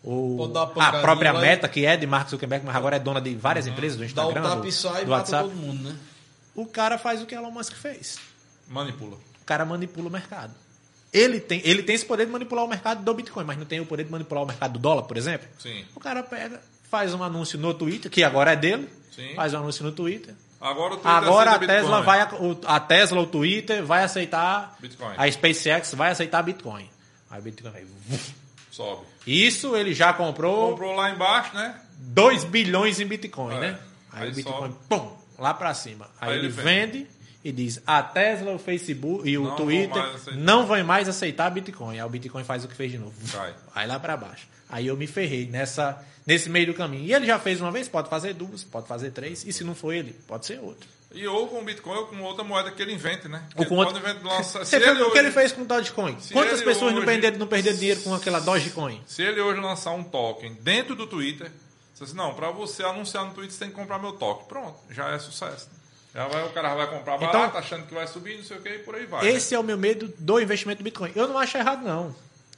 ou 0.03 0.45
a 0.79 0.93
própria 1.01 1.31
e- 1.35 1.41
Meta 1.41 1.69
que 1.69 1.85
é 1.85 1.97
de 1.97 2.07
Mark 2.07 2.29
Zuckerberg, 2.31 2.65
mas 2.65 2.75
agora 2.77 2.97
é 2.97 2.99
dona 2.99 3.21
de 3.21 3.35
várias 3.35 3.67
empresas 3.67 3.97
do 3.99 4.15
Dá 4.15 4.25
o 4.25 4.29
Instagram, 4.29 4.49
tapa 4.49 4.63
do, 4.63 4.69
e 4.69 4.73
sai 4.73 5.03
e 5.03 5.05
do 5.05 5.11
mata 5.11 5.21
WhatsApp. 5.33 5.49
todo 5.49 5.57
mundo, 5.57 5.83
né? 5.91 5.97
O 6.55 6.67
cara 6.67 6.99
faz 6.99 7.23
o 7.23 7.27
que 7.27 7.35
Elon 7.35 7.51
Musk 7.51 7.73
fez. 7.75 8.19
Manipula. 8.69 9.17
O 9.41 9.45
cara 9.45 9.65
manipula 9.65 10.09
o 10.09 10.11
mercado. 10.11 10.53
Ele 11.13 11.41
tem, 11.41 11.61
ele 11.65 11.83
tem 11.83 11.95
esse 11.95 12.05
poder 12.05 12.27
de 12.27 12.33
manipular 12.33 12.65
o 12.65 12.69
mercado 12.69 13.03
do 13.03 13.15
Bitcoin, 13.15 13.45
mas 13.45 13.57
não 13.57 13.65
tem 13.65 13.81
o 13.81 13.87
poder 13.87 14.05
de 14.05 14.11
manipular 14.11 14.45
o 14.45 14.47
mercado 14.47 14.73
do 14.73 14.79
dólar, 14.79 15.03
por 15.05 15.17
exemplo. 15.17 15.49
Sim. 15.59 15.85
O 15.95 16.01
cara 16.01 16.23
pega, 16.23 16.61
faz 16.91 17.15
um 17.15 17.23
anúncio 17.23 17.59
no 17.59 17.73
Twitter, 17.73 18.11
que 18.11 18.23
agora 18.23 18.53
é 18.53 18.57
dele, 18.57 18.89
Sim. 19.15 19.35
faz 19.35 19.55
um 19.55 19.59
anúncio 19.59 19.83
no 19.85 19.93
Twitter. 19.93 20.35
Agora 20.61 20.99
Agora 21.05 21.51
a 21.53 21.59
Tesla, 21.59 22.01
Bitcoin. 22.01 22.03
vai, 22.05 22.21
a- 22.21 22.31
a 22.77 22.81
Tesla, 22.81 23.21
o 23.21 23.27
Twitter, 23.27 23.85
vai 23.85 24.03
aceitar. 24.03 24.77
Bitcoin. 24.81 25.15
A 25.17 25.31
SpaceX 25.31 25.95
vai 25.95 26.11
aceitar 26.11 26.43
Bitcoin. 26.43 26.89
Aí 27.31 27.39
o 27.39 27.43
Bitcoin 27.43 27.71
vai. 27.71 27.87
Sobe. 28.71 29.03
Isso 29.27 29.77
ele 29.77 29.93
já 29.95 30.13
comprou 30.13 30.71
Comprou 30.71 30.95
lá 30.95 31.11
embaixo, 31.11 31.55
né? 31.55 31.75
2 31.99 32.45
bilhões 32.45 32.99
em 33.01 33.07
Bitcoin, 33.07 33.55
É. 33.57 33.61
né? 33.61 33.79
Aí, 34.13 34.23
Aí 34.25 34.31
o 34.31 34.35
Bitcoin, 34.35 34.73
sobe. 34.73 34.75
pum, 34.89 35.13
lá 35.39 35.53
pra 35.55 35.75
cima. 35.75 36.09
Aí, 36.21 36.31
Aí 36.31 36.39
ele 36.39 36.47
ele 36.47 36.53
vende 36.55 37.07
e 37.49 37.53
diz: 37.53 37.81
a 37.87 38.03
Tesla, 38.03 38.53
o 38.53 38.59
Facebook 38.59 39.29
e 39.29 39.37
o 39.39 39.45
Não 39.45 39.57
Twitter 39.57 40.03
não 40.37 40.67
vão 40.67 40.83
mais 40.85 41.09
aceitar 41.09 41.51
Bitcoin. 41.51 41.99
Aí 41.99 42.05
o 42.05 42.09
Bitcoin 42.09 42.45
faz 42.45 42.65
o 42.65 42.69
que 42.69 42.75
fez 42.75 42.91
de 42.93 42.99
novo. 42.99 43.15
Cai. 43.33 43.55
Aí 43.75 43.87
lá 43.87 43.99
pra 43.99 44.17
baixo. 44.17 44.47
Aí 44.69 44.87
eu 44.87 44.97
me 44.97 45.07
ferrei 45.07 45.47
nessa, 45.49 45.99
nesse 46.27 46.51
meio 46.51 46.67
do 46.67 46.75
caminho. 46.75 47.05
E 47.05 47.15
ele 47.15 47.27
já 47.27 47.39
fez 47.39 47.61
uma 47.61 47.71
vez, 47.73 47.89
pode 47.89 48.09
fazer 48.11 48.35
duas, 48.35 48.63
pode 48.65 48.87
fazer 48.87 49.11
três. 49.13 49.45
E 49.47 49.53
se 49.53 49.65
não 49.65 49.75
for 49.75 49.93
ele, 49.93 50.13
pode 50.27 50.45
ser 50.47 50.61
outro. 50.61 50.89
E 51.15 51.27
ou 51.27 51.49
com 51.49 51.65
Bitcoin 51.65 51.97
ou 51.97 52.07
com 52.07 52.21
outra 52.21 52.45
moeda 52.45 52.71
que 52.71 52.83
ele 52.83 52.93
invente, 52.93 53.29
né? 53.29 53.43
Ou 53.57 53.63
Ele 53.63 53.69
com 53.71 53.77
pode 53.77 53.95
outro... 53.95 54.29
lançar- 54.29 54.61
Você 54.67 54.79
viu 54.79 54.91
ele 54.91 55.03
o 55.05 55.11
que 55.11 55.17
ele 55.19 55.29
hoje- 55.29 55.35
fez 55.39 55.53
com 55.53 55.63
o 55.63 55.65
Dogecoin? 55.65 56.21
Se 56.21 56.35
Quantas 56.35 56.61
ele 56.61 56.65
pessoas 56.67 56.91
não 56.93 56.99
hoje- 56.99 57.07
perderam, 57.07 57.39
não 57.39 57.47
perderam 57.47 57.79
dinheiro 57.79 58.01
com 58.03 58.13
aquela 58.13 58.41
Dogecoin? 58.41 59.01
Se 59.07 59.23
ele 59.23 59.41
hoje 59.41 59.59
lançar 59.59 59.93
um 59.93 60.05
token 60.05 60.53
dentro 60.61 60.95
do 60.95 61.07
Twitter, 61.07 61.51
você 61.95 62.05
diz, 62.05 62.13
não, 62.13 62.35
para 62.35 62.51
você 62.51 62.83
anunciar 62.85 63.25
no 63.25 63.33
Twitter, 63.33 63.53
você 63.55 63.61
tem 63.61 63.71
que 63.71 63.75
comprar 63.75 63.99
meu 63.99 64.13
token. 64.13 64.47
Pronto, 64.49 64.79
já 64.91 65.09
é 65.09 65.19
sucesso. 65.19 65.71
Já 66.19 66.27
vai, 66.27 66.45
o 66.45 66.51
cara 66.51 66.75
vai 66.75 66.87
comprar 66.91 67.15
Então- 67.15 67.31
barato, 67.31 67.59
achando 67.59 67.87
que 67.87 67.95
vai 67.95 68.07
subir, 68.09 68.37
não 68.39 68.43
sei 68.43 68.57
o 68.57 68.61
que, 68.61 68.69
e 68.69 68.79
por 68.81 68.97
aí 68.97 69.07
vai. 69.07 69.25
Esse 69.29 69.55
é 69.55 69.59
o 69.59 69.63
meu 69.63 69.79
medo 69.79 70.13
do 70.19 70.41
investimento 70.41 70.83
do 70.83 70.85
Bitcoin. 70.85 71.13
Eu 71.15 71.29
não 71.29 71.39
acho 71.39 71.57
errado, 71.57 71.85
não. 71.85 72.13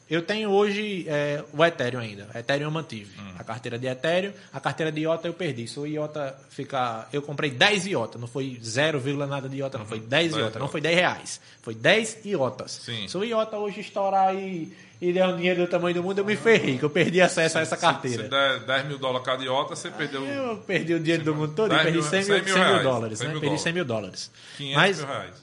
Eu 0.08 0.22
tenho 0.22 0.50
hoje 0.50 1.04
é, 1.06 1.44
o 1.52 1.62
Ethereum 1.64 2.00
ainda. 2.00 2.26
Ethereum 2.34 2.68
eu 2.68 2.70
mantive. 2.70 3.20
Hum. 3.20 3.34
A 3.38 3.44
carteira 3.44 3.78
de 3.78 3.86
Ethereum, 3.86 4.32
a 4.52 4.58
carteira 4.58 4.90
de 4.90 5.02
IOTA 5.02 5.28
eu 5.28 5.34
perdi. 5.34 5.68
Se 5.68 5.78
o 5.78 5.86
IOTA 5.86 6.36
ficar. 6.48 7.08
Eu 7.12 7.20
comprei 7.22 7.50
10 7.50 7.86
IOTA, 7.86 8.18
não 8.18 8.26
foi 8.26 8.58
0, 8.64 8.98
nada 9.26 9.48
de 9.48 9.58
IOTA, 9.58 9.78
não. 9.78 9.86
Foi 9.86 10.00
10 10.00 10.32
10 10.32 10.36
IOTA, 10.36 10.58
não 10.58 10.68
foi 10.68 10.80
10 10.80 10.96
reais. 10.96 11.40
Foi 11.62 11.74
10 11.74 12.24
IOTAs. 12.24 12.72
Sim. 12.82 13.06
Se 13.06 13.16
o 13.16 13.22
IOTA 13.22 13.56
hoje 13.58 13.80
estourar 13.82 14.34
e, 14.34 14.74
e 15.00 15.12
der 15.12 15.26
um 15.26 15.36
dinheiro 15.36 15.62
do 15.64 15.66
tamanho 15.70 15.94
do 15.94 16.02
mundo, 16.02 16.18
eu 16.18 16.24
me 16.24 16.36
ferrei, 16.36 16.76
que 16.78 16.84
eu 16.84 16.90
perdi 16.90 17.20
acesso 17.20 17.58
a 17.58 17.60
essa 17.62 17.74
Se 17.76 17.80
carteira. 17.80 18.28
der 18.28 18.60
10 18.60 18.86
mil 18.86 18.98
dólares 18.98 19.24
cada 19.26 19.42
iota, 19.42 19.74
você 19.74 19.90
perdeu 19.90 20.24
Eu 20.26 20.58
perdi 20.58 20.92
o 20.94 21.00
dinheiro 21.00 21.24
do 21.24 21.34
mundo 21.34 21.54
todo 21.54 21.66
e 21.72 21.76
10 21.76 21.82
perdi 21.84 21.98
mil- 21.98 22.06
100 22.08 22.18
mil, 22.18 22.26
100 22.26 22.34
mil 22.34 22.44
100 22.44 22.54
mil 22.54 22.64
reais, 22.70 22.82
dólares. 22.82 23.18
100 23.18 23.26
né? 23.28 23.32
mil 23.32 23.40
Perdi 23.40 23.46
dólares. 23.56 23.62
100 23.62 23.72
mil 23.72 23.84
dólares. 23.84 24.30
500 24.58 24.76
Mas, 24.76 24.98
mil 24.98 25.06
reais. 25.06 25.34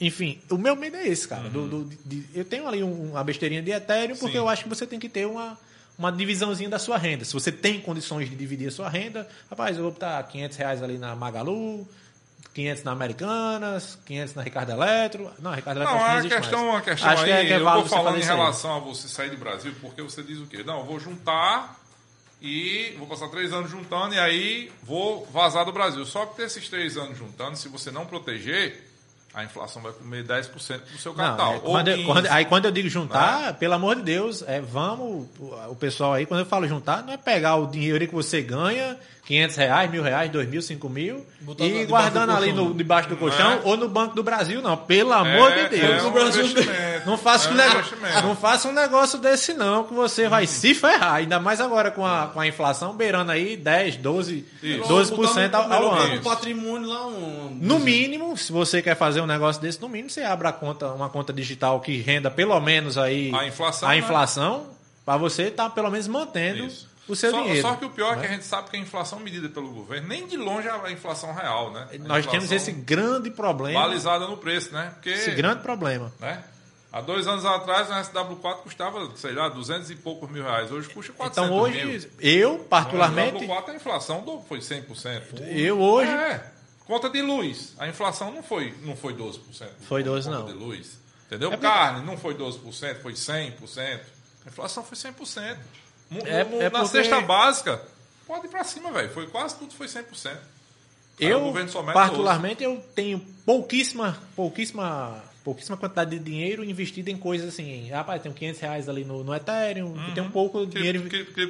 enfim, 0.00 0.40
o 0.50 0.56
meu 0.58 0.74
medo 0.76 0.96
é 0.96 1.06
esse, 1.06 1.28
cara. 1.28 1.44
Uhum. 1.44 1.50
Do- 1.50 1.68
do- 1.84 1.96
de- 2.04 2.24
eu 2.34 2.44
tenho 2.44 2.66
ali 2.66 2.82
um- 2.82 3.10
uma 3.12 3.22
besteirinha 3.22 3.62
de 3.62 3.70
Ethereum, 3.70 4.16
porque 4.16 4.32
Sim. 4.32 4.38
eu 4.38 4.48
acho 4.48 4.62
que 4.64 4.68
você 4.68 4.86
tem 4.86 4.98
que 4.98 5.08
ter 5.08 5.26
uma, 5.26 5.56
uma 5.98 6.10
divisãozinha 6.10 6.68
da 6.68 6.78
sua 6.78 6.96
renda. 6.98 7.24
Se 7.24 7.32
você 7.32 7.52
tem 7.52 7.80
condições 7.80 8.28
de 8.28 8.34
dividir 8.34 8.68
a 8.68 8.70
sua 8.72 8.88
renda, 8.88 9.28
rapaz, 9.48 9.76
eu 9.76 9.82
vou 9.82 9.92
botar 9.92 10.22
500 10.24 10.56
reais 10.56 10.82
ali 10.82 10.96
na 10.98 11.14
Magalu, 11.14 11.86
500 12.54 12.84
na 12.84 12.90
Americanas, 12.92 13.98
500 14.06 14.34
na 14.34 14.42
Ricardo 14.42 14.72
Eletro. 14.72 15.30
Não, 15.40 15.52
Ricardo 15.52 15.78
Eletro 15.78 15.94
Não, 15.94 16.00
não 16.08 16.18
existe 16.18 16.36
questão, 16.36 16.66
mais. 16.68 16.78
a 16.78 16.80
questão 16.82 17.10
acho 17.10 17.22
aí, 17.22 17.28
que 17.28 17.32
é, 17.36 17.44
que 17.46 17.52
é 17.52 17.56
eu 17.58 17.64
você 17.82 17.88
falando 17.94 18.16
em 18.16 18.20
isso 18.20 18.30
aí. 18.30 18.36
relação 18.36 18.76
a 18.76 18.78
você 18.80 19.08
sair 19.08 19.30
do 19.30 19.36
Brasil, 19.36 19.72
porque 19.80 20.02
você 20.02 20.22
diz 20.22 20.38
o 20.38 20.46
quê? 20.46 20.62
Não, 20.64 20.84
vou 20.84 20.98
juntar 20.98 21.78
e 22.42 22.94
vou 22.98 23.06
passar 23.06 23.28
três 23.28 23.52
anos 23.52 23.70
juntando 23.70 24.14
e 24.14 24.18
aí 24.18 24.72
vou 24.82 25.26
vazar 25.26 25.64
do 25.64 25.72
Brasil. 25.72 26.04
Só 26.06 26.26
que 26.26 26.42
esses 26.42 26.68
três 26.68 26.96
anos 26.96 27.16
juntando, 27.18 27.56
se 27.56 27.68
você 27.68 27.90
não 27.90 28.06
proteger, 28.06 28.88
a 29.34 29.44
inflação 29.44 29.80
vai 29.82 29.92
comer 29.92 30.24
10% 30.24 30.80
do 30.90 30.98
seu 30.98 31.12
Não, 31.14 31.24
capital. 31.24 31.52
é, 31.52 31.56
ou 31.56 31.60
quando 31.62 31.88
eu- 31.88 31.96
15%. 31.98 32.06
quando- 32.06 32.26
aí 32.26 32.44
quando 32.46 32.64
eu 32.64 32.70
digo 32.72 32.88
juntar, 32.88 33.54
pelo 33.58 33.74
amor 33.74 33.94
de 33.96 34.02
Deus, 34.02 34.42
é, 34.42 34.60
vamos, 34.60 35.28
o, 35.38 35.54
o 35.70 35.76
pessoal 35.76 36.14
aí, 36.14 36.26
quando 36.26 36.40
eu 36.40 36.46
falo 36.46 36.66
juntar, 36.66 37.02
não 37.04 37.12
é 37.12 37.16
pegar 37.16 37.56
o 37.56 37.66
dinheiro 37.68 38.04
que 38.08 38.14
você 38.14 38.42
ganha, 38.42 38.98
500 39.30 39.56
reais, 39.56 39.88
mil 39.88 40.02
reais, 40.02 40.28
dois 40.28 40.48
mil, 40.48 40.60
cinco 40.60 40.88
mil, 40.88 41.24
Botar 41.40 41.64
e 41.64 41.68
debaixo 41.68 41.86
guardando 41.88 42.30
do 42.32 42.36
ali 42.36 42.52
no, 42.52 42.74
debaixo 42.74 43.08
do 43.08 43.16
colchão 43.16 43.52
é? 43.52 43.60
ou 43.62 43.76
no 43.76 43.88
Banco 43.88 44.16
do 44.16 44.24
Brasil, 44.24 44.60
não. 44.60 44.76
Pelo 44.76 45.12
amor 45.12 45.52
de 45.52 45.68
Deus. 45.68 46.02
É, 46.02 46.02
um 46.02 46.10
Brasil-. 46.10 46.46
Não 47.06 47.16
faça, 47.16 47.48
É 47.48 47.52
um 47.52 47.54
um 47.54 47.64
investimento. 47.70 48.22
não 48.26 48.34
faça 48.34 48.68
um 48.68 48.72
negócio 48.72 49.20
desse 49.20 49.54
não, 49.54 49.84
que 49.84 49.94
você 49.94 50.28
vai 50.28 50.48
se 50.48 50.74
ferrar. 50.74 51.14
Ainda 51.14 51.38
mais 51.38 51.60
agora 51.60 51.92
com 51.92 52.04
a, 52.04 52.26
com 52.26 52.40
a 52.40 52.46
inflação 52.48 52.92
beirando 52.96 53.30
aí 53.30 53.56
10, 53.56 53.98
12, 53.98 54.44
Isso. 54.60 54.88
12% 54.88 55.54
ao, 55.54 55.72
ao 55.72 55.92
ano. 55.94 56.16
no 56.16 56.22
patrimônio 56.22 56.88
lá 56.88 57.06
um. 57.06 57.56
No 57.60 57.78
mínimo, 57.78 58.36
se 58.36 58.50
você 58.50 58.82
quer 58.82 58.96
fazer 58.96 59.20
um 59.20 59.26
negócio 59.26 59.62
desse, 59.62 59.80
no 59.80 59.88
mínimo 59.88 60.10
você 60.10 60.22
abre 60.22 60.48
a 60.48 60.52
conta, 60.52 60.88
uma 60.88 61.08
conta 61.08 61.32
digital 61.32 61.78
que 61.80 61.98
renda 61.98 62.32
pelo 62.32 62.58
menos 62.60 62.98
aí 62.98 63.32
A 63.32 63.46
inflação, 63.46 63.88
a 63.88 63.92
né? 63.92 63.98
inflação 63.98 64.66
para 65.06 65.16
você 65.16 65.44
estar 65.44 65.70
pelo 65.70 65.88
menos 65.88 66.08
mantendo 66.08 66.64
Isso. 66.64 66.89
O 67.08 67.16
seu 67.16 67.30
só, 67.30 67.42
dinheiro. 67.42 67.62
Só 67.62 67.74
que 67.76 67.84
o 67.84 67.90
pior 67.90 68.12
é 68.12 68.16
né? 68.16 68.20
que 68.22 68.26
a 68.28 68.30
gente 68.34 68.44
sabe 68.44 68.70
que 68.70 68.76
a 68.76 68.80
inflação 68.80 69.18
medida 69.20 69.48
pelo 69.48 69.68
governo, 69.72 70.08
nem 70.08 70.26
de 70.26 70.36
longe 70.36 70.68
é 70.68 70.70
a 70.70 70.90
inflação 70.90 71.34
real, 71.34 71.72
né? 71.72 71.88
A 71.92 71.98
Nós 71.98 72.26
temos 72.26 72.50
esse 72.52 72.72
grande 72.72 73.30
problema, 73.30 73.80
balizada 73.80 74.26
no 74.26 74.36
preço, 74.36 74.72
né? 74.72 74.90
Porque, 74.94 75.10
esse 75.10 75.30
grande 75.32 75.62
problema. 75.62 76.12
né? 76.20 76.44
Há 76.92 77.00
dois 77.00 77.26
anos 77.28 77.44
atrás, 77.44 77.88
o 77.88 77.92
SW4 77.92 78.56
custava, 78.62 79.08
sei 79.14 79.32
lá, 79.32 79.48
200 79.48 79.90
e 79.90 79.94
poucos 79.96 80.28
mil 80.28 80.42
reais. 80.42 80.72
Hoje 80.72 80.88
custa 80.88 81.12
400 81.12 81.44
Então 81.48 81.56
hoje 81.56 81.84
mil. 81.84 82.10
eu 82.18 82.54
O 82.56 82.64
particularmente, 82.64 83.44
SW4, 83.46 83.68
a 83.70 83.74
inflação 83.76 84.22
do- 84.24 84.40
foi 84.42 84.60
100%. 84.60 85.40
eu 85.56 85.80
hoje 85.80 86.10
É. 86.10 86.44
Conta 86.86 87.08
de 87.08 87.22
luz. 87.22 87.74
A 87.78 87.86
inflação 87.86 88.32
não 88.32 88.42
foi, 88.42 88.74
não 88.82 88.96
foi 88.96 89.14
12%. 89.14 89.68
Foi 89.82 90.02
12 90.02 90.28
conta 90.28 90.40
não. 90.40 90.46
de 90.46 90.52
luz. 90.54 90.98
Entendeu? 91.28 91.52
É 91.52 91.56
Carne 91.56 92.04
não 92.04 92.16
foi 92.18 92.34
12%, 92.34 93.00
foi 93.00 93.12
100%. 93.14 94.00
A 94.44 94.48
inflação 94.48 94.82
foi 94.82 94.96
100%. 94.98 95.56
É- 96.10 96.44
no- 96.44 96.60
é 96.60 96.64
na 96.64 96.70
porque- 96.70 96.88
cesta 96.88 97.20
básica, 97.20 97.80
pode 98.26 98.46
ir 98.46 98.50
pra 98.50 98.64
cima, 98.64 98.90
velho. 98.92 99.10
Foi 99.10 99.26
quase 99.28 99.54
tudo 99.56 99.72
foi 99.74 99.86
100%. 99.88 100.38
Aí 101.20 101.26
o 101.34 101.36
Eu, 101.36 101.52
particularmente, 101.94 102.64
eu 102.64 102.82
tenho 102.94 103.20
pouquíssima, 103.44 104.16
pouquíssima, 104.34 105.22
pouquíssima 105.44 105.76
quantidade 105.76 106.10
de 106.10 106.18
dinheiro 106.18 106.64
investido 106.64 107.10
em 107.10 107.16
coisas 107.16 107.48
assim. 107.48 107.88
Rapaz, 107.88 108.22
tenho 108.22 108.34
500 108.34 108.60
reais 108.60 108.88
ali 108.88 109.04
no, 109.04 109.24
no 109.24 109.34
Ethereum, 109.34 109.94
e 110.08 110.12
tem 110.12 110.22
um 110.22 110.30
pouco 110.30 110.66
de 110.66 110.74
dinheiro, 110.74 111.02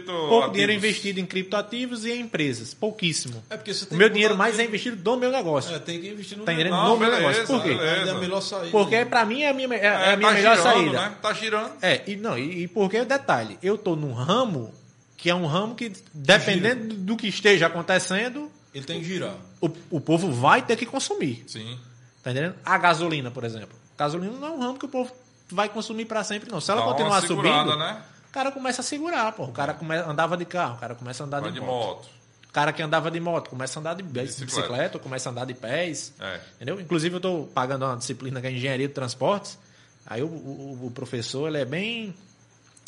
pouco 0.07 0.51
dinheiro 0.51 0.73
investido 0.73 1.21
em 1.21 1.27
criptoativos 1.27 2.05
e 2.05 2.13
em 2.13 2.21
empresas. 2.21 2.73
Pouquíssimo. 2.75 3.43
É 3.51 3.57
porque 3.57 3.75
você 3.75 3.85
O 3.85 3.89
tem 3.89 3.99
meu 3.99 4.09
dinheiro 4.09 4.37
mais 4.37 4.59
é 4.59 4.65
investido 4.65 4.97
no 5.11 5.17
meu 5.17 5.31
negócio. 5.31 5.75
É, 5.75 5.79
tem 5.79 6.01
que 6.01 6.09
investir 6.09 6.39
no 6.39 6.45
Tá? 6.45 6.53
Não, 6.55 6.91
no 6.91 6.97
meu 6.99 7.11
negócio. 7.11 7.47
Por 7.47 7.63
quê? 7.63 7.69
beleza. 7.75 8.11
É 8.11 8.11
a 8.11 8.19
melhor 8.19 8.41
saída. 8.41 8.71
Porque 8.71 9.05
pra 9.05 9.25
mim 9.25 9.43
é 9.43 9.51
a 9.51 9.55
minha, 9.55 9.75
é, 9.75 9.79
é 9.79 9.87
É, 9.87 10.13
a 10.13 10.17
minha 10.17 10.29
tá 10.29 10.35
melhor 10.35 10.57
girando, 10.57 10.75
saída. 10.75 11.01
Né? 11.01 11.17
Tá 11.21 11.33
girando. 11.33 11.73
É, 11.83 12.03
e 12.07 12.17
não, 12.17 12.39
e, 12.39 12.63
e 12.63 12.69
porque 12.69 13.05
detalhe, 13.05 13.59
eu 13.63 13.77
tô 13.77 13.97
num 13.97 14.13
ramo 14.13 14.73
que 15.17 15.29
é 15.29 15.35
um 15.35 15.47
ramo 15.47 15.75
que, 15.75 15.93
dependendo 16.15 16.95
do 16.95 17.17
que 17.17 17.29
esteja 17.29 17.67
acontecendo, 17.67 18.51
Ele 18.75 18.85
tem 18.85 19.01
que 19.01 19.05
girar. 19.07 19.37
o, 19.61 19.69
o 19.91 20.01
povo 20.01 20.31
vai 20.33 20.63
ter 20.63 20.77
que 20.77 20.87
consumir. 20.87 21.45
Sim. 21.47 21.79
Tá 22.23 22.31
entendendo? 22.31 22.55
A 22.65 22.79
gasolina, 22.79 23.31
por 23.31 23.45
exemplo. 23.45 23.80
Gasolina 24.01 24.33
não 24.39 24.49
é 24.49 24.51
um 24.51 24.61
ramo 24.61 24.79
que 24.79 24.87
o 24.87 24.89
povo 24.89 25.13
vai 25.51 25.69
consumir 25.69 26.07
pra 26.07 26.25
sempre, 26.25 26.51
não. 26.51 26.61
Se 26.61 26.71
ela 26.71 26.81
Dá 26.81 26.87
continuar 26.89 27.21
subindo, 27.21 27.77
né? 27.77 28.03
o 28.29 28.33
cara 28.33 28.51
começa 28.51 28.81
a 28.81 28.85
segurar, 28.85 29.31
pô. 29.33 29.45
O 29.45 29.53
cara 29.53 29.75
come, 29.75 29.95
andava 29.95 30.37
de 30.37 30.45
carro, 30.47 30.77
o 30.77 30.79
cara 30.79 30.95
começa 30.95 31.23
a 31.23 31.27
andar 31.27 31.43
de, 31.43 31.53
de 31.53 31.61
moto. 31.61 32.09
O 32.49 32.53
cara 32.53 32.73
que 32.73 32.83
andava 32.83 33.11
de 33.11 33.21
moto 33.21 33.51
começa 33.51 33.79
a 33.79 33.81
andar 33.81 33.95
de 33.95 34.03
bicicleta, 34.03 34.45
Bicicleta. 34.47 34.99
começa 34.99 35.29
a 35.29 35.33
andar 35.33 35.45
de 35.45 35.55
pés. 35.55 36.15
É. 36.19 36.41
Entendeu? 36.57 36.81
Inclusive, 36.81 37.15
eu 37.17 37.21
tô 37.21 37.49
pagando 37.55 37.85
uma 37.85 37.97
disciplina 37.97 38.41
que 38.41 38.47
é 38.47 38.51
engenharia 38.53 38.89
de 38.89 38.95
transportes. 38.95 39.59
Aí 40.07 40.23
o, 40.23 40.27
o- 40.27 40.87
o 40.87 40.91
professor, 40.91 41.47
ele 41.49 41.59
é 41.59 41.65
bem. 41.65 42.15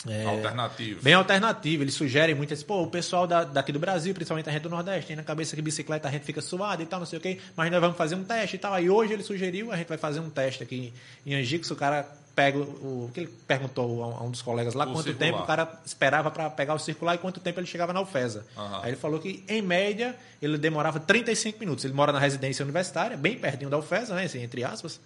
É, 0.09 0.24
Alternativo. 0.24 1.01
Bem 1.03 1.15
alternativo, 1.15 1.83
eles 1.85 1.95
sugerem 1.95 2.35
muito 2.35 2.53
assim, 2.53 2.65
pô, 2.65 2.83
o 2.83 2.87
pessoal 2.89 3.27
da- 3.27 3.45
daqui 3.45 3.70
do 3.73 3.79
Brasil, 3.79 4.12
principalmente 4.15 4.49
a 4.49 4.53
gente 4.53 4.62
do 4.62 4.69
Nordeste, 4.70 5.07
tem 5.09 5.16
na 5.16 5.23
cabeça 5.23 5.55
que 5.55 5.62
bicicleta 5.62 6.09
a 6.09 6.11
gente 6.11 6.24
fica 6.24 6.41
suado 6.41 6.83
e 6.83 6.87
tal, 6.87 6.99
não 7.01 7.07
sei 7.07 7.19
o 7.19 7.23
quê, 7.23 7.39
mas 7.57 7.70
nós 7.70 7.81
vamos 7.81 7.97
fazer 7.97 8.15
um 8.16 8.24
teste 8.24 8.57
e 8.57 8.59
tal. 8.59 8.74
Aí 8.74 8.91
hoje 8.91 9.12
ele 9.12 9.23
sugeriu, 9.23 9.70
a 9.73 9.77
gente 9.77 9.89
vai 9.89 9.99
fazer 9.99 10.20
um 10.20 10.29
teste 10.31 10.62
aqui 10.62 10.93
em 11.24 11.35
Angicos, 11.35 11.70
o 11.70 11.77
cara 11.77 12.07
pega 12.35 12.57
o. 12.59 12.62
o 13.05 13.11
que 13.12 13.20
ele 13.20 13.29
perguntou 13.47 14.03
a 14.03 14.23
um- 14.24 14.31
dos 14.31 14.41
colegas 14.41 14.73
lá, 14.74 14.85
O 14.87 14.93
quanto 14.93 15.05
circular. 15.05 15.31
tempo 15.31 15.43
o 15.43 15.47
cara 15.47 15.81
esperava 15.85 16.31
para 16.31 16.49
pegar 16.51 16.73
o 16.74 16.79
circular 16.79 17.15
e 17.15 17.19
quanto 17.19 17.39
tempo 17.41 17.61
ele 17.61 17.66
chegava 17.66 17.93
na 17.93 18.01
UFESA. 18.01 18.47
Aham. 18.57 18.81
Aí 18.83 18.91
ele 18.91 18.97
falou 18.97 19.20
que, 19.20 19.45
em 19.47 19.61
média, 19.61 20.16
ele 20.41 20.57
demorava 20.57 20.99
35 20.99 21.61
minutos. 21.61 21.85
Ele 21.85 21.93
mora 21.93 22.11
na 22.11 22.19
residência 22.19 22.62
universitária, 22.65 23.16
bem 23.19 23.37
pertinho 23.39 23.69
da 23.69 23.77
UFESA, 23.79 24.15
né, 24.15 24.24
assim, 24.24 24.43
entre 24.43 24.65
aspas. 24.65 24.99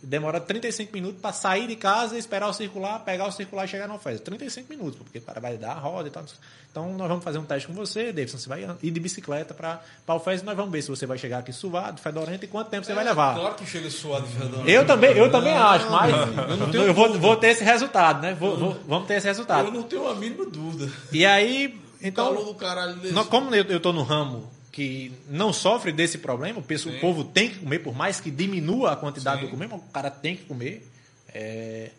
Demora 0.00 0.38
35 0.40 0.92
minutos 0.92 1.20
para 1.20 1.32
sair 1.32 1.66
de 1.66 1.74
casa, 1.74 2.16
esperar 2.16 2.48
o 2.48 2.52
circular, 2.52 3.00
pegar 3.00 3.26
o 3.26 3.32
circular 3.32 3.64
e 3.64 3.68
chegar 3.68 3.88
na 3.88 3.96
UFES. 3.96 4.20
35 4.20 4.68
minutos, 4.70 5.00
porque 5.02 5.18
o 5.18 5.22
cara 5.22 5.40
vai 5.40 5.56
dar 5.58 5.72
a 5.72 5.74
roda 5.74 6.06
e 6.06 6.10
tal. 6.12 6.24
Então 6.70 6.94
nós 6.94 7.08
vamos 7.08 7.24
fazer 7.24 7.38
um 7.38 7.44
teste 7.44 7.66
com 7.66 7.74
você, 7.74 8.12
Davidson. 8.12 8.38
Você 8.38 8.48
vai 8.48 8.64
ir 8.80 8.90
de 8.92 9.00
bicicleta 9.00 9.52
para 9.54 9.80
a 10.06 10.14
UFES 10.14 10.42
e 10.42 10.44
nós 10.44 10.56
vamos 10.56 10.70
ver 10.70 10.82
se 10.82 10.88
você 10.88 11.04
vai 11.04 11.18
chegar 11.18 11.38
aqui 11.38 11.52
suado, 11.52 12.00
fedorento 12.00 12.44
e 12.44 12.48
quanto 12.48 12.68
tempo 12.68 12.86
você 12.86 12.94
vai 12.94 13.02
levar. 13.04 13.34
Claro 13.34 13.54
que 13.56 13.66
chega 13.66 13.90
suado 13.90 14.24
e 14.26 14.40
fedorento. 14.40 14.70
Eu 14.70 14.86
também, 14.86 15.16
eu 15.16 15.32
também 15.32 15.54
acho, 15.54 15.90
mas 15.90 16.14
eu 16.48 16.56
não 16.56 16.72
eu 16.86 16.94
vou, 16.94 17.18
vou 17.18 17.36
ter 17.36 17.48
esse 17.48 17.64
resultado, 17.64 18.22
né? 18.22 18.34
Vou- 18.34 18.56
vou- 18.56 18.76
vamos 18.86 19.08
ter 19.08 19.14
esse 19.14 19.26
resultado. 19.26 19.66
Eu 19.66 19.72
não 19.72 19.82
tenho 19.82 20.06
a 20.08 20.14
mínima 20.14 20.46
dúvida. 20.46 20.92
E 21.10 21.26
aí, 21.26 21.76
então, 22.00 22.26
Calor 22.34 22.44
do 22.44 22.54
caralho 22.54 22.94
desse. 22.96 23.24
Como 23.24 23.52
eu, 23.52 23.64
eu 23.64 23.80
tô 23.80 23.92
no 23.92 24.04
ramo 24.04 24.48
que 24.78 25.12
não 25.28 25.52
sofre 25.52 25.90
desse 25.90 26.18
problema, 26.18 26.60
o, 26.60 26.62
pessoal- 26.62 26.94
o 26.94 27.00
povo 27.00 27.24
tem 27.24 27.48
que 27.50 27.56
comer, 27.58 27.80
por 27.80 27.96
mais 27.96 28.20
que 28.20 28.30
diminua 28.30 28.92
a 28.92 28.96
quantidade 28.96 29.40
Sim. 29.40 29.46
do 29.46 29.50
comer, 29.50 29.66
mas 29.68 29.80
o 29.80 29.92
cara 29.92 30.08
tem 30.08 30.36
que 30.36 30.44
comer. 30.44 30.86
é, 31.34 31.90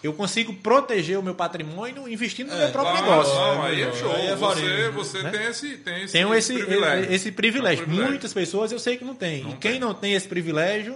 eu 0.00 0.12
consigo 0.12 0.54
proteger 0.54 1.18
o 1.18 1.22
meu 1.22 1.34
patrimônio 1.34 2.08
investindo 2.08 2.48
no 2.50 2.54
É, 2.54 2.58
meu 2.58 2.68
próprio 2.70 2.96
Claro, 2.98 3.10
negócio. 3.10 3.34
não, 3.34 3.62
aí 3.64 3.82
é 3.82 3.92
show. 3.92 4.12
Aí 4.14 4.26
é 4.28 4.36
você 4.36 4.60
varejo, 4.62 4.92
você 4.92 5.22
né? 5.24 5.30
tem, 5.30 5.42
esse, 5.48 5.76
tem 5.78 6.02
esse 6.04 6.12
Tenho 6.12 6.32
esse 6.34 6.54
privilégio. 6.54 7.12
esse 7.12 7.32
privilégio. 7.32 7.80
É 7.80 7.82
um 7.82 7.86
privilégio. 7.86 8.10
Muitas 8.12 8.32
pessoas 8.32 8.70
eu 8.70 8.78
sei 8.78 8.96
que 8.96 9.04
não 9.04 9.16
tem. 9.16 9.42
Não 9.42 9.50
e 9.50 9.56
quem 9.56 9.72
tem. 9.72 9.80
não 9.80 9.92
tem 9.92 10.14
esse 10.14 10.28
privilégio, 10.28 10.94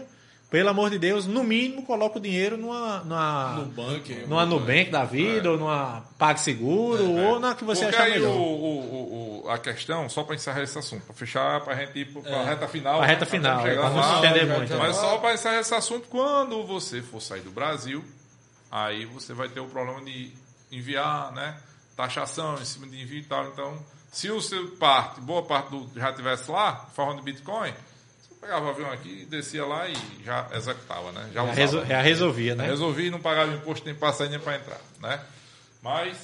pelo 0.52 0.68
amor 0.68 0.90
de 0.90 0.98
Deus, 0.98 1.26
no 1.26 1.42
mínimo 1.42 1.82
coloca 1.84 2.18
o 2.18 2.20
dinheiro 2.20 2.56
numa, 2.56 2.98
numa, 3.00 3.54
Nubank. 3.56 4.14
numa 4.28 4.46
Nubank 4.46 4.90
da 4.90 5.02
vida, 5.04 5.50
ou 5.50 5.58
numa 5.58 6.04
PagSeguro, 6.18 7.10
ou 7.10 7.40
na 7.40 7.54
que 7.54 7.64
você 7.64 7.84
Porque 7.86 7.96
achar 7.96 8.04
aí 8.06 8.12
melhor. 8.20 8.36
o, 8.36 8.40
o- 8.40 9.42
o- 9.46 9.50
a 9.50 9.58
questão, 9.58 10.08
só 10.08 10.22
para 10.22 10.34
encerrar 10.36 10.62
esse 10.62 10.78
assunto, 10.78 11.04
para 11.04 11.14
fechar, 11.14 11.60
para 11.62 11.72
a 11.74 11.76
gente 11.78 11.98
ir 11.98 12.04
para 12.06 12.40
a 12.40 12.44
reta 12.44 12.68
final. 12.68 12.98
Pra 12.98 13.06
né? 13.08 13.12
reta 13.14 13.26
final, 13.26 13.66
Estamos 13.66 13.90
é, 13.90 13.94
não 13.96 14.02
se 14.02 14.08
lá. 14.08 14.14
estender 14.16 14.46
já- 14.46 14.56
muito. 14.56 14.68
já- 14.68 14.76
Mas 14.78 14.96
só 14.96 15.16
para 15.18 15.34
encerrar 15.34 15.58
esse 15.60 15.74
assunto, 15.74 16.06
quando 16.08 16.62
você 16.66 17.02
for 17.02 17.20
sair 17.20 17.40
do 17.40 17.50
Brasil, 17.50 18.04
aí 18.70 19.04
você 19.06 19.32
vai 19.34 19.48
ter 19.48 19.60
o 19.60 19.66
problema 19.66 20.00
de 20.04 20.32
enviar, 20.70 21.32
né? 21.32 21.56
Taxação 21.96 22.54
em 22.60 22.64
cima 22.64 22.86
de 22.86 23.02
envio 23.02 23.18
e 23.18 23.24
tal. 23.24 23.46
Então, 23.48 23.78
se 24.10 24.30
o 24.30 24.40
seu 24.40 24.68
parte, 24.76 25.20
boa 25.20 25.42
parte 25.42 25.70
do 25.70 25.88
já 25.98 26.12
tivesse 26.12 26.50
lá, 26.50 26.86
forma 26.94 27.16
de 27.16 27.22
Bitcoin, 27.22 27.72
pegava 28.42 28.66
o 28.66 28.70
avião 28.70 28.90
aqui, 28.90 29.24
descia 29.30 29.64
lá 29.64 29.88
e 29.88 29.94
já 30.24 30.48
executava, 30.52 31.12
né? 31.12 31.30
Já 31.32 31.42
usava. 31.44 31.56
resol- 31.56 31.86
já 31.86 32.02
resolvia, 32.02 32.54
né? 32.56 32.66
Resolvi 32.66 33.08
não 33.10 33.20
pagar 33.20 33.46
o 33.48 33.52
imposto 33.54 33.86
nem 33.86 33.94
passar 33.94 34.28
nem 34.28 34.38
para 34.38 34.56
entrar, 34.56 34.80
né? 35.00 35.20
Mas 35.80 36.16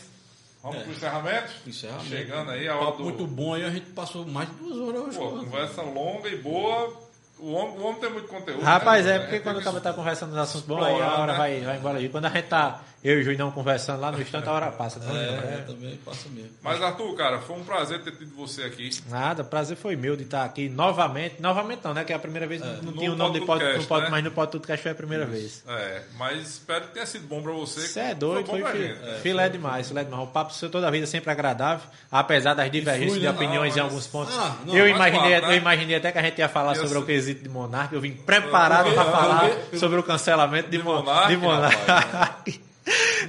vamos 0.62 0.78
É. 0.78 0.82
pro 0.82 0.92
encerramento. 0.92 1.52
Encerramento. 1.66 2.06
Chegando 2.08 2.50
aí 2.50 2.68
a 2.68 2.76
hora 2.76 2.96
do 2.96 3.04
muito 3.04 3.26
bom 3.26 3.54
aí, 3.54 3.64
a 3.64 3.70
gente 3.70 3.86
passou 3.90 4.26
mais 4.26 4.48
de 4.48 4.54
duas 4.56 4.78
horas 4.78 5.00
hoje. 5.08 5.18
Pô, 5.18 5.28
conversa 5.30 5.82
longa 5.82 6.28
e 6.28 6.36
boa. 6.36 7.08
O 7.40 7.52
homem, 7.52 7.78
o 7.78 7.82
homem 7.84 8.00
tem 8.00 8.10
muito 8.10 8.26
conteúdo. 8.26 8.62
Rapaz, 8.64 9.06
né? 9.06 9.14
é 9.14 9.18
porque 9.20 9.30
Tem 9.34 9.40
quando 9.42 9.58
o 9.58 9.62
cara 9.62 9.80
tá 9.80 9.92
conversando 9.92 10.30
nos 10.30 10.38
assuntos 10.40 10.66
bons, 10.66 10.82
aí 10.82 11.00
a 11.00 11.18
hora 11.20 11.32
né? 11.34 11.38
vai, 11.38 11.60
vai 11.60 11.76
embora. 11.76 12.00
E 12.00 12.08
quando 12.08 12.24
a 12.24 12.30
gente 12.30 12.46
tá, 12.48 12.82
eu 13.02 13.18
e 13.18 13.20
o 13.20 13.24
Juinão 13.24 13.50
conversando 13.50 14.00
lá 14.00 14.10
no 14.12 14.20
instante, 14.20 14.48
a 14.48 14.52
hora 14.52 14.70
passa. 14.72 14.98
Não, 15.00 15.16
É, 15.16 15.24
é. 15.28 15.64
também 15.66 15.96
passa 16.04 16.28
mesmo. 16.28 16.50
Mas 16.62 16.82
Arthur, 16.82 17.14
cara, 17.16 17.38
foi 17.40 17.56
um 17.56 17.64
prazer 17.64 18.02
ter 18.02 18.12
tido 18.12 18.34
você 18.34 18.62
aqui. 18.64 18.90
Nada, 19.08 19.44
prazer 19.44 19.76
foi 19.76 19.94
meu 19.96 20.16
de 20.16 20.24
estar 20.24 20.44
aqui 20.44 20.68
novamente. 20.68 21.36
Novamente 21.40 21.80
não, 21.84 21.94
né? 21.94 22.04
Que 22.04 22.12
é 22.12 22.16
a 22.16 22.18
primeira 22.18 22.46
vez, 22.46 22.60
não 22.60 22.74
no 22.82 22.92
tinha 22.92 23.12
o 23.12 23.16
nome 23.16 23.38
de 23.40 23.46
Podcast, 23.46 23.86
pod, 23.86 24.02
né? 24.04 24.08
mas 24.10 24.24
no 24.24 24.30
Pod 24.30 24.50
Tudcast 24.52 24.82
foi 24.82 24.92
a 24.92 24.94
primeira 24.94 25.24
vez. 25.26 25.62
É, 25.68 26.02
mas 26.16 26.48
espero 26.48 26.86
que 26.86 26.94
tenha 26.94 27.06
sido 27.06 27.26
bom 27.28 27.40
pra 27.42 27.52
você. 27.52 27.80
Você 27.80 28.00
é 28.00 28.14
doido, 28.14 28.46
foi 28.46 28.58
gente. 28.72 28.98
É. 29.04 29.14
filé 29.22 29.48
demais, 29.48 29.88
filé 29.88 30.04
demais. 30.04 30.22
O 30.24 30.26
papo 30.26 30.52
seu 30.52 30.68
toda 30.68 30.88
a 30.88 30.90
vida 30.90 31.06
sempre 31.06 31.30
agradável, 31.30 31.86
apesar 32.10 32.54
das 32.54 32.70
divergências 32.70 33.10
fui, 33.12 33.20
de 33.20 33.26
né? 33.26 33.32
opiniões 33.32 33.74
Não, 33.76 33.82
em 33.82 33.84
mas- 33.84 33.92
alguns 33.92 34.06
pontos. 34.06 34.34
Ah, 34.36 34.56
não, 34.66 34.74
eu, 34.76 34.88
imaginei, 34.88 35.32
parte, 35.32 35.46
né? 35.46 35.52
eu 35.54 35.56
imaginei 35.58 35.96
até 35.96 36.12
que 36.12 36.18
a 36.18 36.22
gente 36.22 36.38
ia 36.38 36.48
falar 36.48 36.70
Ia 36.72 36.76
sobre 36.80 36.88
ser- 36.94 36.98
o 36.98 37.06
quesito 37.06 37.42
de 37.42 37.48
Monarca. 37.48 37.94
Eu 37.94 38.00
vim 38.00 38.12
preparado 38.12 38.92
para 38.92 39.04
falar 39.04 39.50
sobre 39.78 39.98
o 39.98 40.02
cancelamento 40.02 40.68
de, 40.70 40.78
De 40.78 40.82
de 41.28 41.36
Monarca. 41.36 42.36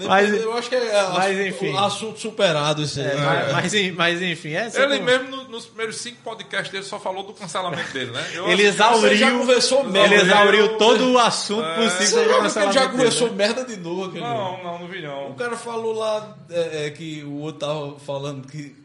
Mas, 0.08 0.34
eu 0.42 0.54
acho 0.54 0.70
que 0.70 0.76
é 0.76 0.80
mas, 1.14 1.16
assunto, 1.40 1.48
enfim. 1.48 1.78
assunto 1.78 2.20
superado 2.20 2.82
isso 2.84 3.00
aí. 3.00 3.08
é, 3.08 3.16
mas, 3.16 3.52
mas, 3.54 3.74
en- 3.74 3.92
mas 3.92 4.22
enfim, 4.22 4.50
é 4.54 4.62
Ele 4.62 4.72
sempre- 4.72 5.00
mesmo, 5.02 5.30
no- 5.30 5.44
nos 5.50 5.66
primeiros 5.66 5.98
cinco 5.98 6.18
podcasts 6.24 6.72
dele, 6.72 6.84
só 6.84 7.00
falou 7.00 7.24
do 7.24 7.34
cancelamento 7.34 7.92
dele, 7.92 8.12
né? 8.12 8.26
Eu 8.34 8.48
Ele 8.48 8.64
exauriu, 8.64 9.16
já 9.18 9.32
conversou 9.32 9.82
ele 9.82 9.90
merda, 9.90 10.16
exauriu 10.16 10.66
eu- 10.66 10.78
todo 10.78 11.12
o 11.12 11.18
assunto 11.20 11.66
É. 11.66 11.76
possível 11.76 12.24
que 12.24 12.30
ele 12.30 12.40
cancelamento 12.40 12.74
já 12.74 12.86
dele, 12.86 12.98
começou 12.98 13.28
né? 13.30 13.34
merda 13.36 13.66
de 13.66 13.78
novo, 13.78 14.06
aquele 14.06 14.20
Não, 14.22 14.64
não, 14.64 14.80
não 14.80 14.88
vi 14.88 15.02
não. 15.02 15.32
O 15.32 15.36
cara 15.36 15.56
falou 15.58 15.94
lá 15.94 16.36
é, 16.50 16.86
é, 16.88 16.90
que 16.92 17.24
o 17.24 17.34
outro 17.42 17.60
tava 17.68 18.00
falando 18.00 18.48
que. 18.48 18.76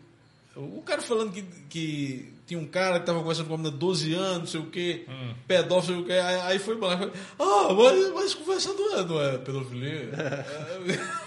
O 0.57 0.83
cara 0.83 1.01
falando 1.03 1.33
que, 1.33 1.43
que 1.69 2.34
tinha 2.47 2.61
um 2.61 2.67
cara 2.67 3.01
que 3.01 3.07
tava 3.07 3.21
conversando 3.21 3.47
com 3.47 3.53
uma 3.55 3.59
menina 3.59 3.73
de 3.73 3.79
12 3.81 4.15
anos, 4.15 4.39
não 4.39 4.47
sei 4.47 4.61
o 4.61 4.67
quê, 4.67 5.05
Hum. 5.09 5.35
pedófilo, 5.49 5.97
não 5.99 6.05
sei 6.07 6.17
o 6.17 6.21
quê. 6.21 6.25
Aí, 6.27 6.41
aí 6.53 6.59
foi. 6.59 6.79
Falei, 6.79 7.11
Ah, 7.39 7.69
mas, 7.73 8.13
mas 8.15 8.35
conversando 8.35 8.79
não 8.79 8.99
é, 8.99 9.05
não 9.05 9.23
é 9.23 9.39
pedofilia. 9.39 10.11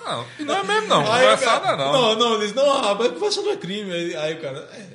Não, 0.08 0.26
não 0.46 0.56
é 0.56 0.64
mesmo 0.64 0.88
não. 0.88 1.12
Aí 1.12 1.24
Conversar 1.24 1.60
cara- 1.62 1.76
não 1.78 1.84
é 1.84 1.92
não. 1.92 2.02
Não, 2.02 2.16
não, 2.16 2.34
ele 2.36 2.44
disse, 2.44 2.56
não, 2.56 2.82
rapaz, 2.82 3.12
conversa 3.12 3.42
não 3.42 3.52
é 3.52 3.58
crime. 3.58 3.92
Aí, 3.92 4.16
aí 4.16 4.34
o 4.36 4.42
cara, 4.42 4.60
é. 4.74 4.86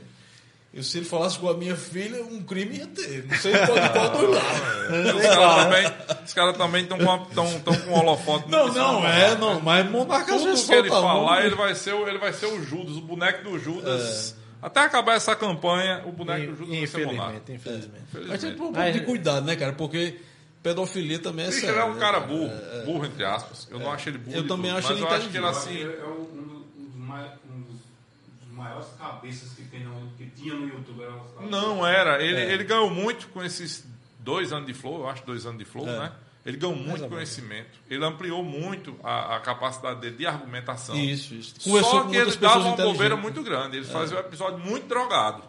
Eu, 0.74 0.82
se 0.82 0.96
ele 0.96 1.04
falasse 1.04 1.38
com 1.38 1.50
a 1.50 1.54
minha 1.54 1.76
filha, 1.76 2.22
um 2.24 2.42
crime 2.42 2.78
ia 2.78 2.86
ter. 2.86 3.26
Não 3.28 3.36
sei 3.36 3.52
qual, 3.52 3.66
qual 3.92 4.08
dos 4.08 4.34
lados. 4.34 5.14
Os 5.14 5.26
caras 5.28 5.64
também, 5.64 5.92
os 6.24 6.32
caras 6.32 6.56
também 6.56 6.82
estão 6.84 6.98
com, 6.98 7.18
tão, 7.26 7.60
tão 7.60 7.74
com 7.74 7.90
um 7.90 7.94
holofote. 7.98 8.48
Não, 8.50 8.68
não, 8.72 8.92
em 9.00 9.02
cima. 9.02 9.14
é, 9.14 9.34
não, 9.36 9.60
mas 9.60 9.90
Monarca 9.90 10.34
Tudo 10.34 10.64
que 10.66 10.72
ele 10.72 10.88
a 10.88 10.90
falar, 10.92 11.44
ele 11.44 11.54
vai, 11.56 11.74
ser, 11.74 11.94
ele 11.94 12.16
vai 12.18 12.32
ser 12.32 12.46
o 12.46 12.64
Judas, 12.64 12.96
o 12.96 13.02
boneco 13.02 13.44
do 13.50 13.58
Judas. 13.58 14.34
Até 14.62 14.80
acabar 14.80 15.14
essa 15.16 15.34
campanha, 15.34 16.02
o 16.06 16.12
boneco 16.12 16.52
do 16.52 16.56
Judas 16.58 16.78
vai 16.78 16.86
ser 16.86 17.06
Monarca. 17.06 17.52
Infelizmente, 17.52 17.52
infelizmente. 17.52 18.28
Mas 18.28 18.40
tem 18.40 18.52
um 18.52 18.56
pouco 18.56 18.72
Mas- 18.78 18.94
de 18.94 19.00
cuidado, 19.00 19.44
né, 19.44 19.56
cara? 19.56 19.72
Porque 19.72 20.20
pedofilia 20.62 21.18
também 21.18 21.46
é 21.46 21.48
Bicho, 21.48 21.60
sério. 21.62 21.74
ele 21.74 21.80
é 21.80 21.84
um 21.84 21.94
né, 21.94 22.00
cara 22.00 22.20
burro, 22.20 22.50
burro 22.86 23.04
entre 23.04 23.24
aspas. 23.24 23.66
Eu 23.70 23.80
não 23.80 23.90
acho 23.90 24.08
ele 24.08 24.18
burro. 24.18 24.36
Eu 24.36 24.46
também 24.46 24.70
tudo, 24.70 24.78
acho 24.78 24.88
mas 24.88 24.96
ele 24.96 25.06
eu 25.06 25.10
acho 25.10 25.28
que 25.30 25.36
ele 25.36 25.46
assim. 25.46 25.82
é 25.82 26.04
um, 26.06 26.62
dos 26.86 26.94
mai- 26.96 27.32
dos- 27.44 27.80
dos 28.46 28.56
maiores 28.56 28.86
cabeças 28.98 29.52
que, 29.54 29.64
tem 29.64 29.80
no, 29.84 30.08
que 30.16 30.26
tinha 30.26 30.54
no 30.54 30.68
YouTube. 30.68 31.02
Era. 31.02 31.46
Não 31.50 31.84
era. 31.84 32.22
Ele, 32.22 32.40
É. 32.40 32.52
ele 32.52 32.62
ganhou 32.62 32.88
muito 32.88 33.26
com 33.28 33.42
esses 33.42 33.84
dois 34.20 34.52
anos 34.52 34.66
de 34.68 34.74
flow, 34.74 35.00
eu 35.00 35.08
acho 35.08 35.26
dois 35.26 35.44
anos 35.44 35.58
de 35.58 35.64
flow, 35.64 35.88
É. 35.88 35.98
né? 35.98 36.12
Ele 36.44 36.56
ganhou 36.56 36.74
muito 36.74 37.08
conhecimento. 37.08 37.78
Ele 37.88 38.04
ampliou 38.04 38.42
muito 38.42 38.96
a, 39.04 39.36
a 39.36 39.40
capacidade 39.40 40.00
dele 40.00 40.16
de 40.16 40.26
argumentação. 40.26 40.96
Isso, 40.96 41.34
isso. 41.34 41.54
Conversou 41.62 42.02
Só 42.02 42.08
que 42.08 42.16
ele 42.16 42.34
dava 42.36 42.58
uma 42.64 42.76
bobeira 42.76 43.16
muito 43.16 43.42
grande. 43.42 43.76
Ele 43.76 43.86
fazia 43.86 44.16
um 44.16 44.20
episódio 44.20 44.58
muito 44.58 44.86
drogado. 44.88 45.42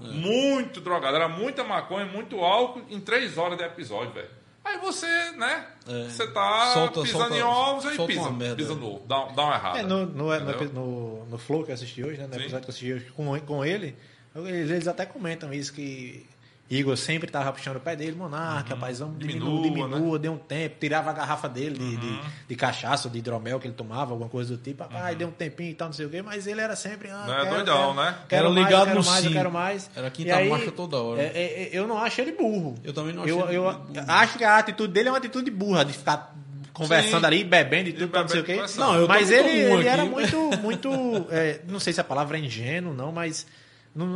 Muito 0.00 0.80
drogado. 0.80 1.14
Era 1.14 1.28
muita 1.28 1.62
maconha, 1.62 2.06
muito 2.06 2.40
álcool 2.40 2.82
em 2.90 2.98
três 2.98 3.38
horas 3.38 3.56
de 3.56 3.64
episódio, 3.64 4.12
velho. 4.12 4.28
Aí 4.64 4.78
você, 4.78 5.06
né? 5.32 5.66
É. 5.88 6.04
Você 6.08 6.26
tá 6.28 6.70
Solta- 6.72 7.02
pisando 7.02 7.18
solta- 7.24 7.36
em 7.36 7.42
ovos 7.42 7.86
aí 7.86 7.96
solta 7.96 8.12
pisa. 8.12 8.30
merda. 8.30 8.56
Pisa 8.56 8.74
no 8.74 8.86
ovo. 8.86 9.06
Dá, 9.06 9.24
dá 9.26 9.42
uma 9.42 9.54
errada. 9.54 9.78
É, 9.80 9.82
no, 9.82 10.06
no, 10.06 10.40
no, 10.40 10.72
no, 10.72 11.26
no 11.26 11.38
Flow 11.38 11.64
que 11.64 11.70
eu 11.70 11.74
assisti 11.74 12.02
hoje, 12.02 12.18
né? 12.18 12.26
No 12.26 12.34
Sim. 12.34 12.40
episódio 12.40 12.64
que 12.64 12.70
eu 12.70 12.74
assisti 12.74 12.92
hoje 12.92 13.06
com, 13.10 13.40
com 13.40 13.64
ele, 13.64 13.96
eles 14.36 14.86
até 14.88 15.04
comentam 15.04 15.52
isso 15.52 15.72
que 15.72 16.26
Igor 16.70 16.96
sempre 16.96 17.30
tava 17.30 17.52
puxando 17.52 17.76
o 17.76 17.80
pé 17.80 17.94
dele, 17.94 18.16
Monarca, 18.16 18.74
rapaz, 18.74 19.00
vamos 19.00 19.18
diminua, 19.18 19.48
Uhum. 19.50 19.62
Diminua, 19.62 20.12
né? 20.14 20.18
deu 20.18 20.32
um 20.32 20.38
tempo, 20.38 20.76
tirava 20.80 21.10
a 21.10 21.12
garrafa 21.12 21.46
dele 21.46 21.76
de, 21.78 21.84
Uhum. 21.84 21.96
de, 22.00 22.20
de 22.48 22.56
cachaça, 22.56 23.10
de 23.10 23.18
hidromel 23.18 23.60
que 23.60 23.66
ele 23.66 23.74
tomava, 23.74 24.12
alguma 24.12 24.28
coisa 24.30 24.56
do 24.56 24.62
tipo, 24.62 24.82
rapaz, 24.82 25.16
deu 25.18 25.28
um 25.28 25.32
tempinho 25.32 25.70
e 25.70 25.74
tal, 25.74 25.88
não 25.88 25.92
sei 25.92 26.06
o 26.06 26.08
quê, 26.08 26.22
mas 26.22 26.46
ele 26.46 26.62
era 26.62 26.74
sempre, 26.74 27.10
ah, 27.10 27.24
Não 27.26 27.34
é 27.34 27.42
quero, 27.42 27.54
doidão, 27.56 27.76
quero, 27.76 27.94
né? 27.94 28.18
Quero 28.28 28.46
Era 28.46 28.54
mais, 28.54 28.66
ligado 28.66 28.80
eu 28.80 28.86
quero 28.86 29.00
no 29.00 29.06
mais, 29.06 29.24
eu 29.26 29.32
quero 29.32 29.52
mais. 29.52 29.90
Era 29.94 30.10
quinta 30.10 30.44
marcha 30.44 30.72
toda 30.72 30.96
hora. 30.96 31.20
é, 31.20 31.26
é, 31.26 31.62
é, 31.64 31.70
eu 31.72 31.86
não 31.86 31.98
acho 31.98 32.20
ele 32.22 32.32
burro. 32.32 32.74
Eu 32.82 32.94
também 32.94 33.12
não 33.12 33.26
eu, 33.26 33.38
acho 33.40 33.48
ele 33.48 33.56
eu 33.58 33.62
burro. 33.64 33.86
acho 34.08 34.38
que 34.38 34.44
a 34.44 34.56
atitude 34.56 34.92
dele 34.94 35.08
é 35.08 35.12
uma 35.12 35.18
atitude 35.18 35.50
burra, 35.50 35.84
de 35.84 35.92
ficar 35.92 36.34
conversando 36.72 37.20
Sim. 37.20 37.26
ali, 37.26 37.44
bebendo 37.44 37.90
e 37.90 37.92
tudo, 37.92 38.18
não 38.18 38.28
sei 38.28 38.40
o 38.40 38.44
quê. 38.44 38.58
Não, 38.78 38.94
eu 38.94 39.06
mas 39.06 39.30
ele, 39.30 39.50
ele 39.50 39.86
era 39.86 40.06
muito, 40.06 40.36
muito. 40.62 40.88
é, 41.30 41.60
não 41.68 41.78
sei 41.78 41.92
se 41.92 42.00
a 42.00 42.04
palavra 42.04 42.38
é 42.38 42.40
ingênuo, 42.40 42.94
não, 42.94 43.12
mas. 43.12 43.46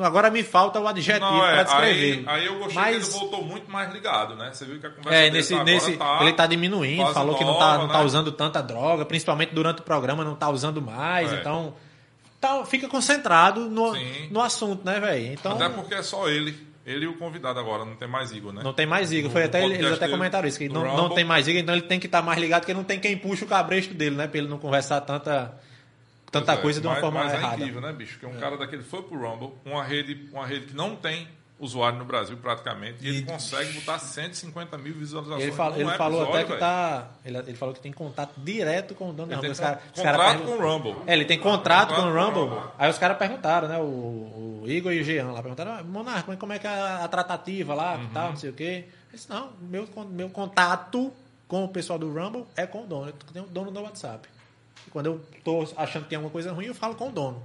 Agora 0.03 0.31
me 0.31 0.43
falta 0.43 0.81
o 0.81 0.89
adjetivo 0.89 1.25
Não, 1.25 1.39
para 1.39 1.61
é, 1.61 1.65
descrever. 1.65 2.25
aí, 2.27 2.41
aí 2.41 2.47
eu 2.47 2.59
gostei 2.59 2.75
mas, 2.75 3.09
que 3.09 3.15
ele 3.15 3.21
voltou 3.21 3.45
muito 3.45 3.71
mais 3.71 3.93
ligado, 3.93 4.35
né? 4.35 4.51
Você 4.53 4.65
viu 4.65 4.81
que 4.81 4.87
a 4.87 4.91
conversa 4.91 5.19
é, 5.19 5.31
nesse, 5.31 5.55
agora 5.55 5.71
nesse, 5.71 5.97
tá 5.97 6.19
ele 6.23 6.33
tá 6.33 6.47
diminuindo, 6.47 7.13
falou 7.13 7.37
que 7.37 7.45
não 7.45 7.53
nova, 7.53 7.65
tá, 7.67 7.79
não 7.79 7.89
tá 7.89 7.99
né? 7.99 8.05
usando 8.05 8.33
tanta 8.33 8.63
droga, 8.63 9.05
principalmente 9.05 9.55
durante 9.55 9.81
o 9.81 9.83
programa 9.83 10.25
não 10.25 10.35
tá 10.35 10.49
usando 10.49 10.81
mais, 10.81 11.31
É. 11.33 11.37
então 11.41 11.75
tá, 12.41 12.65
fica 12.65 12.89
concentrado 12.89 13.69
no, 13.69 13.95
Sim. 13.95 14.29
no 14.31 14.41
assunto, 14.41 14.85
né, 14.85 14.99
velho? 14.99 15.33
Então 15.35 15.53
Até 15.53 15.69
porque 15.69 15.95
é 15.95 16.03
só 16.03 16.29
ele. 16.29 16.67
Ele 16.87 17.05
e 17.05 17.09
o 17.09 17.19
convidado 17.19 17.59
agora, 17.59 17.85
não 17.85 17.97
tem 17.97 18.07
mais 18.07 18.31
Igor, 18.31 18.53
né? 18.53 18.63
não 18.63 18.73
tem 18.73 18.87
mais 18.87 19.11
Igor. 19.11 19.29
Foi 19.29 19.43
até 19.43 19.59
eles 19.59 19.73
podcast 19.73 20.05
até 20.05 20.09
comentaram 20.09 20.47
isso, 20.47 20.57
que 20.57 20.69
não, 20.69 20.97
não 20.97 21.09
tem 21.11 21.25
mais 21.25 21.49
Igor, 21.49 21.61
então 21.61 21.75
ele 21.75 21.83
tem 21.83 21.99
que 21.99 22.07
estar 22.07 22.23
mais 22.23 22.39
ligado, 22.39 22.61
porque 22.61 22.73
não 22.73 22.85
tem 22.85 23.01
quem 23.01 23.19
puxa 23.19 23.45
o 23.45 23.49
cabresto 23.49 23.93
dele, 23.93 24.15
né, 24.15 24.29
pra 24.29 24.39
ele 24.39 24.47
não 24.47 24.57
conversar 24.57 25.01
tanta 25.01 25.53
tanta 26.31 26.53
é, 26.53 26.57
coisa 26.57 26.81
de 26.81 26.87
uma 26.87 26.95
mas, 26.95 27.01
forma 27.01 27.25
mas 27.25 27.33
é 27.33 27.37
errada. 27.37 27.57
incrível, 27.57 27.81
né, 27.81 27.93
bicho? 27.93 28.19
Que 28.19 28.27
um 28.27 28.37
cara 28.39 28.57
daquele 28.57 28.83
foi 28.83 29.03
pro 29.03 29.19
Rumble, 29.19 29.53
uma 29.65 29.83
rede, 29.85 30.29
uma 30.33 30.47
rede 30.47 30.67
que 30.67 30.75
não 30.75 30.95
tem 30.97 31.29
usuário 31.59 31.99
no 31.99 32.05
Brasil 32.05 32.37
praticamente, 32.37 32.99
e 33.03 33.09
ele 33.09 33.19
E- 33.21 33.23
consegue 33.23 33.73
botar 33.81 33.99
150 33.99 34.77
mil 34.77 34.93
visualizações. 34.93 35.43
Ele, 35.43 35.53
fala- 35.53 35.79
ele 35.79 35.91
falou 35.93 36.21
episódio, 36.25 36.35
até 36.35 36.43
que 36.45 36.49
velho. 36.51 36.61
tá. 36.61 37.09
Ele, 37.25 37.39
ele 37.39 37.55
falou 37.55 37.75
que 37.75 37.81
tem 37.81 37.93
contato 37.93 38.33
direto 38.37 38.95
com 38.95 39.09
o 39.09 39.13
dono 39.15 39.29
da 39.29 39.37
Ele 39.37 39.37
Rumble. 39.37 39.49
tem 39.49 39.53
Os 39.53 39.61
cara- 39.61 39.81
contrato 39.95 40.19
cara 40.19 40.39
com 40.41 40.51
o 40.51 40.61
Rumble. 40.61 40.97
É, 41.07 41.13
ele 41.15 41.25
tem 41.25 41.39
contrato 41.39 41.95
com 41.95 41.95
o 41.95 42.05
Contrato 42.05 42.13
com 42.13 42.19
o 42.21 42.43
Rumble. 42.43 42.57
Rumble. 42.59 42.71
Aí 42.77 42.91
os 42.91 42.99
caras 42.99 43.17
perguntaram, 43.17 43.69
né? 43.69 43.79
O, 43.79 43.83
o 43.85 44.65
Igor 44.67 44.93
e 44.93 45.01
o 45.01 45.05
Jean 45.05 45.33
lá 45.33 45.41
perguntaram: 45.41 45.73
ah, 45.73 45.83
Monarca, 45.83 46.25
mas 46.29 46.39
como 46.39 46.53
é 46.53 46.59
que 46.59 46.67
é 46.67 46.71
a, 46.71 47.05
a 47.05 47.09
tratativa 47.09 47.73
lá, 47.75 47.95
Uhum. 47.97 48.09
tal, 48.13 48.29
não 48.31 48.37
sei 48.37 48.51
o 48.51 48.53
quê. 48.53 48.65
Ele 49.09 49.13
disse: 49.15 49.31
não, 49.31 49.51
meu, 49.63 49.89
meu 50.11 50.29
contato 50.29 51.11
com 51.49 51.65
o 51.65 51.69
pessoal 51.69 51.99
do 51.99 52.13
Rumble 52.13 52.45
é 52.55 52.67
com 52.67 52.83
o 52.83 52.87
dono. 52.87 53.07
Eu 53.09 53.15
tenho 53.33 53.45
o 53.47 53.49
dono 53.49 53.71
do 53.71 53.81
WhatsApp. 53.81 54.29
E 54.87 54.91
quando 54.91 55.07
eu 55.07 55.21
tô 55.45 55.67
achando 55.77 56.05
que 56.05 56.09
tem 56.11 56.17
alguma 56.17 56.33
coisa 56.33 56.53
ruim, 56.53 56.67
eu 56.67 56.75
falo 56.75 56.95
com 56.95 57.09
o 57.09 57.13
dono. 57.13 57.43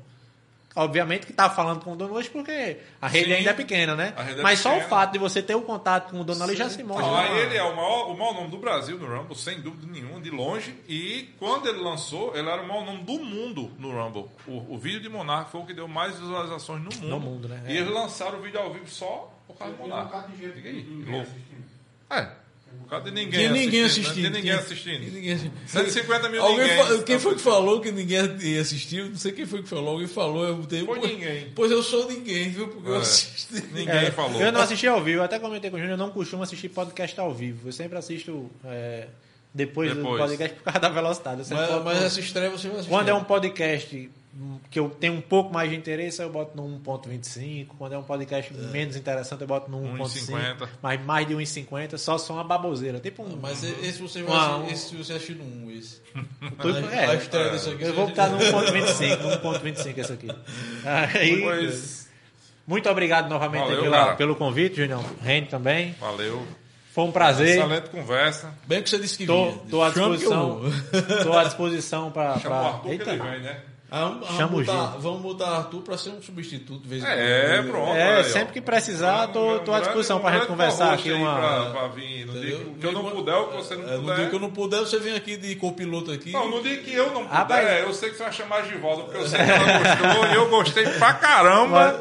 Obviamente 0.74 1.26
que 1.28 1.34
tá 1.34 1.50
falando 1.50 1.84
com 1.84 1.92
o 1.92 1.96
dono 1.98 2.14
hoje 2.14 2.30
porque 2.30 2.78
a 3.02 3.06
rede 3.10 3.26
Sim, 3.26 3.34
ainda 3.34 3.50
é 3.50 3.54
pequena, 3.54 3.94
né? 3.94 4.14
é 4.18 4.42
Mas 4.42 4.60
só 4.60 4.70
o 4.70 4.74
pequena. 4.76 4.90
fato 4.90 5.12
de 5.12 5.20
você 5.20 5.42
ter 5.42 5.54
o 5.54 5.62
contato 5.64 6.12
com 6.12 6.22
o 6.22 6.24
dono 6.24 6.42
ali 6.46 6.56
já 6.56 6.70
se 6.70 6.82
mostra. 6.82 7.06
Ah, 7.14 7.28
ele 7.42 7.58
é 7.58 7.64
o 7.64 7.76
maior, 7.76 8.10
o 8.10 8.18
maior 8.18 8.34
nome 8.36 8.48
do 8.52 8.58
Brasil 8.58 8.98
no 8.98 9.06
Rumble, 9.06 9.36
sem 9.36 9.60
dúvida 9.60 9.86
nenhuma, 9.92 10.22
de 10.22 10.30
longe. 10.30 10.74
E 10.88 11.36
quando 11.38 11.68
ele 11.68 11.80
lançou, 11.80 12.34
ele 12.38 12.48
era 12.50 12.62
o 12.62 12.66
maior 12.70 12.86
nome 12.86 13.04
do 13.04 13.20
mundo 13.20 13.70
no 13.78 13.92
Rumble. 13.92 14.28
O, 14.48 14.76
o 14.76 14.78
vídeo 14.78 15.02
de 15.02 15.10
Monark 15.10 15.52
foi 15.52 15.60
o 15.60 15.66
que 15.66 15.74
deu 15.74 15.90
mais 15.90 16.18
visualizações 16.18 16.82
no 16.82 16.90
mundo. 16.90 17.08
No 17.10 17.20
mundo, 17.20 17.48
né? 17.50 17.62
E 17.68 17.72
É. 17.76 17.82
eles 17.82 17.92
lançaram 17.94 18.40
o 18.40 18.42
vídeo 18.42 18.58
ao 18.58 18.72
vivo 18.72 18.88
só 18.90 19.30
por 19.46 19.58
causa 19.58 19.74
do 19.76 19.84
um 19.84 19.90
Monark. 19.90 20.32
Diga 20.38 20.70
aí, 20.70 21.06
louco. 21.06 21.32
É. 22.12 22.30
Por 22.82 22.90
causa 22.90 23.06
de 23.06 23.12
ninguém 23.12 23.40
Tinha 23.40 23.52
ninguém 23.52 23.84
assistindo. 23.84 24.08
né? 24.08 24.14
Tinha 24.16 24.30
ninguém 24.32 24.52
assistindo. 24.52 25.00
tinha 25.00 25.12
ninguém 25.12 25.32
assistindo. 25.34 25.54
150 25.68 26.30
mil 26.30 26.42
Alguém 26.42 26.68
ninguém. 26.68 26.78
fa- 26.98 27.04
quem 27.04 27.20
foi 27.20 27.36
que 27.36 27.42
falou 27.42 27.80
que 27.82 27.92
ninguém 27.92 28.18
ia 28.42 28.62
assistir? 28.62 29.10
Não 29.10 29.16
sei 29.16 29.32
quem 29.32 29.46
foi 29.46 29.64
que 29.64 29.70
falou. 29.70 29.90
Alguém 29.94 30.08
falou, 30.08 30.44
eu 30.46 30.56
botei. 30.58 30.86
Foi 30.86 31.00
pois- 31.00 31.12
ninguém. 31.12 31.48
Pois 31.56 31.72
eu 31.72 31.82
sou 31.84 32.08
ninguém, 32.10 32.50
viu? 32.50 32.68
Porque 32.68 32.90
eu 32.90 32.96
É. 32.96 33.00
assisti. 33.00 33.54
Ninguém 33.74 33.88
É, 33.96 34.12
falou. 34.12 34.42
Eu 34.42 34.52
não 34.52 34.62
assisti 34.62 34.88
ao 34.88 35.02
vivo, 35.02 35.20
eu 35.20 35.24
até 35.24 35.40
comentei 35.40 35.70
com 35.70 35.78
o 35.78 35.80
Júnior, 35.80 35.98
eu 35.98 36.06
não 36.06 36.12
costumo 36.12 36.44
assistir 36.44 36.70
podcast 36.70 37.18
ao 37.20 37.34
vivo. 37.34 37.70
Eu 37.70 37.72
sempre 37.72 37.98
assisto 37.98 38.50
é, 38.66 39.08
depois, 39.54 39.90
do 39.92 39.96
Depois. 39.96 40.22
podcast 40.22 40.56
por 40.58 40.64
causa 40.64 40.80
da 40.80 40.90
velocidade. 40.90 41.42
Eu 41.50 41.56
Mas, 41.58 41.84
mas 41.84 42.00
no- 42.00 42.06
essa 42.06 42.20
estreia 42.20 42.50
você 42.50 42.68
vai 42.68 42.78
assistir. 42.78 42.90
Quando 42.90 43.10
é 43.10 43.14
um 43.14 43.24
podcast 43.24 44.10
que 44.70 44.80
eu 44.80 44.90
tenho 44.90 45.14
um 45.14 45.22
pouco 45.22 45.54
mais 45.54 45.70
de 45.70 45.76
interesse, 45.76 46.22
eu 46.22 46.30
boto 46.30 46.56
no 46.56 46.64
1.25. 46.80 47.68
Quando 47.78 47.94
é 47.94 47.98
um 47.98 48.04
podcast 48.04 48.54
menos 48.54 48.96
interessante, 48.96 49.42
eu 49.42 49.48
boto 49.48 49.70
no 49.70 49.78
1.5. 49.98 50.32
1,50. 50.32 50.70
Mas 50.82 51.04
mais 51.06 51.28
de 51.28 51.34
1.50 51.36 51.98
só 51.98 52.18
são 52.18 52.38
uma 52.38 52.44
baboseira. 52.44 53.00
Tipo 53.00 53.24
um. 53.24 53.38
Mas 53.42 53.62
esse 53.64 54.02
você 54.02 54.24
vai 54.24 54.34
Uma- 54.36 54.64
assistir, 54.66 54.74
esse 54.74 54.96
você 54.96 55.14
assistir 55.14 55.36
no 55.36 55.44
1, 55.44 55.72
esse. 55.72 56.02
tudo- 56.62 56.90
é, 56.90 57.06
a 57.06 57.16
desse 57.16 57.70
aqui. 57.70 57.84
eu 57.84 57.94
vou 57.94 58.08
botar 58.08 58.30
no 58.30 58.38
assiste- 58.38 58.54
1.25, 58.56 59.22
no 59.22 59.38
1.25 59.60 59.98
esse 59.98 60.14
aqui. 60.14 60.28
Aí, 60.86 61.42
Pois, 61.42 62.10
muito 62.66 62.90
obrigado 62.90 63.28
novamente 63.30 63.64
Valeu, 63.66 63.82
pela- 63.84 64.16
pelo 64.16 64.36
convite, 64.36 64.78
Junião. 64.78 65.04
Rende 65.22 65.50
também. 65.50 65.94
valeu. 66.00 66.46
Foi 66.94 67.06
um 67.06 67.12
prazer. 67.12 67.58
Excelente 67.58 67.90
conversa. 67.90 68.54
Bem 68.68 68.84
que 68.84 68.90
você 68.90 69.00
disse 69.00 69.18
que 69.18 69.26
Tô, 69.26 69.46
vinha. 69.52 69.62
tô 69.70 69.82
à 69.82 69.88
disposição. 69.90 70.62
Tô 71.24 71.34
à 71.38 71.44
disposição 71.46 72.12
para. 72.12 72.32
Arthur 72.32 72.82
que 72.82 72.90
ele 73.10 73.18
vem, 73.22 73.40
né? 73.42 73.62
Vamos, 73.92 74.26
Chama 74.30 74.46
o 74.46 74.50
vamos, 74.50 74.66
botar, 74.66 74.92
Gil. 74.94 75.00
vamos 75.02 75.22
botar 75.22 75.50
Arthur 75.58 75.82
pra 75.82 75.98
ser 75.98 76.10
um 76.12 76.22
substituto. 76.22 76.82
de 76.82 76.88
vez 76.88 77.04
em 77.04 77.08
É, 77.08 77.56
quando. 77.58 77.72
pronto. 77.72 77.92
É, 77.94 78.14
aí, 78.16 78.20
ó. 78.22 78.24
sempre 78.24 78.54
que 78.54 78.62
precisar, 78.62 79.28
tô, 79.28 79.60
tô 79.60 79.74
à 79.74 79.78
Um 79.78 79.82
disposição 79.82 80.18
grande- 80.20 80.32
pra 80.32 80.40
gente 80.40 80.44
um 80.50 80.56
conversar 80.56 80.94
aqui 80.94 81.12
uma. 81.12 81.36
Pra, 81.38 81.66
pra 81.72 81.88
vir. 81.90 82.26
No 82.26 82.34
dia 82.40 82.58
que, 82.80 82.86
eu 82.88 82.92
não 82.94 83.04
puder, 83.12 83.36
ou 83.36 83.48
que 83.48 83.58
você 83.58 83.76
não 83.76 83.84
É, 83.90 83.92
no 83.98 84.00
puder. 84.04 84.16
dia 84.16 84.30
que 84.30 84.36
eu 84.36 84.40
não 84.40 84.50
puder, 84.50 84.80
você 84.80 84.98
vem 84.98 85.14
aqui 85.14 85.36
de 85.36 85.56
copiloto 85.58 86.10
aqui. 86.12 86.32
Não, 86.32 86.50
no 86.50 86.62
dia 86.64 86.78
que 86.78 86.94
eu 86.94 87.08
não 87.12 87.24
puder, 87.26 87.36
Rapaz- 87.36 87.80
eu 87.82 87.94
sei 87.94 88.10
que 88.12 88.16
você 88.16 88.24
vai 88.24 88.32
chamar 88.32 88.56
a 88.60 88.64
Givaldo, 88.64 89.04
porque 89.04 89.18
eu 89.18 89.28
sei 89.28 89.40
que 89.44 89.52
ela 89.52 89.78
gostou 89.80 90.26
e 90.26 90.36
eu 90.36 90.50
gostei 90.50 90.84
pra 90.92 91.14
caramba 91.14 92.00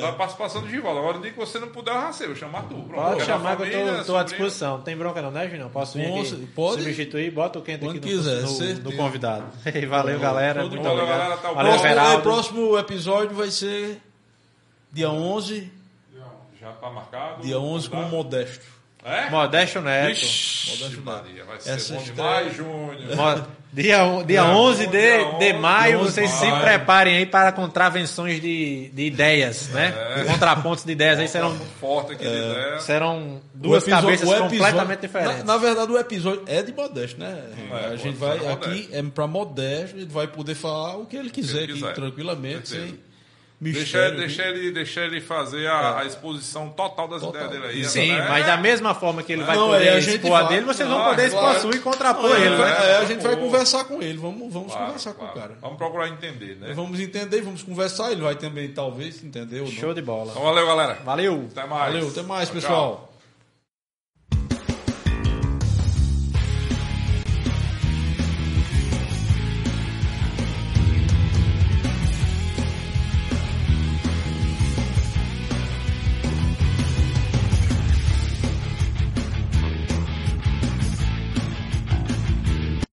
da 0.00 0.12
participação 0.12 0.62
do 0.62 0.68
Givaldo. 0.70 1.00
Agora, 1.00 1.16
no 1.16 1.22
dia 1.22 1.32
que 1.32 1.38
você 1.38 1.58
não 1.58 1.68
puder, 1.68 1.94
eu 1.94 2.00
já 2.00 2.12
sei, 2.14 2.28
eu 2.28 2.34
chamo 2.36 2.56
Arthur. 2.56 2.78
Pronto. 2.84 2.94
Pode 3.08 3.20
é 3.20 3.24
chamar 3.26 3.56
que 3.58 3.62
eu 3.74 3.98
tô, 3.98 4.04
tô 4.04 4.16
à 4.16 4.22
disposição. 4.22 4.76
Não 4.78 4.82
tem 4.84 4.96
bronca 4.96 5.20
não, 5.20 5.30
né, 5.30 5.46
Junião? 5.50 5.68
Posso 5.68 5.98
vir 5.98 6.06
aqui 6.06 6.46
pode. 6.54 6.82
substituir? 6.82 7.30
Bota 7.30 7.58
o 7.58 7.62
quente 7.62 7.80
Quando 7.80 7.98
aqui 7.98 8.08
quiser, 8.08 8.36
no, 8.36 8.42
no, 8.42 8.48
certeza. 8.48 8.80
no 8.82 8.92
convidado. 8.96 9.44
Valeu, 9.86 10.18
galera. 10.18 10.62
De 10.62 10.70
Muito 10.70 10.88
obrigado. 10.88 11.25
Galera, 11.26 11.40
tá 11.40 11.52
Valeu, 11.52 11.80
próximo, 11.80 12.16
o 12.16 12.22
próximo 12.22 12.78
episódio 12.78 13.36
vai 13.36 13.50
ser 13.50 14.00
dia 14.92 15.10
11. 15.10 15.72
Já 16.60 16.72
tá 16.72 16.90
marcado. 16.90 17.42
Dia 17.42 17.58
11 17.58 17.90
com 17.90 17.96
o 17.96 18.08
Modesto. 18.08 18.64
É? 19.04 19.30
Modesto 19.30 19.80
Neto. 19.80 20.12
Ixi, 20.12 20.70
Modesto 20.70 21.02
Maria, 21.02 21.44
vai 21.44 21.60
ser 21.60 21.70
Essa 21.70 21.94
bom 21.94 22.02
demais, 22.02 22.56
Júnior. 22.56 23.46
Dia, 23.82 23.98
dia 24.24 24.24
Dia 24.26 24.44
11 24.46 24.86
de, 24.86 24.90
dia 24.92 25.18
de 25.18 25.24
11, 25.24 25.52
maio, 25.54 25.90
dia 25.92 25.98
11 26.00 26.12
vocês 26.12 26.30
de 26.30 26.36
se 26.38 26.46
maio. 26.46 26.62
preparem 26.64 27.16
aí 27.18 27.26
para 27.26 27.52
contravenções 27.52 28.40
de, 28.40 28.88
de 28.88 29.02
ideias, 29.02 29.68
né? 29.68 29.92
Contrapontos 30.26 30.82
de 30.84 30.92
ideias 30.92 31.18
aí 31.18 31.28
serão, 31.28 31.54
Forte 31.78 32.12
aqui 32.12 32.24
de 32.24 32.30
ideia. 32.30 32.80
serão 32.80 33.40
duas 33.52 33.82
episódio- 33.82 34.04
cabeças 34.06 34.28
episódio- 34.28 34.50
completamente 34.58 35.00
diferentes. 35.00 35.38
Na, 35.38 35.44
na 35.44 35.56
verdade, 35.58 35.92
o 35.92 35.98
episódio 35.98 36.42
é 36.46 36.62
de 36.62 36.72
Modesto, 36.72 37.20
né? 37.20 37.38
É, 37.70 37.86
a 37.92 37.96
gente 37.96 38.16
vai 38.16 38.36
aqui, 38.38 38.68
Modesto. 38.68 38.94
é 38.94 39.02
pra 39.02 39.26
Modesto, 39.26 39.96
ele 39.96 40.06
vai 40.06 40.26
poder 40.26 40.54
falar 40.54 40.96
o 40.96 41.04
que 41.04 41.16
ele 41.16 41.28
quiser 41.30 41.62
ele 41.64 41.72
aqui 41.72 41.80
quiser. 41.80 41.92
tranquilamente, 41.94 42.68
Certeza. 42.70 42.86
sem, 42.92 42.98
Deixa, 43.58 43.80
mistério. 43.80 44.18
deixa, 44.18 44.42
ele, 44.42 44.70
deixa 44.70 45.00
ele 45.00 45.18
fazer 45.18 45.66
a, 45.66 46.00
a 46.00 46.04
exposição 46.04 46.68
total 46.68 47.08
das 47.08 47.22
Total. 47.22 47.46
ideias 47.46 47.62
dele 47.62 47.72
aí. 47.78 47.84
Sim, 47.86 48.12
né? 48.12 48.26
mas 48.28 48.44
da 48.44 48.58
mesma 48.58 48.94
forma 48.94 49.22
que 49.22 49.32
ele 49.32 49.44
vai 49.44 49.56
Não, 49.56 49.68
poder 49.68 49.88
a 49.88 49.98
gente 50.00 50.16
expor 50.16 50.36
a 50.38 50.42
vai- 50.42 50.48
dele, 50.52 50.66
vocês 50.66 50.86
vão 50.86 50.98
Claro, 50.98 51.10
poder 51.14 51.26
expor 51.26 51.40
claro. 51.40 51.56
a 51.56 51.60
sua 51.62 51.70
e 51.74 51.78
contrapor 51.78 52.22
Não, 52.28 52.36
ele, 52.36 52.44
a 52.44 52.48
gente 52.50 52.58
vai- 52.58 52.70
né? 52.70 52.90
é, 52.92 52.96
a 52.98 53.04
gente 53.06 53.22
vai 53.22 53.36
Pô. 53.36 53.42
conversar 53.42 53.84
com 53.84 54.02
ele, 54.02 54.18
vamos, 54.18 54.52
vamos 54.52 54.68
Claro, 54.72 54.86
conversar 54.88 55.14
com 55.14 55.24
o 55.24 55.28
claro. 55.28 55.40
cara. 55.48 55.58
Vamos 55.62 55.78
procurar 55.78 56.08
entender, 56.08 56.56
né? 56.60 56.72
Vamos 56.74 57.00
entender, 57.00 57.40
vamos 57.40 57.62
conversar, 57.62 58.12
ele 58.12 58.20
vai 58.20 58.34
também 58.34 58.68
talvez 58.68 59.24
entender. 59.24 59.66
Show 59.68 59.94
de 59.94 60.02
bola. 60.02 60.32
Então 60.32 60.42
valeu, 60.42 60.66
galera. 60.66 60.98
Valeu! 61.02 61.48
Até 61.50 61.66
mais. 61.66 61.92
Valeu, 61.94 62.08
até 62.10 62.22
mais, 62.22 62.48
Tchau, 62.50 62.54
pessoal. 62.54 62.90
tchau. 62.96 63.15